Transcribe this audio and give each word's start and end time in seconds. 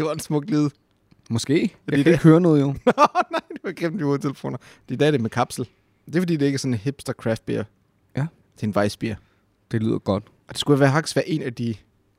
Det 0.00 0.06
var 0.06 0.12
en 0.12 0.20
smuk 0.20 0.44
lyd. 0.44 0.68
Måske. 1.30 1.60
Jeg 1.60 1.62
det 1.62 1.70
kan 1.86 1.98
det? 2.04 2.06
ikke 2.06 2.22
høre 2.22 2.40
noget, 2.40 2.60
jo. 2.60 2.66
Nå, 2.72 2.74
nej, 2.86 2.94
det 3.48 3.60
var 3.62 3.72
gennem 3.72 3.98
de 3.98 4.04
hovedtelefoner. 4.04 4.58
Det 4.88 4.94
er 4.94 4.98
der, 4.98 5.10
det 5.10 5.20
med 5.20 5.30
kapsel. 5.30 5.68
Det 6.06 6.16
er 6.16 6.20
fordi, 6.20 6.36
det 6.36 6.46
ikke 6.46 6.56
er 6.56 6.58
sådan 6.58 6.74
en 6.74 6.78
hipster 6.78 7.12
craft 7.12 7.46
beer. 7.46 7.64
Ja. 8.16 8.26
Det 8.54 8.62
er 8.62 8.66
en 8.66 8.76
Weissbier. 8.76 9.16
Det 9.70 9.82
lyder 9.82 9.98
godt. 9.98 10.24
Og 10.24 10.54
det 10.54 10.58
skulle 10.58 10.80
være 10.80 10.92
faktisk 10.92 11.16
være 11.16 11.28
en 11.28 11.42
af 11.42 11.54
de 11.54 11.74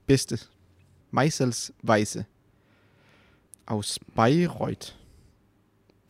bedste. 0.05 0.39
Meisels 1.12 1.72
Weisse. 1.83 2.26
Aus 3.67 4.00
Bayreuth. 4.16 4.92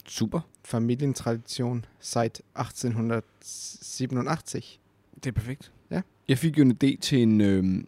Super. 0.07 0.39
Familientradition 0.65 1.85
seit 1.99 2.41
1887. 2.59 4.79
Det 5.15 5.27
er 5.27 5.31
perfekt. 5.31 5.71
Ja. 5.91 6.01
Jeg 6.27 6.37
fik 6.37 6.57
jo 6.57 6.63
en 6.63 6.71
idé 6.71 6.97
til 7.01 7.21
en, 7.21 7.41
øh, 7.41 7.83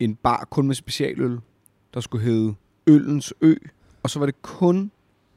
en 0.00 0.14
bar 0.14 0.46
kun 0.50 0.66
med 0.66 0.74
specialøl, 0.74 1.38
der 1.94 2.00
skulle 2.00 2.24
hedde 2.24 2.54
Øllens 2.86 3.34
Ø. 3.40 3.54
Og 4.02 4.10
så 4.10 4.18
var 4.18 4.26
det 4.26 4.42
kun 4.42 4.90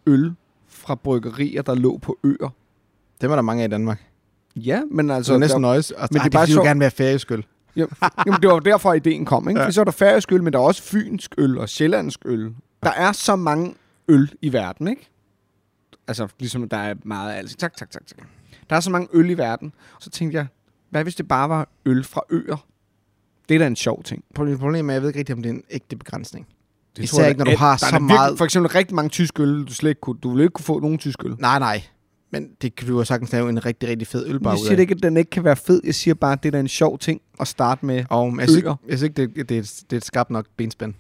øl 0.06 0.34
fra 0.68 0.96
bryggerier, 0.96 1.62
der 1.62 1.76
lå 1.76 1.98
på 1.98 2.20
øer. 2.24 2.50
Dem 3.22 3.32
er 3.32 3.36
der 3.36 3.42
mange 3.42 3.64
af 3.64 3.68
i 3.68 3.72
Danmark. 3.72 4.10
Ja, 4.56 4.82
men 4.92 5.08
Så 5.08 5.14
altså... 5.14 5.32
det 5.34 5.36
er 5.36 5.40
næsten 5.40 5.64
der, 5.64 5.68
nøjes. 5.70 5.92
Og, 5.92 6.08
men 6.12 6.16
det 6.18 6.24
det, 6.24 6.32
bare 6.32 6.46
det 6.46 6.54
sjovt. 6.54 6.66
jo 6.66 6.70
gerne 6.70 6.80
være 6.80 6.92
færøsk 6.92 7.32
øl. 7.32 7.46
jamen, 7.76 8.42
det 8.42 8.50
var 8.50 8.60
derfor, 8.60 8.94
ideen 8.94 9.26
kom. 9.26 9.50
Ikke? 9.50 9.60
Ja. 9.62 9.66
Ja. 9.66 9.72
Så 9.72 9.82
er 9.82 9.86
der 9.86 9.92
færøsk 9.92 10.32
øl, 10.32 10.44
men 10.44 10.54
der 10.54 10.60
er 10.60 10.64
også 10.64 10.84
fynsk 10.84 11.36
øl 11.38 11.58
og 11.58 11.70
sjællandsk 11.70 12.20
øl. 12.26 12.56
Der 12.84 12.92
er 12.92 13.12
så 13.12 13.36
mange 13.36 13.76
øl 14.08 14.32
i 14.42 14.54
verden, 14.54 14.88
ikke? 14.88 15.10
Altså, 16.08 16.28
ligesom 16.40 16.70
der 16.70 16.78
er 16.78 16.96
meget 17.04 17.32
af 17.34 17.38
alt. 17.38 17.60
Tak, 17.60 17.78
tak, 17.78 17.92
tak, 17.92 18.06
tak. 18.08 18.28
Der 18.70 18.76
er 18.76 18.80
så 18.80 18.92
mange 18.92 19.08
øl 19.14 19.30
i 19.30 19.38
verden. 19.38 19.74
Så 20.00 20.10
tænkte 20.10 20.38
jeg, 20.38 20.48
hvad 20.90 21.04
hvis 21.04 21.16
det 21.16 21.28
bare 21.28 21.50
var 21.50 21.68
øl 21.86 22.04
fra 22.04 22.22
øer? 22.30 22.66
Det 23.50 23.56
er 23.56 23.60
da 23.60 23.68
en 23.68 23.76
sjov 23.76 24.04
ting. 24.04 24.24
Problemet 24.36 24.62
er, 24.76 24.78
at 24.78 24.94
jeg 24.94 25.02
ved 25.02 25.10
ikke 25.10 25.20
rigtig, 25.20 25.36
om 25.36 25.42
det 25.44 25.50
er 25.50 25.54
en 25.54 25.64
ægte 25.70 25.96
begrænsning. 25.96 26.48
Det 26.98 27.04
Især 27.04 27.28
ikke, 27.28 27.38
når 27.38 27.46
du 27.46 27.52
at- 27.52 27.58
har 27.58 27.78
så 27.78 27.86
virkelig- 27.86 28.06
meget- 28.06 28.38
For 28.38 28.46
eksempel 28.46 28.72
rigtig 28.72 28.96
mange 28.96 29.10
tysk 29.10 29.40
øl, 29.40 29.64
du 29.66 29.74
slet 29.74 29.90
ikke 29.90 30.02
kunne, 30.02 30.18
du 30.24 30.30
ville 30.30 30.44
ikke 30.44 30.54
kunne 30.54 30.66
få 30.66 30.80
nogen 30.80 30.98
tysk 30.98 31.26
øl. 31.26 31.36
Nej, 31.40 31.60
nej. 31.60 31.84
Men 32.32 32.50
det 32.62 32.76
kan 32.76 32.88
du 32.88 32.98
jo 32.98 33.04
sagtens 33.04 33.32
lave 33.32 33.50
en 33.50 33.66
rigtig, 33.66 33.90
rigtig 33.90 34.08
fed 34.08 34.26
ølbar 34.28 34.50
Jeg 34.52 34.60
ud 34.60 34.66
siger 34.66 34.78
af. 34.78 34.82
ikke, 34.82 34.96
at 34.96 35.04
den 35.04 35.18
ikke 35.18 35.30
kan 35.30 35.44
være 35.44 35.56
fed. 35.56 35.82
Jeg 35.84 35.96
siger 35.96 36.14
bare, 36.14 36.32
at 36.34 36.44
det 36.44 36.56
er 36.56 36.60
en 36.60 36.68
sjov 36.68 37.00
ting 37.00 37.22
at 37.40 37.48
starte 37.48 37.86
med. 37.86 38.06
Og 38.10 38.36
jeg 38.40 38.48
synes, 38.50 38.58
ikke, 38.58 38.70
jeg 38.70 38.78
synes 38.88 39.02
ikke, 39.02 39.16
det, 39.22 39.50
det, 39.50 39.56
er, 39.58 39.62
et- 39.62 39.84
det 39.90 39.96
er 39.96 39.98
et 39.98 40.06
skarpt 40.06 40.30
nok 40.30 40.46
benspænd. 40.58 40.94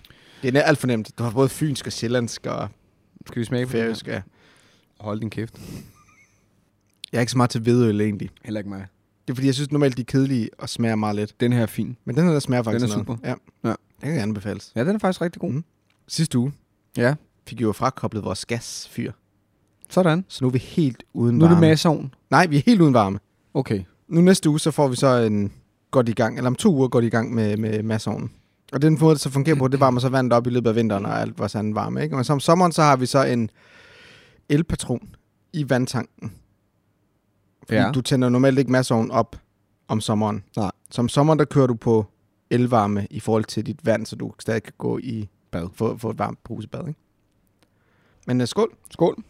Det 0.43 0.55
er 0.57 0.61
alt 0.61 0.77
for 0.77 0.87
nemt. 0.87 1.11
Du 1.17 1.23
har 1.23 1.31
både 1.31 1.49
fynsk 1.49 1.85
og 1.87 1.93
sjællandsk 1.93 2.45
og 2.45 2.67
Skal 3.27 3.39
vi 3.39 3.45
smage 3.45 3.65
på 3.65 3.71
det 3.71 3.81
færøsk. 3.81 4.07
Ja. 4.07 4.21
Hold 4.99 5.19
din 5.19 5.29
kæft. 5.29 5.53
Jeg 7.11 7.17
er 7.17 7.21
ikke 7.21 7.31
så 7.31 7.37
meget 7.37 7.49
til 7.51 7.61
hvedøl 7.61 8.01
egentlig. 8.01 8.29
Heller 8.43 8.59
ikke 8.59 8.69
mig. 8.69 8.85
Det 9.27 9.33
er 9.33 9.35
fordi, 9.35 9.47
jeg 9.47 9.55
synes 9.55 9.71
normalt, 9.71 9.97
de 9.97 10.01
er 10.01 10.05
kedelige 10.05 10.49
og 10.57 10.69
smager 10.69 10.95
meget 10.95 11.15
lidt. 11.15 11.39
Den 11.39 11.53
her 11.53 11.61
er 11.61 11.65
fin. 11.65 11.97
Men 12.05 12.15
den 12.15 12.23
her, 12.25 12.31
der 12.31 12.39
smager 12.39 12.63
faktisk 12.63 12.83
Den 12.85 12.91
er 12.91 13.03
noget. 13.05 13.19
super. 13.19 13.29
Ja. 13.63 13.69
Ja. 13.69 13.75
Den 14.01 14.11
kan 14.13 14.19
anbefales. 14.19 14.71
Ja, 14.75 14.83
den 14.83 14.95
er 14.95 14.99
faktisk 14.99 15.21
rigtig 15.21 15.39
god. 15.41 15.51
Mhm. 15.51 15.63
Sidste 16.07 16.37
uge 16.39 16.53
Ja. 16.97 17.15
fik 17.47 17.57
vi 17.59 17.63
jo 17.63 17.71
frakoblet 17.71 18.23
vores 18.23 18.45
gasfyr. 18.45 19.11
Sådan. 19.89 20.25
Så 20.27 20.43
nu 20.43 20.47
er 20.47 20.51
vi 20.51 20.57
helt 20.59 21.03
uden 21.13 21.37
Nu 21.37 21.45
er 21.45 21.49
det 21.49 21.55
varme. 21.55 21.67
masseovn. 21.67 22.13
Nej, 22.29 22.47
vi 22.47 22.57
er 22.57 22.61
helt 22.65 22.81
uden 22.81 22.93
varme. 22.93 23.19
Okay. 23.53 23.83
Nu 24.07 24.21
næste 24.21 24.49
uge, 24.49 24.59
så 24.59 24.71
får 24.71 24.87
vi 24.87 24.95
så 24.95 25.07
en 25.17 25.53
godt 25.91 26.09
i 26.09 26.13
gang, 26.13 26.37
eller 26.37 26.47
om 26.49 26.55
to 26.55 26.75
uger 26.75 26.87
går 26.87 27.01
de 27.01 27.07
i 27.07 27.09
gang 27.09 27.33
med, 27.33 27.57
med 27.57 27.83
masseovnen. 27.83 28.31
Og 28.73 28.81
den 28.81 28.97
måde, 29.01 29.13
det 29.13 29.21
så 29.21 29.29
fungerer 29.29 29.55
på, 29.55 29.67
det 29.67 29.79
varmer 29.79 29.99
så 29.99 30.09
vandet 30.09 30.33
op 30.33 30.47
i 30.47 30.49
løbet 30.49 30.69
af 30.69 30.75
vinteren, 30.75 31.05
og 31.05 31.21
alt 31.21 31.39
var 31.39 31.47
sådan 31.47 31.75
varme. 31.75 32.03
Ikke? 32.03 32.15
Men 32.15 32.23
så 32.25 32.33
om 32.33 32.39
sommeren, 32.39 32.71
så 32.71 32.81
har 32.81 32.95
vi 32.95 33.05
så 33.05 33.23
en 33.23 33.49
elpatron 34.49 35.15
i 35.53 35.69
vandtanken. 35.69 36.33
Fordi 37.67 37.79
Ja. 37.79 37.91
du 37.91 38.01
tænder 38.01 38.29
normalt 38.29 38.59
ikke 38.59 38.71
masseovnen 38.71 39.11
op 39.11 39.35
om 39.87 40.01
sommeren. 40.01 40.43
Nej. 40.57 40.71
Så 40.91 41.01
om 41.01 41.09
sommeren, 41.09 41.39
der 41.39 41.45
kører 41.45 41.67
du 41.67 41.73
på 41.75 42.05
elvarme 42.49 43.07
i 43.09 43.19
forhold 43.19 43.43
til 43.45 43.65
dit 43.65 43.85
vand, 43.85 44.05
så 44.05 44.15
du 44.15 44.33
stadig 44.39 44.63
kan 44.63 44.73
gå 44.77 44.97
i 45.03 45.29
Bad. 45.53 45.69
få, 45.75 45.97
få 45.97 46.09
et 46.09 46.19
varmt 46.19 46.43
brusebad. 46.43 46.87
Ikke? 46.87 46.99
Men 48.27 48.41
uh, 48.41 48.47
skål. 48.47 48.75
Skål. 48.91 49.23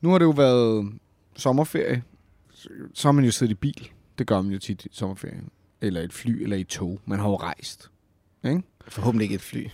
Nu 0.00 0.10
har 0.10 0.18
det 0.18 0.24
jo 0.24 0.30
været 0.30 0.92
sommerferie. 1.36 2.02
Så 2.94 3.08
har 3.08 3.12
man 3.12 3.24
jo 3.24 3.30
siddet 3.30 3.52
i 3.52 3.54
bil. 3.54 3.90
Det 4.18 4.26
gør 4.26 4.42
man 4.42 4.52
jo 4.52 4.58
tit 4.58 4.84
i 4.84 4.88
sommerferien. 4.92 5.48
Eller 5.80 6.00
et 6.00 6.12
fly, 6.12 6.42
eller 6.42 6.56
i 6.56 6.60
et 6.60 6.66
tog. 6.68 7.00
Man 7.06 7.18
har 7.18 7.28
jo 7.28 7.36
rejst. 7.36 7.90
Ikke? 8.44 8.62
Forhåbentlig 8.88 9.24
ikke 9.24 9.34
et 9.34 9.40
fly. 9.40 9.66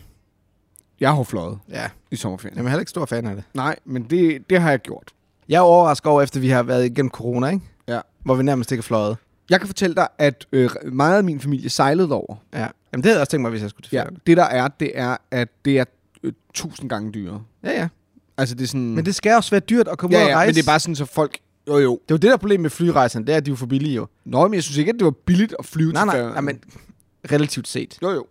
Jeg 1.01 1.15
har 1.15 1.23
fløjet 1.23 1.59
Ja, 1.69 1.91
i 2.11 2.17
sommerferien. 2.17 2.57
jeg 2.59 2.65
er 2.65 2.69
heller 2.69 2.81
ikke 2.81 2.91
stor 2.91 3.07
fan 3.07 3.27
af 3.27 3.35
det. 3.37 3.45
Nej, 3.55 3.77
men 3.85 4.03
det, 4.11 4.51
det 4.51 4.61
har 4.61 4.71
jeg 4.71 4.79
gjort. 4.81 5.13
Jeg 5.49 5.57
er 5.57 5.61
overrasket 5.61 6.07
over, 6.07 6.23
efter 6.23 6.41
vi 6.41 6.49
har 6.49 6.63
været 6.63 6.87
igennem 6.87 7.11
corona, 7.11 7.47
ikke? 7.49 7.65
Ja. 7.89 8.01
Hvor 8.25 8.35
vi 8.35 8.43
nærmest 8.43 8.73
ikke 8.73 8.81
har 8.83 8.87
fløjet. 8.87 9.17
Jeg 9.51 9.61
kan 9.61 9.67
fortælle 9.67 9.97
dig, 9.97 10.09
at 10.19 10.47
øh, 10.53 10.71
meget 10.93 11.17
af 11.17 11.25
min 11.25 11.41
familie 11.41 11.71
sejlede 11.71 12.13
over. 12.13 12.37
Ja. 12.55 12.69
Jamen, 12.93 13.03
det 13.03 13.09
havde 13.09 13.17
jeg 13.17 13.21
også 13.21 13.31
tænkt 13.31 13.43
mig, 13.43 13.51
hvis 13.51 13.63
jeg 13.63 13.71
skulle 13.71 13.85
til 13.89 13.97
Ja, 13.97 14.03
ferie. 14.03 14.17
det 14.27 14.37
der 14.37 14.45
er, 14.45 14.69
det 14.69 14.91
er, 14.95 15.17
at 15.31 15.49
det 15.65 15.79
er 15.79 15.85
øh, 16.23 16.33
tusind 16.55 16.89
gange 16.91 17.13
dyrere. 17.13 17.43
Ja, 17.65 17.71
ja. 17.73 17.89
Altså 18.37 18.55
det 18.55 18.63
er 18.63 18.69
sådan... 18.69 18.95
Men 18.95 19.05
det 19.05 19.15
skal 19.15 19.37
også 19.37 19.51
være 19.51 19.61
dyrt 19.61 19.89
at 19.89 19.99
komme 19.99 20.17
ja, 20.17 20.23
ud 20.23 20.25
og 20.25 20.31
ja, 20.31 20.37
rejse. 20.37 20.49
men 20.49 20.55
det 20.55 20.63
er 20.63 20.67
bare 20.73 20.81
sådan, 20.81 20.97
så 20.97 21.05
folk... 21.05 21.39
Jo, 21.69 21.79
jo. 21.79 21.93
Det 21.93 22.11
er 22.11 22.15
jo 22.15 22.17
det 22.17 22.23
der 22.23 22.37
problem 22.37 22.61
med 22.61 22.71
flyrejserne, 22.71 23.27
det 23.27 23.33
er, 23.33 23.37
at 23.37 23.47
de 23.47 23.51
er 23.51 23.53
jo 23.53 23.57
for 23.57 23.67
billige 23.67 23.95
jo. 23.95 24.07
Nå, 24.25 24.49
men 24.49 24.55
jeg 24.55 24.63
synes 24.63 24.77
ikke, 24.79 24.89
at 24.89 24.95
det 24.99 25.05
var 25.05 25.11
billigt 25.11 25.55
at 25.59 25.65
flyve 25.67 25.93
Nej, 25.93 26.03
til 26.15 26.23
nej, 26.23 26.33
nej, 26.33 26.41
men 26.41 26.61
relativt 27.33 27.69
set, 27.69 27.99
Jo, 28.03 28.11
jo. 28.11 28.27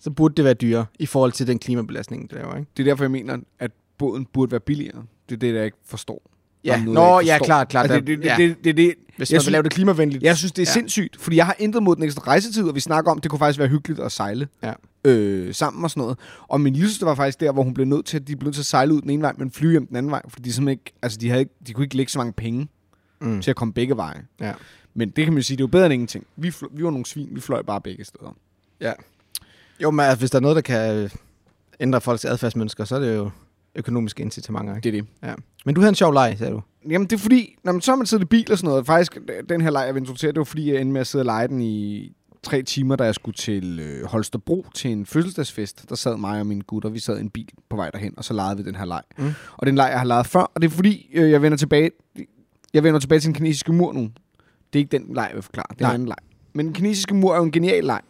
så 0.00 0.10
burde 0.10 0.34
det 0.34 0.44
være 0.44 0.54
dyrere 0.54 0.86
i 0.98 1.06
forhold 1.06 1.32
til 1.32 1.46
den 1.46 1.58
klimabelastning, 1.58 2.30
det 2.30 2.38
laver, 2.38 2.56
ikke? 2.56 2.70
Det 2.76 2.82
er 2.82 2.90
derfor, 2.90 3.04
jeg 3.04 3.10
mener, 3.10 3.38
at 3.58 3.70
båden 3.98 4.26
burde 4.32 4.50
være 4.52 4.60
billigere. 4.60 5.02
Det 5.28 5.34
er 5.34 5.38
det, 5.38 5.54
jeg 5.54 5.64
ikke 5.64 5.76
forstår. 5.84 6.29
Ja, 6.64 6.76
noget, 6.84 6.94
nå, 6.94 7.20
ikke 7.20 7.32
ja, 7.32 7.38
klart, 7.38 7.68
klart. 7.68 7.90
Altså, 7.90 8.00
det, 8.00 8.18
det, 8.18 8.24
ja. 8.24 8.36
det, 8.38 8.48
det, 8.56 8.64
det, 8.64 8.76
det, 8.76 8.76
Hvis 8.76 8.96
jeg 8.96 9.16
man 9.18 9.26
synes- 9.26 9.46
vil 9.46 9.52
lave 9.52 9.62
det 9.62 9.72
klimavenligt. 9.72 10.22
jeg 10.22 10.36
synes, 10.36 10.52
det 10.52 10.62
er 10.62 10.66
Ja. 10.66 10.70
ja. 10.70 10.72
sindssygt, 10.72 11.20
fordi 11.20 11.36
jeg 11.36 11.46
har 11.46 11.56
intet 11.58 11.82
mod 11.82 11.96
den 11.96 12.04
ekstra 12.04 12.22
rejsetid, 12.26 12.68
og 12.68 12.74
vi 12.74 12.80
snakker 12.80 13.10
om, 13.10 13.18
det 13.18 13.30
kunne 13.30 13.38
faktisk 13.38 13.58
være 13.58 13.68
hyggeligt 13.68 14.00
at 14.00 14.12
sejle 14.12 14.48
Ja. 14.62 14.72
øh, 15.04 15.54
sammen 15.54 15.84
og 15.84 15.90
sådan 15.90 16.00
noget. 16.00 16.18
Og 16.48 16.60
min 16.60 16.72
lille 16.72 16.88
søster 16.88 17.06
var 17.06 17.14
faktisk 17.14 17.40
der, 17.40 17.52
hvor 17.52 17.62
hun 17.62 17.74
blev 17.74 17.86
nødt 17.86 18.06
til, 18.06 18.16
at 18.16 18.28
de 18.28 18.36
blev 18.36 18.46
nødt 18.46 18.54
til 18.54 18.62
at 18.62 18.66
sejle 18.66 18.94
ud 18.94 19.00
den 19.00 19.10
ene 19.10 19.22
vej, 19.22 19.32
men 19.38 19.50
flyve 19.50 19.70
hjem 19.70 19.86
den 19.86 19.96
anden 19.96 20.12
vej, 20.12 20.22
fordi 20.28 20.42
de 20.48 20.52
simpelthen 20.52 20.80
ikke, 20.86 20.92
altså 21.02 21.18
de, 21.18 21.28
havde 21.28 21.40
ikke, 21.40 21.54
de 21.66 21.72
kunne 21.72 21.84
ikke 21.84 21.96
lægge 21.96 22.12
så 22.12 22.18
mange 22.18 22.32
penge 22.32 22.68
Mm. 23.20 23.42
til 23.42 23.50
at 23.50 23.56
komme 23.56 23.74
begge 23.74 23.96
veje. 23.96 24.22
Ja. 24.40 24.52
Men 24.94 25.10
det 25.10 25.24
kan 25.24 25.34
man 25.34 25.42
sige, 25.42 25.56
det 25.56 25.60
er 25.62 25.64
jo 25.64 25.70
bedre 25.70 25.84
end 25.86 25.94
ingenting. 25.94 26.26
Vi, 26.36 26.48
fl- 26.48 26.76
vi 26.76 26.84
var 26.84 26.90
nogle 26.90 27.06
svin, 27.06 27.28
vi 27.32 27.40
fløj 27.40 27.62
bare 27.62 27.80
begge 27.80 28.04
steder. 28.04 28.34
Jo, 29.82 29.90
men 29.90 30.00
altså, 30.06 30.18
hvis 30.18 30.30
der 30.30 30.38
er 30.38 30.42
noget, 30.42 30.54
der 30.54 30.60
kan 30.62 30.94
øh, 30.94 31.10
ændre 31.80 32.00
folks 32.00 32.24
adfærdsmønsker, 32.24 32.84
så 32.84 32.96
er 32.96 33.00
det 33.00 33.16
jo 33.16 33.30
økonomiske 33.74 34.22
incitamenter, 34.22 34.76
ikke? 34.76 34.90
Det 34.90 34.98
er 34.98 35.02
det. 35.02 35.10
Ja. 35.28 35.34
Men 35.66 35.74
du 35.74 35.80
havde 35.80 35.88
en 35.88 35.94
sjov 35.94 36.12
leg, 36.12 36.34
sagde 36.38 36.52
du. 36.52 36.60
Jamen 36.88 37.06
det 37.06 37.16
er 37.16 37.20
fordi, 37.20 37.56
når 37.64 37.72
man 37.72 37.80
så 37.80 37.90
har 37.90 37.96
man 37.96 38.06
siddet 38.06 38.24
i 38.24 38.26
bil 38.26 38.52
og 38.52 38.58
sådan 38.58 38.68
noget, 38.68 38.86
faktisk 38.86 39.18
den 39.48 39.60
her 39.60 39.70
leg, 39.70 39.82
jeg 39.86 39.94
vil 39.94 40.00
introducere, 40.00 40.32
det 40.32 40.38
var 40.38 40.44
fordi, 40.44 40.72
jeg 40.72 40.80
endte 40.80 40.92
med 40.92 41.00
at 41.00 41.06
sidde 41.06 41.22
og 41.22 41.26
lege 41.26 41.48
den 41.48 41.60
i 41.60 42.12
tre 42.42 42.62
timer, 42.62 42.96
da 42.96 43.04
jeg 43.04 43.14
skulle 43.14 43.34
til 43.34 43.80
øh, 43.80 44.06
Holstebro 44.06 44.66
til 44.74 44.90
en 44.90 45.06
fødselsdagsfest. 45.06 45.88
Der 45.88 45.94
sad 45.94 46.16
mig 46.16 46.40
og 46.40 46.46
mine 46.46 46.62
gutter, 46.62 46.90
vi 46.90 46.98
sad 46.98 47.18
i 47.18 47.20
en 47.20 47.30
bil 47.30 47.48
på 47.70 47.76
vej 47.76 47.90
derhen, 47.90 48.14
og 48.16 48.24
så 48.24 48.34
legede 48.34 48.56
vi 48.56 48.62
den 48.62 48.74
her 48.74 48.84
leg. 48.84 49.02
Mm. 49.18 49.24
Og 49.26 49.60
det 49.60 49.66
er 49.66 49.72
en 49.72 49.76
leg, 49.76 49.88
jeg 49.90 49.98
har 49.98 50.06
leget 50.06 50.26
før, 50.26 50.40
og 50.40 50.62
det 50.62 50.70
er 50.70 50.72
fordi, 50.72 51.10
øh, 51.14 51.30
jeg 51.30 51.42
vender 51.42 51.58
tilbage, 51.58 51.90
jeg 52.74 52.84
vender 52.84 53.00
tilbage 53.00 53.20
til 53.20 53.26
den 53.26 53.34
kinesiske 53.34 53.72
mur 53.72 53.92
nu. 53.92 54.00
Det 54.72 54.78
er 54.78 54.78
ikke 54.78 54.98
den 54.98 55.14
leg, 55.14 55.26
jeg 55.28 55.34
vil 55.34 55.42
forklare, 55.42 55.66
det 55.78 55.84
er 55.84 55.88
en 55.88 55.94
anden 55.94 56.08
leg. 56.08 56.16
Men 56.52 56.66
den 56.66 56.74
kinesiske 56.74 57.14
mur 57.14 57.32
er 57.32 57.36
jo 57.36 57.44
en 57.44 57.52
genial 57.52 57.84
leg. 57.84 58.00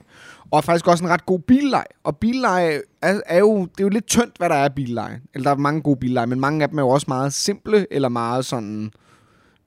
Og 0.52 0.64
faktisk 0.64 0.86
også 0.88 1.04
en 1.04 1.10
ret 1.10 1.26
god 1.26 1.38
billeg. 1.38 1.84
Og 2.04 2.16
billeg 2.16 2.80
er, 3.02 3.20
er 3.26 3.38
jo, 3.38 3.60
det 3.60 3.80
er 3.80 3.84
jo 3.84 3.88
lidt 3.88 4.06
tyndt, 4.06 4.38
hvad 4.38 4.48
der 4.48 4.54
er 4.54 4.64
af 4.64 4.74
billeg. 4.74 5.20
Eller 5.34 5.44
der 5.44 5.56
er 5.56 5.60
mange 5.60 5.82
gode 5.82 5.96
billeg, 6.00 6.28
men 6.28 6.40
mange 6.40 6.62
af 6.62 6.68
dem 6.68 6.78
er 6.78 6.82
jo 6.82 6.88
også 6.88 7.04
meget 7.08 7.32
simple, 7.32 7.86
eller 7.90 8.08
meget 8.08 8.44
sådan, 8.44 8.90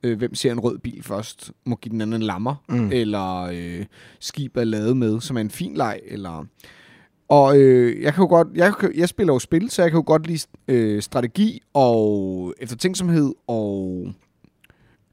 øh, 0.04 0.18
hvem 0.18 0.36
ser 0.36 0.52
en 0.52 0.60
rød 0.60 0.78
bil 0.78 1.04
først, 1.04 1.52
må 1.66 1.76
give 1.76 1.92
den 1.92 2.02
anden 2.02 2.22
en 2.22 2.28
lammer, 2.28 2.56
Mm. 2.70 2.90
eller 2.92 3.42
øh, 3.54 3.86
skib 4.20 4.58
er 4.58 4.64
lavet 4.64 4.98
med, 4.98 5.22
som 5.22 5.38
er 5.38 5.42
en 5.42 5.50
fin 5.50 5.74
leg, 5.78 6.00
eller... 6.08 6.46
Og 7.30 7.58
øh, 7.58 8.02
jeg 8.02 8.14
kan 8.14 8.22
jo 8.22 8.28
godt, 8.28 8.48
jeg, 8.56 8.74
jeg 8.96 9.10
spiller 9.10 9.34
jo 9.34 9.40
spil, 9.40 9.70
så 9.70 9.82
jeg 9.82 9.92
kan 9.92 9.98
jo 9.98 10.04
godt 10.06 10.28
lide 10.28 10.48
øh, 10.68 11.02
strategi 11.02 11.62
og 11.74 12.54
eftertænksomhed 12.60 13.34
og 13.48 14.08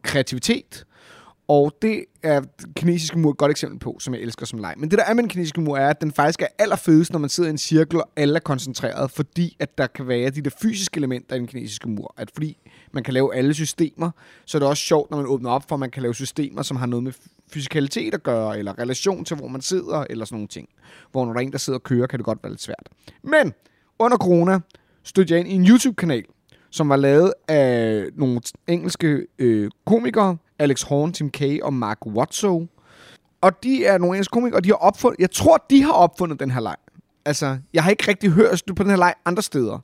kreativitet. 0.02 0.84
Og 1.50 1.72
det 1.83 2.05
er 2.22 2.43
kinesiske 2.77 3.19
mur 3.19 3.31
et 3.31 3.37
godt 3.37 3.50
eksempel 3.50 3.78
på, 3.78 3.97
som 4.00 4.15
jeg 4.15 4.22
elsker 4.22 4.47
som 4.47 4.59
leg. 4.59 4.75
Men 4.77 4.91
det 4.91 4.99
der 4.99 5.05
er 5.05 5.15
med 5.15 5.22
den 5.22 5.31
kinesiske 5.31 5.61
mur, 5.61 5.78
er, 5.78 5.88
at 5.88 6.00
den 6.00 6.12
faktisk 6.12 6.43
er 6.43 6.47
allerfedest, 6.59 7.12
når 7.12 7.19
man 7.19 7.31
sidder 7.31 7.49
i 7.49 7.50
en 7.50 7.59
cirkel, 7.59 7.99
og 7.99 8.11
alle 8.17 8.37
er 8.37 8.41
koncentreret, 8.41 9.11
fordi 9.11 9.56
at 9.61 9.79
der 9.79 9.87
kan 9.87 10.08
være 10.08 10.31
de 10.31 10.41
der 10.41 10.50
fysiske 10.62 10.99
elementer 10.99 11.37
i 11.37 11.38
den 11.38 11.47
kinesiske 11.47 11.88
mur. 11.88 12.14
At 12.17 12.31
fordi 12.35 12.56
man 12.93 13.02
kan 13.02 13.14
lave 13.14 13.35
alle 13.35 13.55
systemer, 13.55 14.11
så 14.44 14.58
er 14.58 14.61
det 14.61 14.69
også 14.69 14.82
sjovt, 14.82 15.11
når 15.11 15.17
man 15.17 15.26
åbner 15.26 15.50
op 15.50 15.69
for, 15.69 15.76
at 15.76 15.81
man 15.81 15.91
kan 15.91 16.02
lave 16.02 16.14
systemer, 16.14 16.62
som 16.62 16.76
har 16.76 16.87
noget 16.87 17.02
med 17.02 17.12
fysikalitet 17.53 18.14
at 18.14 18.23
gøre, 18.23 18.58
eller 18.58 18.79
relation 18.79 19.25
til, 19.25 19.37
hvor 19.37 19.49
man 19.49 19.61
sidder, 19.61 20.05
eller 20.11 20.25
sådan 20.25 20.37
nogle 20.37 20.49
ting. 20.49 20.69
Hvor 21.12 21.25
når 21.25 21.32
der 21.32 21.41
er 21.41 21.44
en, 21.44 21.53
der 21.53 21.58
sidder 21.58 21.79
og 21.79 21.82
kører, 21.82 22.06
kan 22.06 22.19
det 22.19 22.26
godt 22.26 22.38
være 22.43 22.53
lidt 22.53 22.62
svært. 22.62 22.88
Men 23.23 23.53
under 23.99 24.17
corona 24.17 24.61
stødte 25.03 25.35
jeg 25.35 25.41
ind 25.41 25.49
i 25.49 25.55
en 25.55 25.67
YouTube-kanal, 25.67 26.25
som 26.70 26.88
var 26.88 26.96
lavet 26.96 27.32
af 27.49 28.06
nogle 28.14 28.41
engelske 28.67 29.26
øh, 29.38 29.70
komikere, 29.87 30.37
Alex 30.60 30.82
Horn, 30.82 31.12
Tim 31.12 31.30
Kay 31.30 31.60
og 31.60 31.74
Mark 31.74 32.06
Watso. 32.06 32.66
Og 33.40 33.62
de 33.62 33.84
er 33.84 33.98
nogle 33.98 34.14
engelske 34.16 34.32
komikere, 34.32 34.58
og 34.58 34.64
de 34.64 34.68
har 34.68 34.76
opfundet, 34.76 35.20
jeg 35.20 35.30
tror, 35.30 35.64
de 35.70 35.82
har 35.82 35.92
opfundet 35.92 36.40
den 36.40 36.50
her 36.50 36.60
leg. 36.60 36.76
Altså, 37.24 37.58
jeg 37.74 37.82
har 37.84 37.90
ikke 37.90 38.04
rigtig 38.08 38.30
hørt 38.30 38.62
på 38.76 38.82
den 38.82 38.90
her 38.90 38.96
leg 38.98 39.14
andre 39.24 39.42
steder. 39.42 39.78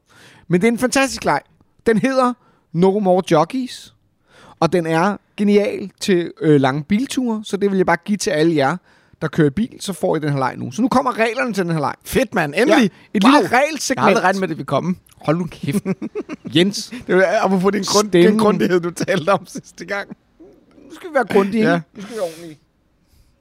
Men 0.48 0.60
det 0.60 0.68
er 0.68 0.72
en 0.72 0.78
fantastisk 0.78 1.24
leg. 1.24 1.40
Den 1.86 1.98
hedder 1.98 2.32
No 2.72 2.98
More 2.98 3.22
Jockeys. 3.30 3.94
Og 4.60 4.72
den 4.72 4.86
er 4.86 5.16
genial 5.36 5.90
til 6.00 6.32
øh, 6.40 6.60
lange 6.60 6.84
bilture, 6.84 7.40
så 7.44 7.56
det 7.56 7.70
vil 7.70 7.76
jeg 7.76 7.86
bare 7.86 7.96
give 8.04 8.16
til 8.18 8.30
alle 8.30 8.54
jer, 8.56 8.76
der 9.22 9.28
kører 9.28 9.50
bil, 9.50 9.76
så 9.80 9.92
får 9.92 10.16
I 10.16 10.20
den 10.20 10.30
her 10.32 10.38
leg 10.38 10.54
nu. 10.56 10.70
Så 10.72 10.82
nu 10.82 10.88
kommer 10.88 11.18
reglerne 11.18 11.52
til 11.52 11.64
den 11.64 11.72
her 11.72 11.80
leg. 11.80 11.94
Fedt, 12.04 12.34
mand. 12.34 12.54
Endelig. 12.56 12.72
Ja, 12.78 12.84
et 13.14 13.24
Wow. 13.24 13.32
lille 13.32 13.48
Jeg 13.50 13.58
har 13.58 13.64
regelsegment. 13.64 14.06
aldrig 14.08 14.24
regnet 14.24 14.40
med, 14.40 14.48
det 14.48 14.58
vil 14.58 14.66
komme. 14.66 14.94
Hold 15.20 15.38
nu 15.38 15.46
kæft. 15.50 15.84
Jens, 16.56 16.92
Det 17.06 17.16
var 17.16 17.24
apropos 17.42 17.72
din, 17.72 17.82
grund, 17.82 18.08
Stemmen. 18.08 18.30
den 18.32 18.38
grundighed, 18.38 18.80
du 18.80 18.90
talte 18.90 19.30
om 19.32 19.46
sidste 19.46 19.84
gang. 19.84 20.16
Nu 20.88 20.94
skal 20.94 21.10
vi 21.10 21.14
være 21.14 21.24
grundige. 21.26 21.70
Ja. 21.70 21.80
Nu 21.94 22.02
skal 22.02 22.14
vi 22.14 22.16
være 22.16 22.24
ordentlige. 22.28 22.58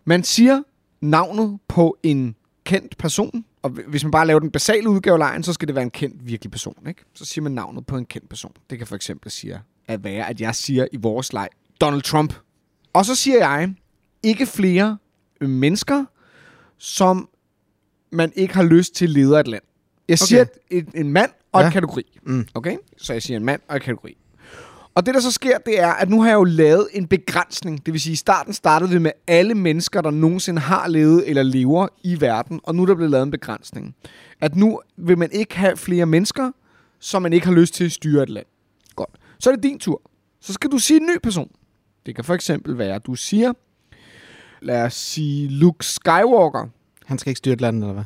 Man 0.05 0.23
siger 0.23 0.63
navnet 1.01 1.59
på 1.67 1.97
en 2.03 2.35
kendt 2.63 2.97
person, 2.97 3.45
og 3.61 3.69
hvis 3.69 4.03
man 4.03 4.11
bare 4.11 4.27
laver 4.27 4.39
den 4.39 4.51
basale 4.51 4.89
udgave 4.89 5.13
af 5.13 5.19
lejen, 5.19 5.43
så 5.43 5.53
skal 5.53 5.67
det 5.67 5.75
være 5.75 5.83
en 5.83 5.91
kendt 5.91 6.27
virkelig 6.27 6.51
person. 6.51 6.75
Ikke? 6.87 7.03
Så 7.13 7.25
siger 7.25 7.43
man 7.43 7.51
navnet 7.51 7.85
på 7.85 7.97
en 7.97 8.05
kendt 8.05 8.29
person. 8.29 8.51
Det 8.69 8.77
kan 8.77 8.87
for 8.87 8.95
eksempel 8.95 9.31
sige 9.31 9.61
at 9.87 10.03
være, 10.03 10.29
at 10.29 10.41
jeg 10.41 10.55
siger 10.55 10.87
i 10.91 10.97
vores 10.97 11.33
leg 11.33 11.47
Donald 11.81 12.01
Trump. 12.01 12.33
Og 12.93 13.05
så 13.05 13.15
siger 13.15 13.37
jeg 13.37 13.73
ikke 14.23 14.45
flere 14.45 14.97
mennesker, 15.41 16.05
som 16.77 17.29
man 18.11 18.31
ikke 18.35 18.53
har 18.53 18.63
lyst 18.63 18.95
til 18.95 19.09
leder 19.09 19.35
af 19.37 19.39
et 19.39 19.47
land. 19.47 19.63
Jeg 20.07 20.19
siger 20.19 20.41
Okay. 20.41 20.51
et, 20.69 20.87
en 20.93 21.09
mand 21.11 21.31
og 21.51 21.61
Ja. 21.61 21.67
en 21.67 21.73
kategori. 21.73 22.19
Mm. 22.23 22.47
Okay? 22.53 22.77
Så 22.97 23.13
jeg 23.13 23.23
siger 23.23 23.37
en 23.37 23.45
mand 23.45 23.61
og 23.67 23.75
en 23.75 23.81
kategori. 23.81 24.17
Og 24.95 25.05
det, 25.05 25.13
der 25.13 25.19
så 25.19 25.31
sker, 25.31 25.57
det 25.57 25.79
er, 25.79 25.87
at 25.87 26.09
nu 26.09 26.21
har 26.21 26.29
jeg 26.29 26.35
jo 26.35 26.43
lavet 26.43 26.87
en 26.93 27.07
begrænsning. 27.07 27.85
Det 27.85 27.93
vil 27.93 28.01
sige, 28.01 28.13
i 28.13 28.15
starten 28.15 28.53
startede 28.53 28.91
vi 28.91 28.99
med 28.99 29.11
alle 29.27 29.55
mennesker, 29.55 30.01
der 30.01 30.11
nogensinde 30.11 30.61
har 30.61 30.87
levet 30.87 31.29
eller 31.29 31.43
lever 31.43 31.87
i 32.03 32.21
verden. 32.21 32.59
Og 32.63 32.75
nu 32.75 32.81
er 32.81 32.85
der 32.85 32.95
blevet 32.95 33.11
lavet 33.11 33.23
en 33.23 33.31
begrænsning. 33.31 33.95
At 34.41 34.55
nu 34.55 34.81
vil 34.97 35.17
man 35.17 35.29
ikke 35.31 35.57
have 35.57 35.77
flere 35.77 36.05
mennesker, 36.05 36.51
som 36.99 37.21
man 37.21 37.33
ikke 37.33 37.45
har 37.45 37.53
lyst 37.53 37.73
til 37.73 37.85
at 37.85 37.91
styre 37.91 38.23
et 38.23 38.29
land. 38.29 38.45
Godt. 38.95 39.09
Så 39.39 39.49
er 39.49 39.55
det 39.55 39.63
din 39.63 39.79
tur. 39.79 40.01
Så 40.41 40.53
skal 40.53 40.71
du 40.71 40.77
sige 40.77 40.99
en 40.99 41.05
ny 41.05 41.17
person. 41.23 41.51
Det 42.05 42.15
kan 42.15 42.23
for 42.23 42.33
eksempel 42.33 42.77
være, 42.77 42.95
at 42.95 43.05
du 43.05 43.15
siger, 43.15 43.53
lad 44.61 44.83
os 44.83 44.93
sige 44.93 45.47
Luke 45.47 45.85
Skywalker. 45.85 46.67
Han 47.05 47.17
skal 47.17 47.29
ikke 47.29 47.37
styre 47.37 47.53
et 47.53 47.61
land, 47.61 47.83
eller 47.83 47.93
hvad? 47.93 48.03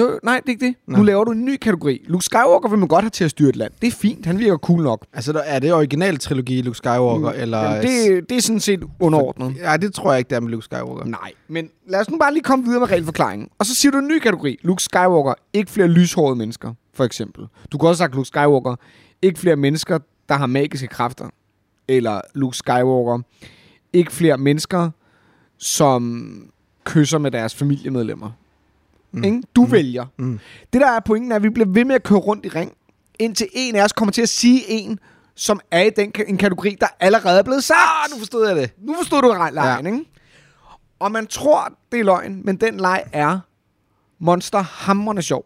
Jo, 0.00 0.18
nej, 0.22 0.36
det 0.36 0.46
er 0.46 0.50
ikke 0.50 0.66
det. 0.66 0.74
Nå. 0.86 0.96
Nu 0.96 1.02
laver 1.02 1.24
du 1.24 1.30
en 1.30 1.44
ny 1.44 1.56
kategori. 1.56 2.04
Luke 2.06 2.24
Skywalker 2.24 2.68
vil 2.68 2.78
man 2.78 2.88
godt 2.88 3.02
have 3.04 3.10
til 3.10 3.24
at 3.24 3.30
styre 3.30 3.48
et 3.48 3.56
land. 3.56 3.72
Det 3.80 3.86
er 3.86 3.90
fint. 3.90 4.26
Han 4.26 4.38
virker 4.38 4.56
cool 4.56 4.82
nok. 4.82 5.06
Altså, 5.12 5.32
der- 5.32 5.40
er 5.40 5.58
det 5.58 5.72
original 5.74 6.18
trilogi 6.18 6.62
Luke 6.62 6.76
Skywalker, 6.76 7.32
mm. 7.32 7.40
eller... 7.40 7.62
Jamen, 7.64 7.82
det, 7.82 8.28
det 8.30 8.36
er 8.36 8.40
sådan 8.42 8.60
set 8.60 8.82
underordnet. 9.00 9.56
Ja, 9.56 9.76
det 9.76 9.94
tror 9.94 10.12
jeg 10.12 10.18
ikke, 10.18 10.28
det 10.28 10.36
er 10.36 10.40
med 10.40 10.50
Luke 10.50 10.64
Skywalker. 10.64 11.04
Nej, 11.04 11.32
men 11.48 11.68
lad 11.88 12.00
os 12.00 12.10
nu 12.10 12.18
bare 12.18 12.32
lige 12.32 12.42
komme 12.42 12.64
videre 12.64 12.80
med 12.80 12.90
regelforklaringen. 12.90 13.48
Og 13.58 13.66
så 13.66 13.74
siger 13.74 13.92
du 13.92 13.98
en 13.98 14.08
ny 14.08 14.18
kategori. 14.18 14.58
Luke 14.62 14.82
Skywalker, 14.82 15.34
ikke 15.52 15.70
flere 15.70 15.88
lyshårede 15.88 16.36
mennesker, 16.36 16.74
for 16.94 17.04
eksempel. 17.04 17.44
Du 17.72 17.78
kunne 17.78 17.88
også 17.90 17.98
sagt 17.98 18.14
Luke 18.14 18.26
Skywalker, 18.26 18.76
ikke 19.22 19.40
flere 19.40 19.56
mennesker, 19.56 19.98
der 20.28 20.34
har 20.34 20.46
magiske 20.46 20.86
kræfter. 20.86 21.26
Eller 21.88 22.20
Luke 22.34 22.56
Skywalker, 22.56 23.18
ikke 23.92 24.12
flere 24.12 24.38
mennesker, 24.38 24.90
som 25.58 26.32
kysser 26.84 27.18
med 27.18 27.30
deres 27.30 27.54
familiemedlemmer. 27.54 28.30
Mm. 29.12 29.24
Ikke? 29.24 29.42
Du 29.56 29.64
mm. 29.64 29.72
vælger. 29.72 30.06
Mm. 30.18 30.40
Det 30.72 30.80
der 30.80 30.90
er 30.90 31.00
pointen 31.00 31.32
er, 31.32 31.36
at 31.36 31.42
vi 31.42 31.48
bliver 31.50 31.68
ved 31.68 31.84
med 31.84 31.94
at 31.94 32.02
køre 32.02 32.18
rundt 32.18 32.46
i 32.46 32.48
ring, 32.48 32.72
indtil 33.18 33.48
en 33.52 33.76
af 33.76 33.84
os 33.84 33.92
kommer 33.92 34.12
til 34.12 34.22
at 34.22 34.28
sige 34.28 34.68
en, 34.68 34.98
som 35.34 35.60
er 35.70 35.82
i 35.82 35.90
den 35.90 36.12
en 36.28 36.36
kategori, 36.36 36.76
der 36.80 36.86
allerede 37.00 37.38
er 37.38 37.42
blevet 37.42 37.64
sagt. 37.64 37.78
Ah, 37.80 38.10
nu 38.10 38.18
forstod 38.18 38.46
jeg 38.46 38.56
det. 38.56 38.72
Nu 38.78 38.94
forstod 38.94 39.22
du 39.22 39.28
lejen, 39.28 39.86
ja. 39.86 39.92
ikke? 39.92 40.04
Og 40.98 41.12
man 41.12 41.26
tror, 41.26 41.72
det 41.92 42.00
er 42.00 42.04
løgn, 42.04 42.40
men 42.44 42.56
den 42.56 42.76
leg 42.80 43.04
er 43.12 43.38
monster 44.18 44.62
hammerende 44.62 45.22
sjov. 45.22 45.44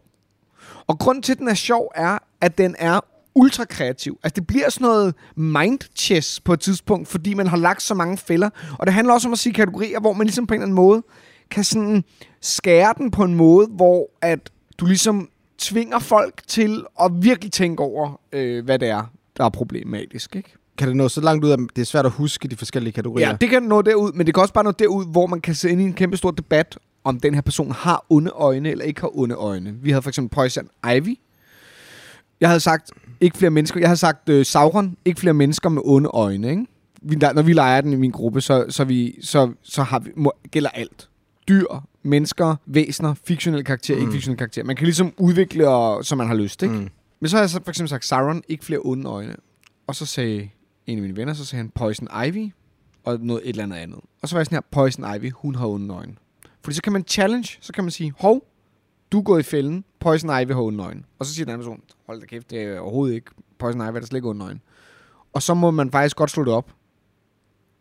Og 0.87 0.99
grunden 0.99 1.21
til, 1.21 1.31
at 1.31 1.39
den 1.39 1.47
er 1.47 1.53
sjov, 1.53 1.91
er, 1.95 2.17
at 2.41 2.57
den 2.57 2.75
er 2.79 2.99
ultra 3.35 3.65
kreativ. 3.65 4.19
Altså, 4.23 4.33
det 4.35 4.47
bliver 4.47 4.69
sådan 4.69 4.85
noget 4.85 5.15
mind 5.35 5.79
chess 5.95 6.39
på 6.39 6.53
et 6.53 6.59
tidspunkt, 6.59 7.07
fordi 7.07 7.33
man 7.33 7.47
har 7.47 7.57
lagt 7.57 7.81
så 7.81 7.93
mange 7.93 8.17
fælder. 8.17 8.49
Og 8.79 8.87
det 8.87 8.93
handler 8.93 9.13
også 9.13 9.27
om 9.27 9.31
at 9.31 9.39
sige 9.39 9.53
kategorier, 9.53 9.99
hvor 9.99 10.13
man 10.13 10.27
ligesom 10.27 10.47
på 10.47 10.53
en 10.53 10.61
eller 10.61 10.65
anden 10.65 10.75
måde 10.75 11.03
kan 11.51 11.63
sådan 11.63 12.03
skære 12.41 12.93
den 12.97 13.11
på 13.11 13.23
en 13.23 13.35
måde, 13.35 13.67
hvor 13.67 14.09
at 14.21 14.49
du 14.77 14.85
ligesom 14.85 15.29
tvinger 15.57 15.99
folk 15.99 16.41
til 16.47 16.83
at 17.01 17.11
virkelig 17.15 17.51
tænke 17.51 17.83
over, 17.83 18.19
øh, 18.31 18.65
hvad 18.65 18.79
det 18.79 18.89
er, 18.89 19.03
der 19.37 19.45
er 19.45 19.49
problematisk, 19.49 20.35
ikke? 20.35 20.53
Kan 20.77 20.87
det 20.87 20.95
nå 20.95 21.09
så 21.09 21.21
langt 21.21 21.45
ud, 21.45 21.51
at 21.51 21.59
det 21.75 21.81
er 21.81 21.85
svært 21.85 22.05
at 22.05 22.11
huske 22.11 22.47
de 22.47 22.55
forskellige 22.55 22.93
kategorier? 22.93 23.27
Ja, 23.27 23.37
det 23.41 23.49
kan 23.49 23.63
nå 23.63 23.81
derud, 23.81 24.11
men 24.11 24.25
det 24.25 24.33
kan 24.33 24.41
også 24.41 24.53
bare 24.53 24.63
nå 24.63 24.71
derud, 24.71 25.05
hvor 25.11 25.27
man 25.27 25.41
kan 25.41 25.55
se 25.55 25.69
ind 25.69 25.81
i 25.81 25.83
en 25.83 25.93
kæmpe 25.93 26.17
stor 26.17 26.31
debat, 26.31 26.77
om 27.03 27.19
den 27.19 27.33
her 27.33 27.41
person 27.41 27.71
har 27.71 28.05
onde 28.09 28.31
øjne 28.31 28.69
eller 28.71 28.85
ikke 28.85 29.01
har 29.01 29.17
onde 29.19 29.35
øjne. 29.35 29.75
Vi 29.81 29.89
havde 29.89 30.01
for 30.01 30.09
eksempel 30.09 30.35
Poison 30.35 30.69
Ivy. 30.95 31.19
Jeg 32.41 32.49
havde 32.49 32.59
sagt, 32.59 32.91
ikke 33.21 33.37
flere 33.37 33.51
mennesker. 33.51 33.79
Jeg 33.79 33.89
havde 33.89 33.97
sagt 33.97 34.29
uh, 34.29 34.43
Sauron, 34.43 34.97
ikke 35.05 35.19
flere 35.19 35.33
mennesker 35.33 35.69
med 35.69 35.81
onde 35.85 36.09
øjne. 36.09 36.49
Ikke? 36.49 36.65
Vi, 37.01 37.15
når 37.15 37.41
vi 37.41 37.53
leger 37.53 37.81
den 37.81 37.93
i 37.93 37.95
min 37.95 38.11
gruppe, 38.11 38.41
så, 38.41 38.65
så, 38.69 38.83
vi, 38.83 39.17
så, 39.21 39.51
så 39.61 39.83
har 39.83 39.99
vi, 39.99 40.11
må, 40.15 40.33
gælder 40.51 40.69
alt. 40.69 41.09
Dyr, 41.47 41.65
mennesker, 42.03 42.55
væsener, 42.65 43.13
fiktionelle 43.13 43.63
karakterer, 43.63 43.97
mm. 43.97 44.03
ikke 44.03 44.11
fiktionelle 44.11 44.37
karakterer. 44.37 44.65
Man 44.65 44.75
kan 44.75 44.85
ligesom 44.85 45.13
udvikle, 45.17 45.69
og, 45.69 46.05
som 46.05 46.17
man 46.17 46.27
har 46.27 46.35
lyst. 46.35 46.63
Ikke? 46.63 46.75
Mm. 46.75 46.89
Men 47.19 47.29
så 47.29 47.35
har 47.35 47.41
jeg 47.41 47.49
så 47.49 47.63
for 47.63 47.69
eksempel 47.69 47.89
sagt 47.89 48.05
Sauron, 48.05 48.43
ikke 48.47 48.65
flere 48.65 48.79
onde 48.83 49.09
øjne. 49.09 49.35
Og 49.87 49.95
så 49.95 50.05
sagde 50.05 50.49
en 50.87 50.97
af 50.97 51.01
mine 51.01 51.15
venner, 51.15 51.33
så 51.33 51.45
sagde 51.45 51.59
han 51.59 51.69
Poison 51.69 52.07
Ivy, 52.27 52.51
og 53.03 53.19
noget 53.19 53.41
et 53.43 53.49
eller 53.49 53.63
andet 53.63 53.77
andet. 53.77 53.99
Og 54.21 54.29
så 54.29 54.35
var 54.35 54.39
jeg 54.39 54.45
sådan 54.45 54.55
her, 54.55 54.61
Poison 54.71 55.15
Ivy, 55.15 55.31
hun 55.31 55.55
har 55.55 55.67
onde 55.67 55.93
øjne. 55.93 56.15
Fordi 56.61 56.75
så 56.75 56.81
kan 56.81 56.93
man 56.93 57.03
challenge, 57.07 57.57
så 57.61 57.73
kan 57.73 57.83
man 57.83 57.91
sige, 57.91 58.13
hov, 58.19 58.47
du 59.11 59.21
gået 59.21 59.39
i 59.39 59.43
fælden, 59.43 59.85
Poison 59.99 60.41
Ivy 60.41 60.51
har 60.51 60.61
onde 60.61 60.83
øjne. 60.83 61.03
Og 61.19 61.25
så 61.25 61.33
siger 61.33 61.45
den 61.45 61.53
anden 61.53 61.67
person, 61.67 61.81
hold 62.05 62.19
da 62.19 62.25
kæft, 62.25 62.51
det 62.51 62.61
er 62.61 62.79
overhovedet 62.79 63.15
ikke, 63.15 63.31
Poison 63.59 63.81
Ivy 63.81 63.87
er 63.95 63.99
der 63.99 64.05
slet 64.05 64.17
ikke 64.17 64.29
onde 64.29 64.45
øjne. 64.45 64.59
Og 65.33 65.41
så 65.41 65.53
må 65.53 65.71
man 65.71 65.91
faktisk 65.91 66.15
godt 66.15 66.31
slå 66.31 66.43
det 66.43 66.53
op. 66.53 66.71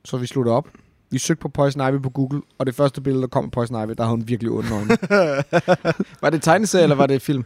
Så 0.04 0.16
vi 0.16 0.26
det 0.26 0.52
op. 0.52 0.68
Vi 1.14 1.18
søgte 1.18 1.40
på 1.40 1.48
Poison 1.48 1.94
Ivy 1.94 2.02
på 2.02 2.10
Google, 2.10 2.42
og 2.58 2.66
det 2.66 2.74
første 2.74 3.00
billede, 3.00 3.22
der 3.22 3.28
kom 3.28 3.44
af 3.44 3.50
Poison 3.50 3.84
Ivy, 3.84 3.94
der 3.98 4.04
havde 4.04 4.10
hun 4.10 4.28
virkelig 4.28 4.52
onde 4.52 4.68
øjne. 4.74 4.88
Var 6.22 6.30
det 6.30 6.42
tegneserie, 6.42 6.82
eller 6.82 6.96
var 6.96 7.06
det 7.06 7.22
film? 7.22 7.44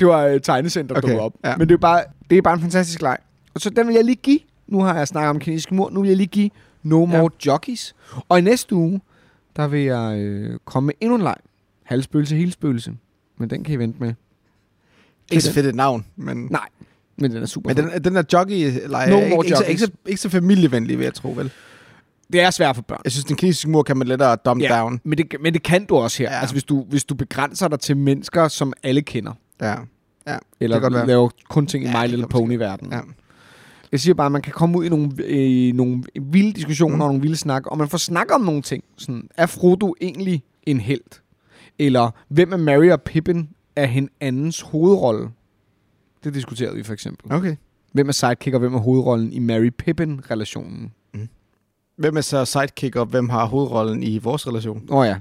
Det 0.00 0.08
var 0.08 0.34
uh, 0.34 0.40
tegnescenter, 0.40 0.94
der 0.94 1.02
Okay, 1.02 1.18
op. 1.18 1.32
ja. 1.44 1.56
Men 1.56 1.68
det 1.68 1.74
er, 1.74 1.78
bare, 1.78 2.04
det 2.30 2.38
er 2.38 2.42
bare 2.42 2.54
en 2.54 2.60
fantastisk 2.60 3.02
leg. 3.02 3.16
Og 3.54 3.60
så 3.60 3.70
den 3.70 3.86
vil 3.86 3.94
jeg 3.94 4.04
lige 4.04 4.16
give. 4.16 4.38
Nu 4.66 4.82
har 4.82 4.96
jeg 4.96 5.08
snakket 5.08 5.30
om 5.30 5.38
kinesisk 5.38 5.72
mur. 5.72 5.90
Nu 5.90 6.00
vil 6.00 6.08
jeg 6.08 6.16
lige 6.16 6.26
give 6.26 6.50
No 6.82 7.04
More 7.04 7.30
ja. 7.44 7.52
Jockeys. 7.52 7.94
Og 8.28 8.38
i 8.38 8.40
næste 8.42 8.74
uge, 8.74 9.00
der 9.56 9.68
vil 9.68 9.80
jeg 9.80 10.18
øh, 10.18 10.58
komme 10.64 10.86
med 10.86 10.94
endnu 11.00 11.16
en 11.16 11.22
leg. 11.22 11.36
Halvspøgelse, 11.82 12.36
hele 12.36 12.52
spøgelse. 12.52 12.92
Men 13.38 13.50
den 13.50 13.64
kan 13.64 13.74
I 13.74 13.76
vente 13.76 14.00
med. 14.00 14.14
Ikke 15.30 15.44
så 15.44 15.52
fedt 15.52 15.66
et 15.66 15.74
navn, 15.74 16.04
men... 16.16 16.48
Nej, 16.50 16.68
men 17.16 17.30
den 17.30 17.42
er 17.42 17.46
super 17.46 17.74
Men 17.74 17.76
den, 17.76 18.04
den 18.04 18.14
der 18.14 18.22
jockey 18.32 18.88
leje 18.88 19.10
No 19.10 19.16
er 19.16 19.22
ikke, 19.22 19.34
ikke, 19.44 19.56
så, 19.56 19.64
ikke, 19.64 19.80
så, 19.80 19.90
ikke 20.06 20.20
så 20.20 20.28
familievenlig, 20.28 20.98
vil 20.98 21.04
jeg 21.04 21.14
tro, 21.14 21.28
vel? 21.36 21.50
Det 22.32 22.40
er 22.40 22.50
svært 22.50 22.76
for 22.76 22.82
børn. 22.82 23.00
Jeg 23.04 23.12
synes, 23.12 23.24
den 23.24 23.36
kinesiske 23.36 23.70
mur 23.70 23.82
kan 23.82 23.96
man 23.96 24.06
lettere 24.08 24.36
dumb 24.36 24.62
Ja, 24.62 24.78
down. 24.80 25.00
men 25.04 25.18
det, 25.18 25.26
men 25.40 25.52
det 25.54 25.62
kan 25.62 25.84
du 25.84 25.96
også 25.96 26.22
her. 26.22 26.30
Ja. 26.32 26.38
Altså 26.40 26.54
hvis 26.54 26.64
du, 26.64 26.84
hvis 26.88 27.04
du 27.04 27.14
begrænser 27.14 27.68
dig 27.68 27.80
til 27.80 27.96
mennesker, 27.96 28.48
som 28.48 28.72
alle 28.82 29.02
kender. 29.02 29.32
Ja. 29.60 29.74
Ja, 30.26 30.36
Eller 30.60 30.80
det 30.80 30.92
kan 30.92 31.06
laver 31.06 31.28
kun 31.48 31.66
ting 31.66 31.84
i 31.84 31.88
Ja, 31.88 32.02
My 32.02 32.08
Little 32.10 32.26
Pony-verdenen. 32.28 32.92
Ja. 32.92 33.00
Jeg 33.92 34.00
siger 34.00 34.14
bare, 34.14 34.26
at 34.26 34.32
man 34.32 34.42
kan 34.42 34.52
komme 34.52 34.78
ud 34.78 34.84
i 34.84 34.88
nogle, 34.88 35.10
øh, 35.24 35.74
nogle 35.74 36.02
vilde 36.22 36.52
diskussioner 36.52 36.96
Mm. 36.96 37.00
og 37.00 37.08
nogle 37.08 37.22
vilde 37.22 37.36
snak, 37.36 37.66
og 37.66 37.78
man 37.78 37.88
får 37.88 37.98
snakket 37.98 38.34
om 38.34 38.40
nogle 38.40 38.62
ting. 38.62 38.84
Sådan, 38.98 39.28
er 39.36 39.46
Frodo 39.46 39.94
egentlig 40.00 40.42
en 40.62 40.80
held? 40.80 41.20
Eller 41.78 42.10
hvem 42.28 42.52
er 42.52 42.56
Mary 42.56 42.90
og 42.90 43.02
Pippin 43.02 43.48
af 43.76 43.88
hinandens 43.88 44.60
hovedrolle? 44.60 45.28
Det 46.24 46.34
diskuterede 46.34 46.76
vi 46.76 46.82
for 46.82 46.92
eksempel. 46.92 47.32
Okay. 47.32 47.56
Hvem 47.92 48.08
er 48.08 48.12
sidekick, 48.12 48.54
og 48.54 48.60
hvem 48.60 48.74
er 48.74 48.78
hovedrollen 48.78 49.32
i 49.32 49.38
Mary-Pippin-relationen? 49.38 50.92
Hvem 51.96 52.16
er 52.16 52.20
så 52.20 52.44
sidekick, 52.44 52.96
og 52.96 53.06
hvem 53.06 53.28
har 53.28 53.44
hovedrollen 53.46 54.02
i 54.02 54.18
vores 54.18 54.46
relation? 54.46 54.86
Åh 54.90 54.98
oh, 54.98 55.06
ja. 55.06 55.16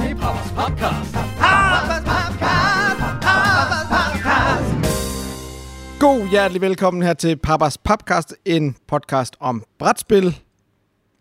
Det 0.00 0.10
er 0.10 0.14
Papas 0.14 0.52
Podcast. 0.56 1.16
God 6.00 6.30
hjertelig 6.30 6.60
velkommen 6.60 7.02
her 7.02 7.14
til 7.14 7.36
Papas 7.36 7.78
Podcast, 7.78 8.34
en 8.44 8.76
podcast 8.88 9.36
om 9.40 9.64
brætspil. 9.78 10.40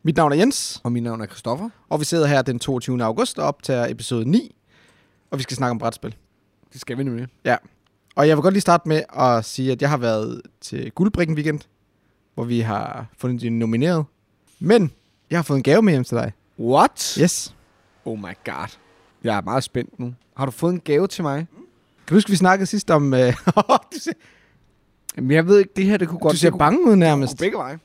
Mit 0.04 0.16
navn 0.18 0.32
er 0.32 0.36
Jens, 0.36 0.82
Og 0.84 0.92
mit 0.92 1.04
navn 1.04 1.22
er 1.22 1.26
Christoffer. 1.26 1.70
og 1.90 2.00
vi 2.00 2.06
sidder 2.06 2.28
her 2.28 2.42
den 2.42 2.60
22. 2.60 3.04
august 3.04 3.40
og 3.40 3.48
optager 3.48 3.88
episode 3.90 4.30
9, 4.30 4.56
og 5.32 5.38
vi 5.38 5.44
skal 5.44 5.58
snakke 5.58 5.72
om 5.72 5.80
brætspil. 5.80 6.16
Det 6.74 6.82
skal 6.82 6.98
vi 6.98 7.04
nemlig. 7.04 7.28
Ja. 7.46 7.56
Og 8.20 8.28
jeg 8.28 8.38
vil 8.38 8.42
godt 8.42 8.54
lige 8.54 8.62
starte 8.62 8.90
med 8.90 9.04
at 9.20 9.46
sige, 9.46 9.72
at 9.72 9.82
jeg 9.82 9.90
har 9.90 9.98
været 9.98 10.42
til 10.62 10.92
Guldbrikken 10.92 11.36
weekend, 11.36 11.60
hvor 12.34 12.44
vi 12.44 12.60
har 12.60 13.06
fundet 13.18 13.42
de 13.42 13.50
nomineret. 13.50 14.06
Men 14.60 14.92
jeg 15.30 15.38
har 15.38 15.44
fået 15.44 15.58
en 15.58 15.64
gave 15.64 15.82
med 15.82 15.94
hjem 15.94 16.04
til 16.04 16.18
dig. 16.18 16.32
What? 16.60 17.18
Yes. 17.22 17.56
Oh 18.06 18.20
my 18.20 18.34
god. 18.46 18.78
Jeg 19.24 19.38
er 19.38 19.42
meget 19.42 19.64
spændt 19.64 20.00
nu. 20.00 20.14
Har 20.38 20.46
du 20.46 20.52
fået 20.52 20.74
en 20.74 20.80
gave 20.80 21.08
til 21.08 21.24
mig? 21.24 21.38
Kan 21.38 22.08
du 22.10 22.14
huske, 22.14 22.30
vi 22.30 22.36
snakkede 22.36 22.66
sidst 22.66 22.92
om... 22.92 23.14
Øh, 23.14 23.34
du 23.94 24.00
ser, 24.00 24.12
Jamen, 25.18 25.32
jeg 25.32 25.48
ved 25.48 25.60
ikke, 25.60 25.72
det 25.76 25.86
her, 25.86 25.98
det 25.98 26.08
kunne 26.08 26.20
godt... 26.20 26.32
du 26.32 26.38
ser 26.38 26.50
det 26.50 26.60
bange 26.60 26.86
ud 26.86 26.90
Det 26.92 26.98
nærmest. 26.98 27.32
kunne 27.32 27.38
begge 27.38 27.58
veje. 27.58 27.80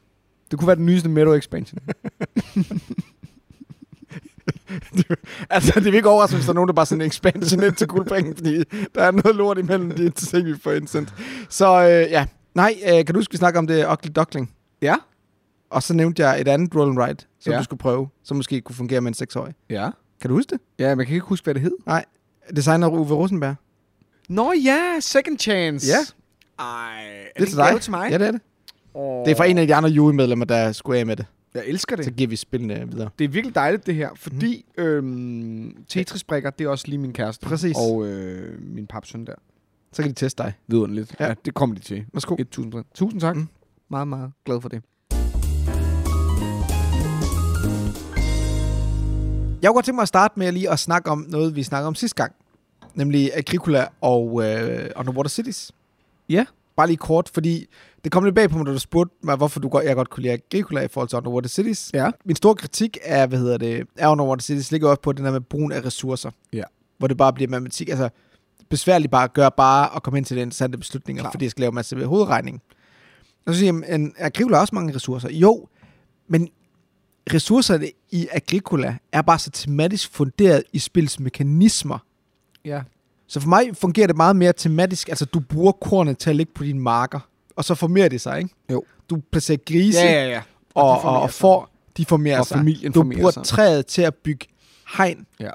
Det 0.50 0.58
kunne 0.58 0.66
være 0.66 0.76
den 0.76 0.86
nyeste 0.86 1.08
Meadow 1.08 1.34
expansion. 1.34 1.78
Altså, 5.50 5.72
det 5.74 5.84
vil 5.84 5.94
ikke 5.94 6.08
overraske, 6.08 6.34
hvis 6.36 6.44
der 6.46 6.52
er 6.52 6.54
nogen, 6.54 6.68
der 6.68 6.74
bare 6.74 6.86
sender 6.86 7.04
en 7.04 7.08
expansion 7.08 7.62
ind 7.62 7.74
til 7.74 7.86
Guldbrikken, 7.86 8.36
fordi 8.36 8.56
der 8.94 9.02
er 9.02 9.10
noget 9.10 9.36
lort 9.36 9.58
imellem 9.58 9.90
de 9.90 10.10
ting, 10.10 10.46
vi 10.46 10.54
får 10.62 10.72
indsendt. 10.72 11.14
Så 11.48 11.82
øh, 11.82 12.10
ja, 12.10 12.26
Nej, 12.54 12.74
øh, 12.86 12.92
kan 12.92 13.06
du 13.06 13.18
huske, 13.18 13.32
vi 13.32 13.36
snakker 13.36 13.58
om 13.60 13.66
det 13.66 13.86
Ugly 13.92 14.10
Duckling? 14.16 14.52
Ja. 14.82 14.94
Og 15.70 15.82
så 15.82 15.94
nævnte 15.94 16.22
jeg 16.26 16.40
et 16.40 16.48
andet 16.48 16.74
roll 16.76 16.90
and 16.90 16.98
write, 16.98 17.26
som 17.40 17.52
Ja. 17.52 17.58
du 17.58 17.64
skulle 17.64 17.78
prøve, 17.80 18.08
som 18.24 18.36
måske 18.36 18.60
kunne 18.60 18.76
fungere 18.76 19.00
med 19.00 19.08
en 19.08 19.14
seksårig. 19.14 19.54
Ja. 19.70 19.90
Kan 20.20 20.30
du 20.30 20.36
huske 20.36 20.50
det? 20.50 20.60
Ja, 20.78 20.94
man 20.94 21.06
kan 21.06 21.14
ikke 21.14 21.26
huske, 21.26 21.44
hvad 21.44 21.54
det 21.54 21.62
hed. 21.62 21.72
Nej. 21.86 22.04
Designer 22.56 22.88
Uwe 22.88 23.14
Rosenberg. 23.14 23.54
Nå 24.28 24.52
ja, 24.64 24.80
Second 25.00 25.38
Chance. 25.38 25.86
Ja. 25.88 25.98
Ej, 26.64 27.04
er 27.36 27.40
Det 27.40 27.42
er 27.42 27.46
til 27.46 27.56
dig. 27.56 27.80
til 27.80 27.90
mig? 27.90 28.10
Ja, 28.10 28.18
det 28.18 28.26
er 28.26 28.30
det. 28.30 28.40
Oh. 28.94 29.24
Det 29.24 29.30
er 29.32 29.36
fra 29.36 29.44
en 29.44 29.58
af 29.58 29.66
de 29.66 29.74
andre 29.74 29.90
jurymedlemmer, 29.90 30.44
der 30.44 30.72
skulle 30.72 30.98
af 30.98 31.06
med 31.06 31.16
det. 31.16 31.26
Jeg 31.54 31.62
elsker 31.66 31.96
det. 31.96 32.04
Så 32.04 32.10
giver 32.10 32.28
vi 32.28 32.36
spillene 32.36 32.88
videre. 32.90 33.10
Det 33.18 33.24
er 33.24 33.28
virkelig 33.28 33.54
dejligt, 33.54 33.86
det 33.86 33.94
her, 33.94 34.10
fordi 34.16 34.64
mm. 34.78 34.84
øhm, 34.84 35.84
Tetris-brikker, 35.88 36.50
det 36.50 36.64
er 36.64 36.68
også 36.68 36.84
lige 36.88 36.98
min 36.98 37.12
kæreste. 37.12 37.46
Præcis. 37.46 37.76
Og 37.76 38.06
øh, 38.06 38.62
min 38.62 38.86
papsøn 38.86 39.26
der. 39.26 39.34
Så 39.92 40.02
kan 40.02 40.10
de 40.10 40.14
teste 40.14 40.42
dig. 40.42 40.52
Vidunderligt. 40.66 41.16
Ja. 41.20 41.26
Ja. 41.26 41.34
det 41.44 41.54
kommer 41.54 41.74
de 41.76 41.80
til. 41.80 42.04
Værsgo. 42.12 42.36
1000 42.38 42.72
procent. 42.72 42.94
Tusind 42.94 43.20
tak. 43.20 43.36
Mm. 43.36 43.48
Meget, 43.88 44.08
meget 44.08 44.32
glad 44.44 44.60
for 44.60 44.68
det. 44.68 44.82
Jeg 49.62 49.68
kunne 49.68 49.74
godt 49.74 49.84
tænke 49.84 49.96
mig 49.96 50.02
at 50.02 50.08
starte 50.08 50.38
med 50.38 50.52
lige 50.52 50.70
at 50.70 50.78
snakke 50.78 51.10
om 51.10 51.26
noget, 51.28 51.56
vi 51.56 51.62
snakkede 51.62 51.86
om 51.86 51.94
sidste 51.94 52.16
gang. 52.16 52.32
Nemlig 52.94 53.30
Agricola 53.36 53.86
og 54.00 54.42
øh, 54.44 54.90
Underwater 54.96 55.28
Cities. 55.28 55.72
Ja. 56.28 56.44
Bare 56.76 56.86
lige 56.86 56.96
kort, 56.96 57.30
fordi 57.34 57.66
det 58.04 58.12
kom 58.12 58.24
lidt 58.24 58.34
bag 58.34 58.50
på 58.50 58.56
mig, 58.58 58.66
da 58.66 58.72
du 58.72 58.78
spurgte 58.78 59.14
mig, 59.22 59.36
hvorfor 59.36 59.60
du 59.60 59.68
godt, 59.68 59.84
jeg 59.84 59.96
godt 59.96 60.10
kunne 60.10 60.22
lide 60.22 60.32
Agricola 60.32 60.80
i 60.80 60.88
forhold 60.88 61.08
til 61.08 61.16
Underwater 61.16 61.48
Cities. 61.48 61.90
Ja. 61.94 62.10
Min 62.24 62.36
store 62.36 62.54
kritik 62.54 62.98
af, 63.02 63.28
hvad 63.28 63.38
hedder 63.38 63.58
det, 63.58 63.86
af 63.96 64.10
Underwater 64.10 64.42
Cities 64.42 64.72
ligger 64.72 64.88
også 64.88 65.00
på 65.00 65.12
den 65.12 65.24
der 65.24 65.32
med 65.32 65.40
brugen 65.40 65.72
af 65.72 65.84
ressourcer. 65.84 66.30
Ja. 66.52 66.62
Hvor 66.98 67.08
det 67.08 67.16
bare 67.16 67.32
bliver 67.32 67.50
matematik. 67.50 67.88
Altså, 67.88 68.08
besværligt 68.68 69.10
bare 69.10 69.24
at 69.24 69.32
gøre 69.32 69.50
bare 69.56 69.96
at 69.96 70.02
komme 70.02 70.18
ind 70.18 70.26
til 70.26 70.36
de 70.36 70.42
interessante 70.42 70.78
beslutninger, 70.78 71.22
Klar. 71.22 71.30
Fordi 71.30 71.44
jeg 71.44 71.50
skal 71.50 71.60
lave 71.60 71.68
en 71.68 71.74
masse 71.74 72.04
hovedregning. 72.04 72.62
Og 73.46 73.54
så 73.54 73.58
siger 73.58 73.82
jeg, 73.88 73.94
en 73.94 74.14
Agricola 74.18 74.56
har 74.56 74.60
også 74.60 74.74
mange 74.74 74.94
ressourcer. 74.94 75.30
Jo, 75.30 75.68
men 76.28 76.48
ressourcerne 77.32 77.90
i 78.10 78.28
Agricola 78.32 78.96
er 79.12 79.22
bare 79.22 79.38
så 79.38 79.50
tematisk 79.50 80.12
funderet 80.12 80.62
i 80.72 80.78
spils 80.78 81.20
mekanismer. 81.20 81.98
Ja. 82.64 82.82
Så 83.26 83.40
for 83.40 83.48
mig 83.48 83.76
fungerer 83.76 84.06
det 84.06 84.16
meget 84.16 84.36
mere 84.36 84.52
tematisk. 84.52 85.08
Altså, 85.08 85.24
du 85.24 85.40
bruger 85.40 85.72
kornet 85.72 86.18
til 86.18 86.30
at 86.30 86.36
ligge 86.36 86.52
på 86.54 86.64
dine 86.64 86.80
marker, 86.80 87.20
og 87.56 87.64
så 87.64 87.74
formerer 87.74 88.08
det 88.08 88.20
sig, 88.20 88.38
ikke? 88.38 88.54
Jo. 88.72 88.82
Du 89.10 89.20
placerer 89.32 89.58
grise, 89.66 90.00
Ja, 90.00 90.12
ja, 90.12 90.28
ja. 90.28 90.42
og, 90.74 91.00
og, 91.02 91.20
og 91.22 91.30
får, 91.30 91.70
de 91.96 92.04
formerer 92.04 92.38
Og 92.38 92.46
sig. 92.46 92.56
familien 92.58 92.92
du 92.92 93.02
bruger 93.02 93.30
sig. 93.30 93.44
træet 93.44 93.86
til 93.86 94.02
at 94.02 94.14
bygge 94.14 94.46
hegn 94.96 95.26
Ja. 95.40 95.50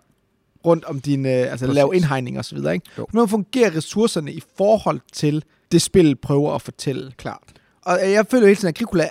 rundt 0.65 0.85
om 0.85 0.99
din, 1.01 1.25
øh, 1.25 1.31
altså 1.31 1.65
Præcis. 1.65 1.75
lave 1.75 1.95
indhegning 1.95 2.37
og 2.37 2.45
så 2.45 2.55
videre, 2.55 2.73
ikke? 2.73 2.85
Jo. 2.97 3.07
Nu 3.13 3.27
fungerer 3.27 3.75
ressourcerne 3.75 4.33
i 4.33 4.41
forhold 4.57 5.01
til 5.13 5.43
det 5.71 5.81
spil 5.81 6.15
prøver 6.15 6.55
at 6.55 6.61
fortælle. 6.61 7.11
Klart. 7.17 7.43
Og 7.81 7.99
jeg 8.11 8.25
føler 8.31 8.45
hele 8.45 8.55
tiden, 8.55 8.67
at 8.69 8.75
Agricola 8.81 9.09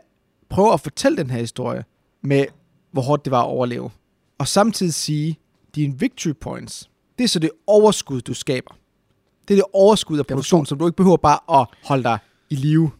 prøver 0.50 0.72
at 0.72 0.80
fortælle 0.80 1.18
den 1.18 1.30
her 1.30 1.38
historie 1.38 1.84
med, 2.22 2.44
hvor 2.92 3.02
hårdt 3.02 3.24
det 3.24 3.30
var 3.30 3.40
at 3.42 3.46
overleve. 3.46 3.90
Og 4.38 4.48
samtidig 4.48 4.94
sige, 4.94 5.38
dine 5.74 5.98
victory 5.98 6.32
points, 6.40 6.90
det 7.18 7.24
er 7.24 7.28
så 7.28 7.38
det 7.38 7.50
overskud, 7.66 8.20
du 8.20 8.34
skaber. 8.34 8.74
Det 9.48 9.54
er 9.54 9.58
det 9.58 9.64
overskud 9.72 10.18
af 10.18 10.26
produktion, 10.26 10.66
som 10.66 10.78
du 10.78 10.86
ikke 10.86 10.96
behøver 10.96 11.16
bare 11.16 11.60
at 11.60 11.66
holde 11.84 12.02
dig 12.02 12.18
i 12.50 12.54
live. 12.54 12.90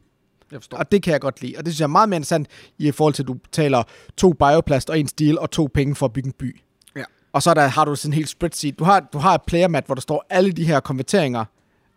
Jeg 0.52 0.60
forstår. 0.60 0.78
Og 0.78 0.92
det 0.92 1.02
kan 1.02 1.12
jeg 1.12 1.20
godt 1.20 1.42
lide. 1.42 1.54
Og 1.58 1.64
det 1.64 1.72
synes 1.72 1.80
jeg 1.80 1.84
er 1.84 1.88
meget 1.88 2.08
mere 2.08 2.16
interessant 2.16 2.48
i 2.78 2.90
forhold 2.90 3.14
til, 3.14 3.22
at 3.22 3.28
du 3.28 3.36
taler 3.52 3.82
to 4.16 4.32
bioplast 4.32 4.90
og 4.90 5.00
en 5.00 5.08
stil 5.08 5.38
og 5.38 5.50
to 5.50 5.68
penge 5.74 5.94
for 5.94 6.06
at 6.06 6.12
bygge 6.12 6.26
en 6.26 6.32
by. 6.32 6.60
Ja. 6.96 7.04
Og 7.32 7.42
så 7.42 7.50
er 7.50 7.54
der, 7.54 7.66
har 7.66 7.84
du 7.84 7.94
sådan 7.94 8.10
en 8.12 8.14
helt 8.14 8.28
spreadsheet. 8.28 8.78
Du 8.78 8.84
har, 8.84 9.00
du 9.12 9.18
har 9.18 9.34
et 9.34 9.42
player 9.46 9.68
mat, 9.68 9.86
hvor 9.86 9.94
der 9.94 10.02
står 10.02 10.26
alle 10.30 10.52
de 10.52 10.64
her 10.64 10.80
konverteringer 10.80 11.44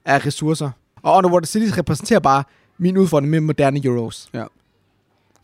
af 0.05 0.25
ressourcer. 0.25 0.69
Og 1.01 1.17
Underwater 1.17 1.47
Cities 1.47 1.77
repræsenterer 1.77 2.19
bare 2.19 2.43
min 2.77 2.97
udfordring 2.97 3.29
med 3.29 3.39
moderne 3.39 3.81
euros. 3.83 4.29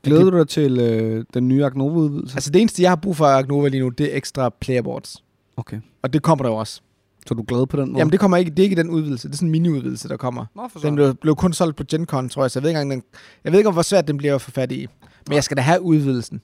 Glæder 0.04 0.30
du 0.30 0.38
dig 0.38 0.48
til 0.48 0.80
øh, 0.80 1.26
den 1.34 1.48
nye 1.48 1.66
Agnova-udvidelse? 1.66 2.36
Altså 2.36 2.50
det 2.52 2.62
eneste, 2.62 2.82
jeg 2.82 2.92
har 2.92 2.96
brug 2.96 3.16
for 3.16 3.26
Agnova 3.26 3.68
lige 3.68 3.82
nu, 3.82 3.90
det 3.90 4.14
er 4.14 4.18
ekstra 4.18 4.50
playerboards. 4.50 5.24
Okay. 5.58 5.80
Og 6.08 6.14
det 6.14 6.24
kommer 6.24 6.44
der 6.44 6.50
jo 6.52 6.56
også. 6.56 6.82
Så 7.28 7.34
er 7.34 7.36
du 7.36 7.46
glad 7.48 7.68
på 7.68 7.78
den 7.78 7.90
måde? 7.90 8.00
Jamen 8.00 8.12
det 8.12 8.20
kommer 8.20 8.38
ikke, 8.38 8.52
det 8.52 8.60
er 8.60 8.64
ikke 8.64 8.76
den 8.76 8.90
udvidelse, 8.90 9.28
det 9.28 9.34
er 9.34 9.38
sådan 9.38 9.48
en 9.48 9.52
mini-udvidelse, 9.52 10.08
der 10.10 10.18
kommer. 10.18 10.46
Nå, 10.56 10.68
for 10.68 10.80
Den 10.80 10.96
blev, 10.96 11.16
blev 11.16 11.36
kun 11.36 11.54
solgt 11.54 11.76
på 11.78 11.84
Gen 11.92 12.06
Con, 12.06 12.30
tror 12.30 12.44
jeg, 12.44 12.52
så 12.52 12.60
jeg 12.60 12.64
ved 12.64 12.70
ikke, 12.70 12.82
engang, 12.82 13.02
den, 13.04 13.10
jeg 13.44 13.52
ved 13.52 13.60
ikke, 13.60 13.72
hvor 13.72 13.82
svært 13.82 14.08
den 14.08 14.18
bliver 14.18 14.36
at 14.36 14.42
få 14.42 14.52
fat 14.52 14.72
i. 14.72 14.88
Men 15.28 15.36
jeg 15.36 15.44
skal 15.44 15.58
da 15.58 15.62
have 15.62 15.82
udvidelsen. 15.82 16.42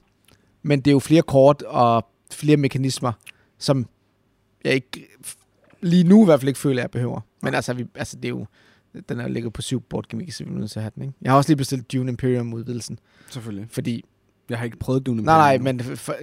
Men 0.62 0.78
det 0.80 0.86
er 0.86 0.92
jo 0.92 0.98
flere 0.98 1.22
kort 1.22 1.62
og 1.62 2.06
flere 2.32 2.56
mekanismer, 2.56 3.12
som 3.58 3.86
jeg 4.64 4.74
ikke 4.74 5.08
lige 5.80 6.04
nu 6.04 6.22
i 6.22 6.24
hvert 6.24 6.40
fald 6.40 6.48
ikke 6.48 6.60
føler, 6.60 6.82
jeg 6.82 6.90
behøver. 6.90 7.20
Men 7.42 7.54
altså, 7.54 7.72
vi, 7.74 7.86
altså 7.94 8.16
det 8.16 8.24
er 8.24 8.28
jo, 8.28 8.46
den 9.08 9.20
er 9.20 9.22
jo 9.22 9.32
ligget 9.32 9.52
på 9.52 9.62
syv 9.62 9.80
board 9.80 10.04
game, 10.08 10.30
så 10.30 10.44
vi 10.44 10.50
er 10.50 10.54
nødt 10.54 10.70
til 10.70 10.78
at 10.78 10.82
have 10.82 10.92
den, 10.94 11.02
ikke? 11.02 11.14
Jeg 11.22 11.32
har 11.32 11.36
også 11.36 11.50
lige 11.50 11.56
bestilt 11.56 11.92
Dune 11.92 12.10
Imperium 12.10 12.54
udvidelsen, 12.54 12.98
Selvfølgelig. 13.30 13.66
fordi 13.70 14.04
Jeg 14.48 14.58
har 14.58 14.64
ikke 14.64 14.78
prøvet 14.78 15.06
Dune 15.06 15.22
Nej, 15.22 15.36
nej, 15.38 15.54
Imperium. 15.54 15.76
men 15.88 15.96
for, 15.96 16.14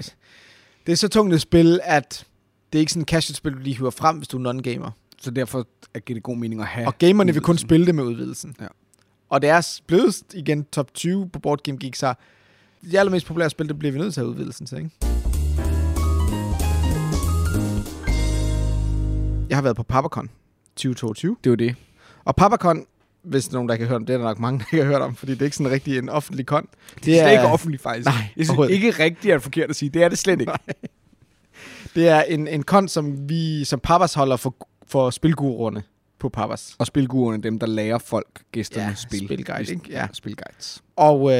det 0.85 0.91
er 0.91 0.95
så 0.95 1.07
tungt 1.07 1.33
et 1.33 1.41
spil, 1.41 1.79
at 1.83 2.25
det 2.73 2.79
er 2.79 2.79
ikke 2.79 2.91
sådan 2.91 3.01
et 3.01 3.07
casual-spil, 3.09 3.53
du 3.53 3.57
lige 3.57 3.75
hiver 3.75 3.89
frem, 3.89 4.17
hvis 4.17 4.27
du 4.27 4.43
er 4.43 4.53
non-gamer. 4.53 4.89
Så 5.21 5.31
derfor 5.31 5.67
giver 5.99 6.15
det 6.15 6.23
god 6.23 6.37
mening 6.37 6.61
at 6.61 6.67
have 6.67 6.87
Og 6.87 6.97
gamerne 6.97 7.33
vil 7.33 7.41
kun 7.41 7.57
spille 7.57 7.85
det 7.85 7.95
med 7.95 8.03
udvidelsen. 8.03 8.55
Ja. 8.61 8.67
Og 9.29 9.41
det 9.41 9.49
er 9.49 9.79
blevet 9.87 10.23
igen 10.33 10.63
top 10.63 10.93
20 10.93 11.29
på 11.29 11.39
Board 11.39 11.63
Game 11.63 11.77
Geek, 11.77 11.95
så 11.95 12.13
de 12.91 12.99
allermest 12.99 13.25
populære 13.25 13.49
spil, 13.49 13.67
det 13.67 13.79
bliver 13.79 13.91
vi 13.91 13.99
nødt 13.99 14.13
til 14.13 14.21
at 14.21 14.25
have 14.25 14.31
udvidelsen 14.31 14.65
til, 14.65 14.77
ikke? 14.77 14.89
Jeg 19.49 19.57
har 19.57 19.61
været 19.61 19.75
på 19.75 19.83
Papacon 19.83 20.29
2022. 20.75 21.37
Det 21.43 21.49
er 21.49 21.51
jo 21.51 21.55
det. 21.55 21.75
Og 22.25 22.35
Papacon, 22.35 22.85
hvis 23.23 23.47
der 23.47 23.53
er 23.53 23.57
nogen, 23.57 23.69
der 23.69 23.77
har 23.77 23.85
hørt 23.85 23.95
om 23.95 24.05
det, 24.05 24.13
er 24.13 24.17
der 24.17 24.25
nok 24.25 24.39
mange, 24.39 24.59
der 24.59 24.65
ikke 24.73 24.83
har 24.85 24.91
hørt 24.91 25.01
om, 25.01 25.15
fordi 25.15 25.31
det 25.31 25.41
er 25.41 25.45
ikke 25.45 25.57
sådan 25.57 25.71
rigtig 25.71 25.97
en 25.97 26.09
offentlig 26.09 26.45
kon. 26.45 26.67
Det 27.05 27.19
er, 27.19 27.29
ikke 27.29 27.43
offentligt, 27.43 27.83
faktisk. 27.83 28.05
Nej, 28.05 28.15
synes 28.33 28.49
overhovedet 28.49 28.73
ikke 28.73 28.91
rigtigt, 28.91 29.33
at 29.33 29.41
forkert 29.41 29.69
at 29.69 29.75
sige. 29.75 29.89
Det 29.89 30.03
er 30.03 30.09
det 30.09 30.17
slet 30.17 30.41
ikke. 30.41 30.53
Det 31.95 32.07
er 32.09 32.21
en, 32.21 32.47
en 32.47 32.63
kon, 32.63 32.87
som 32.87 33.29
vi 33.29 33.63
som 33.63 33.79
Papas 33.79 34.13
holder 34.13 34.35
for, 34.35 34.55
for 34.87 35.09
spilguruerne 35.09 35.83
på 36.19 36.29
Papas. 36.29 36.75
Og 36.79 36.87
spilgurerne, 36.87 37.43
dem 37.43 37.59
der 37.59 37.67
lærer 37.67 37.97
folk, 37.97 38.41
gæsterne, 38.51 38.87
Ja, 38.87 38.95
spil. 38.95 39.25
spilguide, 39.25 39.71
ikke? 39.71 39.89
Ja. 39.89 40.07
Spilguides. 40.13 40.83
Og 40.95 41.29
øh, 41.31 41.35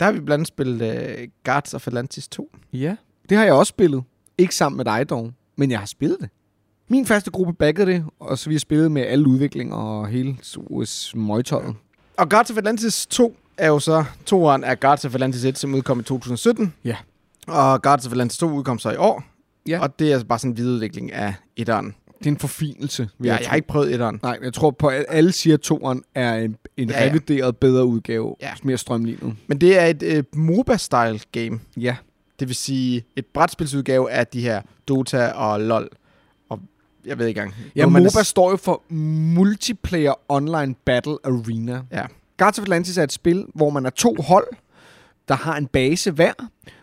der 0.00 0.04
har 0.04 0.12
vi 0.12 0.20
blandt 0.20 0.32
andet 0.32 0.48
spillet 0.48 0.82
øh, 0.82 1.28
Guards 1.44 1.74
of 1.74 1.86
Atlantis 1.86 2.28
2. 2.28 2.50
Ja. 2.72 2.96
Det 3.28 3.36
har 3.36 3.44
jeg 3.44 3.52
også 3.54 3.70
spillet. 3.70 4.02
Ikke 4.38 4.54
sammen 4.54 4.76
med 4.76 4.84
dig 4.84 5.08
dog, 5.10 5.32
men 5.56 5.70
jeg 5.70 5.78
har 5.78 5.86
spillet 5.86 6.16
det. 6.20 6.28
Min 6.88 7.06
faste 7.06 7.30
gruppe 7.30 7.52
backede 7.52 7.86
det, 7.86 8.04
og 8.20 8.38
så 8.38 8.48
vi 8.50 8.54
har 8.54 8.58
spillet 8.60 8.92
med 8.92 9.02
alle 9.02 9.28
udviklinger 9.28 9.76
og 9.76 10.08
hele 10.08 10.36
møgtøjet. 11.14 11.74
Og 12.16 12.28
Guards 12.28 12.50
of 12.50 12.56
Atlantis 12.56 13.06
2 13.06 13.36
er 13.56 13.68
jo 13.68 13.78
så 13.78 14.04
toeren 14.26 14.64
af 14.64 14.80
Guards 14.80 15.04
of 15.04 15.14
Atlantis 15.14 15.44
1, 15.44 15.58
som 15.58 15.74
udkom 15.74 16.00
i 16.00 16.02
2017. 16.02 16.74
Ja. 16.84 16.96
Og 17.46 17.82
Guards 17.82 18.06
of 18.06 18.12
Atlantis 18.12 18.38
2 18.38 18.46
udkom 18.50 18.78
så 18.78 18.90
i 18.90 18.96
år. 18.96 19.24
Ja. 19.68 19.80
Og 19.80 19.98
det 19.98 20.08
er 20.08 20.12
altså 20.12 20.26
bare 20.26 20.38
sådan 20.38 20.50
en 20.50 20.56
videreudvikling 20.56 21.12
af 21.12 21.34
etteren. 21.56 21.94
Det 22.18 22.26
er 22.26 22.30
en 22.30 22.38
forfinelse. 22.38 23.08
Ja, 23.20 23.24
jeg 23.32 23.40
jeg 23.40 23.48
har 23.48 23.56
ikke 23.56 23.68
prøvet 23.68 23.92
etteren. 23.94 24.20
Nej, 24.22 24.36
men 24.38 24.44
jeg 24.44 24.52
tror 24.54 24.70
på, 24.70 24.88
at 24.88 25.04
alle 25.08 25.32
siger, 25.32 25.54
at 25.54 25.60
toeren 25.60 26.02
er 26.14 26.34
en, 26.34 26.56
en 26.76 26.90
Ja, 26.90 27.02
ja, 27.04 27.08
revideret, 27.10 27.56
bedre 27.56 27.84
udgave. 27.86 28.36
Ja. 28.40 28.52
Mere 28.62 28.78
strømlignet. 28.78 29.36
Men 29.46 29.58
det 29.60 29.78
er 29.80 29.86
et 29.86 30.02
øh, 30.02 30.24
MOBA-style 30.36 31.20
game. 31.32 31.60
Ja. 31.76 31.96
Det 32.40 32.48
vil 32.48 32.54
sige 32.56 33.04
et 33.16 33.26
brætspilsudgave 33.26 34.10
af 34.10 34.26
de 34.26 34.40
her 34.40 34.62
Dota 34.88 35.26
og 35.28 35.60
LoL. 35.60 35.88
Og 36.48 36.60
jeg 37.06 37.18
ved 37.18 37.26
ikke 37.26 37.38
engang. 37.40 37.54
Ja, 37.76 37.86
MOBA 37.86 38.04
er- 38.18 38.22
står 38.22 38.50
jo 38.50 38.56
for 38.56 38.82
Multiplayer 39.34 40.14
Online 40.28 40.74
Battle 40.84 41.16
Arena. 41.24 41.82
Ja. 41.92 42.06
Guards 42.36 42.58
of 42.58 42.62
Atlantis 42.62 42.98
er 42.98 43.02
et 43.02 43.12
spil, 43.12 43.46
hvor 43.54 43.70
man 43.70 43.86
er 43.86 43.90
to 43.90 44.16
hold, 44.18 44.46
der 45.28 45.34
har 45.34 45.56
en 45.56 45.66
base 45.66 46.10
hver, 46.10 46.32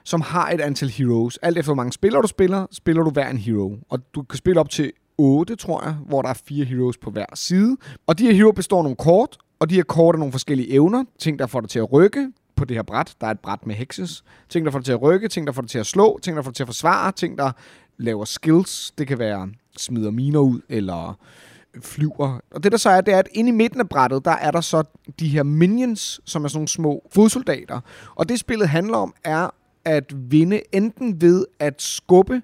som 0.04 0.22
har 0.22 0.50
et 0.50 0.62
antal 0.62 0.90
heroes. 0.90 1.38
Alt 1.38 1.58
efter 1.58 1.68
hvor 1.68 1.76
mange 1.76 1.94
spillere 1.94 2.22
du 2.22 2.28
spiller, 2.28 2.66
spiller 2.72 3.04
du 3.04 3.10
hver 3.10 3.30
en 3.30 3.38
hero. 3.38 3.78
Og 3.90 4.00
du 4.16 4.24
kan 4.24 4.38
spille 4.38 4.60
op 4.60 4.70
til 4.70 4.92
8, 5.18 5.56
tror 5.56 5.84
jeg, 5.84 5.94
hvor 5.94 6.22
der 6.22 6.30
er 6.30 6.42
fire 6.48 6.66
heroes 6.66 6.98
på 6.98 7.12
hver 7.12 7.26
side. 7.34 7.78
Og 8.08 8.20
de 8.20 8.26
her 8.26 8.34
heroes 8.34 8.56
består 8.56 8.78
af 8.78 8.84
nogle 8.84 8.96
kort, 8.96 9.38
og 9.60 9.70
de 9.70 9.76
her 9.76 9.84
kort 9.84 10.16
er 10.16 10.20
nogle 10.20 10.32
forskellige 10.32 10.72
evner. 10.72 11.04
Ting, 11.20 11.40
der 11.40 11.48
får 11.48 11.62
dig 11.62 11.70
til 11.70 11.80
at 11.80 11.94
rykke 11.94 12.32
på 12.56 12.66
det 12.66 12.78
her 12.78 12.84
bræt. 12.84 13.16
Der 13.22 13.28
er 13.28 13.32
et 13.32 13.40
bræt 13.40 13.68
med 13.68 13.76
hexes. 13.76 14.24
Ting, 14.50 14.66
der 14.66 14.72
får 14.72 14.80
dig 14.80 14.86
til 14.86 14.92
at 14.92 15.02
rykke, 15.02 15.28
ting, 15.28 15.48
der 15.48 15.54
får 15.54 15.62
dig 15.62 15.70
til 15.70 15.80
at 15.80 15.86
slå, 15.86 16.20
ting, 16.24 16.38
der 16.38 16.44
får 16.44 16.52
dig 16.52 16.56
til 16.56 16.64
at 16.64 16.68
forsvare, 16.68 17.12
ting, 17.12 17.38
der 17.38 17.52
laver 17.98 18.26
skills. 18.26 18.92
Det 18.98 19.08
kan 19.08 19.20
være 19.20 19.50
smider 19.78 20.12
miner 20.12 20.40
ud, 20.40 20.62
eller 20.70 21.18
flyver. 21.82 22.39
Og 22.51 22.63
det 22.63 22.72
der 22.72 22.77
så 22.77 22.89
er, 22.89 23.01
det 23.01 23.13
er, 23.13 23.20
at 23.20 23.27
inde 23.32 23.50
i 23.50 23.51
midten 23.51 23.80
af 23.80 23.89
brættet, 23.89 24.25
der 24.25 24.32
er 24.32 24.51
der 24.51 24.62
så 24.62 24.84
de 25.20 25.27
her 25.27 25.44
minions, 25.44 26.22
som 26.25 26.44
er 26.44 26.48
sådan 26.48 26.58
nogle 26.58 26.68
små 26.68 27.10
fodsoldater. 27.12 27.80
Og 28.15 28.30
det 28.30 28.39
spillet 28.39 28.70
handler 28.70 28.98
om, 28.98 29.13
er 29.24 29.50
at 29.86 30.13
vinde 30.15 30.62
enten 30.72 31.22
ved 31.22 31.46
at 31.60 31.82
skubbe, 31.82 32.42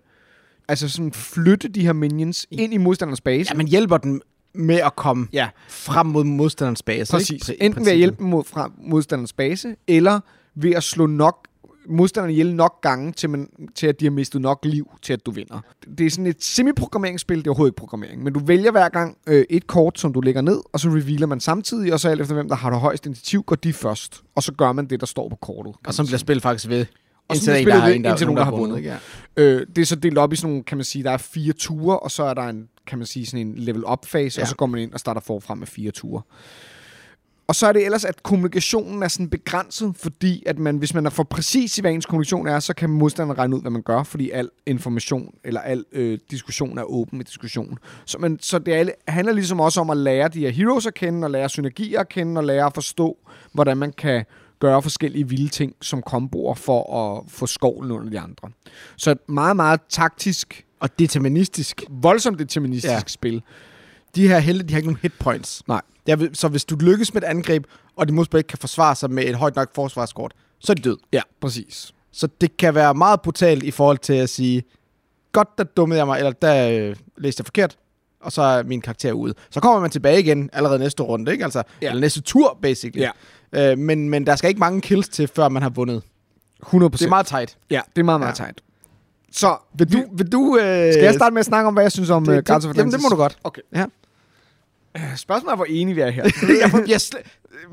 altså 0.67 0.89
sådan 0.89 1.13
flytte 1.13 1.67
de 1.67 1.85
her 1.85 1.93
minions 1.93 2.47
ind 2.51 2.73
i 2.73 2.77
modstanderens 2.77 3.21
base. 3.21 3.49
Ja, 3.51 3.57
man 3.57 3.67
hjælper 3.67 3.97
den 3.97 4.21
med 4.53 4.75
at 4.75 4.95
komme 4.95 5.27
ja 5.33 5.49
frem 5.67 6.05
mod 6.05 6.23
modstanderens 6.23 6.83
base. 6.83 7.11
præcis. 7.11 7.49
ikke? 7.49 7.63
Enten 7.63 7.85
ved 7.85 7.91
at 7.91 7.97
hjælpe 7.97 8.17
dem 8.17 8.27
mod 8.27 8.43
fra 8.43 8.71
modstanderens 8.77 9.33
base, 9.33 9.75
eller 9.87 10.19
ved 10.55 10.71
at 10.71 10.83
slå 10.83 11.05
nok 11.05 11.47
modstanderne 11.89 12.33
ihjel 12.33 12.55
nok 12.55 12.81
gange, 12.81 13.11
til, 13.11 13.29
man, 13.29 13.49
til 13.75 13.87
at 13.87 13.99
de 13.99 14.05
har 14.05 14.11
mistet 14.11 14.41
nok 14.41 14.59
liv, 14.63 14.91
til 15.01 15.13
at 15.13 15.25
du 15.25 15.31
vinder. 15.31 15.61
Det 15.97 16.05
er 16.05 16.09
sådan 16.09 16.25
et 16.27 16.43
semi-programmeringsspil, 16.43 17.37
det 17.37 17.47
er 17.47 17.51
overhovedet 17.51 17.71
ikke 17.71 17.77
programmering, 17.77 18.23
men 18.23 18.33
du 18.33 18.39
vælger 18.39 18.71
hver 18.71 18.89
gang 18.89 19.17
øh, 19.27 19.45
et 19.49 19.67
kort, 19.67 19.99
som 19.99 20.13
du 20.13 20.21
lægger 20.21 20.41
ned, 20.41 20.59
og 20.73 20.79
så 20.79 20.89
revealer 20.89 21.27
man 21.27 21.39
samtidig, 21.39 21.93
og 21.93 21.99
så 21.99 22.09
alt 22.09 22.21
efter 22.21 22.33
hvem, 22.33 22.49
der 22.49 22.55
har 22.55 22.69
det 22.69 22.79
højeste 22.79 23.07
initiativ, 23.07 23.43
går 23.43 23.55
de 23.55 23.73
først, 23.73 24.21
og 24.35 24.43
så 24.43 24.53
gør 24.53 24.71
man 24.71 24.85
det, 24.85 24.99
der 24.99 25.05
står 25.05 25.29
på 25.29 25.35
kortet. 25.35 25.75
Og 25.87 25.93
så 25.93 26.03
bliver 26.03 26.17
spillet 26.17 26.41
faktisk 26.41 26.69
ved. 26.69 26.85
Og 27.27 27.35
Indtil 27.35 27.53
der 27.53 27.59
en, 27.59 27.67
der 27.67 27.75
har 27.75 27.87
ved, 27.87 27.95
en, 27.95 28.03
der, 28.03 28.09
indtil 28.09 28.27
nogen, 28.27 28.37
der 28.37 28.43
har 28.43 28.51
vundet. 28.51 28.75
vundet. 28.75 28.99
Ja. 29.37 29.43
Øh, 29.43 29.67
det 29.75 29.81
er 29.81 29.85
så 29.85 29.95
delt 29.95 30.17
op 30.17 30.33
i 30.33 30.35
sådan 30.35 30.49
nogle, 30.49 30.63
kan 30.63 30.77
man 30.77 30.85
sige, 30.85 31.03
der 31.03 31.11
er 31.11 31.17
fire 31.17 31.53
ture, 31.53 31.99
og 31.99 32.11
så 32.11 32.23
er 32.23 32.33
der 32.33 32.41
en, 32.41 32.69
kan 32.87 32.97
man 32.97 33.07
sige, 33.07 33.25
sådan 33.25 33.47
en 33.47 33.55
level 33.57 33.83
up 33.91 34.05
fase, 34.05 34.37
ja. 34.37 34.41
Ja. 34.41 34.43
og 34.43 34.47
så 34.47 34.55
går 34.55 34.65
man 34.65 34.81
ind 34.81 34.93
og 34.93 34.99
starter 34.99 35.21
forfra 35.21 35.55
med 35.55 35.67
fire 35.67 35.91
ture. 35.91 36.21
Og 37.49 37.55
så 37.55 37.67
er 37.67 37.73
det 37.73 37.85
ellers, 37.85 38.05
at 38.05 38.23
kommunikationen 38.23 39.03
er 39.03 39.07
sådan 39.07 39.29
begrænset, 39.29 39.93
fordi 39.95 40.43
at 40.45 40.59
man, 40.59 40.77
hvis 40.77 40.93
man 40.93 41.05
er 41.05 41.09
for 41.09 41.23
præcis 41.23 41.77
i, 41.77 41.81
hvad 41.81 41.91
ens 41.91 42.05
kommunikation 42.05 42.47
er, 42.47 42.59
så 42.59 42.73
kan 42.73 42.89
modstanderen 42.89 43.37
regne 43.39 43.55
ud, 43.55 43.61
hvad 43.61 43.71
man 43.71 43.81
gør, 43.81 44.03
fordi 44.03 44.29
al 44.29 44.49
information 44.65 45.33
eller 45.43 45.61
al 45.61 45.85
øh, 45.91 46.19
diskussion 46.31 46.77
er 46.77 46.83
åben 46.83 47.17
med 47.17 47.25
diskussion. 47.25 47.77
Så, 48.05 48.17
man, 48.17 48.37
så 48.41 48.59
det 48.59 48.75
er, 48.75 48.89
handler 49.07 49.33
ligesom 49.33 49.59
også 49.59 49.81
om 49.81 49.89
at 49.89 49.97
lære 49.97 50.27
de 50.27 50.39
her 50.39 50.49
heroes 50.49 50.85
at 50.85 50.93
kende, 50.93 51.25
og 51.25 51.31
lære 51.31 51.49
synergier 51.49 51.99
at 51.99 52.09
kende, 52.09 52.39
og 52.39 52.43
lære 52.43 52.65
at 52.65 52.73
forstå, 52.73 53.17
hvordan 53.53 53.77
man 53.77 53.93
kan 53.97 54.25
gøre 54.59 54.81
forskellige 54.81 55.29
vilde 55.29 55.47
ting 55.47 55.75
som 55.81 56.01
komboer 56.01 56.55
for 56.55 56.95
at 56.95 57.23
få 57.31 57.45
skovlen 57.45 57.91
under 57.91 58.09
de 58.09 58.19
andre. 58.19 58.49
Så 58.97 59.11
et 59.11 59.29
meget, 59.29 59.55
meget 59.55 59.79
taktisk, 59.89 60.65
Og 60.79 60.99
deterministisk. 60.99 61.83
voldsomt 61.89 62.39
deterministisk. 62.39 62.93
Ja. 62.93 63.01
spil. 63.07 63.43
De 64.15 64.27
her 64.27 64.39
helte, 64.39 64.65
de 64.67 64.73
har 64.73 64.77
ikke 64.77 64.87
nogen 64.89 64.99
hit 65.01 65.13
points. 65.19 65.63
Nej. 65.67 65.81
Det 66.05 66.21
er, 66.21 66.27
så 66.33 66.47
hvis 66.47 66.65
du 66.65 66.75
lykkes 66.75 67.13
med 67.13 67.21
et 67.23 67.27
angreb, 67.27 67.63
og 67.95 68.07
de 68.07 68.13
modspiller 68.13 68.39
ikke 68.39 68.47
kan 68.47 68.57
forsvare 68.59 68.95
sig 68.95 69.11
med 69.11 69.23
et 69.25 69.35
højt 69.35 69.55
nok 69.55 69.69
forsvarskort, 69.75 70.33
så 70.59 70.71
er 70.71 70.75
de 70.75 70.81
død. 70.81 70.97
Ja, 71.13 71.21
præcis. 71.41 71.93
Så 72.11 72.27
det 72.41 72.57
kan 72.57 72.75
være 72.75 72.93
meget 72.93 73.21
brutalt 73.21 73.63
i 73.63 73.71
forhold 73.71 73.97
til 73.97 74.13
at 74.13 74.29
sige, 74.29 74.63
godt, 75.31 75.47
der 75.57 75.63
dummede 75.63 75.97
jeg 75.97 76.07
mig, 76.07 76.17
eller 76.17 76.31
der 76.31 76.69
øh, 76.89 76.95
læste 77.17 77.41
jeg 77.41 77.45
forkert, 77.45 77.77
og 78.21 78.31
så 78.31 78.41
er 78.41 78.63
min 78.63 78.81
karakter 78.81 79.11
ude. 79.11 79.33
Så 79.49 79.59
kommer 79.59 79.79
man 79.79 79.89
tilbage 79.89 80.19
igen 80.19 80.49
allerede 80.53 80.79
næste 80.79 81.03
runde, 81.03 81.31
ikke? 81.31 81.43
Altså, 81.43 81.63
Ja. 81.81 81.87
eller 81.87 82.01
næste 82.01 82.21
tur, 82.21 82.57
basically. 82.61 83.05
Ja. 83.53 83.71
Øh, 83.71 83.77
men, 83.77 84.09
men 84.09 84.27
der 84.27 84.35
skal 84.35 84.47
ikke 84.47 84.59
mange 84.59 84.81
kills 84.81 85.09
til, 85.09 85.27
før 85.27 85.49
man 85.49 85.61
har 85.61 85.69
vundet. 85.69 86.01
100% 86.65 86.77
Det 86.89 87.01
er 87.01 87.09
meget 87.09 87.27
tight. 87.27 87.57
Ja, 87.69 87.81
det 87.95 87.99
er 88.01 88.05
meget, 88.05 88.19
meget 88.19 88.39
ja. 88.39 88.45
Tight. 88.45 88.61
Så 89.31 89.57
Vil 89.73 89.93
du... 89.93 90.03
Vil 90.13 90.31
du 90.31 90.57
øh, 90.57 90.63
skal 90.93 91.03
jeg 91.03 91.13
starte 91.13 91.33
med 91.33 91.39
at 91.39 91.45
snakke 91.45 91.67
om, 91.67 91.73
hvad 91.73 91.83
jeg 91.83 91.91
synes 91.91 92.09
om 92.09 92.23
det, 92.25 92.31
uh, 92.31 92.37
det, 92.37 92.45
Guardians 92.45 92.65
of 92.65 92.77
Jamen, 92.77 92.91
det 92.91 92.97
Atlantis? 92.97 93.03
må 93.03 93.09
du 93.09 93.15
godt. 93.15 93.37
Okay. 93.43 93.61
Ja. 93.75 93.85
Spørgsmålet 95.15 95.51
er, 95.51 95.55
hvor 95.55 95.65
enige 95.65 95.95
vi 95.95 96.01
er 96.01 96.09
her. 96.09 96.23
jeg, 96.61 96.85
vi, 96.85 96.91
har 96.91 96.97
slet, 96.99 97.21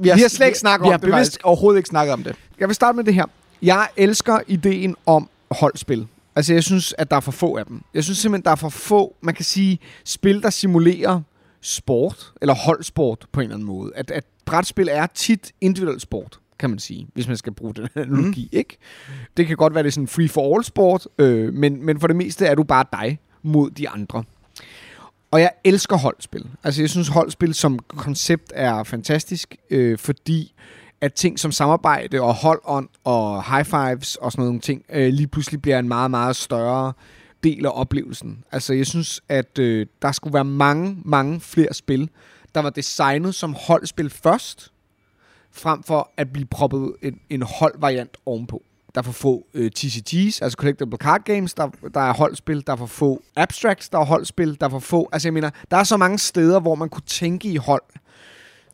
Vi 0.00 0.08
har 0.08 0.28
slet 0.28 0.46
ikke 0.46 0.58
snakket 0.58 0.84
vi 0.84 0.86
om 0.86 0.90
har 0.92 0.98
det, 0.98 1.10
bevidst 1.10 1.32
faktisk. 1.32 1.44
overhovedet 1.44 1.78
ikke 1.78 1.88
snakket 1.88 2.12
om 2.12 2.22
det. 2.22 2.36
Jeg 2.60 2.68
vil 2.68 2.74
starte 2.74 2.96
med 2.96 3.04
det 3.04 3.14
her. 3.14 3.24
Jeg 3.62 3.88
elsker 3.96 4.40
ideen 4.46 4.96
om 5.06 5.28
holdspil. 5.50 6.06
Altså, 6.36 6.54
jeg 6.54 6.64
synes, 6.64 6.94
at 6.98 7.10
der 7.10 7.16
er 7.16 7.20
for 7.20 7.32
få 7.32 7.56
af 7.56 7.66
dem. 7.66 7.82
Jeg 7.94 8.04
synes 8.04 8.18
simpelthen, 8.18 8.44
der 8.44 8.50
er 8.50 8.54
for 8.56 8.68
få, 8.68 9.16
man 9.20 9.34
kan 9.34 9.44
sige, 9.44 9.78
spil, 10.04 10.42
der 10.42 10.50
simulerer 10.50 11.20
sport, 11.60 12.32
eller 12.40 12.54
holdsport 12.54 13.26
på 13.32 13.40
en 13.40 13.44
eller 13.44 13.54
anden 13.54 13.66
måde. 13.66 13.92
At, 13.94 14.10
at 14.10 14.24
brætspil 14.44 14.88
er 14.90 15.06
tit 15.06 15.52
individuel 15.60 16.00
sport, 16.00 16.38
kan 16.58 16.70
man 16.70 16.78
sige, 16.78 17.06
hvis 17.14 17.28
man 17.28 17.36
skal 17.36 17.52
bruge 17.52 17.74
den 17.74 17.88
analogi, 17.94 18.48
mm. 18.52 18.58
ikke? 18.58 18.76
Det 19.36 19.46
kan 19.46 19.56
godt 19.56 19.74
være, 19.74 19.82
det 19.82 19.88
er 19.88 19.92
sådan 19.92 20.08
free-for-all 20.08 20.64
sport, 20.64 21.08
øh, 21.18 21.54
men, 21.54 21.86
men 21.86 22.00
for 22.00 22.06
det 22.06 22.16
meste 22.16 22.46
er 22.46 22.54
du 22.54 22.62
bare 22.62 22.84
dig 22.92 23.18
mod 23.42 23.70
de 23.70 23.88
andre. 23.88 24.24
Og 25.30 25.40
jeg 25.40 25.50
elsker 25.64 25.96
holdspil. 25.96 26.46
Altså, 26.64 26.82
jeg 26.82 26.90
synes, 26.90 27.08
holdspil 27.08 27.54
som 27.54 27.78
koncept 27.78 28.52
er 28.54 28.82
fantastisk, 28.82 29.56
øh, 29.70 29.98
fordi 29.98 30.54
at 31.00 31.14
ting 31.14 31.38
som 31.38 31.52
samarbejde 31.52 32.20
og 32.20 32.34
holdånd 32.34 32.88
og 33.04 33.44
high 33.44 33.64
fives 33.64 34.16
og 34.16 34.32
sådan 34.32 34.44
nogle 34.44 34.60
ting 34.60 34.84
øh, 34.92 35.12
lige 35.12 35.26
pludselig 35.26 35.62
bliver 35.62 35.78
en 35.78 35.88
meget, 35.88 36.10
meget 36.10 36.36
større 36.36 36.92
del 37.44 37.66
af 37.66 37.70
oplevelsen. 37.74 38.44
Altså, 38.52 38.74
jeg 38.74 38.86
synes, 38.86 39.20
at 39.28 39.58
øh, 39.58 39.86
der 40.02 40.12
skulle 40.12 40.34
være 40.34 40.44
mange, 40.44 40.98
mange 41.04 41.40
flere 41.40 41.74
spil, 41.74 42.10
der 42.54 42.60
var 42.62 42.70
designet 42.70 43.34
som 43.34 43.56
holdspil 43.60 44.10
først, 44.10 44.72
frem 45.52 45.82
for 45.82 46.10
at 46.16 46.32
blive 46.32 46.46
proppet 46.46 46.92
en, 47.02 47.20
en 47.30 47.42
holdvariant 47.42 48.16
ovenpå. 48.26 48.62
Der 48.96 49.02
er 49.02 49.04
for 49.04 49.12
få 49.12 49.46
øh, 49.54 49.70
TCG's, 49.78 50.38
altså 50.42 50.56
Collectible 50.58 50.98
Card 50.98 51.24
Games, 51.24 51.54
der, 51.54 51.68
der 51.94 52.00
er 52.00 52.12
holdspil. 52.12 52.66
Der 52.66 52.72
er 52.72 52.76
for 52.76 52.86
få 52.86 53.22
Abstracts, 53.36 53.88
der 53.88 53.98
er 53.98 54.04
holdspil. 54.04 54.56
Der 54.60 54.66
er 54.66 54.70
for 54.70 54.78
få... 54.78 55.08
Altså, 55.12 55.28
jeg 55.28 55.32
mener, 55.34 55.50
der 55.70 55.76
er 55.76 55.84
så 55.84 55.96
mange 55.96 56.18
steder, 56.18 56.60
hvor 56.60 56.74
man 56.74 56.88
kunne 56.88 57.02
tænke 57.06 57.48
i 57.48 57.56
hold. 57.56 57.82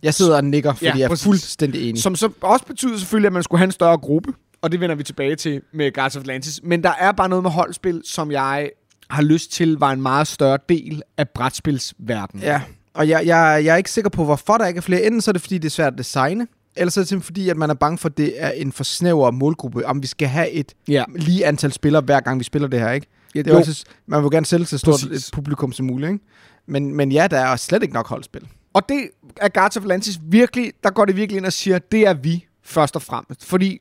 Jeg 0.02 0.14
sidder 0.14 0.36
og 0.36 0.44
nikker, 0.44 0.72
fordi 0.72 0.86
Ja, 0.86 0.94
jeg 0.96 1.10
er 1.10 1.16
fuldstændig 1.16 1.88
enig. 1.88 2.02
Som 2.02 2.16
så 2.16 2.30
også 2.40 2.66
betyder 2.66 2.98
selvfølgelig, 2.98 3.26
at 3.26 3.32
man 3.32 3.42
skulle 3.42 3.58
have 3.58 3.64
en 3.66 3.72
større 3.72 3.98
gruppe. 3.98 4.32
Og 4.62 4.72
det 4.72 4.80
vender 4.80 4.96
vi 4.96 5.02
tilbage 5.02 5.36
til 5.36 5.62
med 5.72 5.92
Guardians 5.92 6.16
of 6.16 6.20
Atlantis. 6.20 6.60
Men 6.62 6.82
der 6.82 6.92
er 6.98 7.12
bare 7.12 7.28
noget 7.28 7.42
med 7.42 7.50
holdspil, 7.50 8.02
som 8.04 8.30
jeg 8.30 8.70
har 9.10 9.22
lyst 9.22 9.52
til, 9.52 9.76
var 9.78 9.92
en 9.92 10.02
meget 10.02 10.26
større 10.26 10.58
del 10.68 11.02
af 11.16 11.28
brætspilsverdenen. 11.28 12.42
Ja, 12.44 12.62
og 12.94 13.08
jeg, 13.08 13.26
jeg, 13.26 13.62
jeg 13.64 13.72
er 13.72 13.76
ikke 13.76 13.90
sikker 13.90 14.10
på, 14.10 14.24
hvorfor 14.24 14.58
der 14.58 14.66
ikke 14.66 14.78
er 14.78 14.82
flere. 14.82 15.02
Enten 15.02 15.20
så 15.20 15.30
er 15.30 15.32
det, 15.32 15.42
fordi 15.42 15.58
det 15.58 15.66
er 15.66 15.70
svært 15.70 15.92
at 15.92 15.98
designe, 15.98 16.46
eller 16.76 16.90
så 16.90 17.00
er 17.00 17.02
det 17.02 17.08
simpelthen 17.08 17.26
fordi, 17.26 17.48
at 17.48 17.56
man 17.56 17.70
er 17.70 17.74
bange 17.74 17.98
for, 17.98 18.08
at 18.08 18.16
det 18.16 18.42
er 18.42 18.50
en 18.50 18.72
for 18.72 18.84
snæver 18.84 19.30
målgruppe, 19.30 19.86
om 19.86 20.02
vi 20.02 20.06
skal 20.06 20.28
have 20.28 20.50
et 20.50 20.74
ja. 20.88 21.04
lige 21.16 21.46
antal 21.46 21.72
spillere, 21.72 22.02
hver 22.02 22.20
gang 22.20 22.38
vi 22.38 22.44
spiller 22.44 22.68
det 22.68 22.80
her, 22.80 22.90
ikke? 22.90 23.06
ja 23.34 23.38
Det 23.42 23.46
er 23.46 23.52
jo 23.52 23.58
også, 23.58 23.84
man 24.06 24.22
vil 24.22 24.30
gerne 24.30 24.46
sælge 24.46 24.66
så 24.66 24.78
stort 24.78 25.00
Præcis. 25.00 25.28
et 25.28 25.32
publikum 25.32 25.72
som 25.72 25.86
muligt, 25.86 26.12
ikke? 26.12 26.24
Men, 26.66 26.94
men 26.94 27.12
ja, 27.12 27.26
der 27.26 27.38
er 27.38 27.56
slet 27.56 27.82
ikke 27.82 27.94
nok 27.94 28.08
holdspil. 28.08 28.48
Og 28.72 28.88
det 28.88 29.08
er 29.36 29.48
Guardians 29.48 29.76
of 29.76 29.82
Atlantis 29.82 30.18
virkelig, 30.22 30.72
der 30.82 30.90
går 30.90 31.04
det 31.04 31.16
virkelig 31.16 31.36
ind 31.36 31.46
og 31.46 31.52
siger, 31.52 31.78
det 31.78 32.06
er 32.06 32.14
vi 32.14 32.46
først 32.62 32.96
og 32.96 33.02
fremmest. 33.02 33.44
Fordi 33.44 33.80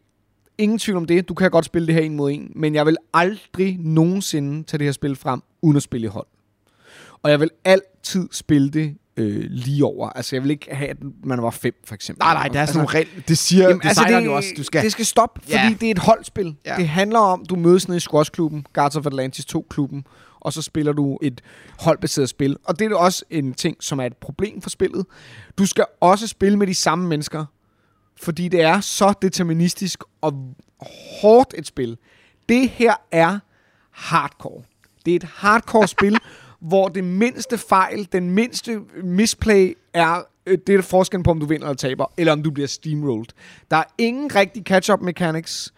ingen 0.58 0.80
tvivl 0.80 0.98
om 0.98 1.06
det, 1.06 1.30
du 1.30 1.34
kan 1.34 1.52
godt 1.52 1.66
spille 1.66 1.88
det 1.88 1.96
her 1.96 2.02
en 2.02 2.16
mod 2.16 2.32
en, 2.32 2.52
men 2.56 2.76
jeg 2.76 2.86
vil 2.86 2.98
aldrig 3.14 3.78
nogensinde 3.80 4.64
tage 4.64 4.78
det 4.78 4.88
her 4.88 4.92
spil 4.92 5.16
frem, 5.16 5.42
uden 5.62 5.78
at 5.78 5.84
spille 5.84 6.06
i 6.06 6.08
hold. 6.08 6.28
Og 7.24 7.32
jeg 7.32 7.40
vil 7.40 7.50
altid 7.66 8.28
spille 8.32 8.70
det 8.70 8.98
øh, 9.22 9.46
lige 9.50 9.86
over. 9.86 10.10
Altså, 10.10 10.36
jeg 10.36 10.44
vil 10.44 10.52
ikke 10.52 10.76
have, 10.76 10.90
at 10.90 10.98
man 11.24 11.42
var 11.42 11.50
fem, 11.50 11.74
for 11.86 11.96
eksempel. 11.96 12.24
Nej, 12.24 12.34
nej, 12.34 12.48
der 12.48 12.60
er 12.60 12.66
sådan 12.66 12.82
altså, 12.82 12.98
nogle 12.98 13.10
regler. 13.12 13.22
Det 13.28 13.38
siger 13.38 13.68
Jamen, 13.68 13.82
altså, 13.86 14.04
det, 14.10 14.26
jo 14.26 14.36
også, 14.36 14.50
du 14.58 14.64
skal. 14.64 14.84
det 14.84 14.92
skal 14.92 15.06
stoppe, 15.06 15.42
fordi 15.42 15.54
Ja. 15.54 15.76
det 15.80 15.88
er 15.88 15.92
et 15.92 16.00
holdspil. 16.00 16.56
Ja. 16.66 16.76
Det 16.78 16.88
handler 16.88 17.20
om, 17.20 17.46
du 17.46 17.56
mødes 17.56 17.88
nede 17.88 17.98
i 17.98 18.00
squashklubben, 18.00 18.66
Guardians 18.74 18.96
of 18.96 19.06
Atlantis 19.06 19.46
2-klubben, 19.56 20.04
og 20.40 20.54
så 20.54 20.62
spiller 20.62 20.94
du 20.94 21.18
et 21.22 21.42
holdbaseret 21.80 22.30
spil. 22.30 22.58
Og 22.64 22.80
det 22.80 22.92
er 22.92 22.96
også 22.96 23.24
en 23.30 23.54
ting, 23.54 23.78
som 23.80 24.00
er 24.00 24.06
et 24.06 24.18
problem 24.18 24.62
for 24.62 24.70
spillet. 24.70 25.06
Du 25.58 25.66
skal 25.66 25.86
også 26.02 26.28
spille 26.28 26.58
med 26.58 26.68
de 26.68 26.76
samme 26.76 27.08
mennesker, 27.08 27.46
fordi 28.22 28.48
det 28.48 28.62
er 28.62 28.80
så 28.80 29.14
deterministisk 29.22 30.00
og 30.22 30.56
hårdt 31.22 31.54
et 31.58 31.68
spil. 31.68 31.98
Det 32.50 32.70
her 32.70 32.94
er 33.12 33.40
hardcore. 33.92 34.64
Det 35.06 35.12
er 35.12 35.16
et 35.16 35.24
hardcore 35.36 35.88
spil, 35.88 36.18
hvor 36.62 36.88
det 36.88 37.04
mindste 37.04 37.58
fejl, 37.58 38.08
den 38.12 38.30
mindste 38.30 38.80
misplay 39.04 39.78
er 39.94 40.22
øh, 40.46 40.58
det 40.68 40.76
er 40.76 40.82
forskellen 40.82 41.24
på, 41.24 41.32
om 41.32 41.40
du 41.40 41.46
vinder 41.46 41.68
eller 41.68 41.76
taber, 41.76 42.06
eller 42.18 42.34
om 42.34 42.44
du 42.44 42.52
bliver 42.52 42.68
steamrolled. 42.68 43.28
Der 43.72 43.78
er 43.78 43.84
ingen 43.98 44.36
rigtig 44.36 44.64
catch-up 44.64 45.02
mechanics. 45.02 45.74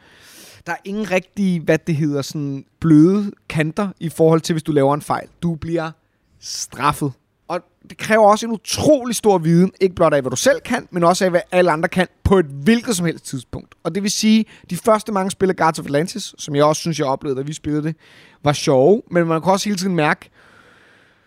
Der 0.66 0.72
er 0.72 0.78
ingen 0.86 1.12
rigtig, 1.12 1.62
hvad 1.62 1.78
det 1.78 1.96
hedder, 1.96 2.22
sådan 2.22 2.66
bløde 2.80 3.32
kanter 3.50 3.90
i 4.00 4.10
forhold 4.10 4.42
til, 4.42 4.54
hvis 4.54 4.64
du 4.64 4.72
laver 4.72 4.94
en 4.94 5.02
fejl. 5.02 5.28
Du 5.42 5.56
bliver 5.56 5.92
straffet. 6.40 7.12
Og 7.48 7.62
det 7.90 7.98
kræver 7.98 8.28
også 8.28 8.46
en 8.46 8.52
utrolig 8.52 9.16
stor 9.16 9.38
viden, 9.38 9.72
ikke 9.82 9.96
blot 9.96 10.14
af, 10.14 10.22
hvad 10.22 10.30
du 10.30 10.36
selv 10.36 10.62
kan, 10.62 10.88
men 10.92 11.04
også 11.04 11.26
af, 11.26 11.32
hvad 11.32 11.42
alle 11.52 11.72
andre 11.72 11.90
kan 11.90 12.08
på 12.24 12.40
et 12.40 12.46
hvilket 12.46 12.96
som 12.96 13.06
helst 13.06 13.26
tidspunkt. 13.26 13.76
Og 13.84 13.96
det 13.96 14.04
vil 14.04 14.12
sige, 14.12 14.46
de 14.70 14.78
første 14.78 15.12
mange 15.12 15.32
spil 15.32 15.50
af 15.50 15.56
Guardians 15.56 15.80
of 15.80 15.86
Atlantis, 15.86 16.36
som 16.38 16.56
jeg 16.56 16.64
også 16.64 16.80
synes, 16.80 17.00
jeg 17.00 17.08
oplevede, 17.08 17.40
da 17.40 17.46
vi 17.46 17.54
spillede 17.54 17.84
det, 17.84 17.96
var 18.44 18.54
sjove, 18.54 19.02
men 19.12 19.28
man 19.28 19.42
kan 19.42 19.52
også 19.52 19.70
hele 19.70 19.78
tiden 19.78 19.96
mærke, 19.96 20.30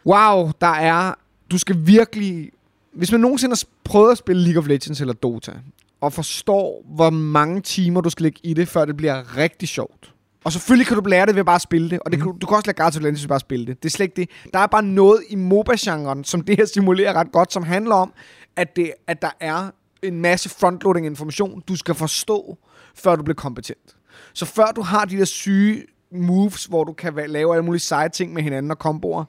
wow, 0.06 0.50
der 0.60 0.66
er, 0.66 1.14
du 1.50 1.58
skal 1.58 1.76
virkelig, 1.86 2.50
hvis 2.92 3.12
man 3.12 3.20
nogensinde 3.20 3.52
har 3.52 3.62
prøvet 3.84 4.10
at 4.12 4.18
spille 4.18 4.42
League 4.42 4.62
of 4.62 4.68
Legends 4.68 5.00
eller 5.00 5.14
Dota, 5.14 5.52
og 6.00 6.12
forstår, 6.12 6.84
hvor 6.94 7.10
mange 7.10 7.60
timer 7.60 8.00
du 8.00 8.10
skal 8.10 8.22
lægge 8.22 8.40
i 8.42 8.54
det, 8.54 8.68
før 8.68 8.84
det 8.84 8.96
bliver 8.96 9.36
rigtig 9.36 9.68
sjovt. 9.68 10.12
Og 10.44 10.52
selvfølgelig 10.52 10.86
kan 10.86 10.96
du 10.96 11.08
lære 11.08 11.26
det 11.26 11.34
ved 11.34 11.44
bare 11.44 11.54
at 11.54 11.62
spille 11.62 11.90
det, 11.90 11.98
og 11.98 12.12
det 12.12 12.18
kan, 12.18 12.26
du, 12.26 12.36
du 12.40 12.46
kan 12.46 12.56
også 12.56 12.66
lære 12.66 12.74
of 12.74 12.96
Atlantis 12.96 13.22
ved 13.22 13.28
bare 13.28 13.36
at 13.36 13.40
spille 13.40 13.66
det. 13.66 13.82
Det 13.82 13.88
er 13.88 13.90
slet 13.90 14.04
ikke 14.04 14.16
det. 14.16 14.52
Der 14.52 14.58
er 14.58 14.66
bare 14.66 14.82
noget 14.82 15.22
i 15.28 15.34
MOBA-genren, 15.36 16.24
som 16.24 16.40
det 16.40 16.56
her 16.56 16.64
simulerer 16.64 17.12
ret 17.12 17.32
godt, 17.32 17.52
som 17.52 17.62
handler 17.62 17.94
om, 17.94 18.12
at, 18.56 18.76
det, 18.76 18.92
at 19.06 19.22
der 19.22 19.30
er 19.40 19.70
en 20.02 20.20
masse 20.20 20.48
frontloading 20.48 21.06
information, 21.06 21.62
du 21.68 21.76
skal 21.76 21.94
forstå, 21.94 22.58
før 22.94 23.16
du 23.16 23.22
bliver 23.22 23.34
kompetent. 23.34 23.96
Så 24.32 24.44
før 24.44 24.66
du 24.66 24.82
har 24.82 25.04
de 25.04 25.16
der 25.16 25.24
syge 25.24 25.82
moves, 26.12 26.64
hvor 26.64 26.84
du 26.84 26.92
kan 26.92 27.14
lave 27.26 27.54
alle 27.54 27.64
mulige 27.64 27.80
seje 27.80 28.08
ting 28.08 28.32
med 28.32 28.42
hinanden 28.42 28.70
og 28.70 28.78
komboer, 28.78 29.24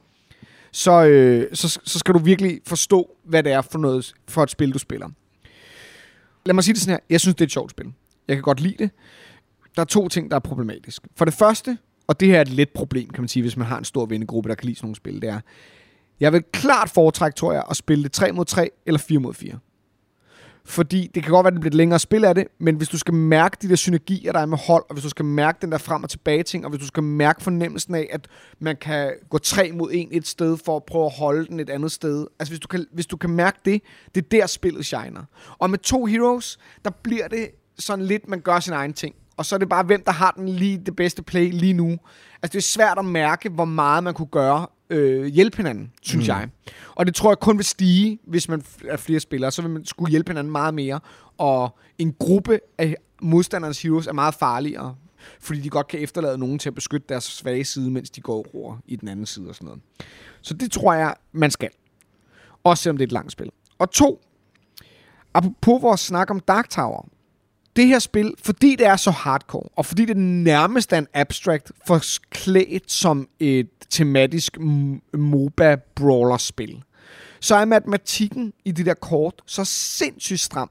så, 0.78 1.04
øh, 1.04 1.46
så, 1.52 1.80
så 1.84 1.98
skal 1.98 2.14
du 2.14 2.18
virkelig 2.18 2.60
forstå, 2.66 3.16
hvad 3.24 3.42
det 3.42 3.52
er 3.52 3.62
for, 3.62 3.78
noget, 3.78 4.14
for 4.28 4.42
et 4.42 4.50
spil, 4.50 4.72
du 4.72 4.78
spiller. 4.78 5.08
Lad 6.46 6.54
mig 6.54 6.64
sige 6.64 6.74
det 6.74 6.82
sådan 6.82 6.92
her. 6.92 6.98
Jeg 7.10 7.20
synes, 7.20 7.34
det 7.34 7.40
er 7.40 7.46
et 7.46 7.52
sjovt 7.52 7.70
spil. 7.70 7.92
Jeg 8.28 8.36
kan 8.36 8.42
godt 8.42 8.60
lide 8.60 8.74
det. 8.78 8.90
Der 9.76 9.82
er 9.82 9.86
to 9.86 10.08
ting, 10.08 10.30
der 10.30 10.36
er 10.36 10.40
problematisk. 10.40 11.02
For 11.16 11.24
det 11.24 11.34
første, 11.34 11.78
og 12.06 12.20
det 12.20 12.28
her 12.28 12.36
er 12.36 12.40
et 12.40 12.48
let 12.48 12.68
problem, 12.68 13.10
kan 13.10 13.22
man 13.22 13.28
sige, 13.28 13.42
hvis 13.42 13.56
man 13.56 13.66
har 13.66 13.78
en 13.78 13.84
stor 13.84 14.06
vennegruppe, 14.06 14.48
der 14.48 14.54
kan 14.54 14.66
lide 14.66 14.76
sådan 14.76 14.86
nogle 14.86 14.96
spil, 14.96 15.22
det 15.22 15.30
er, 15.30 15.40
jeg 16.20 16.32
vil 16.32 16.42
klart 16.52 16.90
foretrække, 16.90 17.36
tror 17.36 17.52
jeg, 17.52 17.64
at 17.70 17.76
spille 17.76 18.04
det 18.04 18.12
3 18.12 18.32
mod 18.32 18.44
3 18.44 18.70
eller 18.86 18.98
4 18.98 19.18
mod 19.18 19.34
4. 19.34 19.58
Fordi 20.68 21.10
det 21.14 21.22
kan 21.22 21.32
godt 21.32 21.44
være, 21.44 21.50
at 21.50 21.52
det 21.52 21.60
bliver 21.60 21.70
et 21.70 21.74
længere 21.74 21.98
spil 21.98 22.24
af 22.24 22.34
det, 22.34 22.46
men 22.60 22.76
hvis 22.76 22.88
du 22.88 22.98
skal 22.98 23.14
mærke 23.14 23.56
de 23.62 23.68
der 23.68 23.76
synergier, 23.76 24.32
der 24.32 24.40
er 24.40 24.46
med 24.46 24.58
hold, 24.58 24.84
og 24.88 24.92
hvis 24.94 25.02
du 25.02 25.08
skal 25.08 25.24
mærke 25.24 25.58
den 25.62 25.72
der 25.72 25.78
frem 25.78 26.02
og 26.02 26.10
tilbage 26.10 26.42
ting, 26.42 26.64
og 26.64 26.70
hvis 26.70 26.80
du 26.80 26.86
skal 26.86 27.02
mærke 27.02 27.42
fornemmelsen 27.42 27.94
af, 27.94 28.08
at 28.12 28.28
man 28.58 28.76
kan 28.76 29.12
gå 29.30 29.38
tre 29.38 29.72
mod 29.72 29.90
en 29.92 30.08
et 30.12 30.26
sted 30.26 30.58
for 30.64 30.76
at 30.76 30.84
prøve 30.84 31.04
at 31.04 31.12
holde 31.18 31.46
den 31.46 31.60
et 31.60 31.70
andet 31.70 31.92
sted. 31.92 32.26
Altså 32.38 32.52
hvis 32.52 32.60
du 32.60 32.68
kan, 32.68 32.86
hvis 32.92 33.06
du 33.06 33.16
kan 33.16 33.30
mærke 33.30 33.58
det, 33.64 33.82
det 34.14 34.24
er 34.24 34.28
der 34.28 34.46
spillet 34.46 34.86
shiner. 34.86 35.24
Og 35.58 35.70
med 35.70 35.78
to 35.78 36.04
heroes, 36.04 36.58
der 36.84 36.90
bliver 37.02 37.28
det 37.28 37.48
sådan 37.78 38.04
lidt, 38.04 38.28
man 38.28 38.40
gør 38.40 38.60
sin 38.60 38.72
egen 38.72 38.92
ting. 38.92 39.14
Og 39.36 39.46
så 39.46 39.54
er 39.54 39.58
det 39.58 39.68
bare, 39.68 39.82
hvem 39.82 40.02
der 40.02 40.12
har 40.12 40.30
den 40.30 40.48
lige 40.48 40.82
det 40.86 40.96
bedste 40.96 41.22
play 41.22 41.50
lige 41.52 41.72
nu. 41.72 41.98
Altså 42.42 42.52
det 42.52 42.56
er 42.56 42.62
svært 42.62 42.98
at 42.98 43.04
mærke, 43.04 43.48
hvor 43.48 43.64
meget 43.64 44.04
man 44.04 44.14
kunne 44.14 44.28
gøre 44.28 44.66
øh, 44.90 45.26
hjælpe 45.26 45.56
hinanden, 45.56 45.92
synes 46.02 46.26
mm. 46.26 46.28
jeg. 46.28 46.48
Og 46.94 47.06
det 47.06 47.14
tror 47.14 47.30
jeg 47.30 47.38
kun 47.38 47.56
vil 47.56 47.64
stige, 47.64 48.18
hvis 48.26 48.48
man 48.48 48.62
er 48.84 48.96
flere 48.96 49.20
spillere. 49.20 49.50
Så 49.50 49.62
vil 49.62 49.70
man 49.70 49.84
skulle 49.84 50.10
hjælpe 50.10 50.30
hinanden 50.30 50.52
meget 50.52 50.74
mere. 50.74 51.00
Og 51.38 51.78
en 51.98 52.14
gruppe 52.18 52.60
af 52.78 52.96
modstanderens 53.22 53.82
heroes 53.82 54.06
er 54.06 54.12
meget 54.12 54.34
farligere. 54.34 54.96
Fordi 55.40 55.60
de 55.60 55.70
godt 55.70 55.88
kan 55.88 56.00
efterlade 56.00 56.38
nogen 56.38 56.58
til 56.58 56.68
at 56.68 56.74
beskytte 56.74 57.06
deres 57.08 57.24
svage 57.24 57.64
side, 57.64 57.90
mens 57.90 58.10
de 58.10 58.20
går 58.20 58.46
over 58.54 58.76
i 58.86 58.96
den 58.96 59.08
anden 59.08 59.26
side 59.26 59.48
og 59.48 59.54
sådan 59.54 59.66
noget. 59.66 59.80
Så 60.42 60.54
det 60.54 60.72
tror 60.72 60.92
jeg, 60.92 61.14
man 61.32 61.50
skal. 61.50 61.70
Også 62.64 62.82
selvom 62.82 62.96
det 62.96 63.04
er 63.04 63.06
et 63.06 63.12
langt 63.12 63.32
spil. 63.32 63.50
Og 63.78 63.90
to, 63.90 64.22
apropos 65.34 65.82
vores 65.82 66.00
snak 66.00 66.30
om 66.30 66.40
Dark 66.40 66.70
Tower, 66.70 67.08
det 67.78 67.86
her 67.86 67.98
spil, 67.98 68.34
fordi 68.42 68.76
det 68.76 68.86
er 68.86 68.96
så 68.96 69.10
hardcore, 69.10 69.68
og 69.76 69.86
fordi 69.86 70.04
det 70.04 70.16
nærmest 70.16 70.92
er 70.92 70.98
en 70.98 71.06
abstract, 71.14 71.72
forklædt 71.86 72.92
som 72.92 73.28
et 73.40 73.68
tematisk 73.90 74.58
MOBA-brawler-spil, 75.14 76.82
så 77.40 77.54
er 77.54 77.64
matematikken 77.64 78.52
i 78.64 78.72
de 78.72 78.84
der 78.84 78.94
kort 78.94 79.42
så 79.46 79.64
sindssygt 79.64 80.40
stram. 80.40 80.70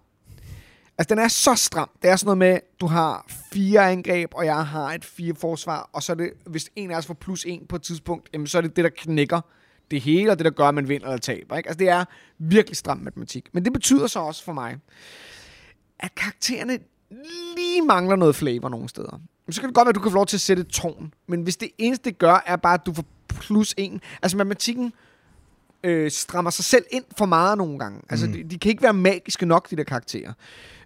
Altså, 0.97 1.15
den 1.15 1.23
er 1.23 1.27
så 1.27 1.55
stram. 1.55 1.89
Det 2.01 2.09
er 2.09 2.15
sådan 2.15 2.25
noget 2.25 2.37
med, 2.37 2.59
du 2.81 2.87
har 2.87 3.25
fire 3.53 3.91
angreb, 3.91 4.31
og 4.33 4.45
jeg 4.45 4.65
har 4.65 4.93
et 4.93 5.05
fire 5.05 5.35
forsvar, 5.35 5.89
og 5.93 6.03
så 6.03 6.11
er 6.11 6.15
det, 6.15 6.31
hvis 6.45 6.69
en 6.75 6.91
af 6.91 6.97
os 6.97 7.05
får 7.05 7.13
plus 7.13 7.45
en 7.45 7.65
på 7.69 7.75
et 7.75 7.81
tidspunkt, 7.81 8.29
jamen, 8.33 8.47
så 8.47 8.57
er 8.57 8.61
det 8.61 8.75
det, 8.75 8.83
der 8.83 8.89
knækker 8.97 9.41
det 9.91 10.01
hele, 10.01 10.31
og 10.31 10.39
det, 10.39 10.45
der 10.45 10.51
gør, 10.51 10.67
at 10.67 10.75
man 10.75 10.89
vinder 10.89 11.07
eller 11.07 11.17
taber. 11.17 11.57
Ikke? 11.57 11.69
Altså, 11.69 11.79
det 11.79 11.89
er 11.89 12.05
virkelig 12.37 12.77
stram 12.77 12.97
matematik. 12.97 13.45
Men 13.53 13.65
det 13.65 13.73
betyder 13.73 14.07
så 14.07 14.19
også 14.19 14.43
for 14.43 14.53
mig, 14.53 14.77
at 15.99 16.15
karaktererne 16.15 16.79
lige 17.55 17.81
mangler 17.81 18.15
noget 18.15 18.35
flavor 18.35 18.69
nogle 18.69 18.89
steder. 18.89 19.21
Så 19.49 19.61
kan 19.61 19.69
det 19.69 19.75
godt 19.75 19.85
være, 19.85 19.89
at 19.89 19.95
du 19.95 19.99
kan 19.99 20.11
få 20.11 20.15
lov 20.15 20.25
til 20.25 20.37
at 20.37 20.41
sætte 20.41 20.61
et 20.61 20.67
tårn. 20.67 21.13
Men 21.27 21.41
hvis 21.41 21.57
det 21.57 21.69
eneste, 21.77 22.09
det 22.09 22.17
gør, 22.17 22.43
er 22.45 22.55
bare, 22.55 22.73
at 22.73 22.85
du 22.85 22.93
får 22.93 23.05
plus 23.27 23.73
en. 23.77 24.01
Altså 24.21 24.37
matematikken 24.37 24.93
øh, 25.83 26.11
strammer 26.11 26.51
sig 26.51 26.65
selv 26.65 26.85
ind 26.91 27.03
for 27.17 27.25
meget 27.25 27.57
nogle 27.57 27.79
gange. 27.79 28.01
Altså, 28.09 28.27
de, 28.27 28.43
de 28.43 28.59
kan 28.59 28.69
ikke 28.69 28.83
være 28.83 28.93
magiske 28.93 29.45
nok, 29.45 29.69
de 29.69 29.75
der 29.75 29.83
karakterer. 29.83 30.33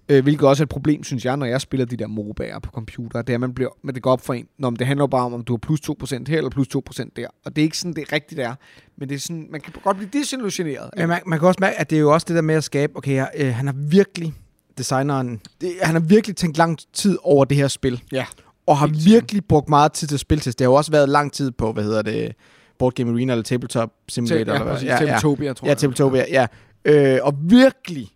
Øh, 0.10 0.24
hvilket 0.24 0.48
også 0.48 0.64
er 0.64 0.66
et 0.66 0.70
problem, 0.70 1.04
synes 1.04 1.26
jeg, 1.26 1.38
når 1.38 1.46
jeg 1.46 1.62
spiller 1.62 1.86
de 1.86 1.98
der 1.98 2.08
MOBA'er 2.08 2.60
på 2.60 2.72
computer. 2.72 3.22
Det 3.22 3.34
er, 3.34 3.38
man 3.38 3.54
bliver, 3.54 3.70
men 3.82 3.96
det 3.96 4.04
går 4.04 4.12
op 4.12 4.22
for 4.22 4.34
en. 4.34 4.48
Nå, 4.58 4.70
men 4.70 4.80
det 4.80 4.88
handler 4.88 5.08
bare 5.08 5.26
om, 5.26 5.34
om 5.34 5.44
du 5.44 5.54
har 5.54 5.58
plus 5.58 5.80
2% 5.80 6.24
her, 6.28 6.38
eller 6.38 6.50
plus 6.50 6.68
2% 6.68 7.10
der. 7.16 7.28
Og 7.46 7.56
det 7.56 7.62
er 7.62 7.64
ikke 7.64 7.78
sådan, 7.78 7.94
det 7.94 8.12
rigtigt 8.12 8.40
er. 8.40 8.56
Men 8.98 9.10
det 9.10 9.16
er 9.16 9.20
sådan, 9.20 9.48
man 9.52 9.62
kan 9.62 9.74
godt 9.84 9.98
blive 9.98 10.10
desillusioneret. 10.14 10.90
Men 10.98 11.08
man, 11.08 11.22
man 11.26 11.40
kan 11.40 11.48
også 11.48 11.58
mærke, 11.62 11.80
at 11.80 11.90
det 11.90 11.96
er 11.96 12.00
jo 12.00 12.14
også 12.14 12.26
det 12.28 12.36
der 12.36 12.42
med 12.42 12.56
at 12.56 12.64
skabe, 12.64 12.98
okay, 12.98 13.14
jeg, 13.14 13.30
øh, 13.38 13.54
han 13.54 13.66
har 13.66 13.76
virkelig, 13.78 14.34
designeren, 14.82 15.42
det, 15.62 15.74
han 15.82 15.96
har 15.96 16.00
virkelig 16.02 16.36
tænkt 16.36 16.58
lang 16.58 16.78
tid 16.94 17.18
over 17.24 17.46
det 17.46 17.58
her 17.58 17.68
spil. 17.68 18.02
Ja. 18.12 18.26
Og 18.68 18.78
har 18.78 18.88
virkelig 18.88 19.46
brugt 19.46 19.70
meget 19.70 19.92
tid 19.92 20.08
til 20.08 20.20
til. 20.20 20.60
Det 20.60 20.66
har 20.66 20.72
jo 20.72 20.74
også 20.74 20.92
været 20.92 21.10
lang 21.10 21.34
tid 21.34 21.52
på, 21.52 21.72
hvad 21.74 21.84
hedder 21.84 22.02
det, 22.02 22.32
Board 22.80 22.94
Game 22.94 23.12
Arena 23.12 23.34
eller 23.34 23.44
Tabletop 23.44 23.90
Simulator. 24.10 24.36
Ja, 24.36 24.42
eller 24.42 24.64
hvad? 24.64 24.74
præcis. 24.74 24.90
Tabletopia, 24.90 25.54
tror 25.54 25.66
ja, 25.66 25.70
jeg. 25.70 25.78
Tabletopia, 25.78 26.26
ja. 26.30 26.48
Øh, 26.86 27.20
og 27.24 27.34
virkelig, 27.42 28.10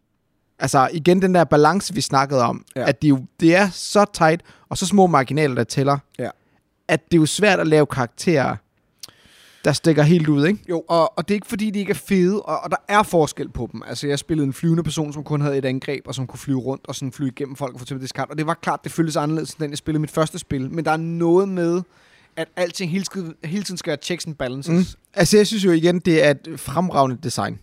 altså 0.59 0.89
igen 0.93 1.21
den 1.21 1.35
der 1.35 1.43
balance, 1.43 1.93
vi 1.93 2.01
snakkede 2.01 2.41
om, 2.41 2.65
Ja. 2.75 2.81
ja. 2.81 2.87
at 2.87 3.01
det, 3.01 3.09
jo, 3.09 3.19
det 3.39 3.55
er 3.55 3.69
så 3.69 4.05
tight, 4.13 4.41
og 4.69 4.77
så 4.77 4.85
små 4.85 5.07
marginaler, 5.07 5.55
der 5.55 5.63
tæller, 5.63 5.97
Ja. 6.19 6.29
at 6.87 7.05
det 7.11 7.17
er 7.17 7.19
jo 7.21 7.25
svært 7.25 7.59
at 7.59 7.67
lave 7.67 7.85
karakterer, 7.85 8.55
der 9.65 9.73
stikker 9.73 10.03
helt 10.03 10.27
ud, 10.27 10.45
ikke? 10.45 10.59
Jo, 10.69 10.83
og, 10.87 11.17
og 11.17 11.27
det 11.27 11.33
er 11.33 11.35
ikke 11.35 11.47
fordi, 11.47 11.69
de 11.69 11.79
ikke 11.79 11.89
er 11.89 12.01
fede, 12.07 12.41
og, 12.41 12.59
og 12.59 12.71
der 12.71 12.77
er 12.87 13.03
forskel 13.03 13.49
på 13.49 13.69
dem. 13.71 13.83
Altså, 13.87 14.07
jeg 14.07 14.19
spillede 14.19 14.47
en 14.47 14.53
flyvende 14.53 14.83
person, 14.83 15.13
som 15.13 15.23
kun 15.23 15.41
havde 15.41 15.57
et 15.57 15.65
angreb, 15.65 16.07
og 16.07 16.15
som 16.15 16.27
kunne 16.27 16.39
flyve 16.39 16.59
rundt 16.59 16.87
og 16.87 16.95
sådan 16.95 17.11
flyve 17.11 17.27
igennem 17.27 17.55
folk 17.55 17.73
og 17.73 17.79
få 17.79 17.85
til 17.85 18.01
diskart. 18.01 18.29
Og 18.29 18.37
det 18.37 18.47
var 18.47 18.53
klart, 18.53 18.83
det 18.83 18.91
føltes 18.91 19.15
anderledes, 19.15 19.51
end 19.51 19.59
den 19.59 19.69
jeg 19.69 19.77
spillede 19.77 20.01
mit 20.01 20.11
første 20.11 20.39
spil. 20.39 20.71
Men 20.71 20.85
der 20.85 20.91
er 20.91 20.97
noget 20.97 21.49
med, 21.49 21.81
at 22.35 22.47
alting 22.55 22.91
hele, 22.91 23.05
hele 23.43 23.63
tiden 23.63 23.77
skal 23.77 23.89
være 23.89 23.97
checks 24.01 24.27
and 24.27 24.35
balances. 24.35 24.95
Mm. 24.95 24.99
Altså, 25.13 25.37
jeg 25.37 25.47
synes 25.47 25.65
jo 25.65 25.71
igen, 25.71 25.99
det 25.99 26.25
er 26.25 26.31
et 26.31 26.59
fremragende 26.59 27.17
design. 27.23 27.59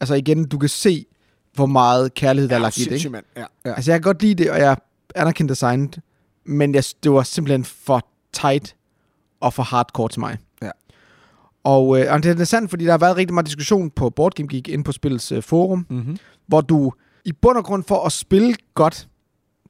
Altså 0.00 0.14
igen, 0.14 0.48
du 0.48 0.58
kan 0.58 0.68
se, 0.68 1.06
hvor 1.54 1.66
meget 1.66 2.14
kærlighed, 2.14 2.48
der 2.48 2.54
er 2.54 2.60
lagt 2.60 2.78
i 2.78 2.84
det, 2.84 3.04
ikke? 3.04 3.22
Ja, 3.36 3.44
ja. 3.64 3.74
Altså, 3.74 3.92
jeg 3.92 4.00
kan 4.00 4.02
godt 4.02 4.22
lide 4.22 4.34
det, 4.34 4.50
og 4.50 4.58
jeg 4.58 4.76
anerkender 5.14 5.54
designet, 5.54 6.00
men 6.46 6.74
jeg, 6.74 6.84
det 7.02 7.12
var 7.12 7.22
simpelthen 7.22 7.64
for 7.64 8.08
tight 8.32 8.76
og 9.40 9.54
for 9.54 9.62
hardcore 9.62 10.08
til 10.08 10.20
mig. 10.20 10.38
Og, 11.64 12.00
øh, 12.00 12.12
og 12.12 12.22
det 12.22 12.40
er 12.40 12.44
sandt, 12.44 12.70
fordi 12.70 12.84
der 12.84 12.90
har 12.90 12.98
været 12.98 13.16
rigtig 13.16 13.34
meget 13.34 13.46
diskussion 13.46 13.90
på 13.90 14.10
Board 14.10 14.32
Game 14.34 14.48
Geek 14.48 14.68
inde 14.68 14.84
på 14.84 14.92
spillets 14.92 15.32
øh, 15.32 15.42
forum, 15.42 15.86
Mm-hmm. 15.90 16.16
hvor 16.46 16.60
du 16.60 16.92
i 17.24 17.32
bund 17.32 17.58
og 17.58 17.64
grund 17.64 17.84
for 17.84 18.06
at 18.06 18.12
spille 18.12 18.54
godt, 18.74 19.08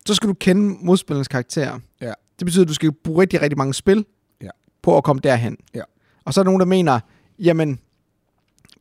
så 0.06 0.14
skal 0.14 0.28
du 0.28 0.34
kende 0.34 0.76
modspillernes 0.84 1.28
karakterer. 1.28 1.78
Ja. 2.00 2.12
Det 2.38 2.44
betyder, 2.44 2.62
at 2.64 2.68
du 2.68 2.74
skal 2.74 2.92
bruge 2.92 3.22
rigtig, 3.22 3.42
rigtig 3.42 3.58
mange 3.58 3.74
spil 3.74 4.04
Ja. 4.42 4.48
på 4.82 4.96
at 4.96 5.04
komme 5.04 5.20
derhen. 5.24 5.56
Ja. 5.74 5.82
Og 6.24 6.34
så 6.34 6.40
er 6.40 6.42
der 6.42 6.48
nogen, 6.50 6.60
der 6.60 6.66
mener, 6.66 7.00
jamen, 7.38 7.78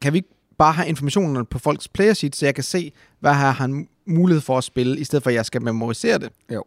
kan 0.01 0.13
vi 0.13 0.17
ikke 0.17 0.29
bare 0.57 0.73
have 0.73 0.87
informationerne 0.87 1.45
på 1.45 1.59
folks 1.59 1.87
player 1.87 2.13
sheet, 2.13 2.35
så 2.35 2.45
jeg 2.45 2.55
kan 2.55 2.63
se, 2.63 2.91
hvad 3.19 3.33
har 3.33 3.51
han 3.51 3.87
mulighed 4.05 4.41
for 4.41 4.57
at 4.57 4.63
spille, 4.63 4.99
i 4.99 5.03
stedet 5.03 5.23
for 5.23 5.29
at 5.29 5.35
jeg 5.35 5.45
skal 5.45 5.61
memorisere 5.61 6.17
det. 6.19 6.29
Jo. 6.53 6.63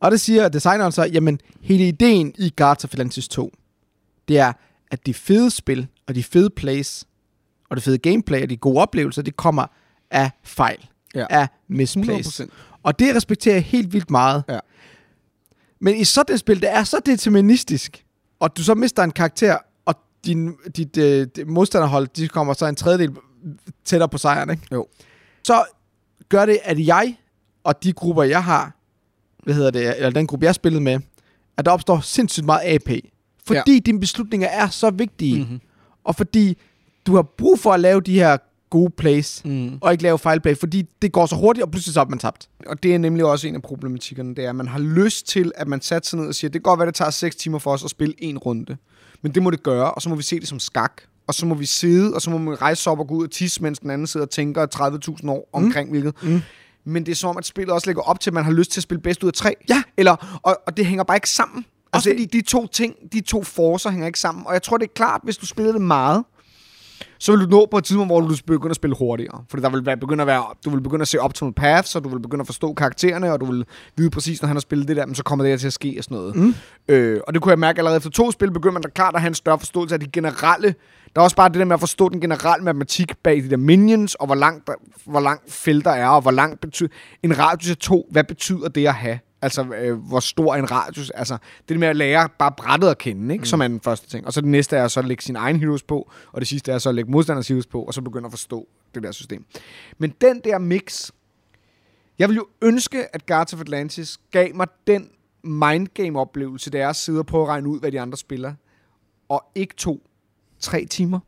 Og 0.00 0.10
det 0.10 0.20
siger 0.20 0.48
designeren 0.48 0.92
så, 0.92 1.04
jamen, 1.04 1.40
hele 1.60 1.88
ideen 1.88 2.34
i 2.38 2.52
Guards 2.56 2.84
of 2.84 2.92
Atlantis 2.94 3.28
2, 3.28 3.52
det 4.28 4.38
er, 4.38 4.52
at 4.90 5.06
de 5.06 5.14
fede 5.14 5.50
spil, 5.50 5.86
og 6.06 6.14
de 6.14 6.22
fede 6.22 6.50
plays, 6.50 7.04
og 7.70 7.76
det 7.76 7.84
fede 7.84 7.98
gameplay, 7.98 8.42
og 8.42 8.50
de 8.50 8.56
gode 8.56 8.80
oplevelser, 8.80 9.22
det 9.22 9.36
kommer 9.36 9.66
af 10.10 10.30
fejl. 10.42 10.88
Ja. 11.14 11.26
Af 11.30 11.48
misplays. 11.68 12.40
100%. 12.40 12.48
Og 12.82 12.98
det 12.98 13.14
respekterer 13.14 13.54
jeg 13.54 13.62
helt 13.62 13.92
vildt 13.92 14.10
meget. 14.10 14.44
Ja. 14.48 14.58
Men 15.80 15.96
i 15.96 16.04
sådan 16.04 16.34
et 16.34 16.40
spil, 16.40 16.60
det 16.60 16.70
er 16.70 16.84
så 16.84 17.00
deterministisk, 17.06 18.04
og 18.40 18.56
du 18.56 18.62
så 18.62 18.74
mister 18.74 19.02
en 19.02 19.10
karakter, 19.10 19.58
og 19.84 19.94
din, 20.24 20.54
dit 20.76 20.96
øh, 20.96 21.26
modstanderhold, 21.46 22.08
de 22.08 22.28
kommer 22.28 22.54
så 22.54 22.66
en 22.66 22.76
tredjedel 22.76 23.16
tættere 23.84 24.08
på 24.08 24.18
sejren, 24.18 24.50
ikke? 24.50 24.62
Jo. 24.72 24.86
Så 25.42 25.64
gør 26.28 26.46
det, 26.46 26.58
at 26.62 26.86
jeg 26.86 27.16
og 27.64 27.82
de 27.82 27.92
grupper, 27.92 28.22
jeg 28.22 28.44
har, 28.44 28.76
hvad 29.44 29.54
hedder 29.54 29.70
det, 29.70 29.96
eller 29.96 30.10
den 30.10 30.26
gruppe, 30.26 30.46
jeg 30.46 30.54
spillede 30.54 30.82
med, 30.82 31.00
at 31.56 31.66
der 31.66 31.72
opstår 31.72 32.00
sindssygt 32.00 32.46
meget 32.46 32.60
AP. 32.64 32.90
Fordi 33.48 33.72
ja. 33.72 33.78
dine 33.78 34.00
beslutninger 34.00 34.48
er 34.48 34.68
så 34.68 34.90
vigtige, 34.90 35.44
Mhm. 35.44 35.60
og 36.04 36.14
fordi 36.16 36.56
du 37.06 37.14
har 37.14 37.22
brug 37.22 37.58
for 37.58 37.72
at 37.72 37.80
lave 37.80 38.00
de 38.00 38.14
her 38.14 38.36
gode 38.70 38.90
plays, 38.90 39.42
Mm. 39.44 39.78
og 39.80 39.92
ikke 39.92 40.02
lave 40.02 40.18
fejlplay, 40.18 40.56
fordi 40.56 40.82
det 41.02 41.12
går 41.12 41.26
så 41.26 41.36
hurtigt, 41.36 41.64
og 41.64 41.70
pludselig 41.70 41.94
så 41.94 42.00
er 42.00 42.04
man 42.04 42.18
tabt. 42.18 42.48
Og 42.66 42.82
det 42.82 42.94
er 42.94 42.98
nemlig 42.98 43.24
også 43.24 43.48
en 43.48 43.54
af 43.54 43.62
problematikkerne, 43.62 44.34
det 44.34 44.44
er, 44.44 44.48
at 44.48 44.56
man 44.56 44.68
har 44.68 44.78
lyst 44.78 45.26
til, 45.28 45.52
at 45.54 45.68
man 45.68 45.80
sætter 45.82 46.08
sig 46.08 46.18
ned 46.18 46.26
og 46.28 46.34
siger, 46.34 46.48
det 46.48 46.52
kan 46.52 46.62
godt 46.70 46.78
være, 46.78 46.86
det 46.86 46.94
tager 46.94 47.10
6 47.10 47.36
timer 47.36 47.58
for 47.58 47.72
os 47.72 47.84
at 47.84 47.90
spille 47.90 48.14
en 48.18 48.38
runde. 48.38 48.76
Men 49.22 49.34
det 49.34 49.42
må 49.42 49.50
det 49.50 49.62
gøre, 49.62 49.90
og 49.94 50.02
så 50.02 50.08
må 50.08 50.14
vi 50.14 50.22
se 50.22 50.40
det 50.40 50.48
som 50.48 50.58
skak. 50.58 50.92
Og 51.26 51.34
så 51.34 51.46
må 51.46 51.54
vi 51.54 51.66
sidde, 51.66 52.14
og 52.14 52.22
så 52.22 52.30
må 52.30 52.38
man 52.38 52.62
rejse 52.62 52.82
sig 52.82 52.92
op 52.92 52.98
og 52.98 53.08
gå 53.08 53.14
ud 53.14 53.24
og 53.24 53.30
tisse, 53.30 53.62
mens 53.62 53.78
den 53.78 53.90
anden 53.90 54.06
sidder 54.06 54.26
og 54.26 54.30
tænker 54.30 54.66
30.000 55.22 55.30
år 55.30 55.48
omkring 55.52 55.88
mm. 55.88 55.90
hvilket. 55.90 56.22
Mm. 56.22 56.40
Men 56.84 57.06
det 57.06 57.12
er 57.12 57.16
som 57.16 57.30
om, 57.30 57.36
at 57.38 57.46
spillet 57.46 57.74
også 57.74 57.86
lægger 57.88 58.02
op 58.02 58.20
til, 58.20 58.30
at 58.30 58.34
man 58.34 58.44
har 58.44 58.52
lyst 58.52 58.70
til 58.70 58.80
at 58.80 58.82
spille 58.82 59.00
bedst 59.00 59.22
ud 59.22 59.28
af 59.28 59.32
tre. 59.34 59.54
Ja. 59.68 59.82
Eller, 59.96 60.40
og, 60.42 60.58
og 60.66 60.76
det 60.76 60.86
hænger 60.86 61.04
bare 61.04 61.16
ikke 61.16 61.30
sammen. 61.30 61.64
Også 61.92 62.10
Altså, 62.10 62.10
fordi 62.10 62.38
de 62.38 62.46
to 62.46 62.66
ting, 62.66 62.94
de 63.12 63.20
to 63.20 63.42
forcer 63.42 63.90
hænger 63.90 64.06
ikke 64.06 64.20
sammen. 64.20 64.46
Og 64.46 64.52
jeg 64.52 64.62
tror, 64.62 64.76
det 64.76 64.84
er 64.84 64.92
klart, 64.94 65.20
hvis 65.24 65.36
du 65.36 65.46
spiller 65.46 65.72
det 65.72 65.80
meget, 65.80 66.24
så 67.18 67.32
vil 67.32 67.40
du 67.40 67.50
nå 67.50 67.66
på 67.70 67.78
et 67.78 67.84
tidspunkt, 67.84 68.08
hvor 68.08 68.20
du 68.20 68.36
begynder 68.46 68.70
at 68.70 68.76
spille 68.76 68.96
hurtigere. 68.96 69.44
Fordi 69.50 69.62
der 69.62 69.70
vil 69.70 69.86
være, 69.86 69.96
begynde 69.96 70.20
at 70.22 70.26
være, 70.26 70.44
du 70.64 70.70
vil 70.70 70.80
begynde 70.80 71.02
at 71.02 71.08
se 71.08 71.20
optimal 71.20 71.52
paths, 71.52 71.96
og 71.96 72.04
du 72.04 72.08
vil 72.08 72.20
begynde 72.20 72.40
at 72.42 72.46
forstå 72.46 72.74
karaktererne, 72.74 73.32
og 73.32 73.40
du 73.40 73.44
vil 73.44 73.64
vide 73.96 74.10
præcis, 74.10 74.42
når 74.42 74.46
han 74.46 74.56
har 74.56 74.60
spillet 74.60 74.88
det 74.88 74.96
der, 74.96 75.06
men 75.06 75.14
så 75.14 75.22
kommer 75.22 75.44
det 75.44 75.52
her 75.52 75.56
til 75.56 75.66
at 75.66 75.72
ske 75.72 75.94
og 75.98 76.04
sådan 76.04 76.16
noget. 76.16 76.36
Mm. 76.36 76.54
Øh, 76.88 77.20
og 77.26 77.34
det 77.34 77.42
kunne 77.42 77.50
jeg 77.50 77.58
mærke 77.58 77.78
allerede 77.78 77.96
efter 77.96 78.10
to 78.10 78.30
spil, 78.30 78.50
begynder 78.50 78.72
man 78.72 78.82
da 78.82 78.88
klart 78.88 79.14
at 79.14 79.20
have 79.20 79.28
en 79.28 79.34
større 79.34 79.58
forståelse 79.58 79.94
af 79.94 80.00
de 80.00 80.06
generelle. 80.06 80.74
Der 81.14 81.20
er 81.20 81.24
også 81.24 81.36
bare 81.36 81.48
det 81.48 81.58
der 81.58 81.64
med 81.64 81.74
at 81.74 81.80
forstå 81.80 82.08
den 82.08 82.20
generelle 82.20 82.64
matematik 82.64 83.12
bag 83.22 83.36
de 83.36 83.50
der 83.50 83.56
minions, 83.56 84.14
og 84.14 84.26
hvor 84.26 84.34
langt, 84.34 84.66
der, 84.66 84.72
hvor 85.04 85.20
langt 85.20 85.52
felter 85.52 85.90
er, 85.90 86.08
og 86.08 86.22
hvor 86.22 86.30
langt 86.30 86.60
betyder... 86.60 86.88
En 87.22 87.38
radius 87.38 87.70
af 87.70 87.76
to, 87.76 88.08
hvad 88.10 88.24
betyder 88.24 88.68
det 88.68 88.86
at 88.86 88.94
have? 88.94 89.18
Altså, 89.42 89.62
øh, 89.62 89.98
hvor 89.98 90.20
stor 90.20 90.54
en 90.54 90.70
radius... 90.70 91.10
Altså, 91.10 91.38
det 91.60 91.68
der 91.68 91.78
med 91.78 91.88
at 91.88 91.96
lære 91.96 92.28
bare 92.38 92.52
brættet 92.56 92.88
at 92.88 92.98
kende, 92.98 93.34
ikke? 93.34 93.42
Mm. 93.42 93.46
Som 93.46 93.60
er 93.60 93.68
den 93.68 93.80
første 93.80 94.08
ting. 94.08 94.26
Og 94.26 94.32
så 94.32 94.40
det 94.40 94.48
næste 94.48 94.76
er 94.76 94.88
så 94.88 95.00
at 95.00 95.06
lægge 95.06 95.22
sin 95.22 95.36
egen 95.36 95.60
heroes 95.60 95.82
på, 95.82 96.10
og 96.32 96.40
det 96.40 96.48
sidste 96.48 96.72
er 96.72 96.78
så 96.78 96.88
at 96.88 96.94
lægge 96.94 97.10
modstanders 97.10 97.48
heroes 97.48 97.66
på, 97.66 97.82
og 97.82 97.94
så 97.94 98.02
begynde 98.02 98.26
at 98.26 98.32
forstå 98.32 98.68
det 98.94 99.02
der 99.02 99.12
system. 99.12 99.44
Men 99.98 100.14
den 100.20 100.40
der 100.44 100.58
mix... 100.58 101.10
Jeg 102.18 102.28
vil 102.28 102.36
jo 102.36 102.46
ønske, 102.62 103.14
at 103.14 103.26
Guards 103.26 103.52
of 103.52 103.60
Atlantis 103.60 104.18
gav 104.30 104.54
mig 104.54 104.66
den 104.86 105.10
mindgame-oplevelse, 105.42 106.70
det 106.70 106.80
er 106.80 106.88
at 106.88 106.96
sidde 106.96 107.18
og 107.18 107.26
prøve 107.26 107.42
at 107.42 107.48
regne 107.48 107.68
ud, 107.68 107.80
hvad 107.80 107.92
de 107.92 108.00
andre 108.00 108.18
spiller, 108.18 108.54
og 109.28 109.44
ikke 109.54 109.74
to, 109.74 110.06
tre 110.60 110.84
timer. 110.84 111.20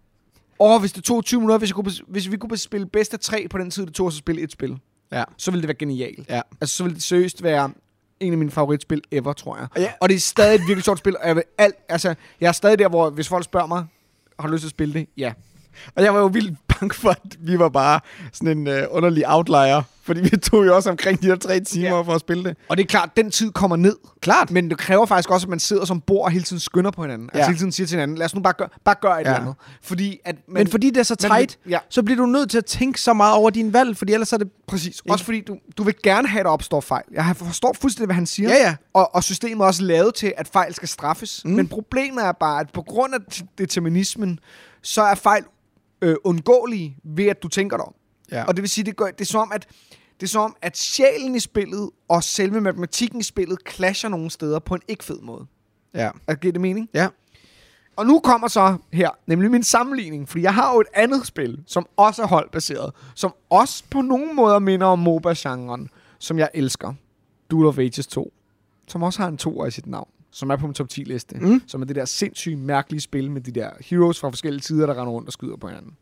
Og 0.58 0.80
hvis 0.80 0.92
det 0.92 1.04
tog 1.04 1.24
20 1.24 1.40
minutter, 1.40 1.58
hvis, 1.58 1.68
jeg 1.68 1.74
kunne, 1.74 1.92
hvis 2.08 2.30
vi 2.30 2.36
kunne 2.36 2.56
spille 2.56 2.86
bedst 2.86 3.14
af 3.14 3.20
tre 3.20 3.46
på 3.50 3.58
den 3.58 3.70
tid, 3.70 3.86
det 3.86 3.94
tog 3.94 4.06
os 4.06 4.14
at 4.14 4.18
spille 4.18 4.42
et 4.42 4.52
spil. 4.52 4.78
Ja. 5.12 5.24
så 5.36 5.50
ville 5.50 5.62
det 5.62 5.68
være 5.68 5.76
genialt. 5.76 6.28
Ja. 6.28 6.40
Altså, 6.60 6.76
så 6.76 6.84
ville 6.84 6.94
det 6.94 7.02
seriøst 7.02 7.42
være 7.42 7.72
en 8.20 8.32
af 8.32 8.38
mine 8.38 8.50
favoritspil 8.50 9.02
ever, 9.10 9.32
tror 9.32 9.56
jeg. 9.56 9.68
Ja. 9.76 9.92
Og 10.00 10.08
det 10.08 10.14
er 10.14 10.20
stadig 10.20 10.54
et 10.54 10.60
virkelig 10.60 10.84
sjovt 10.84 10.98
spil, 10.98 11.16
og 11.16 11.28
jeg, 11.28 11.36
vil 11.36 11.44
alt, 11.58 11.74
altså, 11.88 12.14
jeg 12.40 12.48
er 12.48 12.52
stadig 12.52 12.78
der, 12.78 12.88
hvor 12.88 13.10
hvis 13.10 13.28
folk 13.28 13.44
spørger 13.44 13.66
mig, 13.66 13.84
har 14.40 14.46
du 14.46 14.52
lyst 14.52 14.60
til 14.60 14.66
at 14.66 14.70
spille 14.70 14.94
det? 14.94 15.08
Ja. 15.16 15.32
Og 15.94 16.02
jeg 16.02 16.14
var 16.14 16.20
jo 16.20 16.26
vildt 16.26 16.58
at 16.82 17.36
vi 17.40 17.58
var 17.58 17.68
bare 17.68 18.00
sådan 18.32 18.58
en 18.58 18.66
øh, 18.68 18.82
underlig 18.90 19.24
outlier. 19.26 19.82
Fordi 20.02 20.20
vi 20.20 20.28
tog 20.28 20.66
jo 20.66 20.76
også 20.76 20.90
omkring 20.90 21.22
de 21.22 21.26
her 21.26 21.36
tre 21.36 21.60
timer 21.60 21.88
Ja. 21.96 22.00
for 22.00 22.14
at 22.14 22.20
spille 22.20 22.44
det. 22.44 22.56
Og 22.68 22.76
det 22.76 22.82
er 22.82 22.86
klart, 22.86 23.16
den 23.16 23.30
tid 23.30 23.52
kommer 23.52 23.76
ned. 23.76 23.96
Klart. 24.20 24.50
Men 24.50 24.70
det 24.70 24.78
kræver 24.78 25.06
faktisk 25.06 25.30
også, 25.30 25.44
at 25.44 25.48
man 25.48 25.58
sidder 25.60 25.84
som 25.84 26.00
bor 26.00 26.24
og 26.24 26.30
hele 26.30 26.44
tiden 26.44 26.60
skynder 26.60 26.90
på 26.90 27.02
hinanden. 27.02 27.30
Ja. 27.34 27.38
Altså 27.38 27.48
Ja. 27.48 27.52
hele 27.52 27.58
tiden 27.58 27.72
siger 27.72 27.86
til 27.86 27.96
hinanden, 27.96 28.18
lad 28.18 28.24
os 28.24 28.34
nu 28.34 28.40
bare 28.40 28.52
gøre, 28.52 28.68
bare 28.84 28.94
gøre 29.00 29.20
et 29.20 29.24
Ja. 29.24 29.30
eller 29.30 29.40
andet. 29.40 29.54
Fordi 29.82 30.18
at 30.24 30.36
man, 30.48 30.54
Men 30.60 30.66
fordi 30.70 30.90
det 30.90 30.96
er 30.96 31.02
så 31.02 31.16
man- 31.22 31.30
tight, 31.38 31.58
ja. 31.68 31.78
så 31.88 32.02
bliver 32.02 32.16
du 32.16 32.26
nødt 32.26 32.50
til 32.50 32.58
at 32.58 32.64
tænke 32.64 33.00
så 33.00 33.12
meget 33.12 33.34
over 33.34 33.50
din 33.50 33.72
valg, 33.72 33.96
fordi 33.96 34.12
ellers 34.12 34.32
er 34.32 34.36
det... 34.36 34.48
Præcis. 34.68 35.02
Også 35.10 35.24
fordi 35.24 35.40
du, 35.40 35.56
du 35.78 35.82
vil 35.82 35.94
gerne 36.02 36.28
have, 36.28 36.40
at 36.40 36.44
der 36.44 36.50
opstår 36.50 36.80
fejl. 36.80 37.04
Jeg 37.12 37.34
forstår 37.36 37.76
fuldstændig, 37.80 38.06
hvad 38.06 38.14
han 38.14 38.26
siger. 38.26 38.48
Ja, 38.48 38.56
ja. 38.66 38.74
Og, 38.94 39.14
og 39.14 39.24
systemet 39.24 39.62
er 39.62 39.66
også 39.66 39.82
lavet 39.82 40.14
til, 40.14 40.32
at 40.36 40.48
fejl 40.48 40.74
skal 40.74 40.88
straffes. 40.88 41.42
Mm. 41.44 41.50
Men 41.50 41.68
problemet 41.68 42.24
er 42.24 42.32
bare, 42.32 42.60
at 42.60 42.66
på 42.74 42.82
grund 42.82 43.14
af 43.14 43.18
determinismen, 43.58 44.38
så 44.82 45.02
er 45.02 45.14
fejl 45.14 45.42
øh, 46.02 46.16
undgåelige 46.24 46.96
ved, 47.04 47.26
at 47.26 47.42
du 47.42 47.48
tænker 47.48 47.76
dig 47.76 47.86
om. 47.86 47.94
Ja. 48.32 48.44
Og 48.44 48.56
det 48.56 48.62
vil 48.62 48.70
sige, 48.70 48.84
det, 48.84 48.96
gør, 48.96 49.06
det 49.06 49.20
er 49.20 49.24
som 49.24 49.40
om, 49.40 49.52
at 49.54 49.68
det 50.20 50.26
er 50.26 50.30
som 50.30 50.42
om, 50.42 50.56
at 50.62 50.76
sjælen 50.76 51.34
i 51.34 51.40
spillet 51.40 51.90
og 52.08 52.24
selve 52.24 52.60
matematikken 52.60 53.20
i 53.20 53.22
spillet 53.22 53.58
clasher 53.70 54.08
nogle 54.08 54.30
steder 54.30 54.58
på 54.58 54.74
en 54.74 54.80
ikke 54.88 55.04
fed 55.04 55.20
måde. 55.20 55.46
Ja. 55.94 56.10
Altså, 56.28 56.40
giver 56.40 56.52
det 56.52 56.60
mening? 56.60 56.88
Ja. 56.94 57.08
Og 57.96 58.06
nu 58.06 58.20
kommer 58.20 58.48
så 58.48 58.76
her, 58.92 59.10
nemlig 59.26 59.50
min 59.50 59.62
sammenligning, 59.62 60.28
fordi 60.28 60.42
jeg 60.42 60.54
har 60.54 60.74
jo 60.74 60.80
et 60.80 60.86
andet 60.94 61.26
spil, 61.26 61.62
som 61.66 61.86
også 61.96 62.22
er 62.22 62.26
holdbaseret, 62.26 62.92
som 63.14 63.34
også 63.50 63.84
på 63.90 64.00
nogle 64.00 64.32
måder 64.32 64.58
minder 64.58 64.86
om 64.86 64.98
MOBA-genren, 64.98 65.88
som 66.18 66.38
jeg 66.38 66.48
elsker. 66.54 66.94
Duel 67.50 67.66
of 67.66 67.78
Ages 67.78 68.06
2, 68.06 68.32
som 68.88 69.02
også 69.02 69.22
har 69.22 69.28
en 69.28 69.36
2 69.36 69.64
i 69.66 69.70
sit 69.70 69.86
navn, 69.86 70.08
som 70.30 70.50
er 70.50 70.56
på 70.56 70.66
min 70.66 70.74
top 70.74 70.88
10 70.88 71.04
liste, 71.04 71.36
mm. 71.36 71.62
Som 71.66 71.82
er 71.82 71.86
det 71.86 71.96
der 71.96 72.04
sindssygt 72.04 72.58
mærkelige 72.58 73.00
spil 73.00 73.30
med 73.30 73.40
de 73.40 73.52
der 73.52 73.70
heroes 73.80 74.20
fra 74.20 74.28
forskellige 74.28 74.62
sider, 74.62 74.86
der 74.86 75.00
render 75.00 75.12
rundt 75.12 75.28
og 75.28 75.32
skyder 75.32 75.56
på 75.56 75.68
hinanden. 75.68 75.96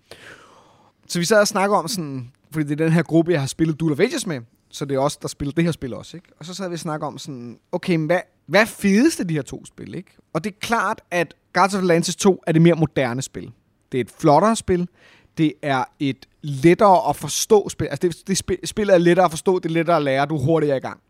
Så 1.07 1.19
vi 1.19 1.25
sad 1.25 1.41
og 1.41 1.49
snakker 1.49 1.77
om 1.77 1.88
sådan, 1.88 2.33
fordi 2.51 2.64
det 2.64 2.81
er 2.81 2.85
den 2.85 2.93
her 2.93 3.03
gruppe, 3.03 3.33
jeg 3.33 3.41
har 3.41 3.47
spillet 3.47 3.81
Duel 3.81 3.93
of 3.93 4.01
Ages 4.01 4.27
med, 4.27 4.41
så 4.71 4.85
det 4.85 4.95
er 4.95 4.99
os, 4.99 5.17
der 5.17 5.29
spiller 5.29 5.53
det 5.53 5.64
her 5.64 5.73
spil 5.73 5.95
også, 5.95 6.17
ikke? 6.17 6.29
Og 6.38 6.45
så 6.45 6.55
sad 6.55 6.69
vi 6.69 6.73
og 6.73 6.79
snakker 6.79 7.07
om 7.07 7.19
sådan, 7.19 7.59
okay, 7.73 7.97
men 7.97 8.07
hvad, 8.07 8.21
hvad 8.47 8.61
er 8.61 8.64
fedest 8.64 9.21
af 9.21 9.29
de 9.29 9.35
her 9.35 9.43
to 9.43 9.64
spil, 9.64 9.95
ikke? 9.95 10.17
Og 10.33 10.45
det 10.45 10.53
er 10.53 10.57
klart, 10.61 11.01
at 11.11 11.35
Guardians 11.53 11.75
of 11.75 11.83
Atlantis 11.83 12.17
2 12.17 12.43
er 12.47 12.53
det 12.53 12.62
mere 12.62 12.75
moderne 12.75 13.23
spil. 13.23 13.53
Det 13.93 13.99
er 13.99 14.05
et 14.05 14.11
flottere 14.11 14.57
spil. 14.57 14.88
Det 15.38 15.53
er 15.62 15.85
et 15.99 16.27
lettere 16.43 17.09
at 17.09 17.17
forstå 17.17 17.69
spil. 17.69 17.87
Altså, 17.87 18.09
det, 18.09 18.29
det 18.29 18.37
spil, 18.37 18.59
spillet 18.64 18.95
er 18.95 18.99
lettere 18.99 19.25
at 19.25 19.31
forstå, 19.31 19.59
det 19.59 19.69
er 19.69 19.73
lettere 19.73 19.97
at 19.97 20.03
lære, 20.03 20.27
du 20.27 20.37
er 20.37 20.41
hurtigere 20.41 20.77
i 20.77 20.81
gang. 20.81 21.01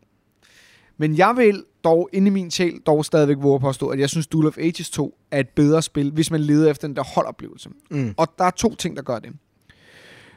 Men 0.99 1.17
jeg 1.17 1.37
vil 1.37 1.63
dog, 1.83 2.09
inde 2.13 2.27
i 2.27 2.29
min 2.29 2.51
sjæl, 2.51 2.79
dog 2.85 3.05
stadigvæk 3.05 3.37
våge 3.39 3.55
at 3.55 3.61
påstå, 3.61 3.87
at 3.87 3.99
jeg 3.99 4.09
synes, 4.09 4.27
Duel 4.27 4.47
of 4.47 4.57
Ages 4.57 4.89
2 4.89 5.17
er 5.31 5.39
et 5.39 5.49
bedre 5.49 5.81
spil, 5.81 6.11
hvis 6.11 6.31
man 6.31 6.41
leder 6.41 6.71
efter 6.71 6.87
den 6.87 6.95
der 6.95 7.03
holdoplevelse. 7.03 7.69
Mm. 7.91 8.13
Og 8.17 8.27
der 8.37 8.43
er 8.43 8.51
to 8.51 8.75
ting, 8.75 8.95
der 8.95 9.01
gør 9.01 9.19
det. 9.19 9.33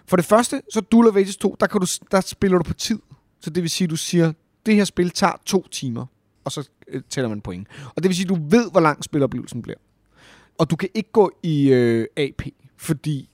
For 0.07 0.17
det 0.17 0.27
første, 0.27 0.63
så 0.73 0.81
Duel 0.81 1.09
of 1.09 1.17
Ages 1.17 1.37
2, 1.37 1.57
der, 1.61 1.67
kan 1.67 1.81
du, 1.81 1.87
der 2.11 2.21
spiller 2.21 2.59
du 2.59 2.65
på 2.65 2.75
tid. 2.75 2.99
Så 3.41 3.51
det 3.51 3.63
vil 3.63 3.71
sige, 3.71 3.89
du 3.89 3.97
siger, 3.97 4.33
det 4.67 4.75
her 4.75 4.85
spil 4.85 5.11
tager 5.11 5.33
to 5.47 5.69
timer, 5.69 6.07
og 6.45 6.53
så 6.53 6.69
øh, 6.89 7.03
tæller 7.11 7.29
man 7.29 7.41
point. 7.41 7.69
Og 7.97 8.03
det 8.03 8.09
vil 8.09 8.17
sige, 8.17 8.29
du 8.29 8.39
ved, 8.49 8.71
hvor 8.71 8.81
lang 8.81 9.05
spiloplevelsen 9.05 9.63
bliver. 9.63 9.79
Og 10.59 10.71
du 10.71 10.77
kan 10.77 10.89
ikke 10.95 11.13
gå 11.13 11.31
i 11.43 11.73
øh, 11.73 12.07
AP, 12.17 12.43
fordi 12.77 13.31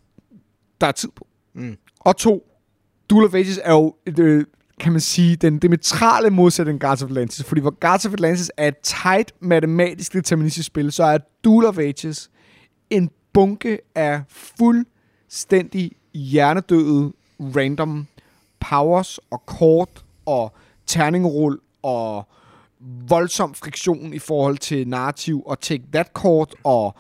der 0.80 0.86
er 0.86 0.92
tid 0.92 1.08
på. 1.16 1.26
Mm. 1.54 1.76
Og 2.00 2.16
to, 2.16 2.46
Duel 3.10 3.26
of 3.26 3.34
Ages 3.34 3.60
er 3.62 3.72
jo, 3.72 3.96
et, 4.06 4.18
øh, 4.18 4.44
kan 4.80 4.92
man 4.92 5.00
sige, 5.00 5.36
den 5.36 5.58
diametrale 5.58 6.30
modsætning 6.30 6.76
af 6.76 6.80
Guards 6.80 7.02
of 7.02 7.08
Atlantis. 7.08 7.44
Fordi 7.44 7.60
hvor 7.60 7.78
Guards 7.80 8.06
of 8.06 8.12
Atlantis 8.12 8.50
er 8.56 8.68
et 8.68 8.78
tight 8.78 9.32
matematisk 9.40 10.12
deterministisk 10.12 10.66
spil, 10.66 10.92
så 10.92 11.04
er 11.04 11.18
Duel 11.44 11.66
of 11.66 11.78
Ages 11.78 12.30
en 12.90 13.10
bunke 13.32 13.78
af 13.94 14.22
fuldstændig 14.28 15.92
hjernedøde 16.14 17.12
random 17.40 18.06
powers 18.60 19.18
og 19.30 19.46
kort 19.46 20.04
og 20.26 20.52
terningrul 20.86 21.60
og 21.82 22.28
voldsom 23.08 23.54
friktion 23.54 24.14
i 24.14 24.18
forhold 24.18 24.58
til 24.58 24.88
narrativ 24.88 25.42
og 25.46 25.60
take 25.60 25.84
that 25.92 26.12
kort 26.12 26.54
og 26.64 26.94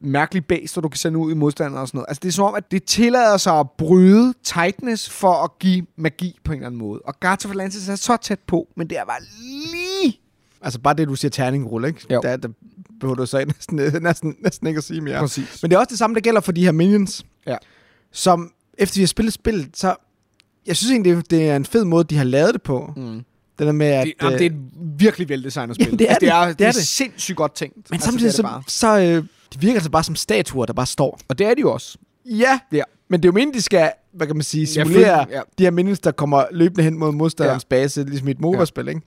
mærkelige 0.00 0.42
baser, 0.42 0.80
du 0.80 0.88
kan 0.88 0.98
sende 0.98 1.18
ud 1.18 1.32
i 1.32 1.34
modstandere 1.34 1.80
og 1.80 1.88
sådan 1.88 1.98
noget. 1.98 2.06
Altså 2.08 2.20
det 2.22 2.28
er 2.28 2.32
som 2.32 2.44
om, 2.44 2.54
at 2.54 2.70
det 2.70 2.84
tillader 2.84 3.36
sig 3.36 3.58
at 3.58 3.70
bryde 3.70 4.34
tightness 4.44 5.10
for 5.10 5.32
at 5.32 5.50
give 5.58 5.86
magi 5.96 6.38
på 6.44 6.52
en 6.52 6.58
eller 6.58 6.66
anden 6.66 6.78
måde. 6.78 7.00
Og 7.04 7.20
Guardians 7.20 7.44
of 7.44 7.50
Atlantis 7.50 7.88
er 7.88 7.94
så 7.96 8.16
tæt 8.16 8.38
på, 8.46 8.68
men 8.76 8.90
det 8.90 8.98
er 8.98 9.04
bare 9.04 9.20
lige... 9.42 10.20
Altså 10.62 10.78
bare 10.80 10.94
det, 10.94 11.08
du 11.08 11.14
siger 11.14 11.30
terningrulle, 11.30 11.88
ikke? 11.88 12.00
Jo. 12.10 12.20
Der, 12.22 12.36
der 12.36 12.48
behøver 13.00 13.14
du 13.14 13.26
så 13.26 13.44
næsten, 13.46 13.76
næsten, 14.02 14.34
næsten 14.44 14.66
ikke 14.66 14.78
at 14.78 14.84
sige 14.84 15.00
mere. 15.00 15.20
Præcis. 15.20 15.62
Men 15.62 15.70
det 15.70 15.76
er 15.76 15.80
også 15.80 15.90
det 15.90 15.98
samme, 15.98 16.14
der 16.14 16.20
gælder 16.20 16.40
for 16.40 16.52
de 16.52 16.64
her 16.64 16.72
minions. 16.72 17.24
Ja. 17.46 17.56
Som, 18.12 18.52
efter 18.78 18.94
vi 18.96 19.02
har 19.02 19.06
spillet 19.06 19.32
spillet, 19.32 19.68
så... 19.74 19.94
Jeg 20.66 20.76
synes 20.76 20.90
egentlig, 20.90 21.16
det- 21.16 21.30
det 21.30 21.48
er 21.50 21.56
en 21.56 21.64
fed 21.64 21.84
måde, 21.84 22.04
de 22.04 22.16
har 22.16 22.24
lavet 22.24 22.54
det 22.54 22.62
på. 22.62 22.92
Mm. 22.96 23.02
Det 23.58 23.66
der 23.66 23.72
med, 23.72 23.86
at... 23.86 24.06
Det, 24.06 24.14
jamen, 24.22 24.32
øh, 24.34 24.38
det 24.38 24.46
er 24.46 24.50
et 24.50 24.56
virkelig 24.98 25.28
veldesignet 25.28 25.76
spil. 25.76 25.84
Jamen, 25.86 25.98
det 25.98 26.06
er 26.10 26.14
altså, 26.14 26.20
det, 26.26 26.30
er, 26.32 26.46
det. 26.46 26.58
det, 26.58 26.64
er, 26.64 26.66
Det 26.68 26.76
er 26.76 26.80
det. 26.80 26.86
sindssygt 26.86 27.36
godt 27.36 27.54
tænkt. 27.54 27.76
men 27.76 27.82
altså, 27.92 28.10
samtidig 28.10 28.32
det 28.32 28.44
er 28.44 28.56
det 28.58 28.70
så, 28.70 28.78
så 28.78 29.00
øh, 29.00 29.24
de 29.54 29.60
virker 29.60 29.74
altså 29.74 29.90
bare 29.90 30.04
som 30.04 30.16
statuer, 30.16 30.66
der 30.66 30.72
bare 30.72 30.86
står. 30.86 31.18
Og 31.28 31.38
det 31.38 31.46
er 31.46 31.54
de 31.54 31.60
jo 31.60 31.72
også. 31.72 31.98
Ja, 32.26 32.58
Ja. 32.72 32.82
men 33.08 33.20
det 33.20 33.24
er 33.24 33.28
jo 33.28 33.32
meningen, 33.32 33.54
de 33.54 33.62
skal, 33.62 33.92
hvad 34.12 34.26
kan 34.26 34.36
man 34.36 34.42
sige, 34.42 34.60
Ja, 34.60 34.66
simulere 34.66 35.24
følge- 35.24 35.36
ja. 35.36 35.40
de 35.58 35.64
her 35.64 35.70
minions, 35.70 36.00
der 36.00 36.10
kommer 36.10 36.44
løbende 36.52 36.82
hen 36.84 36.98
mod 36.98 37.12
modstanderens 37.12 37.62
ja. 37.70 37.76
base, 37.76 38.04
ligesom 38.04 38.28
i 38.28 38.30
et 38.30 38.40
MOBA-spil, 38.40 38.88
ikke? 38.88 39.00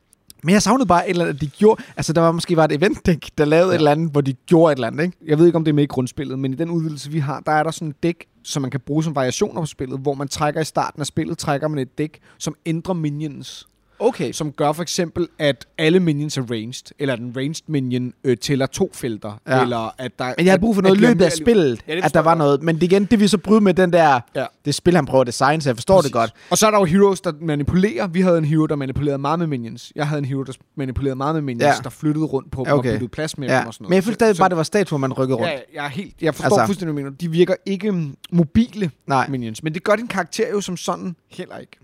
Men 0.46 0.54
jeg 0.54 0.62
savnede 0.62 0.88
bare 0.88 1.06
et 1.06 1.10
eller 1.10 1.26
andet, 1.26 1.36
at 1.36 1.42
de 1.42 1.48
gjorde... 1.48 1.84
Altså, 1.98 2.14
der 2.14 2.22
var 2.22 2.32
måske 2.32 2.56
var 2.58 2.66
et 2.66 2.72
event 2.72 3.06
deck, 3.06 3.30
der 3.38 3.46
lavede 3.46 3.66
ja. 3.66 3.70
Ja. 3.72 3.76
et 3.76 3.78
eller 3.80 3.92
andet, 3.92 4.12
hvor 4.12 4.22
de 4.22 4.34
gjorde 4.34 4.72
et 4.72 4.76
eller 4.76 4.88
andet, 4.88 5.04
ikke? 5.04 5.18
Jeg 5.26 5.38
ved 5.40 5.46
ikke, 5.46 5.56
om 5.56 5.64
det 5.66 5.72
er 5.72 5.76
med 5.76 5.84
i 5.84 5.88
grundspillet, 5.88 6.40
men 6.40 6.54
i 6.54 6.56
den 6.56 6.70
udvidelse, 6.70 7.12
vi 7.12 7.20
har, 7.20 7.40
der 7.40 7.52
er 7.52 7.64
der 7.64 7.72
sådan 7.72 7.88
et 7.88 8.04
dæk, 8.04 8.26
som 8.44 8.62
man 8.62 8.72
kan 8.72 8.80
bruge 8.80 9.04
som 9.04 9.16
variationer 9.16 9.62
på 9.62 9.66
spillet, 9.66 10.00
hvor 10.00 10.14
man 10.14 10.28
trækker 10.28 10.62
i 10.62 10.66
starten 10.66 11.00
af 11.02 11.06
spillet, 11.08 11.38
trækker 11.38 11.68
man 11.68 11.80
et 11.80 11.98
dæk, 11.98 12.20
som 12.38 12.56
ændrer 12.66 12.94
minions. 12.94 13.68
Okay. 14.04 14.32
Som 14.32 14.52
gør 14.52 14.72
for 14.72 14.82
eksempel, 14.82 15.28
at 15.40 15.68
alle 15.78 16.00
minions 16.00 16.38
er 16.38 16.42
ranged, 16.52 16.92
eller 17.00 17.14
at 17.14 17.20
en 17.20 17.34
ranged 17.38 17.64
minion 17.68 18.14
øh, 18.24 18.38
tæller 18.38 18.66
to 18.66 18.92
felter, 18.94 19.40
Ja. 19.48 19.62
eller 19.62 19.96
at 19.98 20.12
der... 20.20 20.26
Men 20.38 20.46
jeg 20.46 20.52
havde 20.52 20.60
brug 20.62 20.76
for 20.76 20.82
noget 20.82 21.00
har 21.00 21.08
løbet 21.08 21.26
af 21.26 21.32
spillet, 21.32 21.82
Ja, 21.88 22.00
at 22.04 22.14
der 22.14 22.20
var 22.20 22.36
noget. 22.36 22.64
Men 22.64 22.76
det 22.76 22.84
igen, 22.84 23.06
det 23.06 23.20
vil 23.20 23.30
så 23.30 23.38
bryde 23.38 23.62
med 23.62 23.74
den 23.74 23.94
der... 23.94 24.20
Ja. 24.36 24.46
Det 24.66 24.76
spil, 24.76 24.96
han 24.96 25.06
prøver 25.06 25.22
at 25.22 25.28
designe, 25.28 25.62
så 25.62 25.70
jeg 25.70 25.76
forstår 25.78 25.96
Præcis. 25.96 26.06
det 26.06 26.14
godt. 26.14 26.32
Og 26.50 26.58
så 26.58 26.68
er 26.68 26.72
der 26.72 26.78
jo 26.80 26.86
heroes, 26.86 27.22
der 27.22 27.32
manipulerer. 27.42 28.08
Vi 28.08 28.22
havde 28.22 28.38
en 28.38 28.46
hero, 28.46 28.66
der 28.66 28.76
manipulerede 28.76 29.18
meget 29.18 29.40
med 29.40 29.48
minions. 29.48 29.92
Jeg 29.96 30.08
havde 30.08 30.20
en 30.20 30.26
hero, 30.26 30.44
der 30.44 30.54
manipulerede 30.76 31.16
meget 31.16 31.36
med 31.36 31.42
minions, 31.42 31.64
Ja. 31.78 31.82
der 31.84 31.90
flyttede 31.90 32.26
rundt 32.26 32.52
på 32.52 32.64
dem 32.66 32.74
okay. 32.74 32.90
og 32.90 32.94
byttede 32.94 33.10
plads 33.10 33.38
med 33.38 33.48
Ja. 33.48 33.60
dem 33.60 33.68
og 33.68 33.74
sådan 33.74 33.84
noget. 33.84 33.90
Men 33.90 33.96
jeg 33.96 34.04
følte 34.04 34.16
stadig 34.16 34.38
bare, 34.38 34.50
det 34.50 34.58
var 34.58 34.64
statuer, 34.64 35.00
man 35.00 35.14
rykkede 35.14 35.38
rundt. 35.38 35.50
Ja, 35.52 35.58
jeg, 35.74 35.86
er 35.86 35.90
helt, 35.90 36.16
jeg 36.22 36.36
forstår 36.36 36.58
Altså- 36.58 36.66
fuldstændig, 36.66 36.94
hvad 36.94 37.04
du 37.04 37.06
mener. 37.06 37.18
De 37.18 37.32
virker 37.32 37.56
ikke 37.66 37.92
mm, 37.92 38.16
mobile 38.32 38.92
Nej. 39.08 39.28
minions, 39.30 39.64
men 39.64 39.74
det 39.74 39.84
gør 39.84 39.96
din 39.96 40.08
karakter 40.08 40.50
jo 40.52 40.62
som 40.62 40.78
sådan 40.78 41.16
heller 41.32 41.58
ikke. 41.58 41.78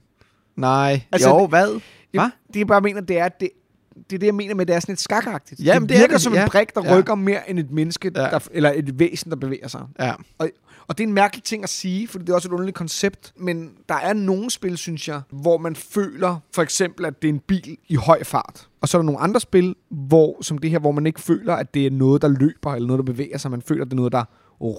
Nej. 0.57 1.01
Altså, 1.11 1.29
jo, 1.29 1.47
hvad? 1.47 1.79
Hvad? 2.11 2.23
Det, 2.23 2.31
det 2.53 2.59
jeg 2.59 2.67
bare 2.67 2.81
mener, 2.81 3.01
det 3.01 3.17
er, 3.19 3.25
at 3.25 3.39
det, 3.39 3.49
det 4.09 4.15
er 4.15 4.19
det, 4.19 4.25
jeg 4.27 4.35
mener 4.35 4.55
med, 4.55 4.61
at 4.61 4.67
det 4.67 4.75
er 4.75 4.79
sådan 4.79 4.91
lidt 4.93 4.99
skakagtigt. 4.99 5.61
Jamen, 5.65 5.81
det 5.81 5.89
det 5.89 5.95
er 5.95 5.99
virker 5.99 6.13
det, 6.13 6.21
som 6.21 6.33
ja. 6.33 6.43
en 6.43 6.49
brik, 6.49 6.75
der 6.75 6.81
Ja. 6.85 6.97
rykker 6.97 7.15
mere 7.15 7.49
end 7.49 7.59
et 7.59 7.71
menneske, 7.71 8.11
Ja. 8.15 8.21
der, 8.21 8.39
eller 8.51 8.71
et 8.75 8.99
væsen, 8.99 9.29
der 9.31 9.37
bevæger 9.37 9.67
sig. 9.67 9.81
Ja. 9.99 10.13
Og, 10.37 10.49
og 10.87 10.97
det 10.97 11.03
er 11.03 11.07
en 11.07 11.13
mærkelig 11.13 11.43
ting 11.43 11.63
at 11.63 11.69
sige, 11.69 12.07
for 12.07 12.19
det 12.19 12.29
er 12.29 12.33
også 12.33 12.47
et 12.47 12.51
underligt 12.51 12.77
koncept, 12.77 13.33
men 13.37 13.71
der 13.89 13.95
er 13.95 14.13
nogle 14.13 14.49
spil, 14.51 14.77
synes 14.77 15.07
jeg, 15.07 15.21
hvor 15.31 15.57
man 15.57 15.75
føler 15.75 16.37
for 16.55 16.61
eksempel, 16.61 17.05
at 17.05 17.21
det 17.21 17.27
er 17.27 17.33
en 17.33 17.39
bil 17.39 17.77
i 17.87 17.95
høj 17.95 18.23
fart. 18.23 18.67
Og 18.81 18.87
så 18.89 18.97
er 18.97 19.01
der 19.01 19.05
nogle 19.05 19.19
andre 19.19 19.39
spil, 19.39 19.75
hvor, 19.89 20.37
som 20.41 20.57
det 20.57 20.69
her, 20.69 20.79
hvor 20.79 20.91
man 20.91 21.05
ikke 21.05 21.21
føler, 21.21 21.55
at 21.55 21.73
det 21.73 21.85
er 21.85 21.91
noget, 21.91 22.21
der 22.21 22.27
løber, 22.27 22.73
eller 22.73 22.87
noget, 22.87 22.97
der 23.07 23.13
bevæger 23.13 23.37
sig. 23.37 23.51
Man 23.51 23.61
føler, 23.61 23.81
at 23.81 23.85
det 23.85 23.93
er 23.93 23.95
noget, 23.95 24.11
der 24.11 24.23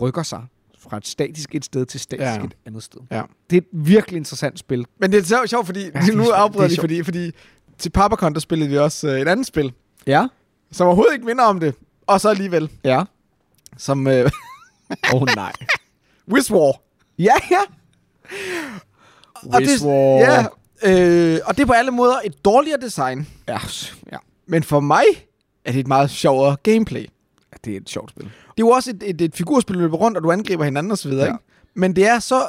rykker 0.03 0.23
sig 0.23 0.43
fra 0.83 0.97
et 0.97 1.07
statisk 1.07 1.55
et 1.55 1.65
sted 1.65 1.87
til 1.87 2.01
statisk 2.01 2.27
Ja. 2.27 2.35
ja. 2.35 2.43
et 2.45 2.55
andet 2.67 2.83
sted. 2.83 3.01
Ja. 3.11 3.23
Det 3.51 3.57
er 3.57 3.61
et 3.61 3.67
virkelig 3.73 4.17
interessant 4.17 4.59
spil. 4.59 4.87
Men 5.01 5.13
det 5.13 5.19
er 5.19 5.25
så 5.25 5.43
sjovt, 5.47 5.67
fordi 5.67 5.85
det 5.85 5.95
er 5.95 6.17
nu 6.17 6.31
afbryder 6.31 6.65
er 6.65 6.69
de, 6.69 6.77
fordi, 6.81 7.03
fordi 7.03 7.31
til 7.79 7.91
Papacon, 7.91 8.35
der 8.35 8.41
spillede 8.41 8.71
vi 8.71 8.79
også 8.79 9.09
øh, 9.09 9.21
et 9.21 9.29
andet 9.29 9.47
spil, 9.47 9.73
Ja. 10.07 10.27
som 10.73 10.87
overhovedet 10.87 11.13
ikke 11.15 11.27
minder 11.27 11.45
om 11.45 11.61
det. 11.61 11.75
Og 12.07 12.21
så 12.21 12.29
alligevel, 12.29 12.71
Ja. 12.85 13.03
som 13.77 14.07
øh, 14.07 14.15
Åh 15.15 15.23
oh, 15.23 15.29
nej. 15.37 15.53
Wizwar. 16.33 16.81
ja, 17.19 17.33
ja. 17.51 17.61
Og 19.53 19.61
det, 19.61 19.83
ja, 19.85 20.41
øh, 20.83 21.41
og 21.45 21.57
det 21.57 21.63
er 21.63 21.67
på 21.67 21.73
alle 21.73 21.91
måder 21.91 22.15
et 22.25 22.45
dårligere 22.45 22.81
design. 22.81 23.29
ja. 23.49 23.59
ja. 24.13 24.17
Men 24.47 24.63
for 24.63 24.81
mig 24.81 25.05
er 25.65 25.73
det 25.73 25.81
et 25.81 25.89
meget 25.89 26.11
sjovere 26.11 26.57
gameplay. 26.63 27.07
Det 27.65 27.73
er 27.73 27.77
et 27.77 27.91
sjovt 27.91 28.11
spil. 28.11 28.25
Det 28.25 28.31
er 28.31 28.53
jo 28.59 28.69
også 28.69 28.91
et, 28.91 29.03
et, 29.07 29.21
et 29.21 29.35
figurspil, 29.35 29.75
du 29.77 29.81
løber 29.81 29.97
rundt, 29.97 30.17
og 30.17 30.23
du 30.23 30.31
angriber 30.31 30.65
hinanden 30.65 30.93
osv. 30.93 31.11
Ja. 31.13 31.25
Ikke? 31.25 31.39
Men 31.75 31.97
det 31.97 32.09
er 32.09 32.19
så 32.19 32.43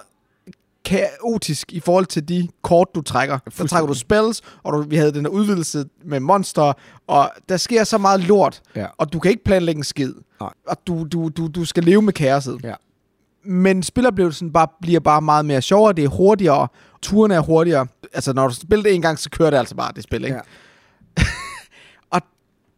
kaotisk 0.86 1.74
i 1.74 1.80
forhold 1.80 2.06
til 2.06 2.28
de 2.30 2.48
kort, 2.62 2.88
du 2.96 3.02
trækker. 3.02 3.38
Der 3.58 3.68
trækker 3.68 3.88
du 3.88 3.94
spells, 3.94 4.42
og 4.64 4.74
du, 4.74 4.82
vi 4.82 4.96
havde 4.96 5.12
den 5.14 5.22
her 5.26 5.30
udvidelse 5.30 5.86
med 6.06 6.20
monster, 6.20 6.74
og 7.08 7.32
der 7.50 7.58
sker 7.58 7.84
så 7.84 7.98
meget 7.98 8.20
lort, 8.20 8.62
Ja. 8.76 8.86
og 8.98 9.14
du 9.14 9.20
kan 9.20 9.32
ikke 9.32 9.44
planlægge 9.44 9.80
en 9.80 9.84
skid. 9.84 10.14
Nej. 10.40 10.50
Og 10.68 10.78
du, 10.88 11.04
du, 11.12 11.30
du, 11.30 11.48
du 11.48 11.66
skal 11.66 11.84
leve 11.84 12.02
med 12.02 12.14
kaoset. 12.14 12.60
Ja. 12.64 12.74
Men 13.44 13.84
spiloplevelsen 13.84 14.54
bare, 14.54 14.68
bliver 14.82 15.00
bare 15.00 15.22
meget 15.22 15.46
mere 15.46 15.62
sjovere, 15.62 15.94
det 15.94 16.04
er 16.04 16.08
hurtigere, 16.10 16.68
turene 17.02 17.34
er 17.36 17.40
hurtigere. 17.40 17.88
Altså, 18.14 18.34
når 18.34 18.48
du 18.48 18.54
spiller 18.54 18.84
det 18.84 18.94
en 18.96 19.02
gang, 19.02 19.20
så 19.20 19.30
kører 19.30 19.50
det 19.50 19.58
altså 19.58 19.76
bare 19.76 19.92
det 19.96 20.04
spil, 20.04 20.24
ikke? 20.24 20.40
Ja. 21.18 21.24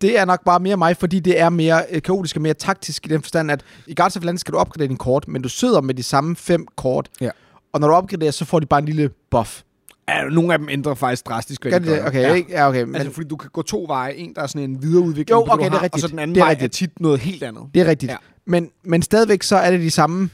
Det 0.03 0.19
er 0.19 0.25
nok 0.25 0.43
bare 0.45 0.59
mere 0.59 0.77
mig, 0.77 0.97
fordi 0.97 1.19
det 1.19 1.39
er 1.39 1.49
mere 1.49 1.83
øh, 1.91 2.01
kaotisk 2.01 2.35
og 2.35 2.41
mere 2.41 2.53
taktisk 2.53 3.05
i 3.05 3.09
den 3.09 3.21
forstand, 3.21 3.51
at 3.51 3.61
i 3.87 3.93
Guardians 3.95 4.17
of 4.17 4.21
Galaxy 4.21 4.39
skal 4.41 4.53
du 4.53 4.57
opgradere 4.57 4.87
din 4.87 4.97
kort, 4.97 5.27
men 5.27 5.41
du 5.41 5.49
sidder 5.49 5.81
med 5.81 5.93
de 5.93 6.03
samme 6.03 6.35
fem 6.35 6.67
kort. 6.77 7.09
Ja. 7.21 7.29
Og 7.73 7.79
når 7.79 7.87
du 7.87 7.93
opgraderer, 7.93 8.31
så 8.31 8.45
får 8.45 8.59
de 8.59 8.65
bare 8.65 8.79
en 8.79 8.85
lille 8.85 9.09
buff. 9.31 9.61
Ja, 10.09 10.23
nogle 10.23 10.53
af 10.53 10.59
dem 10.59 10.69
ændrer 10.69 10.93
faktisk 10.93 11.27
drastisk, 11.27 11.61
hvad 11.63 11.79
de 11.81 11.85
de 11.85 11.91
det? 11.91 12.05
Okay, 12.07 12.21
ja. 12.21 12.33
ikke? 12.33 12.51
Ja, 12.51 12.69
okay. 12.69 12.83
Men 12.83 12.95
Altså, 12.95 13.11
fordi 13.13 13.27
du 13.27 13.35
kan 13.35 13.49
gå 13.53 13.61
to 13.61 13.85
veje. 13.87 14.13
En, 14.13 14.33
der 14.35 14.41
er 14.41 14.47
sådan 14.47 14.69
en 14.69 14.81
videreudvikling, 14.83 15.29
Jo, 15.29 15.43
på 15.45 15.51
okay, 15.51 15.63
du 15.63 15.69
det 15.69 15.73
er 15.73 15.77
har, 15.77 15.83
rigtigt. 15.83 16.03
og 16.03 16.09
så 16.09 16.11
den 16.11 16.19
anden 16.19 16.35
Det 16.35 16.41
er 16.41 16.45
vej 16.45 16.51
er 16.51 16.55
rigtigt. 16.55 16.73
tit 16.73 16.99
noget 16.99 17.19
helt 17.19 17.43
andet. 17.43 17.63
det 17.73 17.81
er 17.81 17.85
rigtigt. 17.85 18.11
Ja. 18.11 18.17
Men, 18.45 18.69
men 18.83 19.01
stadigvæk 19.01 19.43
så 19.43 19.55
er 19.55 19.71
det 19.71 19.79
de 19.79 19.91
samme... 19.91 20.29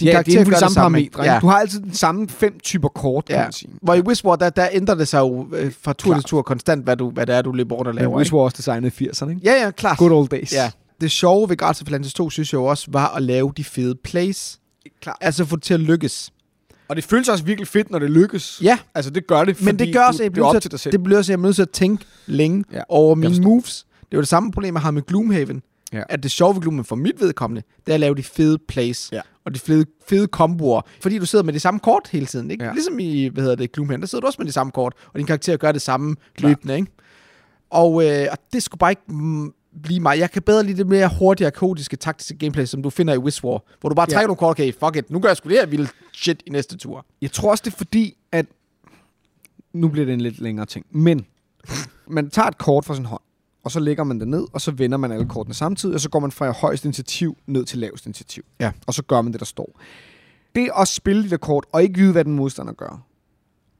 De 0.00 0.04
ja, 0.04 0.22
det 0.22 0.34
er 0.40 0.44
de 0.44 0.56
samme 0.58 0.74
parametre. 0.74 1.22
Ja. 1.24 1.38
Du 1.40 1.46
har 1.46 1.58
altid 1.58 1.80
den 1.80 1.94
samme 1.94 2.28
fem 2.28 2.58
typer 2.62 2.88
kort, 2.88 3.24
kan 3.24 3.36
Ja. 3.36 3.42
man 3.42 3.52
sige. 3.52 3.70
Hvor 3.82 3.94
i 3.94 4.00
Wishwar, 4.00 4.36
der, 4.36 4.50
der 4.50 4.68
ændrer 4.72 4.94
det 4.94 5.08
sig 5.08 5.18
jo 5.18 5.46
øh, 5.52 5.72
fra 5.82 5.92
tur 5.92 6.10
Klart. 6.12 6.22
til 6.22 6.28
tur 6.28 6.42
konstant, 6.42 6.84
hvad, 6.84 6.96
du, 6.96 7.10
hvad 7.10 7.26
det 7.26 7.34
er, 7.34 7.42
du 7.42 7.52
løber 7.52 7.74
rundt 7.76 7.88
og 7.88 7.94
Men 7.94 8.02
laver. 8.02 8.20
Ikke? 8.20 8.32
var 8.32 8.38
også 8.38 8.56
designet 8.56 9.00
i 9.00 9.04
80'erne, 9.04 9.28
ikke? 9.28 9.40
Ja, 9.44 9.64
ja, 9.64 9.70
klart. 9.70 9.98
Good 9.98 10.10
old 10.12 10.28
days. 10.28 10.52
Ja. 10.52 10.70
Det 11.00 11.10
sjove 11.10 11.48
ved 11.48 11.56
Guardians 11.56 11.80
of 11.82 11.86
Atlantis 11.86 12.14
2, 12.14 12.30
synes 12.30 12.52
jeg 12.52 12.60
også, 12.60 12.86
var 12.90 13.08
at 13.16 13.22
lave 13.22 13.52
de 13.56 13.64
fede 13.64 13.94
plays. 14.04 14.58
Klart. 15.02 15.16
Altså 15.20 15.44
få 15.44 15.56
det 15.56 15.62
til 15.64 15.74
at 15.74 15.80
lykkes. 15.80 16.32
Og 16.88 16.96
det 16.96 17.04
føles 17.04 17.28
også 17.28 17.44
virkelig 17.44 17.68
fedt, 17.68 17.90
når 17.90 17.98
det 17.98 18.10
lykkes. 18.10 18.60
Ja, 18.62 18.78
Altså, 18.94 19.10
det 19.10 19.26
gør 19.26 19.44
det, 19.44 19.56
fordi 19.56 19.64
men 19.66 19.78
det 19.78 19.92
gør 19.94 20.00
også, 20.00 20.18
at 20.18 20.24
jeg 20.24 20.26
er 20.26 20.32
bliver 20.32 20.46
op 20.46 20.62
til 20.62 20.70
dig 20.70 20.80
selv. 20.80 20.92
det 20.92 21.02
bliver 21.02 21.18
også, 21.18 21.32
at 21.32 21.36
jeg 21.36 21.42
er 21.42 21.46
nødt 21.46 21.54
til 21.54 21.62
at 21.62 21.70
tænke 21.70 22.04
længe 22.26 22.64
Ja. 22.72 22.80
over 22.88 23.14
mine 23.14 23.40
moves. 23.42 23.86
Det 24.10 24.16
var 24.16 24.20
det 24.22 24.28
samme 24.28 24.52
problem, 24.52 24.74
jeg 24.74 24.82
har 24.82 24.90
med 24.90 25.02
Gloomhaven. 25.02 25.62
Ja. 25.92 26.02
At 26.08 26.22
det 26.22 26.30
sjove 26.30 26.54
ved 26.54 26.62
Gloomhaven 26.62 26.84
for 26.84 26.96
mit 26.96 27.20
vedkommende, 27.20 27.62
det 27.86 27.92
er 27.92 27.94
at 27.94 28.00
lave 28.00 28.14
de 28.14 28.22
fede 28.22 28.58
plays. 28.68 29.08
Ja. 29.12 29.20
Og 29.44 29.54
de 29.54 29.58
fede, 29.58 29.86
fede 30.08 30.26
komboer. 30.26 30.80
Fordi 31.00 31.18
du 31.18 31.26
sidder 31.26 31.44
med 31.44 31.52
de 31.52 31.60
samme 31.60 31.80
kort 31.80 32.08
hele 32.12 32.26
tiden. 32.26 32.50
Ikke? 32.50 32.64
Ja. 32.64 32.68
Ja. 32.68 32.74
Ligesom 32.74 32.98
i, 32.98 33.26
hvad 33.28 33.42
hedder 33.42 33.56
det, 33.56 33.72
Gloomhaven, 33.72 34.00
der 34.00 34.06
sidder 34.06 34.20
du 34.20 34.26
også 34.26 34.36
med 34.38 34.46
de 34.46 34.52
samme 34.52 34.72
kort. 34.72 34.94
Og 35.12 35.18
din 35.18 35.26
karakter 35.26 35.56
gør 35.56 35.72
det 35.72 35.82
samme 35.82 36.16
Klart. 36.34 36.50
løbende. 36.50 36.76
Ikke? 36.76 36.92
Og, 37.70 38.04
øh, 38.06 38.26
og 38.32 38.38
det 38.52 38.62
skulle 38.62 38.78
bare 38.78 38.90
ikke 38.92 39.02
mm, 39.08 39.52
blive 39.82 40.00
mig. 40.00 40.18
Jeg 40.18 40.30
kan 40.30 40.42
bedre 40.42 40.64
lide 40.64 40.76
det 40.78 40.86
mere 40.86 41.10
hurtige, 41.18 41.50
kaotiske, 41.50 41.96
taktiske 41.96 42.38
gameplay, 42.38 42.64
som 42.64 42.82
du 42.82 42.90
finder 42.90 43.14
i 43.14 43.18
Wishwar. 43.18 43.62
Hvor 43.80 43.88
du 43.88 43.94
bare 43.94 44.06
Ja. 44.10 44.14
trækker 44.14 44.26
nogle 44.26 44.36
kort, 44.38 44.50
okay, 44.50 44.72
fuck 44.72 44.96
it, 44.96 45.10
nu 45.10 45.20
gør 45.20 45.28
jeg 45.28 45.36
sgu 45.36 45.48
det 45.48 45.58
her 45.58 45.66
vilde 45.66 45.88
shit 46.14 46.42
i 46.46 46.50
næste 46.50 46.76
tur. 46.76 47.06
Jeg 47.22 47.32
tror 47.32 47.50
også, 47.50 47.62
det 47.64 47.72
er 47.72 47.76
fordi, 47.76 48.16
at... 48.32 48.46
Nu 49.72 49.88
bliver 49.88 50.04
det 50.06 50.12
en 50.14 50.20
lidt 50.20 50.40
længere 50.40 50.66
ting. 50.66 50.86
Men 50.90 51.26
man 52.08 52.30
tager 52.30 52.48
et 52.48 52.58
kort 52.58 52.84
fra 52.84 52.94
sin 52.94 53.04
hånd, 53.04 53.20
og 53.66 53.72
så 53.72 53.80
lægger 53.80 54.04
man 54.04 54.20
det 54.20 54.28
ned, 54.28 54.46
og 54.52 54.60
så 54.60 54.70
vender 54.70 54.98
man 54.98 55.12
alle 55.12 55.26
kortene 55.26 55.54
samtidig, 55.54 55.94
og 55.94 56.00
så 56.00 56.10
går 56.10 56.20
man 56.20 56.30
fra 56.30 56.50
højst 56.50 56.84
initiativ 56.84 57.36
ned 57.46 57.64
til 57.64 57.78
lavest 57.78 58.06
initiativ. 58.06 58.42
Ja. 58.60 58.72
Og 58.86 58.94
så 58.94 59.02
gør 59.02 59.20
man 59.20 59.32
det, 59.32 59.40
der 59.40 59.46
står. 59.46 59.80
Det 60.54 60.70
at 60.78 60.88
spille 60.88 61.24
de 61.24 61.30
der 61.30 61.36
kort, 61.36 61.66
og 61.72 61.82
ikke 61.82 61.98
vide, 61.98 62.12
hvad 62.12 62.24
den 62.24 62.36
modstander 62.36 62.72
gør, 62.72 63.02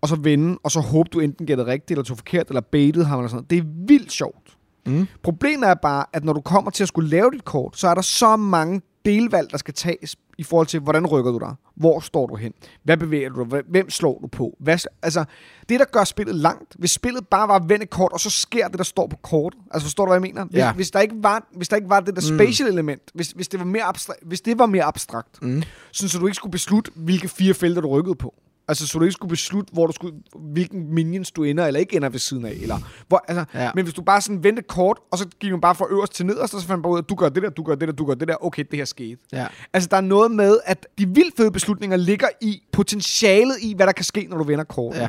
og 0.01 0.09
så 0.09 0.16
vende, 0.16 0.59
og 0.62 0.70
så 0.70 0.81
håbe, 0.81 1.09
du 1.12 1.20
enten 1.20 1.46
gætter 1.46 1.66
rigtigt, 1.66 1.90
eller 1.90 2.05
tog 2.05 2.16
forkert, 2.16 2.49
eller 2.49 2.61
baited 2.61 3.05
ham, 3.05 3.18
eller 3.18 3.29
sådan 3.29 3.37
noget. 3.37 3.51
Det 3.51 3.59
er 3.59 3.87
vildt 3.87 4.12
sjovt. 4.12 4.57
Mm. 4.87 5.07
Problemet 5.22 5.68
er 5.68 5.75
bare, 5.75 6.05
at 6.12 6.25
når 6.25 6.33
du 6.33 6.40
kommer 6.40 6.70
til 6.70 6.85
at 6.85 6.88
skulle 6.88 7.11
lave 7.11 7.31
dit 7.31 7.44
kort, 7.44 7.79
så 7.79 7.88
er 7.88 7.94
der 7.94 8.03
så 8.03 8.37
mange 8.37 8.81
delvalg, 9.06 9.50
der 9.50 9.56
skal 9.58 9.74
tages 9.74 10.16
i 10.38 10.42
forhold 10.42 10.66
til, 10.66 10.80
hvordan 10.80 11.06
rykker 11.06 11.30
du 11.32 11.38
dig? 11.38 11.54
Hvor 11.76 12.00
står 12.00 12.26
du 12.26 12.36
hen? 12.36 12.52
Hvad 12.84 12.96
bevæger 12.96 13.28
du 13.28 13.46
dig? 13.50 13.62
Hvem 13.68 13.90
slår 13.90 14.18
du 14.22 14.26
på? 14.26 14.56
Hvad, 14.60 14.78
altså, 15.02 15.24
det, 15.68 15.80
der 15.80 15.86
gør 15.92 16.04
spillet 16.04 16.34
langt, 16.34 16.74
hvis 16.78 16.90
spillet 16.90 17.28
bare 17.28 17.48
var 17.48 17.58
vende 17.68 17.86
kort, 17.86 18.12
og 18.12 18.20
så 18.20 18.30
sker 18.30 18.68
det, 18.68 18.78
der 18.78 18.84
står 18.84 19.06
på 19.06 19.16
kortet. 19.16 19.60
Altså, 19.70 19.86
forstår 19.86 20.04
du, 20.04 20.08
hvad 20.08 20.16
jeg 20.16 20.22
mener? 20.22 20.44
Hvis, 20.44 20.58
Ja. 20.58 20.72
hvis, 20.72 20.90
der, 20.90 21.00
ikke 21.00 21.14
var, 21.18 21.46
hvis 21.56 21.68
der 21.68 21.76
ikke 21.76 21.88
var 21.90 22.00
det 22.00 22.16
der 22.16 22.32
Mm. 22.32 22.38
spatial 22.38 22.68
element, 22.68 23.02
hvis, 23.14 23.30
hvis, 23.30 23.48
det 23.48 23.60
var 23.60 23.66
mere 23.66 23.82
abstrakt, 23.84 24.20
hvis 24.24 24.40
det 24.40 24.58
var 24.58 24.66
mere 24.66 24.84
abstrakt, 24.84 25.42
Mm. 25.42 25.62
sådan, 25.92 26.08
så 26.08 26.18
du 26.18 26.26
ikke 26.26 26.36
skulle 26.36 26.52
beslutte, 26.52 26.90
hvilke 26.94 27.28
fire 27.28 27.54
felter 27.54 27.80
du 27.82 27.88
rykkede 27.88 28.14
på. 28.14 28.34
Altså, 28.68 28.87
så 28.87 28.98
du 28.98 29.05
ikke 29.05 29.12
skulle 29.12 29.31
beslutte, 29.31 29.72
hvor 29.72 29.87
du 29.87 29.92
skulle, 29.92 30.16
hvilken 30.37 30.94
minions 30.94 31.31
du 31.31 31.42
ender 31.42 31.66
eller 31.66 31.81
ikke 31.81 31.96
ender 31.96 32.09
ved 32.09 32.18
siden 32.18 32.44
af. 32.44 32.50
Eller, 32.50 32.79
hvor, 33.09 33.24
altså, 33.29 33.44
Ja. 33.55 33.70
Men 33.74 33.85
hvis 33.85 33.94
du 33.94 34.02
bare 34.02 34.20
sådan 34.20 34.44
vendte 34.44 34.62
kort, 34.62 34.98
og 35.11 35.18
så 35.18 35.29
gik 35.40 35.50
man 35.50 35.61
bare 35.61 35.74
fra 35.74 35.87
øverst 35.90 36.12
til 36.12 36.26
nederst, 36.26 36.55
og 36.55 36.61
så 36.61 36.66
fandt 36.66 36.79
man 36.79 36.83
bare 36.83 36.92
ud 36.92 36.98
af, 36.98 37.02
at 37.02 37.09
du 37.09 37.14
gør 37.14 37.29
det 37.29 37.42
der, 37.42 37.50
du 37.50 37.62
gør 37.62 37.74
det 37.74 37.88
der, 37.88 37.94
du 37.94 38.05
gør 38.05 38.14
det 38.14 38.29
der. 38.29 38.44
Okay, 38.44 38.64
det 38.70 38.79
her 38.79 38.85
skete. 38.85 39.16
Ja. 39.33 39.46
Altså, 39.72 39.88
der 39.90 39.96
er 39.96 40.00
noget 40.00 40.31
med, 40.31 40.59
at 40.64 40.87
de 40.98 41.09
vildt 41.09 41.37
fede 41.37 41.50
beslutninger 41.50 41.96
ligger 41.96 42.29
i 42.40 42.62
potentialet 42.72 43.57
i, 43.62 43.74
hvad 43.76 43.87
der 43.87 43.92
kan 43.92 44.05
ske, 44.05 44.26
når 44.31 44.38
du 44.38 44.44
vender 44.44 44.64
kortet. 44.64 45.00
Ja. 45.00 45.09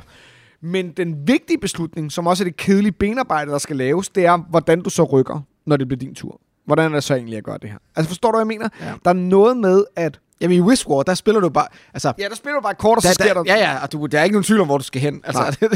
Men 0.62 0.92
den 0.92 1.28
vigtige 1.28 1.58
beslutning, 1.58 2.12
som 2.12 2.28
også 2.28 2.44
er 2.44 2.46
det 2.46 2.58
kedelige 2.58 2.92
benarbejde, 2.92 3.52
der 3.52 3.58
skal 3.58 3.76
laves, 3.76 4.10
det 4.10 4.26
er, 4.26 4.38
hvordan 4.38 4.82
du 4.82 4.90
så 4.90 5.04
rykker, 5.04 5.42
når 5.66 5.78
det 5.78 5.88
bliver 5.88 6.00
din 6.00 6.16
tur. 6.16 6.42
Hvordan 6.66 6.92
er 6.92 6.96
det 6.96 7.04
så 7.04 7.16
egentlig 7.16 7.38
at 7.38 7.44
gøre 7.44 7.58
det 7.62 7.70
her? 7.70 7.78
Altså, 7.96 8.10
forstår 8.10 8.32
du, 8.32 8.38
hvad 8.38 8.42
jeg 8.42 8.48
mener? 8.48 8.70
Ja. 8.82 8.94
Der 9.06 9.10
er 9.10 9.14
noget 9.14 9.58
med, 9.58 9.84
at... 9.96 10.20
Jamen 10.42 10.58
i 10.58 10.62
Wishwar, 10.62 11.04
der 11.04 11.14
spiller 11.14 11.42
du 11.42 11.50
bare... 11.50 11.68
Altså, 11.94 12.14
Ja, 12.20 12.30
der 12.30 12.36
spiller 12.36 12.56
du 12.56 12.62
bare 12.62 12.76
kort, 12.76 12.98
og 12.98 13.02
så 13.02 13.08
der, 13.08 13.14
sker 13.14 13.34
der... 13.34 13.44
der, 13.44 13.56
ja, 13.56 13.72
ja, 13.72 13.84
og 13.84 13.92
du, 13.92 14.06
der 14.06 14.20
er 14.20 14.24
ikke 14.24 14.34
nogen 14.34 14.44
tvivl 14.44 14.62
om, 14.62 14.68
hvor 14.68 14.78
du 14.78 14.84
skal 14.84 15.02
hen. 15.02 15.22
Altså, 15.24 15.58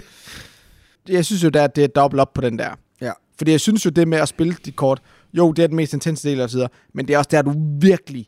det, 1.08 1.14
jeg 1.14 1.26
synes 1.26 1.44
jo, 1.44 1.50
der, 1.50 1.68
det 1.68 1.84
er 1.84 1.88
dobbelt 1.88 2.22
op 2.22 2.34
på 2.34 2.42
den 2.42 2.60
der. 2.60 2.70
Ja. 3.02 3.12
Fordi 3.38 3.52
jeg 3.52 3.60
synes 3.60 3.86
jo, 3.86 3.90
det 3.90 4.08
med 4.08 4.18
at 4.18 4.28
spille 4.28 4.56
dit 4.66 4.76
kort, 4.76 5.02
jo, 5.34 5.52
det 5.52 5.64
er 5.64 5.68
den 5.68 5.76
mest 5.76 5.94
intense 5.94 6.30
del 6.30 6.50
så 6.50 6.58
videre, 6.58 6.70
men 6.94 7.08
det 7.08 7.14
er 7.14 7.18
også 7.18 7.30
der, 7.32 7.42
du 7.42 7.54
virkelig, 7.82 8.28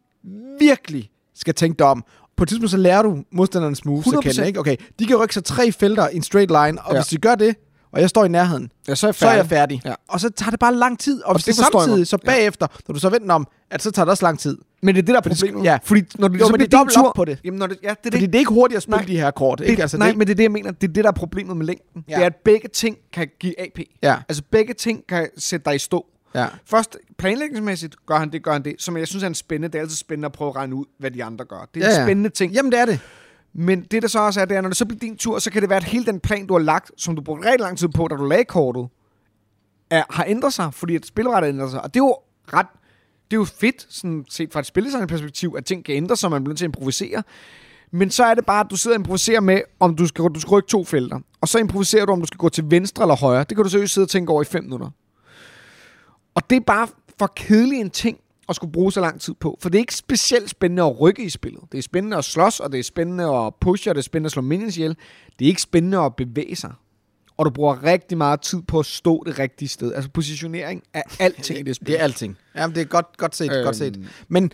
virkelig 0.59 1.09
skal 1.35 1.53
tænke 1.53 1.79
dig 1.79 1.87
om. 1.87 2.03
På 2.37 2.43
et 2.43 2.49
tidspunkt, 2.49 2.71
så 2.71 2.77
lærer 2.77 3.01
du 3.01 3.23
modstandernes 3.31 3.85
moves 3.85 4.07
at 4.07 4.13
100%. 4.13 4.19
kende, 4.19 4.47
ikke? 4.47 4.59
Okay, 4.59 4.75
de 4.99 5.05
kan 5.05 5.17
rykke 5.17 5.33
sig 5.33 5.43
tre 5.43 5.71
felter 5.71 6.09
i 6.09 6.15
en 6.15 6.23
straight 6.23 6.51
line, 6.51 6.81
og 6.81 6.93
ja. 6.93 6.99
hvis 6.99 7.07
de 7.07 7.17
gør 7.17 7.35
det, 7.35 7.55
og 7.93 8.01
jeg 8.01 8.09
står 8.09 8.25
i 8.25 8.27
nærheden, 8.27 8.71
ja, 8.87 8.95
så 8.95 9.07
er 9.07 9.09
jeg 9.09 9.15
så 9.15 9.27
er 9.27 9.33
jeg 9.33 9.45
færdig. 9.45 9.81
Ja. 9.85 9.93
Og 10.09 10.19
så 10.19 10.29
tager 10.29 10.49
det 10.49 10.59
bare 10.59 10.75
lang 10.75 10.99
tid. 10.99 11.21
Og, 11.21 11.29
og 11.29 11.35
hvis 11.35 11.45
det 11.45 11.55
det, 11.57 11.65
det 11.65 11.71
samtidig, 11.81 12.07
så 12.07 12.17
bagefter, 12.25 12.67
når 12.87 12.93
du 12.93 12.99
så 12.99 13.09
venter 13.09 13.35
om, 13.35 13.47
at 13.71 13.81
så 13.81 13.91
tager 13.91 14.05
det 14.05 14.09
også 14.11 14.25
lang 14.25 14.39
tid. 14.39 14.57
Men 14.81 14.95
det 14.95 15.01
er 15.01 15.05
det, 15.05 15.07
der 15.07 15.15
er 15.15 15.21
det- 15.21 15.31
problemet. 15.39 15.63
ja. 15.65 15.77
Fordi 15.83 16.01
når 16.15 16.27
det 16.27 16.39
Jo, 16.39 16.45
så 16.45 16.51
men 16.51 16.59
det 16.59 16.73
er 16.73 16.77
dobbelt 16.77 16.95
tur... 16.95 17.07
op 17.07 17.15
på 17.15 17.25
det. 17.25 17.39
Jamen, 17.43 17.59
når 17.59 17.67
det, 17.67 17.77
ja, 17.83 17.89
det 17.89 17.95
er 17.95 18.11
Fordi 18.11 18.19
det. 18.25 18.33
det 18.33 18.35
er 18.35 18.39
ikke 18.39 18.51
hurtigt 18.53 18.77
at 18.77 18.83
spille 18.83 18.97
Nej. 18.97 19.05
de 19.05 19.17
her 19.19 19.31
kort, 19.31 19.59
det, 19.59 19.65
ikke? 19.65 19.81
Altså, 19.81 19.97
nej, 19.97 20.07
det, 20.07 20.17
men 20.17 20.27
det 20.27 20.33
er 20.33 20.35
det, 20.35 20.43
jeg 20.43 20.51
mener. 20.51 20.71
Det 20.71 20.89
er 20.89 20.93
det, 20.93 21.03
der 21.03 21.09
er 21.09 21.13
problemet 21.13 21.57
med 21.57 21.65
længden. 21.65 22.03
Ja. 22.09 22.15
Det 22.15 22.21
er, 22.21 22.25
at 22.25 22.35
begge 22.45 22.67
ting 22.69 22.97
kan 23.13 23.27
give 23.39 23.59
AP. 23.61 23.79
Ja, 24.03 24.15
Altså, 24.29 24.43
begge 24.51 24.73
ting 24.73 25.07
kan 25.09 25.27
sætte 25.37 25.65
dig 25.65 25.75
i 25.75 25.79
stå. 25.79 26.05
ja. 26.35 26.45
Først, 26.65 26.97
planlægningsmæssigt 27.17 27.95
gør 28.07 28.15
han 28.19 28.31
det, 28.31 28.43
gør 28.43 28.53
han 28.53 28.63
det, 28.63 28.75
som 28.79 28.97
jeg 28.97 29.07
synes 29.07 29.23
er 29.23 29.27
en 29.27 29.35
spændende. 29.35 29.67
Det 29.67 29.75
er 29.75 29.81
altid 29.81 29.97
spændende 29.97 30.25
at 30.25 30.31
prøve 30.31 30.49
at 30.49 30.55
regne 30.55 30.75
ud, 30.75 30.85
hvad 30.99 31.11
de 31.11 31.23
andre 31.23 31.45
gør. 31.45 31.69
Det 31.73 31.83
er 31.83 31.87
Ja, 31.87 31.93
en 31.93 31.99
ja. 31.99 32.05
spændende 32.05 32.29
ting. 32.29 32.53
Jamen, 32.53 32.71
det 32.71 32.79
er 32.79 32.85
det. 32.85 32.99
Men 33.53 33.83
det, 33.83 34.01
der 34.01 34.07
så 34.07 34.19
også 34.19 34.41
er, 34.41 34.45
det 34.45 34.57
er, 34.57 34.61
når 34.61 34.69
det 34.69 34.77
så 34.77 34.85
bliver 34.85 34.99
din 34.99 35.17
tur, 35.17 35.39
så 35.39 35.51
kan 35.51 35.61
det 35.61 35.69
være, 35.69 35.77
at 35.77 35.83
hele 35.83 36.05
den 36.05 36.19
plan, 36.19 36.47
du 36.47 36.53
har 36.53 36.59
lagt, 36.59 36.91
som 36.97 37.15
du 37.15 37.21
brugte 37.21 37.45
rigtig 37.45 37.59
lang 37.59 37.77
tid 37.77 37.87
på, 37.87 38.07
da 38.07 38.15
du 38.15 38.25
lagde 38.25 38.45
kortet, 38.45 38.87
er, 39.89 40.03
har 40.09 40.25
ændret 40.27 40.53
sig, 40.53 40.73
fordi 40.73 40.95
at 40.95 41.05
spilrettet 41.05 41.49
ændrer 41.49 41.69
sig. 41.69 41.81
Og 41.81 41.93
det 41.93 41.99
er 41.99 42.03
jo 42.03 42.15
ret... 42.53 42.67
Det 43.31 43.37
er 43.37 43.41
jo 43.41 43.45
fedt, 43.45 43.87
sådan 43.89 44.25
set 44.29 44.53
fra 44.53 44.59
et 44.59 44.65
spildesign-perspektiv, 44.65 45.55
at 45.57 45.65
ting 45.65 45.85
kan 45.85 45.95
ændre 45.95 46.15
sig, 46.15 46.31
man 46.31 46.43
bliver 46.43 46.51
nødt 46.51 46.57
til 46.57 46.65
at 46.65 46.69
improvisere. 46.69 47.23
Men 47.91 48.09
så 48.09 48.23
er 48.23 48.33
det 48.33 48.45
bare, 48.45 48.59
at 48.59 48.67
du 48.69 48.75
sidder 48.75 48.97
og 48.97 48.99
improviserer 48.99 49.39
med, 49.39 49.61
om 49.79 49.95
du 49.95 50.07
skal, 50.07 50.23
du 50.23 50.39
skal 50.39 50.51
rykke 50.51 50.67
to 50.67 50.83
felter. 50.83 51.19
Og 51.41 51.47
så 51.47 51.59
improviserer 51.59 52.05
du, 52.05 52.11
om 52.11 52.19
du 52.19 52.25
skal 52.25 52.37
gå 52.37 52.49
til 52.49 52.71
venstre 52.71 53.03
eller 53.03 53.15
højre. 53.15 53.39
Det 53.39 53.57
kan 53.57 53.63
du 53.63 53.69
seriøst 53.69 53.93
sidde 53.93 54.05
og 54.05 54.09
tænke 54.09 54.31
over 54.31 54.41
i 54.41 54.45
fem 54.45 54.63
minutter. 54.63 54.89
Og 56.35 56.49
det 56.49 56.55
er 56.55 56.59
bare 56.59 56.87
for 57.19 57.33
kedelig 57.35 57.79
en 57.79 57.89
ting 57.89 58.17
at 58.49 58.55
skulle 58.55 58.71
bruge 58.71 58.91
så 58.91 59.01
lang 59.01 59.21
tid 59.21 59.33
på. 59.39 59.57
For 59.61 59.69
det 59.69 59.77
er 59.77 59.79
ikke 59.81 59.95
specielt 59.95 60.49
spændende 60.49 60.83
at 60.83 60.99
rykke 60.99 61.23
i 61.23 61.29
spillet. 61.29 61.61
Det 61.71 61.77
er 61.77 61.81
spændende 61.81 62.17
at 62.17 62.25
slås, 62.25 62.59
og 62.59 62.71
det 62.71 62.79
er 62.79 62.83
spændende 62.83 63.23
at 63.23 63.55
pushe, 63.61 63.91
og 63.91 63.95
det 63.95 64.01
er 64.01 64.03
spændende 64.03 64.27
at 64.27 64.31
slå 64.31 64.41
minions 64.41 64.77
ihjel. 64.77 64.97
Det 65.39 65.45
er 65.45 65.49
ikke 65.49 65.61
spændende 65.61 65.97
at 65.97 66.15
bevæge 66.15 66.55
sig. 66.55 66.73
Og 67.37 67.45
du 67.45 67.49
bruger 67.49 67.83
rigtig 67.83 68.17
meget 68.17 68.41
tid 68.41 68.61
på 68.61 68.79
at 68.79 68.85
stå 68.85 69.23
det 69.25 69.39
rigtige 69.39 69.69
sted. 69.69 69.93
Altså 69.93 70.09
positionering 70.09 70.83
er 70.93 71.01
alting 71.19 71.59
i 71.59 71.63
det 71.63 71.75
spil. 71.75 71.87
Det 71.87 71.99
er 71.99 72.03
alting. 72.03 72.37
Jamen, 72.55 72.75
det 72.75 72.81
er 72.81 72.85
godt, 72.85 73.17
godt 73.17 73.35
set, 73.35 73.51
øhm. 73.51 73.63
godt 73.63 73.75
set. 73.75 73.97
Øhm. 73.97 74.07
Men, 74.27 74.51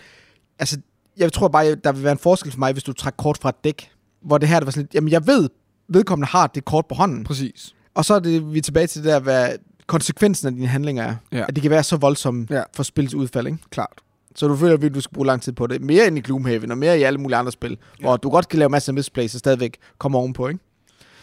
altså, 0.59 0.79
jeg 1.17 1.33
tror 1.33 1.47
bare, 1.47 1.75
der 1.75 1.91
vil 1.91 2.03
være 2.03 2.11
en 2.11 2.17
forskel 2.17 2.51
for 2.51 2.59
mig, 2.59 2.73
hvis 2.73 2.83
du 2.83 2.93
trækker 2.93 3.17
kort 3.17 3.37
fra 3.37 3.49
et 3.49 3.63
dæk, 3.63 3.91
hvor 4.21 4.37
det 4.37 4.49
her, 4.49 4.59
det 4.59 4.65
var 4.65 4.71
sådan 4.71 4.83
lidt, 4.83 4.95
jamen, 4.95 5.09
jeg 5.09 5.27
ved, 5.27 5.49
vedkommende 5.87 6.27
har 6.27 6.47
det 6.47 6.65
kort 6.65 6.85
på 6.85 6.95
hånden. 6.95 7.23
Præcis. 7.23 7.75
Og 7.93 8.05
så 8.05 8.13
er 8.13 8.19
det, 8.19 8.53
vi 8.53 8.57
er 8.57 8.61
tilbage 8.61 8.87
til 8.87 9.03
det 9.03 9.11
der, 9.11 9.19
hvad 9.19 9.49
konsekvensen 9.89 10.47
af 10.47 10.53
dine 10.53 10.67
handlinger 10.67 11.03
er. 11.03 11.15
Ja. 11.31 11.45
At 11.47 11.55
de 11.55 11.61
kan 11.61 11.71
være 11.71 11.83
så 11.83 11.97
voldsomme 11.97 12.47
Ja. 12.49 12.63
for 12.75 12.83
spillets 12.83 13.13
udfald, 13.15 13.47
ikke? 13.47 13.59
Klart. 13.69 13.93
Så 14.35 14.47
du 14.47 14.55
føler, 14.55 14.77
at 14.87 14.95
du 14.95 15.01
skal 15.01 15.13
bruge 15.13 15.27
lang 15.27 15.41
tid 15.41 15.53
på 15.53 15.67
det. 15.67 15.81
Mere 15.81 16.07
end 16.07 16.17
i 16.17 16.21
Gloomhaven, 16.21 16.71
og 16.71 16.77
mere 16.77 16.99
i 16.99 17.03
alle 17.03 17.19
mulige 17.19 17.37
andre 17.37 17.51
spil, 17.51 17.69
ja. 17.99 18.03
hvor 18.05 18.17
du 18.17 18.29
godt 18.29 18.47
kan 18.49 18.59
lave 18.59 18.69
masser 18.69 18.91
af 18.91 18.93
misplays 18.93 19.33
og 19.35 19.39
stadigvæk 19.39 19.77
komme 19.97 20.17
ovenpå, 20.17 20.47
ikke? 20.47 20.59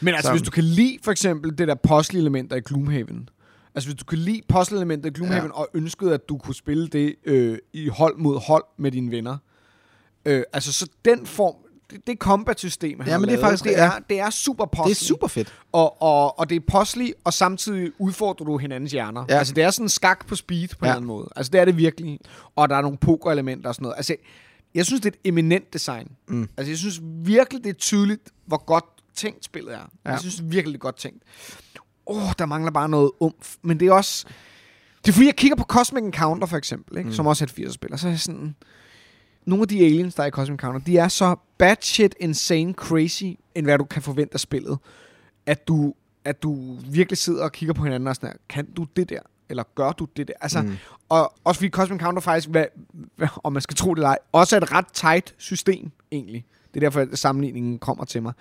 Men 0.00 0.14
altså, 0.14 0.29
Så- 0.29 0.33
hvis 0.33 0.42
du 0.42 0.50
kan 0.50 0.64
lide 0.64 0.98
for 1.02 1.12
eksempel 1.12 1.59
det 1.59 1.68
der 1.68 1.74
puzzle-elementer 1.74 2.57
i 2.57 2.61
Gloomhaven, 2.61 3.29
altså 3.74 3.88
hvis 3.90 3.98
du 3.98 4.05
kan 4.05 4.18
lide 4.18 4.40
puzzle-elementer 4.48 5.09
i 5.11 5.12
Gloomhaven. 5.12 5.46
Ja. 5.50 5.52
og 5.61 5.68
ønskede, 5.74 6.14
at 6.14 6.29
du 6.29 6.38
kunne 6.38 6.55
spille 6.55 6.88
det 6.88 7.14
øh, 7.24 7.59
i 7.72 7.88
hold 7.88 8.16
mod 8.18 8.40
hold 8.46 8.64
med 8.79 8.90
dine 8.90 9.11
venner, 9.11 9.37
øh, 10.26 10.42
altså 10.52 10.72
så 10.72 10.88
den 11.05 11.26
form, 11.26 11.55
det, 11.90 12.07
det 12.07 12.18
combat-system, 12.18 13.01
han 13.01 13.09
Ja, 13.09 13.18
men 13.18 13.29
det 13.29 13.37
er 13.37 13.40
faktisk- 13.40 13.64
det 13.64 13.79
er, 13.79 13.92
det 14.11 14.20
er 14.20 14.31
super 14.31 14.65
puzzle. 14.65 14.85
Det 14.94 15.00
er 15.00 15.04
super 15.04 15.27
fedt. 15.27 15.54
Og, 15.73 16.02
og, 16.02 16.38
og 16.38 16.50
det 16.50 16.56
er 16.56 16.61
puzzly, 16.79 17.11
og 17.25 17.33
samtidig 17.33 17.92
udfordrer 17.98 18.44
du 18.46 18.58
hinandens 18.58 18.92
hjerner. 18.92 19.25
Ja. 19.29 19.38
Altså 19.38 19.54
det 19.54 19.65
er 19.65 19.71
sådan 19.71 19.88
skak 19.88 20.27
på 20.27 20.37
speed 20.37 20.69
på 20.69 20.77
ja. 20.83 20.87
en 20.87 20.90
eller 20.90 20.96
anden 20.96 21.06
måde. 21.06 21.29
Altså 21.37 21.50
det 21.50 21.61
er 21.61 21.65
det 21.65 21.77
virkelig. 21.77 22.21
Og 22.56 22.69
der 22.69 22.77
er 22.77 22.81
nogle 22.83 22.96
poker-elementer 22.98 23.69
og 23.69 23.75
sådan 23.75 23.83
noget. 23.83 23.96
Altså 23.96 24.17
jeg 24.75 24.87
synes, 24.87 25.00
det 25.00 25.15
er 25.15 25.17
et 25.25 25.29
eminent 25.29 25.73
design. 25.73 26.08
Mm. 26.29 26.48
Altså 26.56 26.71
jeg 26.71 26.79
synes 26.79 27.00
virkelig, 27.02 27.65
det 27.65 27.71
er 27.71 27.75
tydeligt, 27.75 28.23
hvor 28.46 28.65
godt 28.65 28.85
tænkt 29.15 29.44
spillet 29.44 29.75
er. 29.75 29.90
Ja. 30.04 30.11
Jeg 30.11 30.21
synes 30.21 30.42
virkelig, 30.44 30.73
det 30.73 30.79
er 30.79 30.79
godt 30.79 30.96
tænkt. 30.96 31.23
Åh, 32.06 32.27
oh, 32.27 32.33
der 32.38 32.46
mangler 32.46 32.71
bare 32.71 32.88
noget 32.88 33.11
umf. 33.21 33.56
Men 33.63 33.81
det 33.81 33.88
er 33.88 33.92
også... 33.92 34.27
Det 35.04 35.08
er 35.08 35.13
fordi, 35.13 35.27
jeg 35.27 35.37
kigger 35.37 35.56
på 35.56 35.65
Cosmic 35.65 36.02
Encounter 36.02 36.46
for 36.46 36.56
eksempel, 36.56 36.98
ikke? 36.98 37.08
Mm. 37.08 37.15
som 37.15 37.27
også 37.27 37.44
er 37.44 37.63
et 37.63 37.67
80'er-spil, 37.67 37.92
og 37.92 37.98
så 37.98 38.06
er 38.06 38.11
jeg 38.11 38.21
sådan... 38.21 38.56
nogle 39.47 39.63
af 39.63 39.69
de 39.69 39.85
aliens, 39.85 40.15
der 40.15 40.23
er 40.23 40.27
i 40.27 40.31
Cosmic 40.31 40.55
Encounter, 40.55 40.81
de 40.81 40.99
er 40.99 41.09
så 41.09 41.37
batshit 41.59 42.15
insane 42.21 42.73
crazy, 42.73 43.25
end 43.55 43.67
hvad 43.67 43.79
du 43.79 43.85
kan 43.85 44.03
forvente 44.03 44.35
af 44.35 44.40
spillet, 44.40 44.79
at 45.47 45.69
du, 45.69 45.94
at 46.25 46.42
du 46.42 46.77
virkelig 46.90 47.19
sidder 47.19 47.44
og 47.44 47.53
kigger 47.53 47.73
på 47.75 47.85
hinanden 47.85 48.09
og 48.09 48.17
sådan 48.17 48.29
her, 48.29 48.37
kan 48.49 48.67
du 48.73 48.87
det 48.97 49.09
der? 49.09 49.21
Eller 49.49 49.63
gør 49.75 49.92
du 49.92 50.07
det 50.17 50.29
der? 50.29 50.35
Altså, 50.40 50.63
mm. 50.63 50.77
og 51.09 51.33
også 51.44 51.59
fordi 51.59 51.71
Cosmic 51.71 51.94
Encounter 51.94 52.21
faktisk, 52.21 52.49
hvad, 52.49 52.65
hvad, 53.17 53.29
om 53.44 53.53
man 53.53 53.63
skal 53.63 53.77
tro 53.77 53.94
det 53.94 53.99
eller 53.99 54.09
ej, 54.09 54.19
også 54.33 54.57
er 54.57 54.61
et 54.61 54.73
ret 54.73 54.87
tight 54.92 55.35
system, 55.38 55.90
egentlig. 56.13 56.44
Det 56.77 56.85
er 56.85 56.87
derfor, 56.87 57.00
at 57.00 57.18
sammenligningen 57.18 57.79
kommer 57.79 58.04
til 58.04 58.22
mig. 58.22 58.33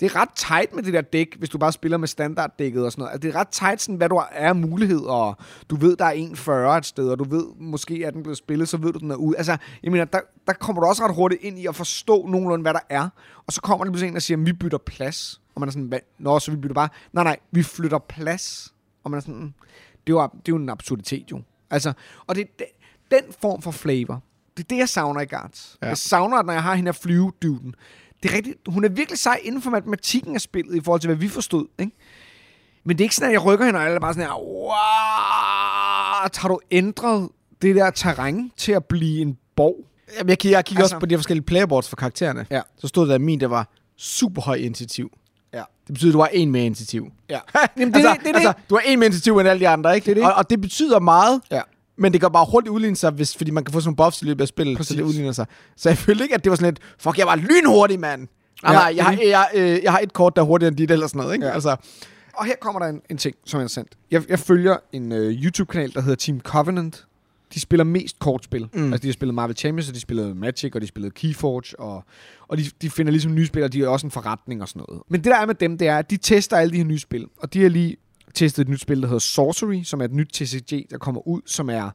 Det 0.00 0.06
er 0.06 0.16
ret 0.16 0.28
tight 0.36 0.74
med 0.74 0.82
det 0.82 0.92
der 0.92 1.00
dæk, 1.00 1.36
hvis 1.38 1.48
du 1.48 1.58
bare 1.58 1.72
spiller 1.72 1.98
med 1.98 2.08
standarddækket 2.08 2.84
og 2.84 2.92
sådan 2.92 3.02
noget. 3.02 3.12
Altså, 3.12 3.28
det 3.28 3.34
er 3.34 3.40
ret 3.40 3.48
tight, 3.48 3.80
sådan, 3.80 3.94
hvad 3.94 4.08
du 4.08 4.22
er 4.32 4.52
mulighed, 4.52 5.00
og 5.00 5.36
du 5.70 5.76
ved, 5.76 5.96
der 5.96 6.04
er 6.04 6.12
1,40 6.74 6.78
et 6.78 6.86
sted, 6.86 7.08
og 7.08 7.18
du 7.18 7.24
ved, 7.24 7.44
måske 7.58 8.04
er 8.04 8.10
den 8.10 8.22
blevet 8.22 8.38
spillet, 8.38 8.68
så 8.68 8.76
ved 8.76 8.92
du, 8.92 8.98
den 8.98 9.10
er 9.10 9.14
ude. 9.14 9.36
Altså, 9.36 9.56
jeg 9.82 9.92
mener, 9.92 10.04
der, 10.04 10.20
der 10.46 10.52
kommer 10.52 10.82
du 10.82 10.88
også 10.88 11.04
ret 11.04 11.14
hurtigt 11.14 11.42
ind 11.42 11.58
i 11.58 11.66
at 11.66 11.76
forstå 11.76 12.26
nogenlunde, 12.26 12.62
hvad 12.62 12.74
der 12.74 12.80
er. 12.88 13.08
Og 13.46 13.52
så 13.52 13.60
kommer 13.60 13.84
der 13.84 13.92
pludselig 13.92 14.08
en, 14.08 14.14
der 14.14 14.20
siger, 14.20 14.38
vi 14.38 14.52
bytter 14.52 14.78
plads. 14.78 15.40
Og 15.54 15.60
man 15.60 15.68
er 15.68 15.72
sådan, 15.72 15.88
hvad? 15.88 15.98
Nå, 16.18 16.38
så 16.38 16.50
vi 16.50 16.56
bytter 16.56 16.74
bare... 16.74 16.88
Nej, 17.12 17.24
nej, 17.24 17.36
vi 17.50 17.62
flytter 17.62 17.98
plads. 17.98 18.74
Og 19.04 19.10
man 19.10 19.18
er 19.18 19.22
sådan, 19.22 19.54
det 20.06 20.12
er 20.12 20.16
jo, 20.16 20.22
det 20.22 20.38
er 20.38 20.40
jo 20.48 20.56
en 20.56 20.68
absurditet, 20.68 21.30
jo. 21.30 21.42
Altså, 21.70 21.92
og 22.26 22.34
det, 22.34 22.58
det, 22.58 22.66
den 23.10 23.32
form 23.40 23.62
for 23.62 23.70
flavor, 23.70 24.22
det 24.62 24.72
er 24.72 24.74
det, 24.76 24.80
jeg 24.80 24.88
savner 24.88 25.20
i 25.20 25.24
Guards. 25.26 25.76
Ja. 25.82 25.88
Jeg 25.88 25.98
savner, 25.98 26.36
at 26.36 26.46
når 26.46 26.52
jeg 26.52 26.62
har 26.62 26.74
hende 26.74 26.88
her 26.88 26.92
flyveduden, 27.02 27.74
det 28.22 28.30
er 28.30 28.36
rigtigt, 28.36 28.56
hun 28.66 28.84
er 28.84 28.88
virkelig 28.88 29.18
sej 29.18 29.40
inden 29.42 29.62
for 29.62 29.70
matematikken 29.70 30.34
af 30.34 30.40
spillet, 30.40 30.76
i 30.76 30.80
forhold 30.84 31.00
til, 31.00 31.08
hvad 31.08 31.16
vi 31.16 31.28
forstod, 31.28 31.66
ikke? 31.78 31.92
Men 32.84 32.98
det 32.98 33.04
er 33.04 33.04
ikke 33.04 33.14
sådan, 33.14 33.28
at 33.30 33.32
jeg 33.32 33.44
rykker 33.44 33.64
hende, 33.64 33.78
og 33.78 33.84
alle 33.84 33.96
er 33.96 34.00
bare 34.00 34.14
sådan 34.14 34.28
her, 34.28 34.36
what? 34.40 36.36
Har 36.36 36.48
du 36.48 36.60
ændret 36.70 37.28
det 37.62 37.76
der 37.76 37.90
terræn 37.90 38.50
til 38.56 38.72
at 38.72 38.84
blive 38.84 39.20
en 39.22 39.36
borg? 39.56 39.76
Jamen, 40.18 40.28
jeg, 40.28 40.38
kigger, 40.38 40.58
jeg 40.58 40.64
kigger 40.64 40.82
Altså- 40.82 40.96
også 40.96 41.00
på 41.00 41.06
de 41.06 41.16
forskellige 41.16 41.44
playerboards 41.44 41.88
for 41.88 41.96
karaktererne. 41.96 42.46
Ja. 42.50 42.60
Så 42.78 42.88
stod 42.88 43.08
der, 43.08 43.14
at 43.14 43.20
min 43.20 43.40
der 43.40 43.46
var 43.46 43.68
super 43.96 44.42
høj 44.42 44.54
initiativ. 44.56 45.10
Ja. 45.52 45.62
Det 45.86 45.94
betyder, 45.94 46.10
at 46.10 46.14
du 46.14 46.18
har 46.20 46.26
en 46.32 46.50
mere 46.50 46.66
initiativ. 46.66 47.06
Ja. 47.30 47.38
Jamen, 47.78 47.94
det 47.94 48.04
er 48.04 48.08
altså, 48.10 48.14
det, 48.14 48.20
det 48.20 48.28
er 48.28 48.32
det. 48.32 48.46
Altså, 48.46 48.52
du 48.70 48.74
har 48.74 48.82
en 48.86 48.98
mere 48.98 49.06
initiativ 49.06 49.38
end 49.38 49.48
alle 49.48 49.60
de 49.60 49.68
andre, 49.68 49.94
ikke? 49.94 50.06
Det 50.06 50.16
det. 50.16 50.24
Og, 50.24 50.34
og 50.34 50.50
det 50.50 50.60
betyder 50.60 51.00
meget, 51.00 51.40
Ja. 51.50 51.60
Men 52.00 52.12
det 52.12 52.20
kan 52.20 52.30
bare 52.32 52.46
hurtigt 52.50 52.70
udligne 52.70 52.96
sig, 52.96 53.10
hvis, 53.10 53.36
fordi 53.36 53.50
man 53.50 53.64
kan 53.64 53.72
få 53.72 53.80
sådan 53.80 53.88
nogle 53.88 53.96
buffs 53.96 54.22
i 54.22 54.24
løbet 54.24 54.40
af 54.40 54.48
spillet, 54.48 54.76
Præcis. 54.76 54.88
så 54.88 54.96
det 54.96 55.02
udligner 55.08 55.32
sig. 55.32 55.46
Så 55.76 55.88
jeg 55.88 55.98
følte 55.98 56.22
ikke, 56.24 56.34
at 56.34 56.44
det 56.44 56.50
var 56.50 56.56
sådan 56.56 56.72
lidt, 56.72 56.80
fuck, 56.98 57.18
jeg 57.18 57.26
var 57.26 57.36
lynhurtig, 57.36 58.00
mand. 58.00 58.28
Ja, 58.62 58.72
nej, 58.72 58.92
jeg 58.96 59.04
har, 59.04 59.14
det 59.14 59.28
jeg, 59.28 59.48
øh, 59.54 59.82
jeg 59.82 59.92
har 59.92 59.98
et 59.98 60.12
kort, 60.12 60.36
der 60.36 60.42
er 60.42 60.46
hurtigere 60.46 60.68
end 60.68 60.76
dit, 60.76 60.90
eller 60.90 61.06
sådan 61.06 61.18
noget, 61.18 61.34
ikke? 61.34 61.46
Ja. 61.46 61.52
Altså, 61.52 61.76
Og 62.34 62.44
her 62.44 62.54
kommer 62.60 62.80
der 62.80 62.86
en, 62.88 63.00
en 63.10 63.16
ting, 63.16 63.36
som 63.44 63.58
er 63.58 63.62
interessant. 63.62 63.88
Jeg, 64.10 64.30
jeg 64.30 64.38
følger 64.38 64.76
en 64.92 65.12
øh, 65.12 65.44
YouTube-kanal, 65.44 65.94
der 65.94 66.00
hedder 66.00 66.16
Team 66.16 66.40
Covenant. 66.40 67.06
De 67.54 67.60
spiller 67.60 67.84
mest 67.84 68.18
kortspil. 68.18 68.68
Mm. 68.72 68.80
Mm. 68.80 68.92
Altså, 68.92 69.02
de 69.02 69.08
har 69.08 69.12
spillet 69.12 69.34
Marvel 69.34 69.56
Champions, 69.56 69.88
og 69.88 69.94
de 69.94 70.00
spillede 70.00 70.34
Magic, 70.34 70.74
og 70.74 70.80
de 70.80 70.86
spillede 70.86 71.10
Keyforge, 71.14 71.80
og, 71.80 72.04
og 72.48 72.58
de, 72.58 72.64
de 72.82 72.90
finder 72.90 73.12
ligesom 73.12 73.34
nye 73.34 73.46
spil, 73.46 73.62
og 73.62 73.72
de 73.72 73.82
er 73.82 73.88
også 73.88 74.06
en 74.06 74.10
forretning 74.10 74.62
og 74.62 74.68
sådan 74.68 74.82
noget. 74.88 75.02
Men 75.08 75.20
det, 75.24 75.30
der 75.30 75.36
er 75.36 75.46
med 75.46 75.54
dem, 75.54 75.78
det 75.78 75.88
er, 75.88 75.98
at 75.98 76.10
de 76.10 76.16
tester 76.16 76.56
alle 76.56 76.72
de 76.72 76.76
her 76.76 76.84
nye 76.84 76.98
spil. 76.98 77.26
Og 77.38 77.54
de 77.54 77.62
har 77.62 77.68
lige 77.68 77.96
testet 78.34 78.62
et 78.62 78.68
nyt 78.68 78.80
spil, 78.80 79.00
der 79.02 79.06
hedder 79.06 79.18
Sorcery, 79.18 79.82
som 79.82 80.00
er 80.00 80.04
et 80.04 80.12
nyt 80.12 80.28
TCG, 80.32 80.86
der 80.90 80.98
kommer 80.98 81.28
ud, 81.28 81.40
som 81.46 81.70
er 81.70 81.90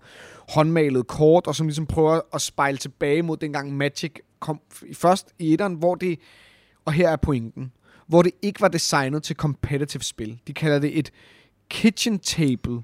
håndmalet 0.49 1.07
kort, 1.07 1.47
og 1.47 1.55
som 1.55 1.67
ligesom 1.67 1.86
prøver 1.86 2.19
at 2.33 2.41
spejle 2.41 2.77
tilbage 2.77 3.21
mod 3.21 3.38
dengang 3.38 3.77
Magic 3.77 4.11
kom 4.39 4.61
først 4.93 5.27
i 5.39 5.53
etteren, 5.53 5.73
hvor 5.73 5.95
det, 5.95 6.19
og 6.86 6.93
her 6.93 7.09
er 7.09 7.15
pointen, 7.15 7.71
hvor 8.07 8.21
det 8.21 8.31
ikke 8.41 8.61
var 8.61 8.67
designet 8.67 9.23
til 9.23 9.36
competitive 9.36 10.03
spil. 10.03 10.39
De 10.47 10.53
kalder 10.53 10.79
det 10.79 10.99
et 10.99 11.11
kitchen 11.69 12.19
table 12.19 12.81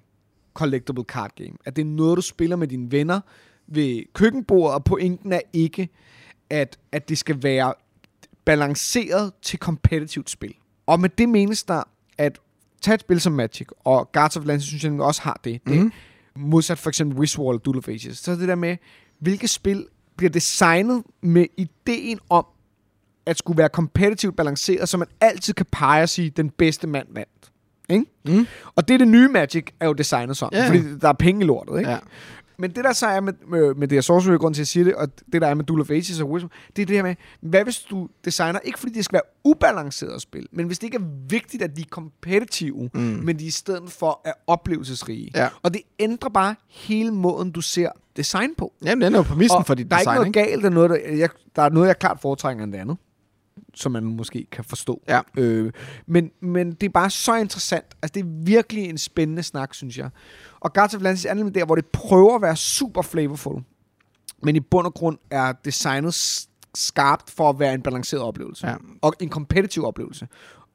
collectible 0.54 1.04
card 1.04 1.32
game. 1.36 1.54
At 1.66 1.76
det 1.76 1.82
er 1.82 1.86
noget, 1.86 2.18
du 2.18 2.22
spiller 2.22 2.56
med 2.56 2.68
dine 2.68 2.92
venner 2.92 3.20
ved 3.68 4.14
køkkenbordet, 4.14 4.74
og 4.76 4.84
pointen 4.84 5.34
er 5.34 5.42
ikke, 5.54 5.90
at, 6.50 6.80
at 6.92 7.10
det 7.10 7.18
skal 7.18 7.44
være 7.44 7.74
balanceret 8.46 9.34
til 9.42 9.60
kompetitivt 9.60 10.30
spil. 10.30 10.54
Og 10.86 11.00
med 11.00 11.10
det 11.10 11.30
menes 11.30 11.64
der, 11.64 11.84
at 12.18 12.40
tage 12.82 12.96
et 12.96 13.02
spil 13.02 13.22
som 13.22 13.34
Magic, 13.34 13.68
og 13.84 14.12
Guards 14.12 14.38
of 14.38 14.42
Atlantis 14.42 14.68
synes 14.68 14.84
jeg 14.84 15.02
også 15.02 15.22
har 15.22 15.40
det. 15.44 15.62
det 15.68 15.76
Mhm. 15.80 15.92
Modsat 16.36 16.78
for 16.78 16.90
eksempel 16.90 17.18
Wishwall 17.20 17.56
og 17.56 17.66
Duel 17.66 17.78
of 17.78 17.88
Ages. 17.88 18.18
Så 18.18 18.36
det 18.36 18.48
der 18.48 18.56
med, 18.56 18.78
hvilke 19.20 19.48
spil 19.48 19.86
bliver 20.18 20.30
designet 20.30 21.04
med 21.22 21.46
ideen 21.58 22.20
om, 22.30 22.46
at 23.26 23.38
skulle 23.38 23.58
være 23.58 23.70
kompetitivt 23.70 24.36
balanceret, 24.36 24.90
så 24.90 24.98
man 24.98 25.08
altid 25.22 25.54
kan 25.54 25.66
pege 25.72 26.04
og 26.04 26.10
sige, 26.10 26.30
den 26.30 26.50
bedste 26.50 26.88
mand 26.88 27.08
vandt. 27.14 27.52
Ikke? 27.90 28.06
Mm. 28.26 28.48
Og 28.76 28.88
det 28.88 28.94
er 28.94 28.98
det 28.98 29.08
nye 29.08 29.28
Magic, 29.28 29.66
er 29.80 29.86
jo 29.86 29.94
designet 29.94 30.38
sådan, 30.38 30.60
Ja. 30.60 30.68
fordi 30.68 31.00
der 31.02 31.10
er 31.10 31.14
penge 31.14 31.42
i 31.42 31.48
lortet. 31.48 31.80
Ikke? 31.80 31.90
Men 32.58 32.72
det 32.72 32.84
der 32.84 32.94
så 32.94 33.08
er 33.08 33.20
med, 33.20 33.34
med, 33.48 33.76
med 33.76 33.88
det 33.88 33.96
her 33.96 34.02
Sorcery, 34.02 34.38
grund 34.38 34.54
til 34.54 34.62
at 34.62 34.64
jeg 34.64 34.68
siger 34.68 34.84
det, 34.84 34.96
og 34.96 35.08
det 35.34 35.42
der 35.42 35.48
er 35.48 35.54
med 35.54 35.66
Duel 35.66 35.82
of 35.82 35.92
Ages 35.92 36.22
og 36.22 36.32
Wisdom, 36.32 36.52
det 36.76 36.82
er 36.82 36.86
det 36.86 36.96
her 36.96 37.04
med, 37.04 37.16
hvad 37.42 37.64
hvis 37.64 37.80
du 37.80 38.10
designer, 38.26 38.60
ikke 38.60 38.80
fordi 38.80 38.94
det 38.94 39.06
skal 39.06 39.14
være 39.14 39.22
ubalanceret 39.44 40.22
spil, 40.22 40.48
men 40.52 40.66
hvis 40.66 40.80
det 40.80 40.88
ikke 40.88 40.98
er 40.98 41.28
vigtigt, 41.30 41.64
at 41.64 41.78
de 41.78 41.82
er 41.82 41.86
kompetitive, 41.90 42.90
mm. 42.94 43.00
men 43.02 43.40
de 43.40 43.46
i 43.46 43.52
stedet 43.52 43.92
for 43.92 44.22
er 44.26 44.34
oplevelsesrige. 44.48 45.32
Ja. 45.36 45.50
Og 45.62 45.74
det 45.74 45.82
ændrer 46.00 46.30
bare 46.30 46.56
hele 46.70 47.12
måden, 47.12 47.52
du 47.52 47.62
ser 47.62 47.90
design 48.18 48.56
på. 48.58 48.74
Jamen, 48.84 49.02
det 49.02 49.14
er 49.14 49.18
jo 49.18 49.24
præmissen 49.24 49.58
Og 49.58 49.66
for 49.66 49.74
dit 49.74 49.92
der 49.92 49.96
er 49.96 50.00
design, 50.00 50.28
ikke 50.28 50.40
noget 50.40 50.50
galt, 50.50 50.64
der 50.64 50.70
er 50.70 50.74
noget, 50.74 50.90
der, 50.90 51.16
jeg, 51.16 51.30
der 51.56 51.62
er 51.62 51.70
noget, 51.70 51.88
jeg 51.88 52.00
klart 52.00 52.20
foretrækker 52.22 52.64
end 52.64 52.74
det 52.74 52.80
andet, 52.80 52.98
som 53.74 53.92
man 53.92 54.04
måske 54.04 54.48
kan 54.52 54.64
forstå. 54.64 55.02
Ja. 55.08 55.22
Øh, 55.38 55.72
men, 56.08 56.32
men 56.40 56.72
det 56.72 56.84
er 56.84 56.92
bare 56.92 57.10
så 57.10 57.36
interessant. 57.36 57.86
Altså, 58.02 58.14
det 58.14 58.20
er 58.20 58.44
virkelig 58.46 58.90
en 58.90 58.98
spændende 58.98 59.44
snak, 59.44 59.74
synes 59.74 59.98
jeg. 59.98 60.10
Og 60.62 60.74
Guards 60.74 60.96
of 60.96 61.02
er 61.02 61.34
nemlig 61.34 61.56
der, 61.56 61.66
hvor 61.66 61.76
det 61.76 61.86
prøver 61.86 62.36
at 62.36 62.42
være 62.42 62.56
super 62.56 63.02
flavorful, 63.02 63.62
men 64.44 64.56
i 64.56 64.60
bund 64.60 64.86
og 64.88 64.94
grund 64.94 65.18
er 65.32 65.54
designet 65.66 66.46
skarpt 66.76 67.32
for 67.32 67.50
at 67.50 67.60
være 67.60 67.74
en 67.74 67.82
balanceret 67.82 68.24
oplevelse. 68.24 68.68
Ja. 68.68 68.76
Og 69.02 69.14
en 69.20 69.30
competitive 69.30 69.88
oplevelse. 69.88 70.28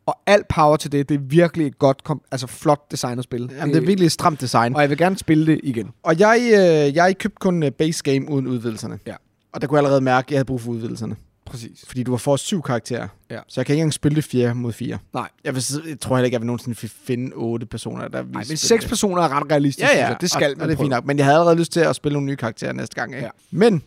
Og 0.07 0.19
alt 0.27 0.49
power 0.49 0.77
til 0.77 0.93
det, 0.93 1.09
det 1.09 1.15
er 1.15 1.19
virkelig 1.19 1.67
et 1.67 1.79
godt, 1.79 2.03
altså 2.31 2.47
flot 2.47 2.91
designet 2.91 3.25
spil. 3.25 3.51
Jamen, 3.57 3.75
det 3.75 3.83
er 3.83 3.87
virkelig 3.87 4.07
et 4.07 4.13
stramt 4.13 4.41
design. 4.41 4.75
Og 4.75 4.81
jeg 4.81 4.91
vil 4.91 4.99
gerne 4.99 5.19
spille 5.19 5.47
det 5.47 5.61
igen. 5.63 5.91
Og 6.03 6.19
jeg, 6.19 6.41
øh, 6.43 6.97
jeg 6.97 7.19
købte 7.19 7.37
kun 7.41 7.63
øh, 7.63 7.73
base 7.73 8.03
game 8.05 8.31
uden 8.31 8.47
udvidelserne. 8.47 8.99
Ja. 9.07 9.15
Og 9.53 9.61
der 9.61 9.67
kunne 9.67 9.77
jeg 9.77 9.85
allerede 9.85 10.01
mærke, 10.01 10.27
at 10.27 10.31
jeg 10.31 10.37
havde 10.37 10.45
brug 10.45 10.61
for 10.61 10.71
udvidelserne. 10.71 11.17
Præcis. 11.47 11.85
Fordi 11.87 12.03
du 12.03 12.11
har 12.11 12.19
fået 12.19 12.41
syv 12.41 12.63
karakterer. 12.63 13.09
Ja. 13.31 13.41
Så 13.49 13.61
jeg 13.61 13.67
kan 13.67 13.73
ikke 13.73 13.81
engang 13.81 13.93
spille 13.93 14.17
det 14.17 14.25
fire 14.25 14.55
mod 14.55 14.73
fire. 14.73 14.99
Nej. 15.15 15.29
Jeg, 15.45 15.55
vil, 15.55 15.65
jeg 15.89 16.01
tror 16.01 16.17
heller 16.17 16.25
ikke, 16.25 16.35
jeg 16.35 16.41
vil 16.41 16.47
nogensinde 16.47 16.77
fi- 16.87 17.05
finde 17.05 17.33
otte 17.35 17.67
personer, 17.67 18.09
der 18.09 18.23
vil 18.23 18.33
Nej, 18.33 18.45
men 18.49 18.57
seks 18.57 18.85
det. 18.85 18.89
personer 18.89 19.23
er 19.23 19.29
ret 19.29 19.51
realistisk, 19.53 19.89
Ja, 19.95 20.09
ja. 20.09 20.15
Det 20.21 20.31
skal 20.31 20.51
og, 20.53 20.57
man 20.59 20.61
og 20.63 20.69
det 20.69 20.75
er 20.75 20.79
fint 20.79 20.91
nok. 20.91 21.05
Men 21.05 21.17
jeg 21.19 21.27
havde 21.27 21.39
allerede 21.39 21.59
lyst 21.59 21.73
til 21.73 21.81
at 21.81 21.97
spille 21.97 22.13
nogle 22.13 22.27
nye 22.27 22.37
karakterer 22.37 22.73
næste 22.73 22.95
gang. 22.95 23.15
Ikke? 23.15 23.25
Ja. 23.25 23.31
Men 23.51 23.83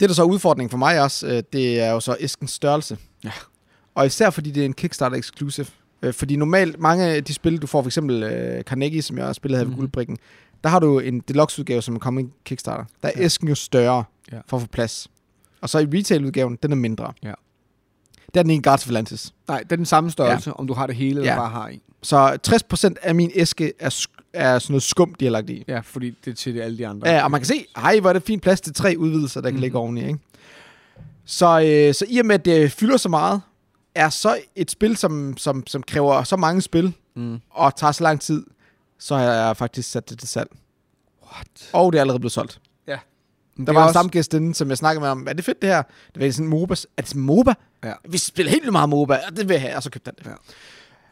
det, 0.00 0.08
der 0.08 0.14
så 0.14 0.22
er 0.22 0.26
udfordringen 0.26 0.70
for 0.70 0.78
mig 0.78 1.00
også, 1.02 1.26
øh, 1.26 1.42
det 1.52 1.80
er 1.80 1.90
jo 1.90 2.00
så 2.00 2.16
æskens 2.20 2.50
størrelse. 2.50 2.98
Ja. 3.24 3.30
Og 3.94 4.06
især 4.06 4.30
fordi 4.30 4.50
det 4.50 4.60
er 4.60 4.64
en 4.64 4.72
Kickstarter 4.72 5.16
exclusive. 5.16 5.66
Øh, 6.02 6.12
Fordi 6.14 6.36
normalt, 6.36 6.80
mange 6.80 7.04
af 7.04 7.24
de 7.24 7.34
spil, 7.34 7.58
du 7.62 7.66
får 7.66 7.82
for 7.82 7.88
eksempel 7.88 8.22
uh, 8.24 8.62
Carnegie, 8.62 9.02
som 9.02 9.18
jeg 9.18 9.34
spillede 9.34 9.58
her 9.58 9.64
ved 9.64 9.70
Mhm. 9.70 9.78
Guldbrikken, 9.80 10.16
der 10.64 10.70
har 10.70 10.78
du 10.78 10.98
en 10.98 11.20
deluxe-udgave, 11.20 11.82
som 11.82 11.94
er 11.94 11.98
kommet 11.98 12.22
i 12.24 12.26
Kickstarter. 12.44 12.84
Der 13.02 13.08
er 13.08 13.12
Ja. 13.16 13.22
æsken 13.24 13.48
jo 13.48 13.54
større 13.54 14.04
Ja. 14.32 14.38
for 14.48 14.56
at 14.56 14.60
få 14.60 14.66
plads. 14.68 15.08
Og 15.64 15.68
så 15.70 15.78
i 15.78 15.84
retail-udgaven, 15.98 16.58
den 16.62 16.72
er 16.72 16.76
mindre. 16.76 17.12
Ja. 17.22 17.32
Der 18.34 18.40
er 18.40 18.42
den 18.42 18.50
i 18.50 18.60
Guards 18.62 18.82
of 18.84 18.88
Atlantis. 18.88 19.34
Nej, 19.48 19.60
det 19.60 19.72
er 19.72 19.76
den 19.76 19.86
samme 19.86 20.10
størrelse, 20.10 20.50
ja. 20.50 20.54
om 20.54 20.66
du 20.66 20.74
har 20.74 20.86
det 20.86 20.96
hele, 20.96 21.20
eller 21.20 21.32
Ja. 21.32 21.38
bare 21.38 21.50
har 21.50 21.66
en. 21.68 21.80
Så 22.02 22.38
60% 22.46 22.94
af 23.02 23.14
min 23.14 23.30
æske 23.34 23.72
er, 23.78 23.90
sk- 23.90 24.30
er 24.32 24.58
sådan 24.58 24.72
noget 24.72 24.82
skum, 24.82 25.14
de 25.14 25.24
har 25.24 25.32
lagt 25.32 25.50
i. 25.50 25.64
Ja, 25.68 25.80
fordi 25.80 26.10
det 26.24 26.30
er 26.30 26.34
til 26.34 26.58
alle 26.60 26.78
de 26.78 26.86
andre. 26.86 27.08
Ja, 27.08 27.24
og 27.24 27.30
man 27.30 27.40
kan 27.40 27.46
se, 27.46 27.66
hej, 27.76 28.00
hvor 28.00 28.08
er 28.08 28.12
det 28.12 28.22
fint 28.22 28.42
plads 28.42 28.60
til 28.60 28.74
tre 28.74 28.94
udvidelser, 28.98 29.40
der 29.40 29.48
kan 29.48 29.54
Mhm. 29.54 29.60
ligge 29.60 29.78
oveni, 29.78 30.06
ikke? 30.06 30.18
Så, 31.24 31.46
øh, 31.60 31.94
så 31.94 32.04
i 32.08 32.18
og 32.18 32.26
med, 32.26 32.34
at 32.34 32.44
det 32.44 32.72
fylder 32.72 32.96
så 32.96 33.08
meget, 33.08 33.40
er 33.94 34.08
så 34.08 34.38
et 34.56 34.70
spil, 34.70 34.96
som, 34.96 35.36
som, 35.36 35.66
som 35.66 35.82
kræver 35.82 36.22
så 36.22 36.36
mange 36.36 36.60
spil, 36.62 36.92
Mm. 37.16 37.40
og 37.50 37.76
tager 37.76 37.92
så 37.92 38.02
lang 38.02 38.20
tid, 38.20 38.44
så 38.98 39.16
har 39.16 39.22
jeg 39.24 39.56
faktisk 39.56 39.90
sat 39.90 40.10
det 40.10 40.18
til 40.18 40.28
salg. 40.28 40.48
What? 41.32 41.70
Og 41.72 41.92
det 41.92 41.98
er 41.98 42.02
allerede 42.02 42.20
blevet 42.20 42.32
solgt. 42.32 42.60
Der 43.56 43.62
er 43.68 43.72
var 43.72 43.80
en 43.80 43.88
også- 43.88 43.92
stamgæst 43.92 44.34
inde, 44.34 44.54
som 44.54 44.68
jeg 44.68 44.76
snakkede 44.78 45.00
med 45.00 45.08
om, 45.08 45.26
er 45.28 45.32
det 45.32 45.44
fedt 45.44 45.62
det 45.62 45.70
her? 45.70 45.82
Det 46.14 46.22
var 46.24 46.30
sådan 46.30 46.46
MOBA. 46.48 46.74
Er 46.74 47.02
det 47.02 47.08
sådan 47.08 47.22
MOBA? 47.22 47.54
Ja. 47.84 47.92
Vi 48.08 48.18
spiller 48.18 48.50
helt 48.50 48.62
vildt 48.62 48.72
meget 48.72 48.88
MOBA, 48.88 49.14
og 49.30 49.36
det 49.36 49.48
vil 49.48 49.54
jeg 49.54 49.60
have, 49.62 49.76
og 49.76 49.82
så 49.82 49.90
købte 49.90 50.08
han 50.08 50.24
det. 50.24 50.30
Ja. 50.30 50.36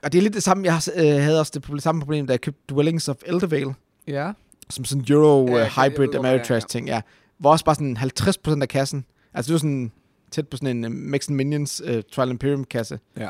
Og 0.03 0.13
det 0.13 0.19
er 0.19 0.23
lidt 0.23 0.35
det 0.35 0.43
samme, 0.43 0.65
jeg 0.67 0.81
øh, 0.97 1.23
havde 1.23 1.41
også 1.41 1.53
det, 1.55 1.67
det 1.73 1.83
samme 1.83 2.01
problem, 2.01 2.27
da 2.27 2.33
jeg 2.33 2.41
købte 2.41 2.61
Dwellings 2.75 3.09
of 3.09 3.17
Eldervale, 3.27 3.75
Ja. 4.09 4.33
som 4.71 4.85
sådan 4.85 5.05
Euro 5.11 5.47
Ja, 5.47 5.53
ja, 5.53 5.65
uh, 5.65 5.71
kan- 5.71 5.83
jeg 5.83 5.91
Hybrid 5.91 5.99
ved 5.99 6.07
godt, 6.07 6.09
hvad 6.09 6.17
det 6.19 6.29
er, 6.29 6.29
Ameritrash 6.33 6.67
ting, 6.67 6.87
ja. 6.89 7.01
Hvor 7.39 7.51
også 7.51 7.65
bare 7.65 7.75
sådan 7.75 7.97
50% 7.97 8.63
af 8.63 8.69
kassen, 8.69 9.05
altså 9.35 9.49
det 9.49 9.53
var 9.53 9.59
sådan 9.59 9.93
tæt 10.31 10.49
på 10.49 10.57
sådan 10.57 10.77
en 10.77 10.85
uh, 10.85 10.91
Max 10.93 11.29
and 11.29 11.37
Minions 11.37 11.83
uh, 11.83 12.01
Trial 12.13 12.31
Imperium 12.31 12.65
kasse, 12.65 12.99
Ja. 13.17 13.29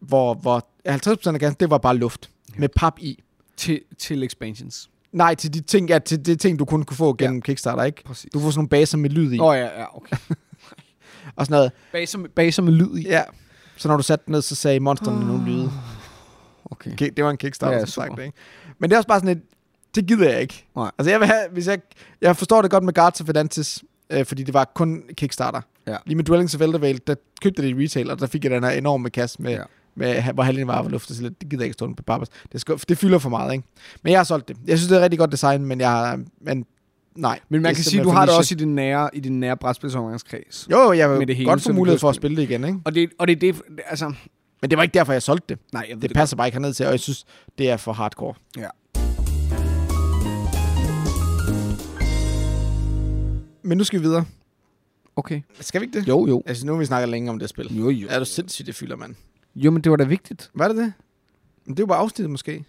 hvor, 0.00 0.34
hvor 0.34 0.66
50% 0.88 1.34
af 1.34 1.40
kassen, 1.40 1.56
det 1.60 1.70
var 1.70 1.78
bare 1.78 1.96
luft 1.96 2.30
Ja. 2.54 2.60
med 2.60 2.68
pap 2.68 2.94
i. 2.98 3.22
Til, 3.56 3.80
til 3.98 4.22
expansions. 4.22 4.90
Nej, 5.12 5.34
til 5.34 5.54
de 5.54 5.60
ting, 5.60 5.88
ja, 5.88 5.98
til 5.98 6.26
de 6.26 6.36
ting, 6.36 6.58
du 6.58 6.64
kun 6.64 6.82
kunne 6.82 6.96
få 6.96 7.14
gennem 7.18 7.36
ja. 7.36 7.40
Kickstarter, 7.42 7.84
ikke? 7.84 8.04
Præcis. 8.04 8.30
Du 8.34 8.40
får 8.40 8.50
sådan 8.50 8.58
nogle 8.58 8.68
baser 8.68 8.98
med 8.98 9.10
lyd 9.10 9.32
i, 9.32 9.38
Åh 9.38 9.46
oh, 9.46 9.56
ja, 9.56 9.80
ja, 9.80 9.96
okay. 9.96 10.16
og 11.36 11.46
sådan 11.46 11.54
noget. 11.56 11.72
Baser 11.92 12.18
med, 12.18 12.28
baser 12.28 12.62
med 12.62 12.72
lyd 12.72 12.96
i. 12.98 13.02
Ja. 13.08 13.22
Så 13.76 13.88
når 13.88 13.96
du 13.96 14.02
satte 14.02 14.24
den 14.26 14.32
ned, 14.32 14.42
så 14.42 14.54
sagde 14.54 14.80
monsterne 14.80 15.26
nogle 15.26 15.44
lyde. 15.44 15.70
Okay. 16.70 16.92
Okay, 16.92 17.10
det 17.16 17.24
var 17.24 17.30
en 17.30 17.36
Kickstarter, 17.36 17.72
Ja, 17.74 17.80
som 17.80 17.86
super. 17.88 18.06
sagt, 18.08 18.20
ikke? 18.20 18.32
Men 18.78 18.90
det 18.90 18.94
er 18.94 18.98
også 18.98 19.08
bare 19.08 19.20
sådan 19.20 19.36
et, 19.36 19.42
det 19.94 20.06
gider 20.06 20.30
jeg 20.30 20.40
ikke. 20.40 20.66
Nej. 20.76 20.90
Altså 20.98 21.10
jeg 21.10 21.20
vil 21.20 21.28
have, 21.28 21.42
hvis 21.52 21.66
jeg, 21.68 21.78
jeg 22.20 22.36
forstår 22.36 22.62
det 22.62 22.70
godt 22.70 22.84
med 22.84 22.92
Guards 22.94 23.20
of 23.20 23.28
Atlantis, 23.28 23.84
øh, 24.10 24.26
fordi 24.26 24.42
det 24.42 24.54
var 24.54 24.64
kun 24.74 25.02
Kickstarter. 25.16 25.60
Ja. 25.86 25.96
Lige 26.06 26.16
med 26.16 26.24
Dwellings 26.24 26.54
of 26.54 26.60
Eldervale, 26.60 26.98
der 27.06 27.14
købte 27.42 27.62
det 27.62 27.68
i 27.68 27.84
retail, 27.84 28.10
og 28.10 28.18
der 28.20 28.26
fik 28.26 28.44
jeg 28.44 28.50
den 28.50 28.64
her 28.64 28.70
enorme 28.70 29.10
kasse 29.10 29.42
med, 29.42 29.52
Ja. 29.52 29.62
Med 29.98 30.22
hvor 30.34 30.42
halvdelen 30.42 30.68
var 30.68 30.88
luft, 30.88 31.08
så 31.08 31.22
det 31.22 31.48
gider 31.50 31.62
jeg 31.62 31.66
ikke 31.66 31.72
stå 31.72 31.94
på 31.94 32.02
pappers. 32.02 32.28
Det, 32.52 32.60
skal, 32.60 32.80
det 32.88 32.98
fylder 32.98 33.18
for 33.18 33.30
meget, 33.30 33.52
ikke? 33.52 33.64
Men 34.02 34.10
jeg 34.10 34.18
har 34.18 34.24
solgt 34.24 34.48
det. 34.48 34.56
Jeg 34.66 34.78
synes, 34.78 34.88
det 34.88 34.94
er 34.94 34.98
et 34.98 35.02
rigtig 35.02 35.18
godt 35.18 35.32
design, 35.32 35.64
men 35.64 35.80
jeg 35.80 36.18
men 36.40 36.66
nej. 37.16 37.40
Men 37.48 37.62
man 37.62 37.68
Det 37.68 37.76
kan 37.76 37.84
sige, 37.84 38.02
du 38.02 38.10
har 38.10 38.26
det 38.26 38.36
også 38.36 38.54
i 38.54 38.58
din 38.58 38.74
nære, 38.74 39.10
i 39.12 39.20
din 39.20 39.40
nære 39.40 39.56
brætspilsomgangskreds. 39.56 40.68
Jo, 40.70 40.78
jo, 40.82 40.92
jeg 40.92 41.10
vil 41.10 41.28
det 41.28 41.36
hele, 41.36 41.50
godt 41.50 41.62
få 41.62 41.72
mulighed 41.72 41.98
for 41.98 42.08
at 42.08 42.14
spille. 42.14 42.36
det 42.36 42.42
igen, 42.42 42.64
ikke? 42.64 42.78
Og 42.84 42.94
det, 42.94 43.10
og 43.18 43.26
det 43.26 43.36
er 43.36 43.40
det, 43.40 43.62
altså... 43.86 44.12
Men 44.62 44.70
det 44.70 44.76
var 44.76 44.82
ikke 44.82 44.94
derfor, 44.94 45.12
jeg 45.12 45.22
solgte 45.22 45.46
det. 45.48 45.58
Nej, 45.72 45.86
jeg 45.88 46.02
ved 46.02 46.08
Det 46.08 46.16
passer 46.16 46.36
bare 46.36 46.46
ikke 46.48 46.56
herned 46.56 46.74
til, 46.74 46.86
og 46.86 46.92
jeg 46.92 47.00
synes, 47.00 47.24
det 47.58 47.70
er 47.70 47.76
for 47.76 47.92
hardcore. 47.92 48.34
Ja. 48.56 48.68
Men 53.62 53.78
nu 53.78 53.84
skal 53.84 54.00
vi 54.00 54.04
videre. 54.04 54.24
Okay. 55.16 55.40
Skal 55.60 55.80
vi 55.80 55.86
ikke 55.86 56.00
det? 56.00 56.08
Jo, 56.08 56.26
jo. 56.26 56.42
Altså, 56.46 56.66
nu 56.66 56.72
har 56.72 56.78
vi 56.78 56.84
snakket 56.84 57.08
længe 57.08 57.30
om 57.30 57.38
det 57.38 57.48
spil. 57.48 57.78
Jo, 57.78 57.90
jo. 57.90 58.06
Er 58.10 58.18
du 58.18 58.24
sindssygt, 58.24 58.66
det 58.66 58.74
fylder, 58.74 58.96
mand? 58.96 59.14
Jo, 59.58 59.70
men 59.70 59.82
det 59.82 59.90
var 59.90 59.96
da 59.96 60.04
vigtigt. 60.04 60.50
Var 60.54 60.68
det 60.68 60.76
det? 60.76 60.92
Men 61.64 61.74
det 61.76 61.80
er 61.80 61.82
jo 61.82 61.86
bare 61.86 61.98
afsnittet 61.98 62.30
måske. 62.30 62.64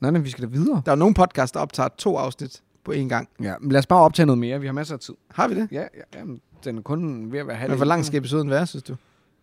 Nej, 0.00 0.10
nej, 0.10 0.20
vi 0.20 0.30
skal 0.30 0.44
da 0.44 0.48
videre. 0.48 0.82
Der 0.86 0.92
er 0.92 0.96
jo 0.96 0.98
nogle 0.98 1.14
podcasts, 1.14 1.52
der 1.52 1.60
optager 1.60 1.88
to 1.98 2.16
afsnit 2.16 2.62
på 2.84 2.92
én 2.92 3.08
gang. 3.08 3.28
Ja, 3.42 3.54
men 3.60 3.72
lad 3.72 3.78
os 3.78 3.86
bare 3.86 4.00
optage 4.00 4.26
noget 4.26 4.38
mere. 4.38 4.60
Vi 4.60 4.66
har 4.66 4.72
masser 4.72 4.94
af 4.94 5.00
tid. 5.00 5.14
Har 5.30 5.48
vi 5.48 5.54
det? 5.54 5.68
Ja, 5.72 5.80
ja 5.80 6.18
jamen, 6.18 6.40
den 6.64 6.78
er 6.78 6.82
kun 6.82 7.32
ved 7.32 7.38
at 7.38 7.46
være 7.46 7.56
halv. 7.56 7.70
Men 7.70 7.76
hvor 7.76 7.86
lang 7.86 8.04
skal 8.04 8.18
episoden 8.18 8.50
være, 8.50 8.66
synes 8.66 8.82
du? 8.82 8.96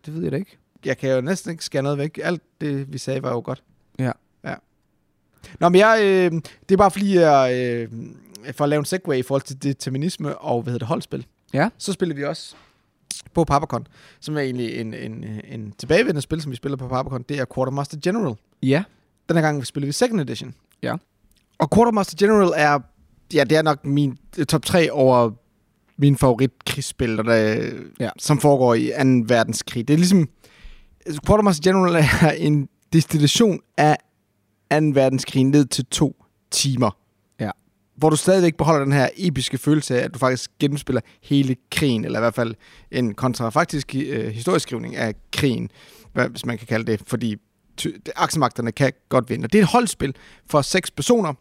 Det 0.06 0.14
ved 0.14 0.22
jeg 0.22 0.32
da 0.32 0.36
ikke. 0.36 0.58
Jeg 0.84 0.98
kan 0.98 1.14
jo 1.14 1.20
næsten 1.20 1.50
ikke 1.50 1.64
skære 1.64 1.82
noget 1.82 1.98
væk. 1.98 2.20
Alt 2.22 2.42
det, 2.60 2.92
vi 2.92 2.98
sagde, 2.98 3.22
var 3.22 3.30
jo 3.30 3.42
godt. 3.44 3.62
Ja. 3.98 4.12
Ja. 4.44 4.54
Nå, 5.60 5.68
men 5.68 5.78
jeg, 5.78 5.98
øh, 6.02 6.32
det 6.68 6.74
er 6.74 6.76
bare 6.76 6.90
fordi, 6.90 7.18
jeg, 7.18 7.54
øh, 7.54 7.88
for 8.52 8.64
at 8.64 8.68
lave 8.68 8.78
en 8.78 8.84
segue 8.84 9.18
i 9.18 9.22
forhold 9.22 9.42
til 9.42 9.62
determinisme 9.62 10.38
og, 10.38 10.62
hvad 10.62 10.72
hedder 10.72 10.86
det, 10.86 10.88
holdspil. 10.88 11.26
Ja. 11.52 11.68
Så 11.78 11.92
spiller 11.92 12.14
vi 12.14 12.24
også 12.24 12.56
på 13.34 13.44
Papacon, 13.44 13.86
som 14.20 14.36
er 14.36 14.40
egentlig 14.40 14.74
en, 14.80 14.94
en, 14.94 15.24
en 15.44 15.72
tilbagevendende 15.78 16.20
spil, 16.20 16.40
som 16.42 16.50
vi 16.50 16.56
spiller 16.56 16.76
på 16.76 16.88
Papacon. 16.88 17.22
Det 17.28 17.38
er 17.38 17.44
Quartermaster 17.54 17.98
General. 18.04 18.34
Ja. 18.62 18.82
Den 19.28 19.36
her 19.36 19.42
gang 19.42 19.66
spiller 19.66 19.86
vi 19.86 19.92
second 19.92 20.20
edition. 20.20 20.54
Ja. 20.82 20.94
Og 21.58 21.70
Quartermaster 21.74 22.16
General 22.18 22.52
er, 22.56 22.78
ja, 23.34 23.44
det 23.44 23.58
er 23.58 23.62
nok 23.62 23.84
min 23.84 24.18
øh, 24.38 24.46
top 24.46 24.64
3 24.64 24.92
over 24.92 25.30
min 25.98 26.16
favorit 26.16 26.50
krigsspil, 26.66 27.16
der, 27.16 27.70
Ja. 28.00 28.10
som 28.18 28.38
foregår 28.40 28.74
i 28.74 28.86
2. 28.86 28.92
verdenskrig. 29.34 29.88
Det 29.88 29.94
er 29.94 29.98
ligesom, 29.98 30.28
altså, 31.06 31.20
Quartermaster 31.26 31.62
General 31.70 31.94
er 32.22 32.30
en 32.30 32.68
destillation 32.92 33.60
af 33.76 33.96
2. 34.70 34.76
verdenskrig 34.76 35.44
ned 35.44 35.64
til 35.64 35.86
to 35.86 36.24
timer. 36.50 36.90
Hvor 37.96 38.10
du 38.10 38.16
stadigvæk 38.16 38.56
beholder 38.56 38.84
den 38.84 38.92
her 38.92 39.08
episke 39.16 39.58
følelse 39.58 40.00
af, 40.00 40.04
at 40.04 40.14
du 40.14 40.18
faktisk 40.18 40.50
gennemspiller 40.60 41.00
hele 41.22 41.56
krigen, 41.72 42.04
eller 42.04 42.18
i 42.18 42.22
hvert 42.22 42.34
fald 42.34 42.54
en 42.90 43.14
kontrafaktisk 43.14 43.94
øh, 43.94 44.26
historieskrivning 44.30 44.96
af 44.96 45.14
krigen, 45.32 45.70
hvis 46.30 46.46
man 46.46 46.58
kan 46.58 46.66
kalde 46.66 46.92
det, 46.92 47.02
fordi 47.06 47.36
aksemagterne 48.16 48.72
kan 48.72 48.92
godt 49.08 49.30
vinde. 49.30 49.46
Og 49.46 49.52
det 49.52 49.58
er 49.58 49.62
et 49.62 49.68
holdspil 49.68 50.14
for 50.50 50.62
seks 50.62 50.90
personer, 50.90 51.32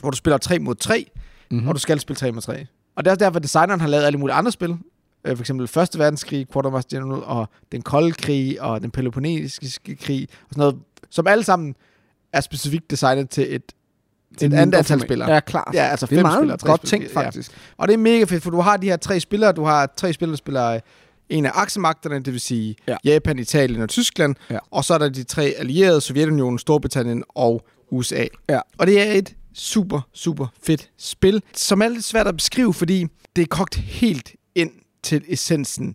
hvor 0.00 0.10
du 0.10 0.16
spiller 0.16 0.38
3 0.38 0.58
mod 0.58 0.74
3, 0.74 1.06
Mm-hmm. 1.52 1.68
og 1.68 1.74
du 1.74 1.80
skal 1.80 2.00
spille 2.00 2.16
3 2.16 2.32
mod 2.32 2.42
3. 2.42 2.66
Og 2.96 3.04
det 3.04 3.10
er 3.10 3.12
også 3.14 3.24
derfor, 3.24 3.36
at 3.36 3.42
designeren 3.42 3.80
har 3.80 3.88
lavet 3.88 4.04
alle 4.04 4.18
mulige 4.18 4.34
andre 4.34 4.52
spil. 4.52 4.76
Øh, 5.24 5.36
For 5.36 5.42
eksempel 5.42 5.68
Første 5.68 5.98
Verdenskrig, 5.98 6.46
Quartermaster 6.52 6.98
General, 6.98 7.22
og 7.24 7.48
Den 7.72 7.82
Kolde 7.82 8.12
Krig, 8.12 8.62
og 8.62 8.82
Den 8.82 8.90
Peloponnesiske 8.90 9.96
Krig, 9.96 10.28
og 10.30 10.46
sådan 10.50 10.60
noget, 10.60 10.78
som 11.10 11.26
alle 11.26 11.44
sammen 11.44 11.74
er 12.32 12.40
specifikt 12.40 12.90
designet 12.90 13.30
til 13.30 13.54
et, 13.54 13.72
et 14.42 14.54
andet 14.54 14.78
antal 14.78 15.00
spillere. 15.00 15.32
Ja, 15.32 15.40
klart. 15.40 15.70
Ja, 15.74 15.82
altså 15.86 16.06
det 16.06 16.12
er 16.12 16.16
fem 16.16 16.22
meget 16.22 16.38
spillere, 16.38 16.58
godt 16.58 16.88
spillere, 16.88 17.08
tænkt, 17.08 17.14
ja. 17.16 17.20
faktisk. 17.26 17.50
Og 17.76 17.88
det 17.88 17.94
er 17.94 17.98
mega 17.98 18.24
fedt, 18.24 18.42
for 18.42 18.50
du 18.50 18.60
har 18.60 18.76
de 18.76 18.86
her 18.86 18.96
tre 18.96 19.20
spillere. 19.20 19.52
Du 19.52 19.64
har 19.64 19.92
tre 19.96 20.12
spillere, 20.12 20.32
der 20.32 20.36
spiller 20.38 20.80
en 21.28 21.46
af 21.46 21.50
aksemagterne, 21.54 22.18
det 22.18 22.32
vil 22.32 22.40
sige 22.40 22.76
Ja. 22.88 22.96
ja. 23.04 23.12
Japan, 23.12 23.38
Italien 23.38 23.82
og 23.82 23.88
Tyskland. 23.88 24.34
Ja. 24.50 24.58
Og 24.70 24.84
så 24.84 24.94
er 24.94 24.98
der 24.98 25.08
de 25.08 25.22
tre 25.22 25.42
allierede, 25.58 26.00
Sovjetunionen, 26.00 26.58
Storbritannien 26.58 27.24
og 27.28 27.62
USA. 27.90 28.24
Ja. 28.48 28.60
Og 28.78 28.86
det 28.86 29.00
er 29.08 29.12
et 29.12 29.34
super, 29.54 30.00
super 30.14 30.46
fedt 30.62 30.90
spil, 30.98 31.42
som 31.54 31.82
er 31.82 31.88
lidt 31.88 32.04
svært 32.04 32.26
at 32.26 32.36
beskrive, 32.36 32.74
fordi 32.74 33.06
det 33.36 33.42
er 33.42 33.46
kogt 33.46 33.74
helt 33.76 34.32
ind 34.54 34.70
til 35.02 35.24
essensen 35.28 35.94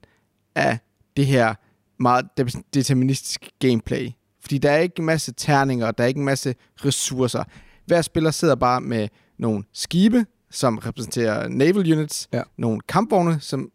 af 0.55 0.77
det 1.17 1.25
her 1.25 1.53
meget 1.99 2.25
de- 2.37 2.63
deterministiske 2.73 3.51
gameplay. 3.59 4.09
Fordi 4.41 4.57
der 4.57 4.71
er 4.71 4.77
ikke 4.77 4.95
en 4.99 5.05
masse 5.05 5.33
terninger, 5.37 5.91
der 5.91 6.03
er 6.03 6.07
ikke 6.07 6.17
en 6.19 6.25
masse 6.25 6.55
ressourcer. 6.85 7.43
Hver 7.85 8.01
spiller 8.01 8.31
sidder 8.31 8.55
bare 8.55 8.81
med 8.81 9.07
nogle 9.39 9.63
skibe, 9.73 10.25
som 10.51 10.77
repræsenterer 10.77 11.47
naval 11.47 11.93
units, 11.93 12.27
Ja. 12.33 12.41
nogle 12.57 12.81
kampvogne, 12.87 13.39
som 13.39 13.69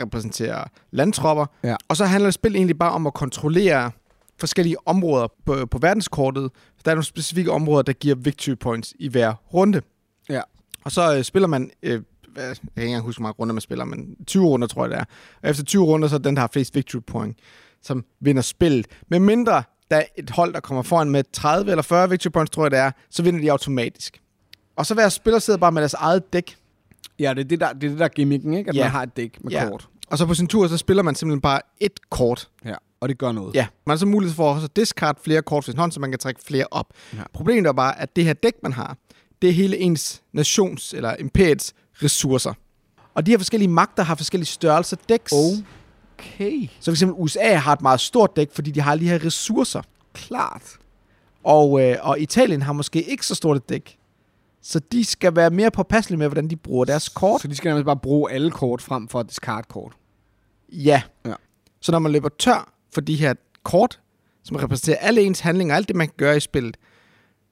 repræsenterer 0.00 0.64
landtropper, 0.90 1.46
Ja. 1.64 1.76
og 1.88 1.96
så 1.96 2.04
handler 2.04 2.30
spil 2.30 2.56
egentlig 2.56 2.78
bare 2.78 2.92
om 2.92 3.06
at 3.06 3.14
kontrollere 3.14 3.90
forskellige 4.38 4.76
områder 4.88 5.28
på, 5.46 5.66
på 5.66 5.78
verdenskortet. 5.78 6.50
Der 6.84 6.90
er 6.90 6.94
nogle 6.94 7.04
specifikke 7.04 7.52
områder, 7.52 7.82
der 7.82 7.92
giver 7.92 8.14
victory 8.14 8.54
points 8.60 8.94
i 8.98 9.08
hver 9.08 9.34
runde. 9.54 9.80
Ja. 10.28 10.40
Og 10.84 10.92
så 10.92 11.16
øh, 11.16 11.24
spiller 11.24 11.46
man, 11.48 11.70
øh, 11.82 12.02
hvad, 12.32 12.44
jeg 12.46 12.56
kan 12.56 12.68
ikke 12.76 12.86
engang 12.86 13.04
huske, 13.04 13.18
hvor 13.18 13.22
mange 13.22 13.36
runder 13.38 13.52
man 13.54 13.60
spiller, 13.60 13.84
men 13.84 14.16
20 14.26 14.44
runder 14.46 14.66
tror 14.68 14.84
jeg 14.84 14.90
det 14.90 14.98
er. 14.98 15.04
Og 15.42 15.50
efter 15.50 15.64
20 15.64 15.84
runder, 15.84 16.08
så 16.08 16.14
er 16.14 16.18
den, 16.18 16.34
der 16.36 16.40
har 16.40 16.50
flest 16.52 16.74
victory 16.74 17.00
point, 17.06 17.38
som 17.82 18.04
vinder 18.20 18.42
spillet. 18.42 18.86
Med 19.08 19.18
mindre 19.20 19.62
der 19.90 19.96
er 19.96 20.04
et 20.16 20.30
hold, 20.30 20.52
der 20.54 20.60
kommer 20.60 20.82
foran 20.82 21.10
med 21.10 21.24
30 21.32 21.70
eller 21.70 21.82
40 21.82 22.10
victory 22.10 22.32
points, 22.32 22.50
tror 22.50 22.64
jeg 22.64 22.70
det 22.70 22.78
er, 22.78 22.90
så 23.10 23.22
vinder 23.22 23.40
de 23.40 23.50
automatisk. 23.52 24.20
Og 24.76 24.86
så 24.86 24.94
hver 24.94 25.08
spiller 25.08 25.38
sidder 25.38 25.58
bare 25.58 25.72
med 25.72 25.82
deres 25.82 25.94
eget 25.94 26.32
dæk, 26.32 26.56
Ja, 27.18 27.34
det 27.34 27.40
er 27.40 27.44
det, 27.44 27.60
der, 27.60 27.72
det 27.72 27.84
er 27.84 27.88
det 27.90 27.98
der 27.98 28.04
er 28.04 28.08
gimmicken, 28.08 28.54
ikke? 28.54 28.68
At 28.70 28.76
Ja. 28.76 28.82
man 28.82 28.90
har 28.90 29.02
et 29.02 29.16
dæk 29.16 29.38
med 29.44 29.52
Ja. 29.52 29.68
kort. 29.68 29.88
og 30.10 30.18
så 30.18 30.26
på 30.26 30.34
sin 30.34 30.46
tur, 30.46 30.68
så 30.68 30.76
spiller 30.76 31.02
man 31.02 31.14
simpelthen 31.14 31.40
bare 31.40 31.60
et 31.80 32.10
kort. 32.10 32.48
Ja. 32.64 32.74
Og 33.00 33.08
det 33.08 33.18
gør 33.18 33.32
noget. 33.32 33.54
Ja, 33.54 33.66
man 33.86 33.92
har 33.92 33.98
så 33.98 34.06
mulighed 34.06 34.34
for 34.34 34.54
at 34.54 34.76
discard 34.76 35.16
flere 35.24 35.42
kort 35.42 35.64
for 35.64 35.70
sin 35.72 35.78
hånd, 35.78 35.92
så 35.92 36.00
man 36.00 36.10
kan 36.10 36.18
trække 36.18 36.40
flere 36.46 36.64
op. 36.70 36.86
Ja. 37.14 37.18
Problemet 37.32 37.66
er 37.66 37.72
bare, 37.72 38.00
at 38.00 38.16
det 38.16 38.24
her 38.24 38.32
dæk, 38.32 38.52
man 38.62 38.72
har, 38.72 38.96
det 39.42 39.48
er 39.50 39.54
hele 39.54 39.78
ens 39.78 40.22
nations 40.32 40.94
eller 40.94 41.16
imperiets 41.18 41.74
ressourcer. 42.02 42.52
Og 43.14 43.26
de 43.26 43.30
her 43.30 43.38
forskellige 43.38 43.68
magter 43.68 44.02
har 44.02 44.14
forskellige 44.14 44.46
størrelser 44.46 44.96
dæks. 45.08 45.32
Okay. 46.20 46.68
Så 46.80 46.84
for 46.84 46.90
eksempel 46.90 47.16
USA 47.18 47.54
har 47.54 47.72
et 47.72 47.82
meget 47.82 48.00
stort 48.00 48.36
dæk, 48.36 48.50
fordi 48.52 48.70
de 48.70 48.80
har 48.80 48.96
de 48.96 49.08
her 49.08 49.24
ressourcer. 49.24 49.82
Klart. 50.12 50.78
Og, 51.44 51.82
øh, 51.82 51.96
og 52.00 52.20
Italien 52.20 52.62
har 52.62 52.72
måske 52.72 53.02
ikke 53.02 53.26
så 53.26 53.34
stort 53.34 53.56
et 53.56 53.68
dæk. 53.68 53.98
Så 54.62 54.80
de 54.92 55.04
skal 55.04 55.36
være 55.36 55.50
mere 55.50 55.70
påpasselige 55.70 56.18
med, 56.18 56.26
hvordan 56.26 56.50
de 56.50 56.56
bruger 56.56 56.84
deres 56.84 57.08
kort. 57.08 57.40
Så 57.40 57.48
de 57.48 57.56
skal 57.56 57.68
nærmest 57.68 57.84
bare 57.84 57.96
bruge 57.96 58.32
alle 58.32 58.50
kort 58.50 58.82
frem 58.82 59.08
for 59.08 59.20
at 59.20 59.28
discard 59.28 59.68
kort. 59.68 59.92
Ja. 60.72 61.02
Ja. 61.24 61.34
Så 61.80 61.92
når 61.92 61.98
man 61.98 62.12
løber 62.12 62.28
tør 62.38 62.72
for 62.94 63.00
de 63.00 63.16
her 63.16 63.34
kort, 63.62 64.00
som 64.44 64.56
repræsenterer 64.56 64.98
alle 64.98 65.20
ens 65.22 65.40
handlinger, 65.40 65.76
alt 65.76 65.88
det, 65.88 65.96
man 65.96 66.06
kan 66.06 66.14
gøre 66.16 66.36
i 66.36 66.40
spillet, 66.40 66.76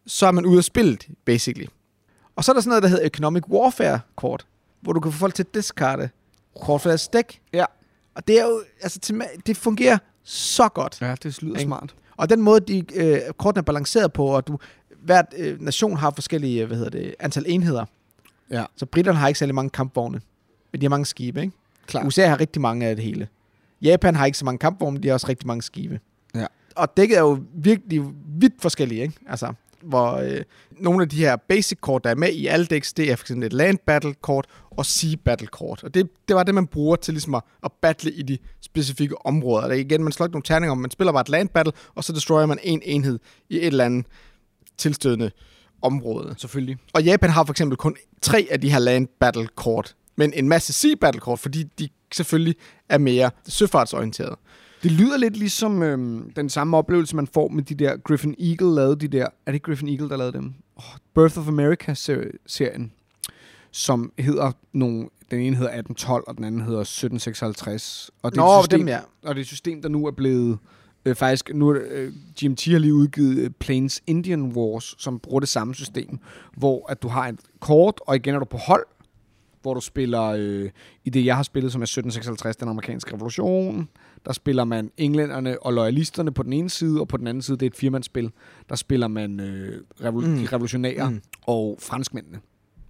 så 0.06 0.26
er 0.26 0.30
man 0.30 0.46
ude 0.46 0.58
af 0.58 0.64
spillet, 0.64 1.08
basically. 1.24 1.66
Og 2.36 2.44
så 2.44 2.52
er 2.52 2.54
der 2.54 2.60
sådan 2.60 2.68
noget, 2.68 2.82
der 2.82 2.88
hedder 2.88 3.06
Economic 3.06 3.42
Warfare-kort, 3.48 4.46
hvor 4.80 4.92
du 4.92 5.00
kan 5.00 5.12
få 5.12 5.18
folk 5.18 5.34
til 5.34 5.42
at 5.42 5.54
discarde 5.54 6.08
kort 6.60 6.80
for 6.80 6.90
deres 6.90 7.08
dæk. 7.08 7.40
Ja. 7.52 7.64
Og 8.18 8.28
det 8.28 8.40
er 8.40 8.44
jo, 8.44 8.62
altså, 8.82 8.98
til, 8.98 9.22
det 9.46 9.56
fungerer 9.56 9.98
så 10.24 10.68
godt. 10.68 10.98
Ja, 11.00 11.14
det 11.22 11.42
lyder 11.42 11.54
Ikke? 11.54 11.68
smart. 11.68 11.94
Og 12.16 12.30
den 12.30 12.42
måde, 12.42 12.60
de 12.60 12.84
øh, 12.94 13.18
kortene 13.36 13.60
er 13.60 13.64
balanceret 13.64 14.12
på, 14.12 14.26
og 14.26 14.46
du, 14.46 14.58
hvert 15.02 15.26
øh, 15.36 15.60
nation 15.60 15.96
har 15.96 16.10
forskellige, 16.10 16.66
hvad 16.66 16.76
hedder 16.76 16.90
det, 16.90 17.14
antal 17.18 17.44
enheder. 17.46 17.84
Ja. 18.50 18.64
Så 18.76 18.86
britterne 18.86 19.18
har 19.18 19.28
ikke 19.28 19.38
særlig 19.38 19.54
mange 19.54 19.70
kampvogne, 19.70 20.20
men 20.72 20.80
de 20.80 20.86
har 20.86 20.90
mange 20.90 21.06
skibe, 21.06 21.40
ikke? 21.40 21.52
Klart. 21.86 22.06
USA 22.06 22.26
har 22.26 22.40
rigtig 22.40 22.62
mange 22.62 22.86
af 22.86 22.96
det 22.96 23.04
hele. 23.04 23.28
Japan 23.82 24.14
har 24.14 24.26
ikke 24.26 24.38
så 24.38 24.44
mange 24.44 24.58
kampvogne, 24.58 24.94
men 24.94 25.02
de 25.02 25.08
har 25.08 25.14
også 25.14 25.28
rigtig 25.28 25.46
mange 25.46 25.62
skibe. 25.62 26.00
Ja. 26.34 26.46
Og 26.76 26.96
dækket 26.96 27.16
er 27.16 27.22
jo 27.22 27.38
virkelig 27.54 28.02
vidt 28.26 28.54
forskellige, 28.60 29.02
ikke? 29.02 29.14
Altså, 29.28 29.52
hvor 29.83 30.12
øh, 30.16 30.43
nogle 30.70 31.03
af 31.03 31.09
de 31.09 31.16
her 31.16 31.37
basic 31.37 31.79
kort, 31.81 32.05
der 32.05 32.11
er 32.11 32.14
med 32.14 32.33
i 32.33 32.47
alle 32.47 32.66
decks, 32.66 32.93
det 32.93 33.11
er 33.11 33.16
for 33.16 33.24
eksempel 33.24 33.47
et 33.47 33.53
land 33.53 33.79
battle 33.87 34.14
kort 34.14 34.47
og 34.70 34.87
sea 34.87 35.14
battle 35.24 35.47
kort. 35.47 35.85
Og 35.85 35.95
det, 35.95 36.11
det 36.29 36.37
var 36.37 36.43
det, 36.43 36.55
man 36.55 36.66
bruger 36.66 36.97
til 36.97 37.14
ligesom 37.14 37.35
at, 37.35 37.43
at 37.64 37.72
battle 37.83 38.12
i 38.12 38.22
de 38.22 38.39
specifikke 38.61 39.26
områder. 39.26 39.68
Der 39.68 39.74
igen, 39.74 40.03
man 40.03 40.12
slår 40.12 40.26
ikke 40.26 40.35
nogle 40.35 40.43
terninger 40.43 40.72
om, 40.72 40.79
man 40.79 40.91
spiller 40.91 41.12
bare 41.12 41.20
et 41.20 41.29
land 41.29 41.49
battle, 41.49 41.72
og 41.95 42.05
så 42.05 42.12
destroyer 42.12 42.47
man 42.47 42.59
en 42.62 42.83
enhed 42.85 43.18
i 43.49 43.57
et 43.57 43.66
eller 43.66 43.85
andet 43.85 44.07
tilstødende 44.79 45.31
område. 45.83 46.35
Selvfølgelig. 46.39 46.76
Og 46.95 47.03
Japan 47.03 47.31
har 47.31 47.45
for 47.45 47.53
eksempel 47.53 47.76
kun 47.76 47.97
tre 48.22 48.49
af 48.51 48.61
de 48.61 48.70
her 48.70 48.79
land 48.79 49.09
battle 49.20 49.47
kort, 49.47 49.95
men 50.16 50.33
en 50.33 50.49
masse 50.49 50.72
sea 50.72 50.95
battle 51.01 51.20
kort, 51.20 51.39
fordi 51.39 51.62
de 51.62 51.89
selvfølgelig 52.14 52.57
er 52.89 52.99
mere 52.99 53.31
søfartsorienterede. 53.49 54.37
Det 54.83 54.93
lyder 54.93 55.16
lidt 55.16 55.37
ligesom 55.37 55.83
øhm, 55.83 56.31
den 56.37 56.49
samme 56.49 56.76
oplevelse, 56.76 57.16
man 57.16 57.26
får 57.26 57.49
med 57.49 57.62
de 57.62 57.74
der 57.74 57.97
Griffin 57.97 58.35
Eagle 58.39 58.74
lavede 58.74 58.97
de 58.97 59.09
der... 59.09 59.26
Er 59.47 59.53
det 59.53 59.62
Griffin 59.62 59.89
Eagle, 59.89 60.09
der 60.09 60.16
lavede 60.16 60.33
dem? 60.33 60.55
Oh, 60.76 60.83
Birth 61.14 61.39
of 61.39 61.49
America-serien, 61.49 62.93
som 63.70 64.12
hedder 64.18 64.53
nogle... 64.72 65.09
Den 65.31 65.41
ene 65.41 65.57
hedder 65.57 65.70
1812, 65.70 66.24
og 66.26 66.37
den 66.37 66.45
anden 66.45 66.61
hedder 66.61 66.81
1756. 66.81 68.11
Og 68.22 68.33
det 68.33 68.39
er 68.39 68.43
Nå, 68.43 68.59
et 68.59 68.64
system, 68.64 68.81
dem 68.81 68.89
ja. 68.89 68.99
Og 69.22 69.35
det 69.35 69.41
er 69.41 69.45
et 69.45 69.47
system, 69.47 69.83
der 69.83 69.89
nu 69.89 70.07
er 70.07 70.11
blevet... 70.11 70.59
Øh, 71.05 71.14
faktisk, 71.14 71.51
nu 71.55 71.68
er, 71.68 71.81
øh, 71.91 72.12
GMT 72.41 72.64
har 72.64 72.79
lige 72.79 72.95
udgivet 72.95 73.39
øh, 73.39 73.51
Plains 73.51 74.03
Indian 74.07 74.43
Wars, 74.43 74.95
som 74.99 75.18
bruger 75.18 75.41
det 75.41 75.49
samme 75.49 75.74
system, 75.74 76.18
hvor 76.57 76.91
at 76.91 77.03
du 77.03 77.09
har 77.09 77.29
et 77.29 77.41
kort, 77.61 78.01
og 78.07 78.16
igen 78.16 78.35
er 78.35 78.39
du 78.39 78.45
på 78.45 78.57
hold, 78.57 78.87
hvor 79.62 79.74
du 79.74 79.81
spiller 79.81 80.22
øh, 80.22 80.70
i 81.05 81.11
det, 81.11 81.24
jeg 81.24 81.37
har 81.37 81.43
spillet, 81.43 81.72
som 81.72 81.81
er 81.81 81.85
1756, 81.85 82.57
den 82.57 82.68
amerikanske 82.68 83.14
revolution. 83.14 83.89
Der 84.26 84.32
spiller 84.32 84.64
man 84.64 84.90
englænderne 84.96 85.62
og 85.62 85.72
loyalisterne 85.72 86.32
på 86.32 86.42
den 86.42 86.52
ene 86.52 86.70
side, 86.70 87.00
og 87.00 87.08
på 87.08 87.16
den 87.16 87.26
anden 87.26 87.42
side, 87.42 87.56
det 87.56 87.66
er 87.66 87.70
et 87.70 87.76
firmandsspil. 87.76 88.30
Der 88.68 88.76
spiller 88.76 89.08
man 89.08 89.40
øh, 89.40 89.80
revol- 90.00 90.26
Mm. 90.26 90.38
de 90.38 90.46
revolutionære 90.52 91.10
Mm. 91.10 91.20
og 91.46 91.78
franskmændene. 91.82 92.38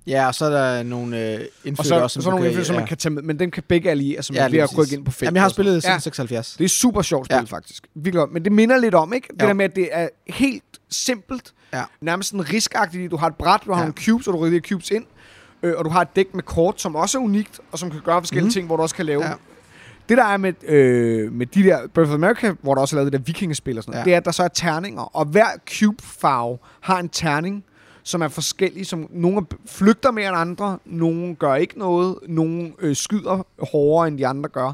Ja, 0.07 0.27
og 0.27 0.35
så 0.35 0.45
er 0.45 0.51
der 0.51 0.83
nogle 0.83 1.33
øh, 1.33 1.41
Og 1.41 1.47
indfødte 1.65 1.89
så, 1.89 1.95
også, 2.01 2.13
så, 2.15 2.15
som 2.15 2.23
så 2.23 2.31
nogle 2.31 2.47
indfødte, 2.47 2.67
som 2.67 2.75
ja. 2.75 2.81
man 2.81 2.89
kan 2.89 2.97
tage 2.97 3.13
med, 3.13 3.23
men 3.23 3.39
dem 3.39 3.51
kan 3.51 3.63
begge 3.69 3.91
alliere, 3.91 4.23
som 4.23 4.37
Ja, 4.37 4.41
ja, 4.43 4.47
er 4.47 4.51
ved 4.51 4.59
at 4.59 4.79
rykke 4.79 4.97
ind 4.97 5.05
på 5.05 5.11
feltet. 5.11 5.27
Jamen, 5.27 5.35
jeg 5.37 5.43
har 5.43 5.49
og 5.49 5.53
spillet 5.53 5.83
siden 5.83 6.01
76. 6.01 6.55
Det 6.59 6.65
er 6.65 6.69
super 6.69 7.03
sjovt 7.03 7.27
spil, 7.27 7.35
Ja. 7.35 7.39
ja. 7.41 7.45
faktisk. 7.45 7.87
Virkelig. 7.95 8.25
Men 8.33 8.45
det 8.45 8.53
minder 8.53 8.79
lidt 8.79 8.95
om, 8.95 9.13
ikke? 9.13 9.29
Det 9.35 9.43
Jo. 9.43 9.47
der 9.47 9.53
med, 9.53 9.65
at 9.65 9.77
det 9.77 9.89
er 9.93 10.09
helt 10.27 10.63
simpelt. 10.89 11.55
Ja. 11.73 11.83
Nærmest 12.01 12.31
sådan 12.31 12.53
riskagtigt. 12.53 13.11
Du 13.11 13.17
har 13.17 13.27
et 13.27 13.35
bræt, 13.37 13.61
du 13.67 13.71
har 13.73 13.79
Ja. 13.79 13.83
ja. 13.83 13.85
nogle 13.87 14.03
cubes, 14.05 14.27
og 14.29 14.33
du 14.35 14.39
rykker 14.39 14.61
de 14.61 14.69
cubes 14.69 14.91
ind. 14.91 15.05
Øh, 15.63 15.75
og 15.77 15.85
du 15.85 15.91
har 15.91 16.01
et 16.03 16.17
dæk 16.17 16.35
med 16.35 16.43
kort, 16.43 16.81
som 16.81 16.97
også 16.97 17.19
er 17.19 17.23
unikt, 17.23 17.61
og 17.73 17.79
som 17.79 17.91
kan 17.91 18.01
gøre 18.05 18.21
forskellige 18.23 18.45
mm. 18.47 18.51
ting, 18.53 18.67
hvor 18.67 18.77
du 18.77 18.83
også 18.83 18.95
kan 18.95 19.07
lave. 19.07 19.25
Ja. 19.27 19.33
Ja. 20.09 20.15
Det 20.15 20.19
der 20.19 20.25
er 20.25 20.37
med, 20.37 20.65
øh, 20.65 21.33
med 21.33 21.47
de 21.47 21.63
der 21.63 21.87
Birth 21.87 22.11
of 22.11 22.15
America, 22.15 22.55
hvor 22.63 22.75
der 22.75 22.81
også 22.83 22.97
er 22.97 22.99
lavet 22.99 23.13
det 23.13 23.21
der 23.21 23.25
vikingespil 23.25 23.79
og 23.79 23.85
sådan 23.85 23.93
noget, 23.93 23.97
Ja. 23.97 24.01
ja. 24.01 24.05
det 24.05 24.13
er, 24.15 24.17
at 24.17 24.25
der 24.25 24.31
så 24.31 24.43
er 24.43 24.49
terninger, 24.49 25.03
og 25.03 25.25
hver 25.25 25.47
cube-farve 25.71 26.59
har 26.81 26.99
en 26.99 27.09
terning, 27.09 27.65
som 28.03 28.23
er 28.23 28.29
forskellige, 28.29 28.85
som 28.85 29.07
nogle 29.11 29.47
flygter 29.67 30.11
mere 30.11 30.29
end 30.29 30.37
andre, 30.37 30.79
nogle 30.85 31.35
gør 31.35 31.55
ikke 31.55 31.79
noget, 31.79 32.17
nogle 32.29 32.73
øh, 32.79 32.97
skyder 32.97 33.47
hårdere 33.73 34.09
end 34.09 34.19
de 34.19 34.27
andre 34.27 34.49
gør. 34.49 34.73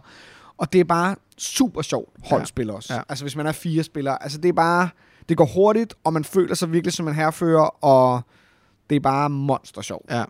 Og 0.59 0.73
det 0.73 0.81
er 0.81 0.85
bare 0.85 1.17
super 1.39 1.83
sjovt 1.83 2.09
holdspil 2.25 2.71
også. 2.71 2.95
Ja. 2.95 3.01
Altså 3.09 3.25
hvis 3.25 3.37
man 3.37 3.47
er 3.47 3.53
fire 3.53 3.83
spillere. 3.83 4.23
Altså 4.23 4.39
det 4.39 4.49
er 4.49 4.53
bare, 4.53 4.89
det 5.29 5.37
går 5.37 5.45
hurtigt, 5.55 5.95
og 6.05 6.13
man 6.13 6.25
føler 6.25 6.55
sig 6.55 6.73
virkelig 6.73 6.93
som 6.93 7.09
en 7.09 7.15
herrefører, 7.15 7.85
og 7.85 8.21
det 8.91 8.97
er 8.97 9.01
bare 9.01 9.31
monster 9.31 9.83
sjovt. 9.83 10.07
Ja. 10.11 10.25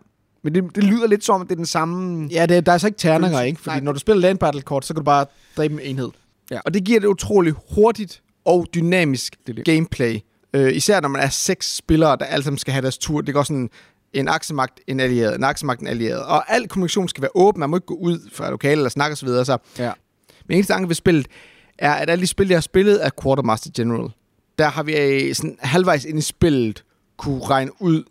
Men 0.45 0.55
det, 0.55 0.75
det 0.75 0.83
lyder 0.83 1.07
lidt 1.07 1.23
som, 1.25 1.41
at 1.41 1.47
det 1.47 1.51
er 1.51 1.55
den 1.55 1.65
samme... 1.65 2.27
Ja, 2.31 2.45
det, 2.45 2.65
der 2.65 2.71
er 2.71 2.77
så 2.77 2.87
ikke 2.87 2.97
terninger, 2.99 3.41
ikke? 3.41 3.61
Fordi 3.61 3.75
Nej. 3.75 3.83
når 3.83 3.91
du 3.91 3.99
spiller 3.99 4.21
land 4.21 4.37
battle 4.37 4.61
kort, 4.61 4.85
så 4.85 4.93
kan 4.93 4.99
du 5.01 5.05
bare 5.05 5.25
dræbe 5.57 5.73
en 5.73 5.79
enhed. 5.79 6.09
Ja. 6.51 6.59
Og 6.65 6.73
det 6.73 6.83
giver 6.83 6.99
det 6.99 7.07
utrolig 7.07 7.53
hurtigt 7.75 8.21
og 8.45 8.67
dynamisk 8.75 9.35
Det 9.47 9.55
det. 9.57 9.65
gameplay. 9.65 10.19
Øh, 10.53 10.75
især 10.75 11.01
når 11.01 11.09
man 11.09 11.21
er 11.21 11.29
seks 11.29 11.75
spillere, 11.75 12.17
der 12.19 12.25
alle 12.25 12.43
sammen 12.43 12.57
skal 12.57 12.71
have 12.73 12.81
deres 12.81 12.97
tur. 12.97 13.21
Det 13.21 13.33
går 13.33 13.43
sådan 13.43 13.69
en 14.13 14.27
aksemagt, 14.27 14.79
en 14.87 14.99
allieret, 14.99 15.35
en 15.35 15.43
aksemagt, 15.43 15.81
en 15.81 15.87
allieret. 15.87 16.23
Og 16.23 16.53
al 16.53 16.67
kommunikation 16.67 17.09
skal 17.09 17.21
være 17.21 17.31
åben. 17.35 17.59
Man 17.59 17.69
må 17.69 17.77
ikke 17.77 17.85
gå 17.87 17.95
ud 17.95 18.29
fra 18.33 18.49
lokalet 18.51 18.77
eller 18.77 18.89
snakke 18.89 19.13
osv. 19.13 19.27
Så 19.27 19.57
Ja. 19.79 19.91
Men 20.47 20.57
eneste 20.57 20.73
anke 20.73 20.87
ved 20.87 20.95
spillet 20.95 21.27
er, 21.77 21.93
at 21.93 22.09
alle 22.09 22.21
de 22.21 22.27
spil, 22.27 22.47
jeg 22.47 22.55
har 22.55 22.61
spillet, 22.61 23.05
er 23.05 23.09
Quartermaster 23.23 23.69
General. 23.75 24.09
Der 24.59 24.67
har 24.69 24.83
vi 24.83 24.97
øh, 24.97 25.35
sådan 25.35 25.57
halvvejs 25.59 26.05
ind 26.05 26.17
i 26.19 26.21
spillet 26.21 26.83
kunne 27.17 27.43
regne 27.45 27.71
ud, 27.81 28.03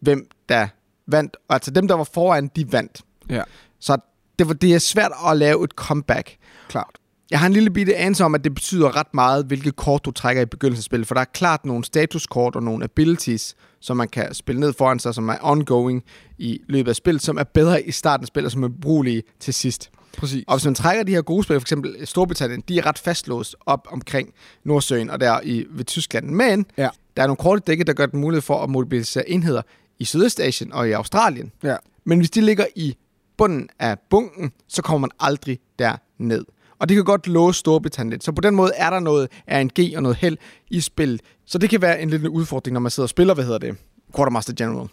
hvem 0.00 0.28
der 0.48 0.66
vandt. 1.08 1.36
Altså 1.48 1.70
dem, 1.70 1.88
der 1.88 1.94
var 1.94 2.04
foran, 2.04 2.50
de 2.56 2.72
vandt. 2.72 3.02
Ja. 3.30 3.42
Så 3.80 3.96
det, 4.38 4.48
var, 4.48 4.54
det 4.54 4.74
er 4.74 4.78
svært 4.78 5.12
at 5.30 5.36
lave 5.36 5.64
et 5.64 5.70
comeback. 5.70 6.36
Klart. 6.68 6.98
Jeg 7.30 7.38
har 7.40 7.46
en 7.46 7.52
lille 7.52 7.70
bitte 7.70 7.96
anelse 7.96 8.24
om, 8.24 8.34
at 8.34 8.44
det 8.44 8.54
betyder 8.54 8.96
ret 8.96 9.14
meget, 9.14 9.44
hvilket 9.46 9.76
kort 9.76 10.04
du 10.04 10.10
trækker 10.10 10.42
i 10.42 10.46
begyndelsen 10.46 10.80
af 10.80 10.84
spillet, 10.84 11.08
for 11.08 11.14
der 11.14 11.20
er 11.20 11.24
klart 11.34 11.64
nogle 11.66 11.84
statuskort 11.84 12.56
og 12.56 12.62
nogle 12.62 12.84
abilities, 12.84 13.54
som 13.80 13.96
man 13.96 14.08
kan 14.08 14.34
spille 14.34 14.60
ned 14.60 14.72
foran 14.72 14.98
sig, 14.98 15.14
som 15.14 15.28
er 15.28 15.36
ongoing 15.42 16.04
i 16.38 16.60
løbet 16.68 16.88
af 16.90 16.96
spillet, 16.96 17.22
som 17.22 17.36
er 17.36 17.44
bedre 17.44 17.82
i 17.82 17.90
starten 17.90 18.24
af 18.24 18.28
spillet, 18.28 18.46
og 18.46 18.52
som 18.52 18.62
er 18.62 18.68
brugelige 18.82 19.22
til 19.40 19.54
sidst. 19.54 19.90
Præcis. 20.18 20.44
Og 20.48 20.56
hvis 20.56 20.64
man 20.64 20.74
trækker 20.74 21.04
de 21.04 21.12
her 21.14 21.22
gode 21.22 21.44
spil, 21.44 21.54
for 21.60 21.64
eksempel 21.64 22.06
Storbritannien, 22.06 22.62
de 22.68 22.78
er 22.78 22.86
ret 22.86 22.98
fastlåst 22.98 23.56
op 23.66 23.86
omkring 23.92 24.28
Nordsøen 24.64 25.10
og 25.10 25.20
der 25.20 25.40
i, 25.44 25.64
ved 25.70 25.84
Tyskland. 25.84 26.26
Men 26.26 26.66
Ja. 26.78 26.88
der 27.16 27.22
er 27.22 27.26
nogle 27.26 27.36
korte 27.36 27.62
dække, 27.66 27.84
der 27.84 27.92
gør 27.92 28.06
det 28.06 28.14
muligt 28.14 28.44
for 28.44 28.62
at 28.62 28.70
mobilisere 28.70 29.30
enheder 29.30 29.62
i 29.98 30.04
Sydøstasien 30.04 30.72
og 30.72 30.88
i 30.88 30.92
Australien. 30.92 31.52
Ja. 31.62 31.76
Men 32.04 32.18
hvis 32.18 32.30
de 32.30 32.40
ligger 32.40 32.66
i 32.76 32.96
bunden 33.36 33.68
af 33.78 33.98
bunken, 34.10 34.52
så 34.68 34.82
kommer 34.82 34.98
man 34.98 35.10
aldrig 35.20 35.58
derned. 35.78 36.44
Og 36.78 36.88
det 36.88 36.94
kan 36.94 37.04
godt 37.04 37.26
låse 37.26 37.58
Storbritannien 37.58 38.10
lidt. 38.10 38.24
Så 38.24 38.32
på 38.32 38.40
den 38.40 38.54
måde 38.54 38.72
er 38.76 38.90
der 38.90 39.00
noget 39.00 39.28
RNG 39.48 39.96
og 39.96 40.02
noget 40.02 40.16
held 40.16 40.36
i 40.70 40.80
spillet. 40.80 41.20
Så 41.44 41.58
det 41.58 41.70
kan 41.70 41.82
være 41.82 42.02
en 42.02 42.10
lille 42.10 42.30
udfordring, 42.30 42.72
når 42.72 42.80
man 42.80 42.90
sidder 42.90 43.04
og 43.04 43.10
spiller, 43.10 43.34
hvad 43.34 43.44
hedder 43.44 43.58
det, 43.58 43.76
Quartermaster 44.16 44.52
General. 44.54 44.88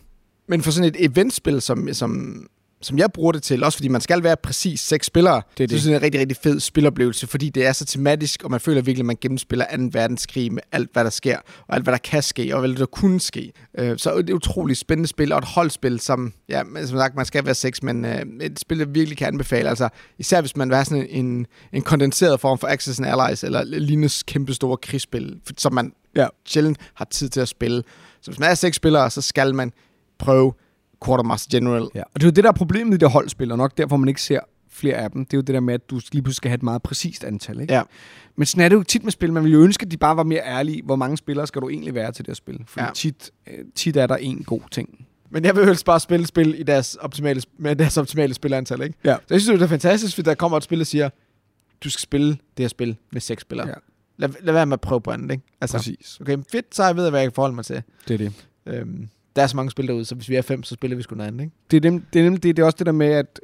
Men 0.48 0.62
for 0.62 0.72
sådan 0.72 0.90
et 0.90 1.06
eventspil, 1.06 1.62
som, 1.62 1.94
som, 1.94 2.44
som 2.84 2.98
jeg 2.98 3.12
bruger 3.14 3.32
det 3.32 3.44
til, 3.44 3.64
også 3.64 3.78
fordi 3.78 3.88
man 3.88 4.02
skal 4.02 4.24
være 4.24 4.36
præcis 4.44 4.80
seks 4.80 5.06
spillere, 5.06 5.42
Det 5.58 5.64
er 5.64 5.68
det. 5.68 5.72
så 5.72 5.82
synes 5.82 5.86
det 5.86 5.94
er 5.94 5.98
en 5.98 6.04
rigtig, 6.04 6.22
rigtig 6.22 6.38
fed 6.44 6.60
spiloplevelse, 6.60 7.28
fordi 7.28 7.50
det 7.50 7.66
er 7.66 7.74
så 7.74 7.86
tematisk, 7.86 8.44
og 8.44 8.52
man 8.52 8.60
føler 8.60 8.82
virkelig, 8.82 9.02
at 9.02 9.06
man 9.06 9.18
gennemspiller 9.22 9.66
2. 9.78 9.84
verdenskrig 9.92 10.54
med 10.54 10.62
alt, 10.72 10.90
hvad 10.94 11.04
der 11.04 11.10
sker, 11.10 11.38
og 11.68 11.76
alt, 11.76 11.84
hvad 11.84 11.92
der 11.92 11.98
kan 11.98 12.24
ske, 12.24 12.56
og 12.56 12.60
hvad 12.60 12.70
der 12.76 12.86
kunne 12.86 13.20
ske. 13.20 13.52
Øh, 13.78 13.98
Så 13.98 14.10
det 14.10 14.18
er 14.18 14.24
et 14.24 14.30
utroligt 14.30 14.80
spændende 14.80 15.08
spil, 15.10 15.32
og 15.32 15.38
et 15.38 15.46
holdspil, 15.46 16.00
som, 16.00 16.34
ja, 16.50 16.62
som 16.86 16.98
sagt, 16.98 17.16
man 17.16 17.26
skal 17.26 17.46
være 17.46 17.56
seks, 17.56 17.84
men 17.84 18.06
øh, 18.06 18.22
et 18.42 18.60
spil, 18.60 18.78
jeg 18.78 18.96
virkelig 18.96 19.18
kan 19.18 19.28
anbefale. 19.28 19.70
Altså, 19.70 19.90
især 20.20 20.42
hvis 20.42 20.56
man 20.56 20.70
vil 20.70 20.76
have 20.76 20.86
sådan 20.86 21.08
en, 21.10 21.46
en 21.74 21.82
kondenseret 21.82 22.40
form 22.40 22.58
for 22.58 22.68
Access 22.68 23.00
and 23.00 23.08
Allies, 23.22 23.44
eller 23.44 23.64
lignende 23.64 24.10
kæmpe 24.28 24.54
store 24.54 24.78
krigsspil, 24.78 25.40
som 25.58 25.74
man 25.74 25.94
Ja. 26.16 26.28
sjældent 26.46 26.78
har 26.94 27.06
tid 27.06 27.30
til 27.30 27.40
at 27.40 27.48
spille. 27.48 27.84
Så 28.22 28.32
hvis 28.32 28.40
man 28.40 28.50
er 28.50 28.54
seks 28.56 28.76
spillere, 28.78 29.10
så 29.10 29.22
skal 29.22 29.56
man 29.56 29.72
prøve 30.20 30.54
Quartermaster 31.06 31.58
General. 31.60 31.88
Ja. 31.96 32.02
Og 32.02 32.14
det 32.16 32.24
er 32.24 32.28
jo 32.28 32.32
det, 32.32 32.44
der 32.44 32.50
er 32.50 32.54
problemet 32.54 32.94
i 32.94 32.98
det 32.98 33.10
holdspil, 33.12 33.52
og 33.52 33.58
nok 33.58 33.78
derfor 33.78 33.98
man 33.98 34.10
ikke 34.10 34.22
ser 34.22 34.40
flere 34.70 34.96
af 34.96 35.12
dem. 35.12 35.26
Det 35.26 35.34
er 35.34 35.38
jo 35.38 35.42
det 35.42 35.54
der 35.54 35.60
med, 35.60 35.74
at 35.74 35.90
du 35.90 35.96
lige 35.96 36.22
pludselig 36.22 36.36
skal 36.36 36.50
have 36.50 36.56
et 36.56 36.64
meget 36.64 36.82
præcist 36.84 37.24
antal. 37.24 37.60
Ikke? 37.62 37.74
Ja. 37.74 37.82
Men 38.36 38.46
sådan 38.46 38.66
er 38.66 38.70
det 38.70 38.76
jo 38.76 38.84
tit 38.84 39.04
med 39.04 39.12
spil. 39.12 39.34
Man 39.34 39.44
ville 39.44 39.58
jo 39.58 39.64
ønske, 39.64 39.86
at 39.86 39.92
de 39.92 39.98
bare 39.98 40.18
var 40.18 40.24
mere 40.24 40.42
ærlige. 40.46 40.82
Hvor 40.84 40.96
mange 40.96 41.18
spillere 41.18 41.48
skal 41.48 41.62
du 41.62 41.70
egentlig 41.70 41.94
være 41.96 42.12
til 42.12 42.26
det 42.26 42.32
at 42.32 42.38
spille? 42.38 42.60
Fordi 42.68 42.86
Ja. 42.86 42.92
tit, 42.94 43.32
øh, 43.48 43.66
tit 43.76 43.98
er 43.98 44.08
der 44.08 44.16
en 44.16 44.44
god 44.44 44.62
ting. 44.72 45.08
Men 45.30 45.46
jeg 45.46 45.56
vil 45.56 45.66
helst 45.66 45.86
bare 45.86 46.00
spille 46.00 46.26
spil 46.28 46.60
i 46.60 46.64
deres 46.64 46.96
optimale, 46.96 47.42
med 47.58 47.76
deres 47.76 47.98
optimale 47.98 48.34
spillerantal, 48.34 48.82
ikke? 48.82 48.96
Ja. 49.04 49.16
Så 49.28 49.34
jeg 49.34 49.42
synes, 49.42 49.60
det 49.60 49.66
er 49.66 49.70
fantastisk, 49.70 50.16
hvis 50.18 50.24
der 50.26 50.34
kommer 50.36 50.58
et 50.58 50.64
spil, 50.64 50.78
der 50.80 50.86
siger, 50.86 51.10
du 51.84 51.90
skal 51.90 52.02
spille 52.02 52.30
det 52.30 52.38
her 52.64 52.68
spil 52.68 52.98
med 53.12 53.22
seks 53.22 53.42
spillere. 53.42 53.68
Ja. 53.68 53.74
Lad, 54.18 54.30
lad 54.42 54.54
være 54.54 54.66
med 54.66 54.74
at 54.74 54.82
prøve 54.82 55.02
på 55.02 55.12
andet, 55.12 55.32
ikke? 55.32 55.44
Altså, 55.62 55.78
Præcis. 55.78 56.18
okay, 56.22 56.38
fedt, 56.52 56.76
så 56.76 56.84
jeg 56.86 56.96
ved, 56.96 57.10
hvad 57.10 57.20
jeg 57.20 57.30
kan 57.30 57.36
forholde 57.36 57.56
mig 57.56 57.66
til. 57.66 57.84
Det 58.08 58.14
er 58.14 58.18
det. 58.18 58.34
Øhm, 58.66 59.10
der 59.36 59.44
er 59.44 59.48
så 59.48 59.56
mange 59.56 59.72
spil 59.72 59.88
derude, 59.88 60.06
så 60.06 60.16
hvis 60.16 60.30
vi 60.30 60.36
er 60.36 60.42
fem, 60.42 60.64
så 60.64 60.74
spiller 60.74 60.98
vi 60.98 61.04
sgu 61.04 61.16
noget 61.16 61.28
andet, 61.28 61.42
ikke? 61.42 61.56
Det 61.72 61.78
er, 61.78 61.82
dem, 61.82 62.06
det, 62.14 62.20
er 62.20 62.24
nemlig 62.24 62.44
det, 62.44 62.58
det 62.58 62.62
er 62.62 62.66
også 62.66 62.78
det 62.78 62.86
der 62.86 62.92
med, 62.92 63.08
at, 63.08 63.40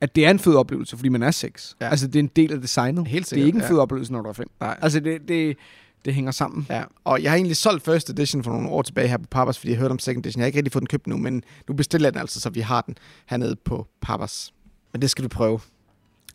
at 0.00 0.16
det 0.16 0.26
er 0.26 0.30
en 0.30 0.38
fed 0.38 0.54
oplevelse, 0.54 0.96
fordi 0.96 1.08
man 1.08 1.22
er 1.22 1.30
seks. 1.30 1.76
Ja. 1.80 1.84
Ja. 1.84 1.90
Altså, 1.90 2.06
det 2.06 2.16
er 2.16 2.20
en 2.20 2.30
del 2.36 2.52
af 2.52 2.60
designet. 2.60 3.08
Helt 3.08 3.24
det 3.24 3.32
er 3.32 3.34
sikkert, 3.34 3.46
ikke 3.46 3.56
en 3.56 3.62
ja. 3.62 3.70
fed 3.70 3.78
oplevelse, 3.78 4.12
når 4.12 4.22
du 4.22 4.28
er 4.28 4.32
fem. 4.32 4.50
Nej. 4.60 4.78
Altså, 4.82 5.00
det, 5.00 5.28
det, 5.28 5.56
det 6.04 6.14
hænger 6.14 6.32
sammen. 6.32 6.66
Ja, 6.70 6.82
og 7.04 7.22
jeg 7.22 7.30
har 7.30 7.36
egentlig 7.36 7.56
solgt 7.56 7.84
First 7.84 8.10
Edition 8.10 8.44
for 8.44 8.50
nogle 8.50 8.68
år 8.68 8.82
tilbage 8.82 9.08
her 9.08 9.16
på 9.16 9.26
Papas, 9.30 9.58
fordi 9.58 9.70
jeg 9.70 9.78
hørte 9.78 9.92
om 9.92 9.98
Second 9.98 10.26
Edition. 10.26 10.40
Jeg 10.40 10.44
har 10.44 10.46
ikke 10.46 10.58
rigtig 10.58 10.72
fået 10.72 10.80
den 10.80 10.86
købt 10.86 11.06
nu, 11.06 11.16
men 11.16 11.42
nu 11.68 11.74
bestiller 11.74 12.06
jeg 12.06 12.12
den 12.12 12.20
altså, 12.20 12.40
så 12.40 12.50
vi 12.50 12.60
har 12.60 12.80
den 12.80 12.96
hernede 13.26 13.56
på 13.56 13.86
Papas. 14.00 14.52
Men 14.92 15.02
det 15.02 15.10
skal 15.10 15.24
du 15.24 15.28
prøve. 15.28 15.60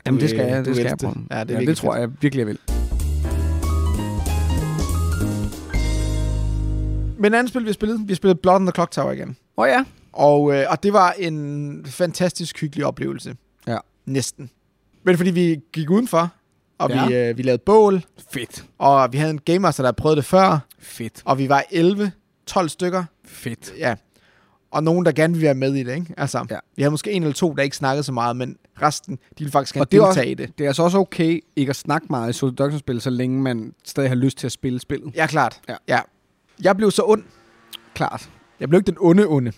Jamen, 0.05 0.21
det 0.21 0.29
skal 0.29 0.41
øh, 0.41 0.47
jeg, 0.47 0.65
det 0.65 0.75
skal 0.75 0.85
jeg 0.85 0.97
prøve. 0.97 1.25
Ja, 1.31 1.43
det, 1.43 1.55
er 1.55 1.59
ja, 1.59 1.65
det 1.65 1.77
tror 1.77 1.95
jeg 1.95 2.09
virkelig, 2.21 2.39
jeg 2.39 2.47
vil. 2.47 2.78
Men 7.19 7.25
en 7.25 7.33
anden 7.33 7.47
spil, 7.47 7.61
vi 7.61 7.67
har 7.67 7.73
spillet, 7.73 7.99
vi 8.07 8.13
har 8.13 8.15
spillet 8.15 8.39
Blood 8.39 8.55
on 8.55 8.65
the 8.65 8.71
Clock 8.75 8.91
Tower 8.91 9.11
igen. 9.11 9.29
Åh 9.57 9.63
oh, 9.63 9.67
ja. 9.69 9.83
Og, 10.13 10.55
øh, 10.55 10.65
og 10.69 10.83
det 10.83 10.93
var 10.93 11.11
en 11.19 11.85
fantastisk 11.85 12.61
hyggelig 12.61 12.85
oplevelse. 12.85 13.35
Ja. 13.67 13.77
Næsten. 14.05 14.49
Men 15.03 15.17
fordi 15.17 15.31
vi 15.31 15.59
gik 15.73 15.89
udenfor, 15.89 16.31
og 16.77 16.89
Ja. 16.89 17.07
vi, 17.07 17.15
øh, 17.15 17.37
vi 17.37 17.41
lavede 17.43 17.61
bål, 17.65 18.03
Fedt. 18.33 18.65
og 18.77 19.13
vi 19.13 19.17
havde 19.17 19.31
en 19.31 19.39
Game 19.45 19.59
Master, 19.59 19.83
der 19.83 19.91
prøvet 19.91 20.17
det 20.17 20.25
før, 20.25 20.59
Fedt. 20.79 21.21
og 21.25 21.37
vi 21.37 21.49
var 21.49 21.63
11, 21.71 22.11
12 22.45 22.69
stykker. 22.69 23.03
Fedt. 23.25 23.73
Ja. 23.77 23.95
Og 24.71 24.83
nogen, 24.83 25.05
der 25.05 25.11
gerne 25.11 25.33
ville 25.33 25.45
være 25.45 25.53
med 25.55 25.73
i 25.75 25.83
det, 25.83 25.95
ikke? 25.95 26.13
Altså, 26.17 26.45
Ja. 26.49 26.57
vi 26.75 26.81
havde 26.81 26.91
måske 26.91 27.11
en 27.11 27.23
eller 27.23 27.33
to, 27.33 27.53
der 27.53 27.63
ikke 27.63 27.75
snakkede 27.75 28.03
så 28.03 28.11
meget, 28.11 28.35
men 28.37 28.57
resten, 28.81 29.15
de 29.15 29.19
ville 29.37 29.51
faktisk 29.51 29.73
gerne 29.73 29.83
Og 29.83 29.91
det 29.91 30.01
deltage 30.01 30.31
i 30.31 30.33
det. 30.33 30.57
Det 30.57 30.63
er 30.63 30.69
altså 30.69 30.83
også 30.83 30.97
okay 30.97 31.39
ikke 31.55 31.69
at 31.69 31.75
snakke 31.75 32.07
meget 32.09 32.29
i 32.29 32.33
Solidaritet-spil, 32.33 33.01
så 33.01 33.09
længe 33.09 33.41
man 33.41 33.73
stadig 33.85 34.09
har 34.09 34.15
lyst 34.15 34.37
til 34.37 34.45
at 34.47 34.51
spille 34.51 34.79
spillet. 34.79 35.15
Ja, 35.15 35.27
klart. 35.27 35.59
Ja. 35.69 35.75
ja. 35.87 35.99
Jeg 36.63 36.77
blev 36.77 36.91
så 36.91 37.03
ond. 37.05 37.23
Klart. 37.93 38.29
Jeg 38.59 38.69
blev 38.69 38.79
ikke 38.79 38.87
den 38.87 38.97
onde 38.99 39.25
onde. 39.27 39.51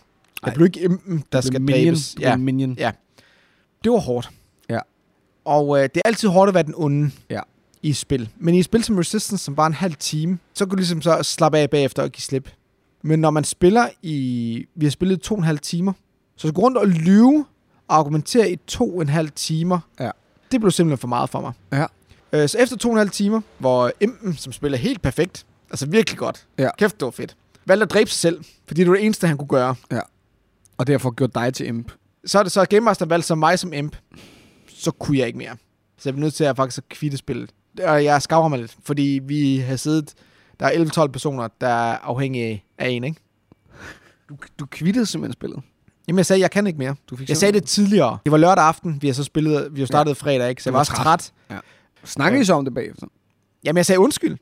Jeg 0.43 0.47
Ej. 0.47 0.53
blev 0.53 0.65
ikke 0.65 0.79
impen, 0.81 1.23
der 1.31 1.41
skal 1.41 1.61
minion. 1.61 1.83
dræbes. 1.85 2.15
Ja. 2.19 2.35
Minion. 2.35 2.73
Ja. 2.79 2.91
Det 3.83 3.91
var 3.91 3.97
hårdt. 3.97 4.29
Ja. 4.69 4.79
Og 5.45 5.77
øh, 5.77 5.83
det 5.83 5.97
er 5.97 6.01
altid 6.05 6.29
hårdt 6.29 6.47
at 6.49 6.53
være 6.53 6.63
den 6.63 6.73
onde 6.77 7.11
Ja. 7.29 7.39
i 7.81 7.89
et 7.89 7.97
spil. 7.97 8.29
Men 8.37 8.55
i 8.55 8.59
et 8.59 8.65
spil 8.65 8.83
som 8.83 8.97
Resistance, 8.97 9.43
som 9.43 9.55
bare 9.55 9.67
en 9.67 9.73
halv 9.73 9.95
time, 9.95 10.39
så 10.53 10.65
kunne 10.65 10.71
du 10.71 10.75
ligesom 10.77 11.01
så 11.01 11.23
slappe 11.23 11.57
af 11.57 11.69
bagefter 11.69 12.03
og 12.03 12.09
give 12.11 12.21
slip. 12.21 12.49
Men 13.03 13.19
når 13.19 13.29
man 13.29 13.43
spiller 13.43 13.87
i... 14.01 14.65
Vi 14.75 14.85
har 14.85 14.91
spillet 14.91 15.21
to 15.21 15.33
og 15.35 15.39
en 15.39 15.43
halv 15.45 15.59
timer. 15.59 15.93
Så 16.35 16.47
at 16.47 16.53
gå 16.53 16.61
rundt 16.61 16.77
og 16.77 16.87
lyve 16.87 17.45
og 17.87 17.97
argumentere 17.97 18.51
i 18.51 18.55
to 18.67 18.95
og 18.95 19.01
en 19.01 19.09
halv 19.09 19.29
timer, 19.31 19.79
Ja. 19.99 20.11
det 20.51 20.59
blev 20.61 20.71
simpelthen 20.71 20.97
for 20.97 21.07
meget 21.07 21.29
for 21.29 21.41
mig. 21.41 21.53
Ja. 21.71 21.85
Øh, 22.33 22.49
så 22.49 22.57
efter 22.57 22.77
to 22.77 22.89
og 22.89 22.93
en 22.93 22.97
halv 22.97 23.09
timer, 23.09 23.41
hvor 23.57 23.91
Impen, 23.99 24.33
som 24.37 24.53
spiller 24.53 24.77
helt 24.77 25.01
perfekt, 25.01 25.45
altså 25.71 25.85
virkelig 25.85 26.17
godt, 26.19 26.47
Ja. 26.57 26.69
kæft, 26.77 26.99
det 26.99 27.05
var 27.05 27.11
fedt, 27.11 27.35
valgte 27.65 27.83
at 27.83 27.91
dræbe 27.91 28.09
sig 28.09 28.19
selv, 28.19 28.43
fordi 28.67 28.81
det 28.81 28.89
var 28.89 28.95
det 28.95 29.05
eneste, 29.05 29.27
han 29.27 29.37
kunne 29.37 29.47
gøre. 29.47 29.75
Og 30.77 30.87
derfor 30.87 31.11
gjort 31.11 31.35
dig 31.35 31.53
til 31.53 31.67
imp. 31.67 31.91
Så 32.25 32.39
er 32.39 32.43
det 32.43 32.51
så, 32.51 32.61
at 32.61 32.69
Game 32.69 32.81
Master 32.81 33.05
valgte 33.05 33.27
så 33.27 33.35
mig 33.35 33.59
som 33.59 33.73
imp. 33.73 33.95
Så 34.67 34.91
kunne 34.91 35.17
jeg 35.17 35.27
ikke 35.27 35.37
mere. 35.37 35.55
Så 35.97 36.09
jeg 36.09 36.13
blev 36.13 36.23
nødt 36.23 36.33
til 36.33 36.43
at 36.43 36.55
faktisk 36.55 36.77
at 36.77 36.89
kvitte 36.89 37.17
spillet. 37.17 37.51
Og 37.83 38.03
jeg 38.03 38.21
skavrer 38.21 38.47
mig 38.47 38.59
lidt, 38.59 38.77
fordi 38.83 39.19
vi 39.23 39.57
har 39.57 39.75
siddet... 39.75 40.13
Der 40.59 40.67
er 40.67 41.05
11-12 41.05 41.07
personer, 41.07 41.47
der 41.61 41.67
er 41.67 41.97
afhængige 41.97 42.63
af 42.77 42.89
en, 42.89 43.03
ikke? 43.03 43.21
Du, 44.29 44.35
du 44.59 44.65
kvittede 44.65 45.05
simpelthen 45.05 45.33
spillet. 45.33 45.59
Jamen, 46.07 46.17
jeg 46.17 46.25
sagde, 46.25 46.41
jeg 46.41 46.51
kan 46.51 46.67
ikke 46.67 46.79
mere. 46.79 46.95
Du 47.09 47.15
fik 47.15 47.29
Jeg 47.29 47.37
sagde 47.37 47.53
det 47.53 47.63
tidligere. 47.63 48.17
Det 48.23 48.31
var 48.31 48.37
lørdag 48.37 48.63
aften, 48.63 49.01
vi 49.01 49.07
har 49.07 49.13
så 49.13 49.23
spillet, 49.23 49.67
vi 49.75 49.79
har 49.81 49.85
startet 49.87 50.11
ja. 50.11 50.13
fredag, 50.13 50.49
ikke? 50.49 50.63
Så 50.63 50.69
jeg 50.69 50.73
var 50.73 50.77
var 50.77 50.79
også 50.79 50.93
træt. 50.93 51.31
træt. 51.49 51.61
Snakker 52.03 52.39
I 52.39 52.45
så 52.45 52.53
om 52.53 52.65
det 52.65 52.73
bagefter? 52.73 53.07
Jamen, 53.63 53.77
jeg 53.77 53.85
sagde 53.85 53.99
undskyld. 53.99 54.37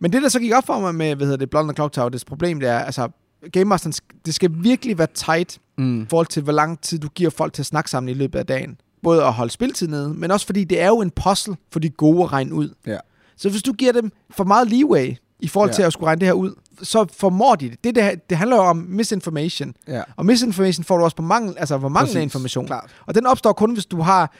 Men 0.00 0.12
det, 0.12 0.22
der 0.22 0.28
så 0.28 0.40
gik 0.40 0.52
op 0.52 0.66
for 0.66 0.80
mig 0.80 0.94
med, 0.94 1.14
hvad 1.16 1.26
hedder 1.26 1.46
det, 1.46 1.50
the 1.50 1.74
Clock 1.74 1.92
Tower, 1.92 2.08
det 2.08 2.24
problem, 2.26 2.60
det 2.60 2.68
er, 2.68 2.78
altså, 2.78 3.08
Game 3.52 3.64
Masteren, 3.64 3.92
det 4.26 4.34
skal 4.34 4.50
virkelig 4.54 4.98
være 4.98 5.08
tight 5.14 5.58
Mm. 5.78 6.02
i 6.02 6.06
forhold 6.10 6.26
til, 6.26 6.42
hvor 6.42 6.52
lang 6.52 6.80
tid 6.80 6.98
du 6.98 7.08
giver 7.08 7.30
folk 7.30 7.52
til 7.52 7.62
at 7.62 7.66
snakke 7.66 7.90
sammen 7.90 8.08
i 8.08 8.14
løbet 8.14 8.38
af 8.38 8.46
dagen. 8.46 8.76
Både 9.02 9.24
at 9.24 9.32
holde 9.32 9.52
spiltid 9.52 9.88
nede, 9.88 10.14
men 10.14 10.30
også 10.30 10.46
fordi 10.46 10.64
det 10.64 10.80
er 10.80 10.86
jo 10.86 11.00
en 11.00 11.10
puzzle 11.10 11.56
for 11.72 11.80
de 11.80 11.90
gode 11.90 12.22
at 12.22 12.32
regne 12.32 12.54
ud. 12.54 12.74
Ja. 12.86 12.98
Så 13.36 13.50
hvis 13.50 13.62
du 13.62 13.72
giver 13.72 13.92
dem 13.92 14.12
for 14.30 14.44
meget 14.44 14.70
leeway 14.70 15.14
i 15.40 15.48
forhold 15.48 15.70
Ja. 15.70 15.74
til 15.74 15.82
at 15.82 15.92
skulle 15.92 16.06
regne 16.08 16.20
det 16.20 16.26
her 16.28 16.32
ud, 16.32 16.54
så 16.82 17.06
formår 17.18 17.54
de 17.54 17.70
det. 17.70 17.84
Det, 17.84 17.94
det, 17.94 18.30
det 18.30 18.38
handler 18.38 18.56
jo 18.56 18.62
om 18.62 18.76
misinformation. 18.88 19.74
Ja. 19.88 20.02
Og 20.16 20.26
misinformation 20.26 20.84
får 20.84 20.98
du 20.98 21.04
også 21.04 21.16
på 21.16 21.22
mangel, 21.22 21.54
altså 21.58 21.76
hvor 21.76 21.88
mangel 21.88 22.16
af 22.16 22.22
information. 22.22 22.66
Klart. 22.66 22.90
Og 23.06 23.14
den 23.14 23.26
opstår 23.26 23.52
kun, 23.52 23.72
hvis 23.72 23.86
du 23.86 24.00
har 24.00 24.32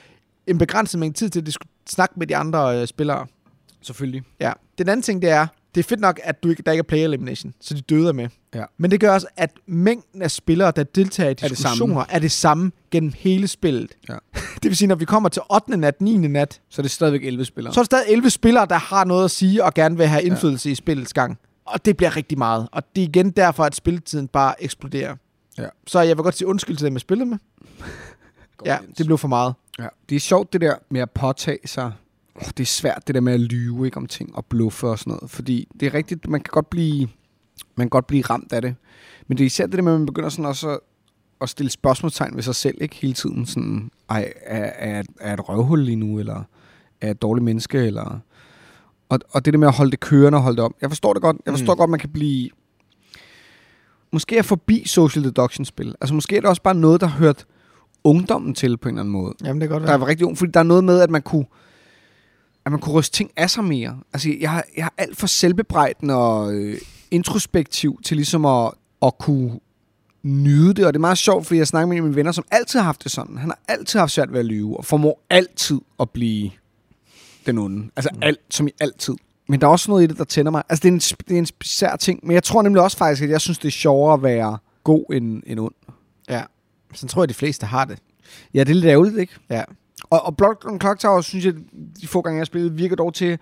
en 0.47 0.59
begrænset 0.59 1.01
mængde 1.01 1.19
tid 1.19 1.31
til 1.31 1.41
at 1.49 1.57
snakke 1.89 2.15
med 2.17 2.27
de 2.27 2.37
andre 2.37 2.81
øh, 2.81 2.87
spillere. 2.87 3.27
Selvfølgelig. 3.83 4.23
Ja. 4.41 4.53
Den 4.79 4.89
anden 4.89 5.03
ting, 5.03 5.23
det 5.23 5.31
er, 5.31 5.47
det 5.75 5.81
er 5.81 5.85
fedt 5.85 6.01
nok, 6.01 6.21
at 6.25 6.43
du 6.43 6.49
ikke, 6.49 6.63
der 6.63 6.73
ikke 6.73 6.81
er 6.81 6.87
player 6.89 7.05
elimination, 7.05 7.55
så 7.61 7.75
de 7.75 7.81
døde 7.81 8.09
er 8.09 8.13
med. 8.13 8.29
Ja. 8.55 8.65
Men 8.79 8.91
det 8.91 9.01
gør 9.01 9.13
også, 9.13 9.27
at 9.37 9.51
mængden 9.67 10.23
af 10.23 10.31
spillere, 10.31 10.73
der 10.77 10.83
deltager 10.85 11.31
i 11.31 11.35
det 11.35 11.41
samme. 11.41 11.55
diskussioner, 11.55 12.05
er 12.09 12.19
det 12.19 12.33
samme 12.33 12.73
gennem 12.91 13.13
hele 13.17 13.49
spillet. 13.49 13.97
Ja. 14.09 14.15
Det 14.63 14.69
vil 14.69 14.77
sige, 14.77 14.89
når 14.89 14.95
vi 14.95 15.05
kommer 15.05 15.29
til 15.29 15.43
8. 15.55 15.77
nat, 15.77 16.01
9. 16.01 16.17
nat, 16.17 16.61
Så 16.69 16.81
er 16.81 16.83
det 16.83 16.91
stadigvæk 16.91 17.25
11 17.25 17.45
spillere. 17.45 17.75
så 17.75 17.81
er 17.81 17.83
der 17.83 17.87
stadig 17.87 18.05
11 18.13 18.31
spillere, 18.31 18.67
der 18.67 18.79
har 18.79 19.05
noget 19.05 19.25
at 19.25 19.31
sige 19.31 19.65
og 19.65 19.75
gerne 19.75 19.97
vil 19.97 20.07
have 20.07 20.23
indflydelse 20.23 20.69
ja. 20.69 20.73
i 20.73 20.75
spillets 20.75 21.13
gang. 21.13 21.39
Og 21.65 21.85
det 21.85 21.97
bliver 21.97 22.17
rigtig 22.17 22.39
meget. 22.39 22.69
Og 22.73 22.83
det 22.97 23.03
er 23.03 23.09
igen 23.09 23.31
derfor, 23.31 23.65
at 23.65 23.75
spilletiden 23.75 24.29
bare 24.29 24.63
eksploderer. 24.63 25.17
Ja. 25.59 25.67
Så 25.87 26.01
jeg 26.01 26.17
vil 26.17 26.23
godt 26.23 26.37
sige 26.37 26.49
undskyld 26.49 26.77
til 26.77 26.85
dem, 26.85 26.93
jeg 26.95 27.01
spillede 27.01 27.31
med. 27.31 27.39
Ja, 28.67 28.79
det 28.99 29.07
blev 29.07 29.19
for 29.19 29.29
meget. 29.29 29.55
Ja. 29.79 29.87
Det 30.09 30.17
er 30.17 30.21
sjovt 30.21 30.53
det 30.53 30.61
der 30.61 30.75
med 30.91 31.01
at 31.01 31.11
påtage 31.11 31.59
sig. 31.69 31.93
Oh, 32.41 32.49
det 32.57 32.61
er 32.61 32.67
svært 32.67 33.03
det 33.07 33.15
der 33.15 33.21
med 33.21 33.33
at 33.33 33.41
lyve 33.41 33.87
ikke, 33.87 33.97
om 33.97 34.07
ting 34.07 34.37
og 34.37 34.45
bluffe 34.45 34.87
og 34.87 34.99
sådan 34.99 35.11
noget. 35.11 35.31
Fordi 35.31 35.69
det 35.81 35.87
er 35.87 35.95
rigtigt, 35.95 36.29
man 36.29 36.41
kan 36.41 36.51
godt 36.51 36.71
blive, 36.71 37.09
man 37.77 37.85
kan 37.85 37.91
godt 37.91 38.07
blive 38.07 38.23
ramt 38.23 38.53
af 38.53 38.63
det. 38.63 38.75
Men 39.27 39.39
det 39.39 39.45
er 39.45 39.47
især 39.47 39.67
det 39.67 39.77
der 39.77 39.83
med, 39.83 39.93
at 39.93 39.99
man 39.99 40.07
begynder 40.07 40.29
sådan 40.29 40.45
også 40.45 40.69
at, 40.69 40.79
at 41.41 41.49
stille 41.49 41.71
spørgsmålstegn 41.71 42.37
ved 42.37 42.43
sig 42.43 42.55
selv 42.55 42.77
ikke 42.81 42.97
hele 42.97 43.15
tiden. 43.15 43.47
Sådan, 43.47 43.91
ej, 44.11 44.33
er, 44.47 44.71
er, 44.99 45.03
er 45.21 45.35
et 45.35 45.49
røvhul 45.49 45.85
lige 45.85 45.97
nu, 45.97 46.19
eller 46.19 46.43
er 47.01 47.11
et 47.11 47.23
dårligt 47.23 47.45
menneske, 47.45 47.79
eller... 47.79 48.19
Og, 49.09 49.19
og 49.31 49.45
det 49.45 49.55
der 49.55 49.59
med 49.59 49.69
at 49.69 49.75
holde 49.75 49.91
det 49.91 50.01
kørende 50.01 50.39
og 50.39 50.43
holde 50.43 50.57
det 50.57 50.65
op. 50.65 50.73
Jeg 50.81 50.91
forstår 50.91 51.13
det 51.13 51.23
godt. 51.23 51.37
Jeg 51.47 51.53
forstår 51.53 51.75
mm. 51.75 51.79
godt, 51.79 51.91
man 51.91 52.01
kan 52.01 52.11
blive... 52.11 52.51
Måske 54.13 54.39
er 54.39 54.43
forbi 54.43 54.83
social 54.87 55.25
deduction-spil. 55.25 55.95
Altså 56.01 56.15
måske 56.15 56.37
er 56.37 56.41
det 56.41 56.49
også 56.49 56.63
bare 56.63 56.75
noget, 56.75 57.01
der 57.01 57.07
hørt 57.07 57.47
ungdommen 58.05 58.55
til 58.55 58.77
på 58.77 58.89
en 58.89 58.95
eller 58.95 59.03
anden 59.03 59.13
måde 59.13 59.35
Jamen, 59.45 59.61
det 59.61 59.69
kan 59.69 59.79
godt 59.79 59.89
der 59.89 59.97
var 59.97 60.07
rigtig 60.07 60.27
ung, 60.27 60.39
fordi 60.39 60.51
der 60.53 60.61
er 60.61 60.65
noget 60.65 60.85
med, 60.85 61.01
at 61.01 61.11
man 61.11 61.23
kunne 61.23 61.45
at 62.71 62.73
man 62.73 62.81
kunne 62.81 62.95
ryste 62.95 63.17
ting 63.17 63.31
af 63.37 63.51
sig 63.51 63.65
mere. 63.65 63.99
Altså, 64.13 64.35
jeg, 64.41 64.51
har- 64.51 64.65
jeg 64.77 64.85
er 64.85 65.03
alt 65.03 65.17
for 65.17 65.27
selvbebrejdende 65.27 66.15
og 66.15 66.53
øh, 66.55 66.79
introspektiv 67.11 68.01
til 68.05 68.17
ligesom 68.17 68.45
at, 68.45 68.71
at 69.03 69.19
kunne 69.19 69.61
nyde 70.23 70.75
det, 70.75 70.87
og 70.87 70.93
det 70.93 70.99
er 70.99 71.01
meget 71.01 71.19
sjovt, 71.19 71.47
fordi 71.47 71.59
jeg 71.59 71.67
snakker 71.67 71.87
med 71.87 71.97
en 71.97 71.99
af 71.99 72.03
mine 72.03 72.17
venner, 72.17 72.33
som 72.33 72.45
altid 72.51 72.79
har 72.79 72.85
haft 72.85 73.05
det 73.05 73.13
sådan. 73.13 73.39
Han 73.39 73.49
har 73.49 73.59
altid 73.69 73.99
haft 73.99 74.13
svært 74.13 74.33
ved 74.33 74.39
at 74.41 74.47
lyve, 74.47 74.77
og 74.77 74.85
formår 74.85 75.21
altid 75.31 75.81
at 76.01 76.11
blive 76.11 76.51
den 77.47 77.59
onde. 77.59 77.91
Altså 77.97 78.11
Mm. 78.15 78.19
alt, 78.23 78.39
som 78.51 78.69
i 78.69 78.71
altid. 78.81 79.15
Men 79.49 79.61
der 79.61 79.67
er 79.67 79.71
også 79.71 79.91
noget 79.91 80.05
i 80.05 80.07
det, 80.07 80.19
der 80.19 80.25
tænder 80.25 80.51
mig. 80.51 80.63
Altså, 80.69 80.83
det 80.83 80.89
er 80.89 80.93
en, 80.93 80.99
det 81.29 81.35
er 81.35 81.39
en 81.39 81.47
speciel 81.47 81.99
ting, 82.01 82.21
men 82.23 82.35
jeg 82.35 82.43
tror 82.43 82.63
nemlig 82.63 82.83
også 82.83 82.97
faktisk, 82.97 83.23
at 83.23 83.31
jeg 83.31 83.41
synes, 83.41 83.59
det 83.59 83.69
er 83.69 83.73
sjovere 83.73 84.15
at 84.15 84.23
være 84.23 84.59
god 84.85 85.05
end, 85.13 85.43
end 85.47 85.61
ond. 85.61 85.75
Ja. 86.29 86.43
Så 86.95 87.07
tror 87.07 87.23
jeg, 87.23 87.29
de 87.29 87.35
fleste 87.35 87.67
har 87.67 87.85
det. 87.85 87.99
Ja, 88.55 88.61
det 88.61 88.71
er 88.71 88.75
lidt 88.75 88.85
ærgerligt, 88.85 89.19
ikke? 89.19 89.33
Ja. 89.51 89.63
Og, 90.11 90.27
og 90.27 90.37
Blood 90.37 90.55
and 90.69 90.81
Clock 90.81 90.99
Tower, 91.01 91.21
synes 91.21 91.45
jeg, 91.45 91.55
de 92.01 92.07
få 92.07 92.21
gange, 92.21 92.37
jeg 92.37 92.41
har 92.41 92.45
spillet, 92.45 92.79
virker 92.79 92.97
dog 92.97 93.15
til, 93.15 93.39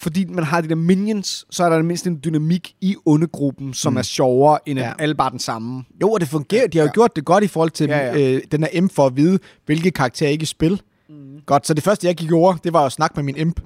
fordi 0.00 0.24
man 0.24 0.44
har 0.44 0.60
de 0.60 0.68
der 0.68 0.74
minions, 0.74 1.44
så 1.50 1.64
er 1.64 1.68
der 1.68 1.82
mindst 1.82 2.06
en 2.06 2.20
dynamik 2.24 2.74
i 2.80 2.96
ondegruppen, 3.06 3.74
som 3.74 3.92
Mm. 3.92 3.96
er 3.96 4.02
sjovere, 4.02 4.58
end 4.68 4.78
at 4.80 4.84
Ja. 4.86 4.92
alle 4.98 5.14
bare 5.14 5.30
den 5.30 5.38
samme. 5.38 5.84
Jo, 6.02 6.10
og 6.12 6.20
det 6.20 6.28
fungerer. 6.28 6.66
De 6.66 6.78
har 6.78 6.84
jo 6.84 6.88
Ja. 6.88 6.92
gjort 6.92 7.16
det 7.16 7.24
godt 7.24 7.44
i 7.44 7.46
forhold 7.46 7.70
til 7.70 7.88
Ja, 7.88 7.98
ja. 7.98 8.34
Øh, 8.34 8.42
den 8.52 8.62
her 8.72 8.80
M 8.82 8.88
for 8.88 9.06
at 9.06 9.16
vide, 9.16 9.38
hvilke 9.66 9.90
karakterer 9.90 10.30
ikke 10.30 10.46
spil. 10.46 10.82
Mm. 11.08 11.14
Godt, 11.46 11.66
så 11.66 11.74
det 11.74 11.82
første, 11.84 12.06
jeg 12.06 12.14
gik 12.16 12.32
over, 12.32 12.54
det 12.54 12.72
var 12.72 12.86
at 12.86 12.92
snakke 12.92 13.14
med 13.16 13.22
min 13.22 13.36
imp. 13.36 13.60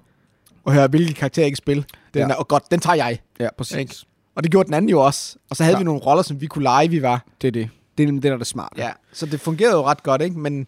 Og 0.64 0.72
høre, 0.72 0.86
hvilke 0.88 1.14
karakterer 1.14 1.46
ikke 1.46 1.56
spil. 1.56 1.76
Den 2.14 2.22
Ja. 2.22 2.28
er, 2.28 2.34
og 2.34 2.48
godt, 2.48 2.70
den 2.70 2.80
tager 2.80 2.94
jeg. 2.96 3.18
Ja, 3.40 3.48
præcis. 3.58 3.76
Ikke? 3.76 3.94
Og 4.34 4.42
det 4.42 4.50
gjorde 4.52 4.66
den 4.66 4.74
anden 4.74 4.88
jo 4.88 5.00
også. 5.04 5.36
Og 5.50 5.56
så 5.56 5.62
havde 5.64 5.74
Ja. 5.76 5.78
vi 5.78 5.84
nogle 5.84 6.00
roller, 6.00 6.22
som 6.22 6.40
vi 6.40 6.46
kunne 6.46 6.62
lege, 6.62 6.88
vi 6.88 7.02
var. 7.02 7.24
Det 7.42 7.48
er 7.48 7.52
det. 7.52 7.68
Det 7.98 8.02
er 8.02 8.06
nemlig 8.06 8.22
det, 8.22 8.28
der 8.28 8.34
er 8.34 8.38
det 8.38 8.46
smarte. 8.46 8.74
Ja. 8.82 8.90
Så 9.12 9.26
det 9.26 9.40
fungerede 9.40 9.74
jo 9.76 9.82
ret 9.82 10.02
godt, 10.02 10.22
ikke? 10.22 10.38
Men, 10.38 10.66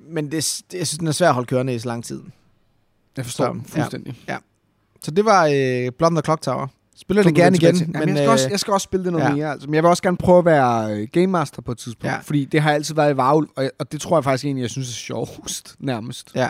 men 0.00 0.24
det, 0.32 0.62
det, 0.72 0.78
jeg 0.78 0.86
synes, 0.86 0.98
den 0.98 1.06
er 1.08 1.12
svær 1.12 1.28
at 1.28 1.34
holde 1.34 1.46
kørende 1.46 1.74
i 1.74 1.78
så 1.78 1.88
lang 1.88 2.04
tid. 2.04 2.22
Jeg 3.16 3.24
forstår 3.24 3.44
Så, 3.44 3.52
dem 3.52 3.64
fuldstændig. 3.64 4.14
Så 5.02 5.10
det 5.10 5.24
var 5.24 5.44
øh, 5.46 5.92
Blood 5.98 6.06
and 6.10 6.16
the 6.16 6.22
Clock 6.24 6.42
Tower. 6.42 6.66
Spiller 6.96 7.22
det 7.22 7.34
gerne 7.34 7.56
igen. 7.56 7.76
til- 7.76 7.86
Jamen, 7.94 8.00
men, 8.00 8.08
jeg, 8.08 8.16
skal 8.16 8.28
også, 8.28 8.46
øh, 8.46 8.50
jeg 8.50 8.60
skal 8.60 8.72
også 8.72 8.84
spille 8.84 9.04
det 9.04 9.12
noget 9.12 9.24
ja. 9.24 9.30
ja. 9.30 9.36
mere. 9.36 9.50
Altså. 9.50 9.68
Men 9.68 9.74
jeg 9.74 9.82
vil 9.82 9.88
også 9.90 10.02
gerne 10.02 10.16
prøve 10.16 10.38
at 10.38 10.44
være 10.44 10.92
øh, 10.96 11.08
Game 11.12 11.26
Master 11.26 11.62
på 11.62 11.72
et 11.72 11.78
tidspunkt. 11.78 12.04
Ja. 12.04 12.12
Ja. 12.14 12.20
Fordi 12.20 12.44
det 12.44 12.60
har 12.62 12.72
altid 12.72 12.94
været 12.94 13.14
i 13.14 13.16
Varul, 13.16 13.48
og, 13.56 13.70
og 13.78 13.92
det 13.92 14.00
tror 14.00 14.16
jeg 14.16 14.24
faktisk 14.24 14.44
egentlig, 14.44 14.62
jeg 14.62 14.70
synes 14.70 14.88
er 14.88 14.92
sjovest 14.92 15.76
nærmest. 15.78 16.30
Ja. 16.34 16.48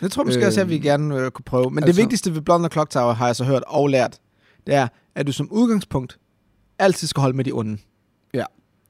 Det 0.00 0.12
tror 0.12 0.22
jeg 0.22 0.26
måske 0.26 0.46
også, 0.46 0.60
at 0.60 0.68
vi 0.68 0.74
Øhm, 0.74 0.82
gerne 0.82 1.16
øh, 1.16 1.30
kunne 1.30 1.44
prøve. 1.44 1.70
Men 1.70 1.84
altså, 1.84 1.86
det 1.96 1.96
vigtigste 2.02 2.34
ved 2.34 2.42
the 2.58 2.68
Clock 2.72 2.90
Tower, 2.90 3.12
har 3.12 3.26
jeg 3.26 3.36
så 3.36 3.44
hørt 3.44 3.62
og 3.66 3.88
lært, 3.88 4.18
det 4.66 4.74
er, 4.74 4.88
at 5.14 5.26
du 5.26 5.32
som 5.32 5.48
udgangspunkt 5.50 6.18
altid 6.78 7.08
skal 7.08 7.20
holde 7.20 7.36
med 7.36 7.44
de 7.44 7.52
onde. 7.52 7.78
Ja. 8.34 8.44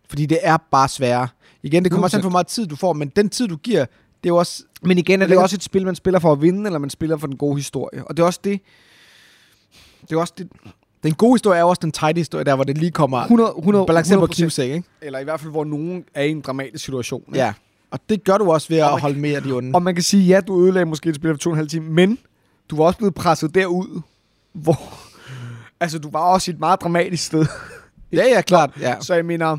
Fordi 0.09 0.27
det 0.27 0.39
er 0.43 0.57
bare 0.71 0.89
sværere. 0.89 1.29
Igen, 1.63 1.83
det 1.85 1.93
kommer 1.93 2.05
også 2.05 2.17
an 2.17 2.21
100%. 2.21 2.23
på, 2.23 2.29
hvor 2.29 2.33
meget 2.33 2.47
tid 2.47 2.67
du 2.67 2.77
får, 2.77 2.93
men 2.93 3.09
den 3.17 3.29
tid, 3.29 3.49
du 3.49 3.57
giver, 3.57 3.81
det 3.85 4.25
er 4.25 4.29
jo 4.29 4.37
også... 4.37 4.63
Men 4.83 4.99
igen 4.99 5.23
er 5.23 5.27
det 5.27 5.31
Det 5.31 5.39
er- 5.39 5.43
også 5.43 5.57
et 5.57 5.63
spil, 5.63 5.85
man 5.85 5.95
spiller 5.95 6.21
for 6.21 6.33
at 6.33 6.43
vinde, 6.43 6.67
eller 6.67 6.79
man 6.79 6.91
spiller 6.91 7.17
for 7.17 7.27
den 7.27 7.37
gode 7.37 7.57
historie. 7.57 8.05
Og 8.05 8.17
det 8.17 8.23
er 8.23 8.27
også 8.27 8.41
det... 8.45 8.61
Det 10.01 10.13
er 10.17 10.21
også 10.21 10.33
det... 10.39 10.49
Den 11.03 11.15
gode 11.15 11.35
historie 11.35 11.61
er 11.61 11.65
også 11.65 11.81
den 11.83 11.93
tight 11.93 12.19
historie, 12.19 12.45
der 12.45 12.55
hvor 12.55 12.65
det 12.65 12.79
lige 12.79 12.91
kommer 12.91 13.19
100, 13.19 13.55
100, 13.59 13.87
balanceret 13.87 14.19
på 14.21 14.25
100%. 14.27 14.35
knivsæk, 14.35 14.71
ikke? 14.71 14.89
Eller 15.03 15.19
i 15.19 15.25
hvert 15.25 15.41
fald, 15.41 15.51
hvor 15.51 15.65
nogen 15.65 16.05
er 16.15 16.23
i 16.23 16.31
en 16.31 16.41
dramatisk 16.41 16.85
situation. 16.85 17.23
ikke? 17.29 17.39
Ja. 17.39 17.53
Og 17.91 17.99
det 18.09 18.25
gør 18.25 18.39
du 18.39 18.53
også 18.53 18.69
ved 18.69 18.79
at 18.79 19.01
holde 19.01 19.19
med 19.19 19.35
af 19.35 19.43
de 19.43 19.53
onde. 19.53 19.71
Og 19.75 19.83
man 19.83 19.95
kan 19.95 20.03
sige, 20.05 20.25
ja, 20.27 20.41
du 20.41 20.63
ødelagde 20.65 20.87
måske 20.87 21.09
et 21.09 21.15
spil 21.15 21.31
for 21.31 21.39
to 21.39 21.51
og 21.51 21.55
en 21.55 21.57
halv 21.57 21.69
time, 21.69 21.87
men 21.91 22.19
du 22.71 22.77
var 22.77 22.85
også 22.85 22.99
blevet 22.99 23.15
presset 23.15 23.55
derud, 23.55 24.01
hvor... 24.53 24.79
Altså, 25.81 25.99
du 25.99 26.11
var 26.11 26.21
også 26.21 26.51
i 26.51 26.55
et 26.55 26.61
meget 26.61 26.81
dramatisk 26.81 27.25
sted. 27.25 27.47
Ja, 28.13 28.25
ja, 28.35 28.41
klart. 28.41 28.71
Ja. 28.81 28.95
Så 29.01 29.15
jeg 29.15 29.25
mener, 29.25 29.59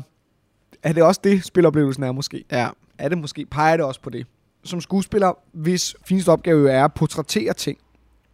er 0.82 0.92
det 0.92 1.02
også 1.02 1.20
det, 1.24 1.44
spiloplevelsen 1.44 2.02
er 2.02 2.12
måske? 2.12 2.44
ja. 2.50 2.68
Er 2.98 3.08
det 3.08 3.18
måske? 3.18 3.46
Peger 3.46 3.76
det 3.76 3.86
også 3.86 4.00
på 4.00 4.10
det? 4.10 4.26
Som 4.64 4.80
skuespiller, 4.80 5.32
hvis 5.52 5.96
fineste 6.04 6.28
opgave 6.28 6.60
jo 6.60 6.66
er 6.66 6.84
at 6.84 6.94
portrættere 6.94 7.54
ting, 7.54 7.78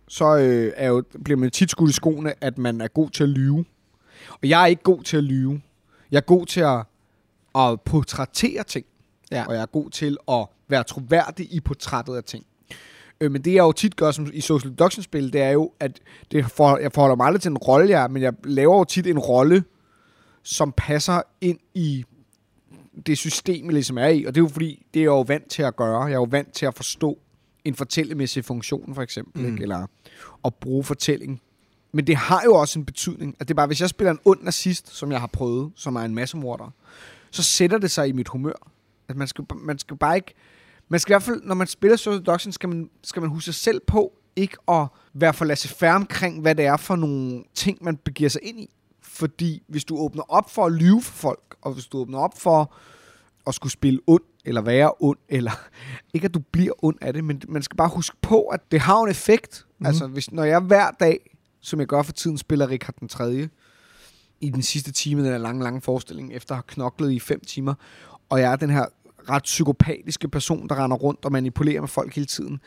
så 0.09 0.37
øh, 0.37 0.73
er 0.77 0.89
jo, 0.89 1.03
bliver 1.25 1.37
man 1.37 1.51
tit 1.51 1.71
skudt 1.71 1.91
i 1.91 1.93
skoene, 1.93 2.45
at 2.45 2.59
man 2.59 2.81
er 2.81 2.89
god 2.89 3.11
til 3.11 3.23
at 3.23 3.29
lyve. 3.29 3.65
Og 4.31 4.49
jeg 4.49 4.63
er 4.63 4.67
ikke 4.67 4.83
god 4.83 5.03
til 5.03 5.17
at 5.17 5.25
lyve. 5.25 5.61
Jeg 6.11 6.17
er 6.17 6.21
god 6.21 6.47
til 6.47 6.61
at, 6.61 6.79
at 7.55 7.81
portrættere 7.81 8.65
ting. 8.65 8.87
Ja. 9.31 9.45
Og 9.47 9.55
jeg 9.55 9.63
er 9.63 9.67
god 9.67 9.91
til 9.91 10.17
at 10.29 10.47
være 10.69 10.85
troværdig 10.85 11.55
i 11.55 11.61
portrættet 11.61 12.17
af 12.17 12.25
ting. 12.25 12.47
Øh, 13.21 13.31
men 13.31 13.43
det 13.43 13.55
jeg 13.55 13.63
jo 13.63 13.73
tit 13.73 13.97
gør 13.97 14.11
som 14.11 14.31
i 14.33 14.41
social 14.41 14.73
deduction-spil, 14.73 15.33
det 15.33 15.43
er 15.43 15.51
jo, 15.51 15.73
at 15.81 16.01
det 16.33 16.51
for, 16.51 16.77
jeg 16.77 16.93
forholder 16.93 17.17
mig 17.17 17.27
aldrig 17.27 17.43
til 17.43 17.51
en 17.51 17.59
rolle, 17.59 17.91
jeg 17.91 18.11
men 18.11 18.23
jeg 18.23 18.33
laver 18.45 18.79
jo 18.79 18.85
tit 18.85 19.07
en 19.07 19.19
rolle, 19.19 19.65
som 20.43 20.75
passer 20.77 21.23
ind 21.41 21.59
i 21.75 22.05
det 23.07 23.19
system, 23.19 23.65
jeg 23.65 23.73
ligesom 23.73 23.99
er 23.99 24.07
i. 24.09 24.25
Og 24.25 24.35
det 24.35 24.41
er 24.41 24.45
jo 24.45 24.49
fordi, 24.49 24.87
det 24.95 25.01
er 25.01 25.05
jeg 25.05 25.09
jo 25.09 25.21
vant 25.21 25.51
til 25.51 25.63
at 25.63 25.77
gøre. 25.77 26.03
Jeg 26.03 26.13
er 26.13 26.17
jo 26.19 26.29
vant 26.31 26.53
til 26.53 26.67
at 26.67 26.75
forstå 26.75 27.19
en 27.65 27.75
fortællemæssig 27.75 28.45
funktion, 28.45 28.95
for 28.95 29.03
eksempel. 29.03 29.43
Mm. 29.43 29.53
Ikke? 29.53 29.63
Eller 29.63 29.87
at 30.45 30.55
bruge 30.55 30.85
fortælling. 30.85 31.41
Men 31.93 32.07
det 32.07 32.17
har 32.17 32.43
jo 32.45 32.55
også 32.55 32.79
en 32.79 32.85
betydning. 32.85 33.37
At 33.41 33.49
det 33.49 33.55
er 33.55 33.57
bare, 33.57 33.67
hvis 33.67 33.81
jeg 33.81 33.89
spiller 33.89 34.11
en 34.11 34.19
ond 34.25 34.43
nazist, 34.43 34.97
som 34.97 35.13
jeg 35.13 35.21
har 35.21 35.27
prøvet, 35.27 35.73
som 35.77 35.97
er 35.97 36.01
en 36.01 36.15
massemorder, 36.15 36.75
så 37.31 37.43
sætter 37.43 37.79
det 37.79 37.91
sig 37.91 38.09
i 38.09 38.13
mit 38.13 38.29
humør. 38.29 38.71
At 39.09 39.17
man 39.17 39.29
skal, 39.29 39.45
man 39.57 39.79
skal 39.79 39.97
bare 39.97 40.17
ikke... 40.17 40.35
Man 40.89 41.01
skal 41.01 41.13
i 41.13 41.15
hvert 41.15 41.23
fald, 41.23 41.43
når 41.45 41.55
man 41.55 41.67
spiller 41.67 41.97
Social 41.97 42.21
Deduction, 42.21 42.53
skal 42.53 42.69
man, 42.69 42.91
skal 43.05 43.23
man 43.23 43.31
huske 43.31 43.45
sig 43.45 43.55
selv 43.55 43.81
på, 43.87 44.13
ikke 44.37 44.57
at 44.69 44.87
være 45.15 45.35
for 45.35 45.45
laissez 45.45 45.83
omkring, 45.83 46.41
hvad 46.41 46.55
det 46.55 46.65
er 46.65 46.77
for 46.77 46.97
nogle 46.97 47.45
ting, 47.55 47.79
man 47.81 47.97
begiver 47.97 48.31
sig 48.31 48.41
ind 48.45 48.61
i. 48.61 48.71
Fordi 49.19 49.63
hvis 49.69 49.85
du 49.85 49.99
åbner 49.99 50.23
op 50.29 50.51
for 50.51 50.67
at 50.67 50.73
lyve 50.73 51.03
for 51.03 51.13
folk, 51.13 51.57
og 51.63 51.73
hvis 51.73 51.87
du 51.87 51.99
åbner 51.99 52.19
op 52.19 52.39
for 52.39 52.75
at 53.47 53.55
skulle 53.55 53.73
spille 53.73 54.01
ond, 54.07 54.23
eller 54.45 54.61
være 54.61 54.93
ond, 55.01 55.19
eller 55.29 55.51
ikke 56.15 56.25
at 56.25 56.35
du 56.35 56.41
bliver 56.53 56.73
ond 56.85 56.97
af 57.01 57.13
det, 57.13 57.25
men 57.25 57.43
man 57.49 57.63
skal 57.63 57.77
bare 57.77 57.89
huske 57.89 58.17
på, 58.23 58.43
at 58.43 58.61
det 58.73 58.81
har 58.81 59.03
en 59.03 59.11
effekt. 59.11 59.67
Mm. 59.79 59.87
Altså, 59.87 60.07
hvis, 60.07 60.33
når 60.33 60.45
jeg 60.45 60.61
hver 60.61 60.91
dag, 60.91 61.37
som 61.61 61.81
jeg 61.81 61.87
gør 61.87 62.03
for 62.03 62.13
tiden, 62.13 62.39
spiller 62.39 62.71
Richard 62.71 62.95
den 63.01 63.09
3. 63.09 63.49
i 64.41 64.51
den 64.51 64.63
sidste 64.63 64.93
time, 64.93 65.23
den 65.25 65.31
her 65.31 65.39
lange, 65.39 65.63
lange 65.63 65.81
forestilling, 65.81 66.33
efter 66.33 66.55
at 66.55 66.57
have 66.57 66.65
knoklet 66.67 67.13
i 67.13 67.21
fem 67.21 67.41
timer, 67.41 67.75
og 68.29 68.41
jeg 68.41 68.53
er 68.53 68.57
den 68.57 68.71
her 68.71 68.87
ret 69.31 69.43
psykopatiske 69.43 70.29
person, 70.29 70.69
der 70.69 70.85
render 70.85 70.97
rundt 70.97 71.25
og 71.25 71.33
manipulerer 71.33 71.81
med 71.81 71.89
folk 71.89 72.15
hele 72.15 72.27
tiden. 72.27 72.61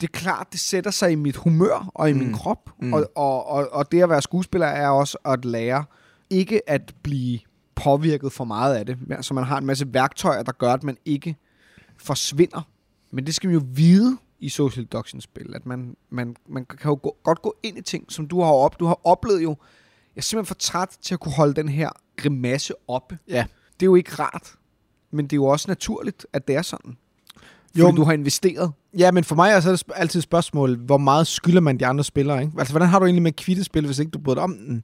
Det 0.00 0.06
er 0.06 0.18
klart, 0.18 0.46
det 0.52 0.60
sætter 0.60 0.90
sig 0.90 1.12
i 1.12 1.14
mit 1.14 1.36
humør 1.36 1.90
og 1.94 2.10
i 2.10 2.12
mm. 2.12 2.18
min 2.18 2.32
krop. 2.32 2.70
Mm. 2.82 2.92
Og, 2.92 3.10
og, 3.14 3.46
og, 3.46 3.68
og 3.72 3.92
det 3.92 4.02
at 4.02 4.08
være 4.08 4.22
skuespiller 4.22 4.66
er 4.66 4.88
også 4.88 5.18
at 5.24 5.44
lære 5.44 5.84
ikke 6.30 6.70
at 6.70 6.94
blive 7.02 7.38
påvirket 7.74 8.32
for 8.32 8.44
meget 8.44 8.74
af 8.74 8.86
det. 8.86 8.98
Så 9.20 9.34
man 9.34 9.44
har 9.44 9.58
en 9.58 9.66
masse 9.66 9.94
værktøjer, 9.94 10.42
der 10.42 10.52
gør, 10.52 10.72
at 10.72 10.82
man 10.82 10.96
ikke 11.04 11.36
forsvinder. 11.98 12.68
Men 13.10 13.26
det 13.26 13.34
skal 13.34 13.48
man 13.48 13.54
jo 13.54 13.66
vide 13.72 14.18
i 14.38 14.48
social 14.48 14.84
deduction-spil, 14.84 15.54
at 15.54 15.66
man, 15.66 15.96
man, 16.10 16.36
man 16.48 16.66
kan 16.66 16.90
jo 16.90 16.98
gå, 17.02 17.16
godt 17.22 17.42
gå 17.42 17.56
ind 17.62 17.78
i 17.78 17.82
ting, 17.82 18.12
som 18.12 18.28
du 18.28 18.40
har 18.40 18.52
op. 18.52 18.80
Du 18.80 18.86
har 18.86 19.00
oplevet 19.04 19.42
jo, 19.42 19.56
jeg 20.14 20.20
er 20.20 20.22
simpelthen 20.22 20.46
for 20.46 20.54
træt 20.54 20.96
til 21.02 21.14
at 21.14 21.20
kunne 21.20 21.34
holde 21.34 21.54
den 21.54 21.68
her 21.68 21.90
grimasse 22.16 22.74
oppe. 22.88 23.18
Ja. 23.28 23.46
Det 23.80 23.82
er 23.82 23.86
jo 23.86 23.94
ikke 23.94 24.12
rart, 24.12 24.54
men 25.10 25.24
det 25.24 25.32
er 25.32 25.36
jo 25.36 25.44
også 25.44 25.68
naturligt, 25.68 26.26
at 26.32 26.48
det 26.48 26.56
er 26.56 26.62
sådan. 26.62 26.96
Jo, 27.78 27.90
du 27.90 28.04
har 28.04 28.12
investeret. 28.12 28.72
Ja, 28.98 29.10
men 29.12 29.24
for 29.24 29.34
mig 29.34 29.50
er 29.50 29.60
så 29.60 29.72
det 29.72 29.82
altid 29.94 30.20
et 30.20 30.24
spørgsmål, 30.24 30.76
hvor 30.76 30.98
meget 30.98 31.26
skylder 31.26 31.60
man 31.60 31.78
de 31.80 31.86
andre 31.86 32.04
spillere, 32.04 32.42
ikke? 32.42 32.52
Altså, 32.58 32.72
hvordan 32.72 32.88
har 32.88 32.98
du 32.98 33.04
egentlig 33.04 33.22
med 33.22 33.32
kvittespil, 33.32 33.86
hvis 33.86 33.98
ikke 33.98 34.10
du 34.10 34.18
bryder 34.18 34.40
om 34.42 34.56
den? 34.56 34.82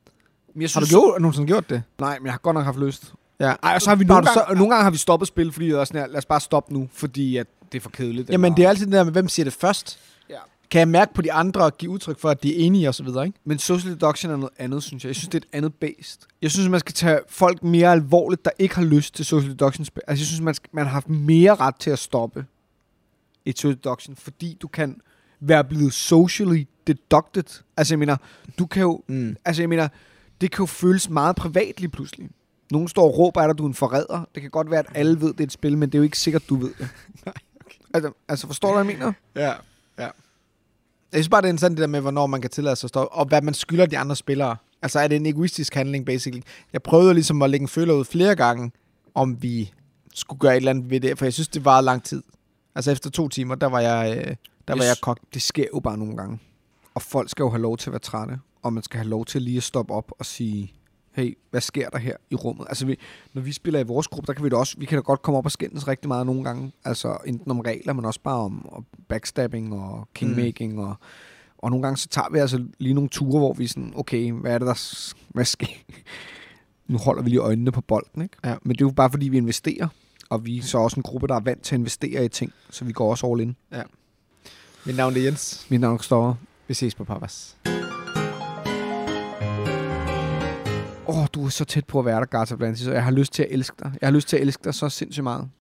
Men 0.54 0.62
jeg 0.62 0.70
Har 0.74 0.80
du 0.80 0.86
gjort, 0.86 1.20
nogensinde 1.20 1.46
gjort 1.46 1.70
det? 1.70 1.82
Nej, 2.00 2.18
men 2.18 2.26
jeg 2.26 2.32
har 2.32 2.38
godt 2.38 2.54
nok 2.54 2.64
haft 2.64 2.78
lyst. 2.78 3.12
Ja. 3.40 3.54
Ej, 3.62 3.72
og 3.74 3.82
så 3.82 3.90
har 3.90 3.96
vi 3.96 4.04
nogle, 4.04 4.26
gange, 4.26 4.54
nogle 4.54 4.70
gange 4.70 4.82
har 4.84 4.90
vi 4.90 4.96
stoppet 4.96 5.28
spil, 5.28 5.52
fordi 5.52 5.68
jeg 5.68 5.74
er 5.80 5.84
sådan 5.84 6.00
her, 6.00 6.08
lad 6.08 6.18
os 6.18 6.26
bare 6.26 6.40
stoppe 6.40 6.72
nu, 6.74 6.88
fordi 6.92 7.36
at 7.36 7.46
det 7.72 7.78
er 7.78 7.82
for 7.82 7.90
kedeligt. 7.90 8.30
Jamen, 8.30 8.44
eller- 8.44 8.56
det 8.56 8.64
er 8.64 8.68
altid 8.68 8.86
det 8.86 8.92
der 8.92 9.04
med, 9.04 9.12
hvem 9.12 9.28
siger 9.28 9.44
det 9.44 9.52
først. 9.52 9.98
Ja. 10.30 10.34
Kan 10.70 10.78
jeg 10.78 10.88
mærke 10.88 11.14
på 11.14 11.22
de 11.22 11.32
andre 11.32 11.60
og 11.64 11.78
give 11.78 11.90
udtryk 11.90 12.18
for, 12.18 12.28
at 12.30 12.42
de 12.42 12.56
er 12.60 12.66
enige 12.66 12.88
og 12.88 12.94
så 12.94 13.02
videre, 13.04 13.26
ikke? 13.26 13.38
Men 13.44 13.58
social 13.58 13.92
deduction 13.94 14.32
er 14.32 14.36
noget 14.36 14.52
andet, 14.58 14.82
synes 14.82 15.04
jeg. 15.04 15.08
Jeg 15.08 15.16
synes, 15.16 15.28
det 15.28 15.34
er 15.34 15.46
et 15.52 15.56
andet 15.56 15.74
based. 15.74 16.18
Jeg 16.42 16.50
synes, 16.50 16.68
man 16.68 16.80
skal 16.80 16.94
tage 16.94 17.18
folk 17.28 17.62
mere 17.64 17.92
alvorligt, 17.92 18.44
der 18.44 18.50
ikke 18.58 18.74
har 18.74 18.82
lyst 18.84 19.14
til 19.14 19.24
social 19.24 19.50
deduction 19.50 19.84
spil. 19.84 20.02
Altså, 20.08 20.22
jeg 20.22 20.26
synes, 20.26 20.40
man, 20.40 20.54
skal, 20.54 20.68
man 20.72 20.84
har 20.84 20.92
haft 20.92 21.08
mere 21.08 21.54
ret 21.54 21.76
til 21.76 21.90
at 21.90 21.98
stoppe 21.98 22.44
et 23.46 23.58
social 23.58 23.76
deduction, 23.76 24.16
fordi 24.16 24.58
du 24.62 24.68
kan 24.68 25.00
være 25.40 25.64
blevet 25.64 25.92
socially 25.92 26.64
deducted. 26.86 27.62
Altså, 27.76 27.94
jeg 27.94 27.98
mener, 27.98 28.16
du 28.58 28.66
kan 28.66 28.82
jo... 28.82 29.02
Mm. 29.08 29.36
Altså, 29.44 29.62
jeg 29.62 29.68
mener, 29.68 29.88
det 30.40 30.50
kan 30.50 30.62
jo 30.62 30.66
føles 30.66 31.10
meget 31.10 31.36
privat 31.36 31.80
lige 31.80 31.90
pludselig. 31.90 32.30
Nogen 32.70 32.88
står 32.88 33.02
og 33.02 33.18
råber, 33.18 33.40
at 33.40 33.58
du 33.58 33.64
er 33.64 33.68
en 33.68 33.74
forræder. 33.74 34.28
Det 34.34 34.42
kan 34.42 34.50
godt 34.50 34.70
være, 34.70 34.80
at 34.80 34.86
alle 34.94 35.20
ved, 35.20 35.32
det 35.32 35.40
er 35.40 35.44
et 35.44 35.52
spil, 35.52 35.78
men 35.78 35.88
det 35.88 35.94
er 35.94 35.98
jo 35.98 36.02
ikke 36.02 36.18
sikkert, 36.18 36.48
du 36.48 36.56
ved 36.56 36.70
det. 36.78 36.88
Nej, 37.26 37.34
altså, 37.94 38.12
altså, 38.28 38.46
forstår 38.46 38.68
du, 38.68 38.74
hvad 38.74 38.84
jeg 38.84 38.98
mener? 38.98 39.12
Ja, 39.36 39.52
ja. 39.98 40.08
Jeg 41.12 41.18
synes 41.18 41.28
bare, 41.28 41.42
det 41.42 41.46
er 41.46 41.52
interessant 41.52 41.76
det 41.76 41.80
der 41.82 41.86
med, 41.86 42.00
hvornår 42.00 42.26
man 42.26 42.40
kan 42.40 42.50
tillade 42.50 42.76
sig 42.76 42.86
at 42.86 42.88
stoppe, 42.88 43.12
og 43.14 43.26
hvad 43.26 43.42
man 43.42 43.54
skylder 43.54 43.86
de 43.86 43.98
andre 43.98 44.16
spillere. 44.16 44.56
Altså, 44.82 45.00
er 45.00 45.08
det 45.08 45.16
en 45.16 45.26
egoistisk 45.26 45.74
handling, 45.74 46.06
basically? 46.06 46.42
Jeg 46.72 46.82
prøvede 46.82 47.14
ligesom 47.14 47.42
at 47.42 47.50
lægge 47.50 47.64
en 47.64 47.68
føler 47.68 47.94
ud 47.94 48.04
flere 48.04 48.36
gange, 48.36 48.72
om 49.14 49.42
vi 49.42 49.72
skulle 50.14 50.38
gøre 50.38 50.52
et 50.52 50.56
eller 50.56 50.70
andet 50.70 50.90
ved 50.90 51.00
det, 51.00 51.18
for 51.18 51.24
jeg 51.24 51.32
synes, 51.32 51.48
det 51.48 51.64
varede 51.64 51.84
lang 51.84 52.04
tid. 52.04 52.22
Altså, 52.74 52.90
efter 52.90 53.10
to 53.10 53.28
timer, 53.28 53.54
der 53.54 53.66
var 53.66 53.80
jeg, 53.80 54.16
øh, 54.18 54.36
der 54.68 54.74
var 54.74 54.82
Yes. 54.82 54.88
jeg 54.88 54.96
kogt. 55.02 55.34
Det 55.34 55.42
sker 55.42 55.66
jo 55.74 55.80
bare 55.80 55.98
nogle 55.98 56.16
gange. 56.16 56.38
Og 56.94 57.02
folk 57.02 57.30
skal 57.30 57.42
jo 57.42 57.50
have 57.50 57.62
lov 57.62 57.76
til 57.76 57.90
at 57.90 57.92
være 57.92 58.00
trætte, 58.00 58.38
og 58.62 58.72
man 58.72 58.82
skal 58.82 58.98
have 58.98 59.08
lov 59.08 59.24
til 59.24 59.42
lige 59.42 59.56
at 59.56 59.62
stoppe 59.62 59.94
op 59.94 60.12
og 60.18 60.26
sige, 60.26 60.72
hey, 61.12 61.38
hvad 61.50 61.60
sker 61.60 61.88
der 61.88 61.98
her 61.98 62.16
i 62.30 62.34
rummet? 62.34 62.66
Altså, 62.68 62.86
vi, 62.86 62.98
når 63.34 63.42
vi 63.42 63.52
spiller 63.52 63.80
i 63.80 63.82
vores 63.82 64.08
gruppe, 64.08 64.26
der 64.26 64.32
kan 64.32 64.44
vi 64.44 64.48
da 64.48 64.56
også, 64.56 64.76
vi 64.78 64.86
kan 64.86 64.98
da 64.98 65.02
godt 65.02 65.22
komme 65.22 65.38
op 65.38 65.44
og 65.44 65.52
skændes 65.52 65.88
rigtig 65.88 66.08
meget 66.08 66.26
nogle 66.26 66.44
gange. 66.44 66.72
Altså, 66.84 67.16
enten 67.26 67.50
om 67.50 67.60
regler, 67.60 67.92
men 67.92 68.04
også 68.04 68.20
bare 68.20 68.38
om, 68.38 68.68
om 68.72 68.86
backstabbing 69.08 69.74
og 69.74 70.08
kingmaking, 70.14 70.72
mm. 70.72 70.78
og, 70.78 70.94
og 71.58 71.70
nogle 71.70 71.82
gange 71.82 71.96
så 71.96 72.08
tager 72.08 72.28
vi 72.32 72.38
altså 72.38 72.64
lige 72.78 72.94
nogle 72.94 73.10
ture, 73.10 73.38
hvor 73.38 73.52
vi 73.52 73.66
sådan, 73.66 73.92
okay, 73.96 74.32
hvad 74.32 74.54
er 74.54 74.58
det, 74.58 74.66
der 74.66 75.14
hvad 75.28 75.44
sker? 75.44 75.66
Nu 76.86 76.98
holder 76.98 77.22
vi 77.22 77.28
lige 77.28 77.40
øjnene 77.40 77.72
på 77.72 77.80
bolden, 77.80 78.22
ikke? 78.22 78.36
Ja. 78.44 78.54
Men 78.62 78.72
det 78.72 78.80
er 78.80 78.86
jo 78.86 78.92
bare, 78.96 79.10
fordi 79.10 79.28
vi 79.28 79.36
investerer, 79.36 79.88
og 80.32 80.46
vi 80.46 80.58
er 80.58 80.62
så 80.62 80.78
også 80.78 80.96
en 80.96 81.02
gruppe, 81.02 81.26
der 81.26 81.34
er 81.34 81.40
vant 81.40 81.62
til 81.62 81.74
at 81.74 81.78
investere 81.78 82.24
i 82.24 82.28
ting, 82.28 82.52
så 82.70 82.84
vi 82.84 82.92
går 82.92 83.10
også 83.10 83.26
all 83.26 83.40
in. 83.40 83.56
Mit 84.84 84.96
navn 84.96 85.16
er 85.16 85.20
Jens. 85.20 85.66
Mit 85.68 85.80
navn 85.80 85.94
er 85.94 85.98
Kristoffer. 85.98 86.34
Vi 86.68 86.74
ses 86.74 86.94
på 86.94 87.04
Papas. 87.04 87.56
Åh, 91.06 91.18
oh, 91.18 91.26
du 91.34 91.44
er 91.44 91.48
så 91.48 91.64
tæt 91.64 91.86
på 91.86 91.98
at 91.98 92.04
være 92.04 92.20
der, 92.20 92.24
Garza 92.24 92.56
Blantis, 92.56 92.86
og 92.86 92.94
jeg 92.94 93.04
har 93.04 93.10
lyst 93.10 93.32
til 93.32 93.42
at 93.42 93.48
elske 93.50 93.76
dig. 93.78 93.92
Jeg 94.00 94.06
har 94.06 94.12
lyst 94.12 94.28
til 94.28 94.36
at 94.36 94.42
elske 94.42 94.64
dig 94.64 94.74
så 94.74 94.88
sindssygt 94.88 95.24
meget. 95.24 95.48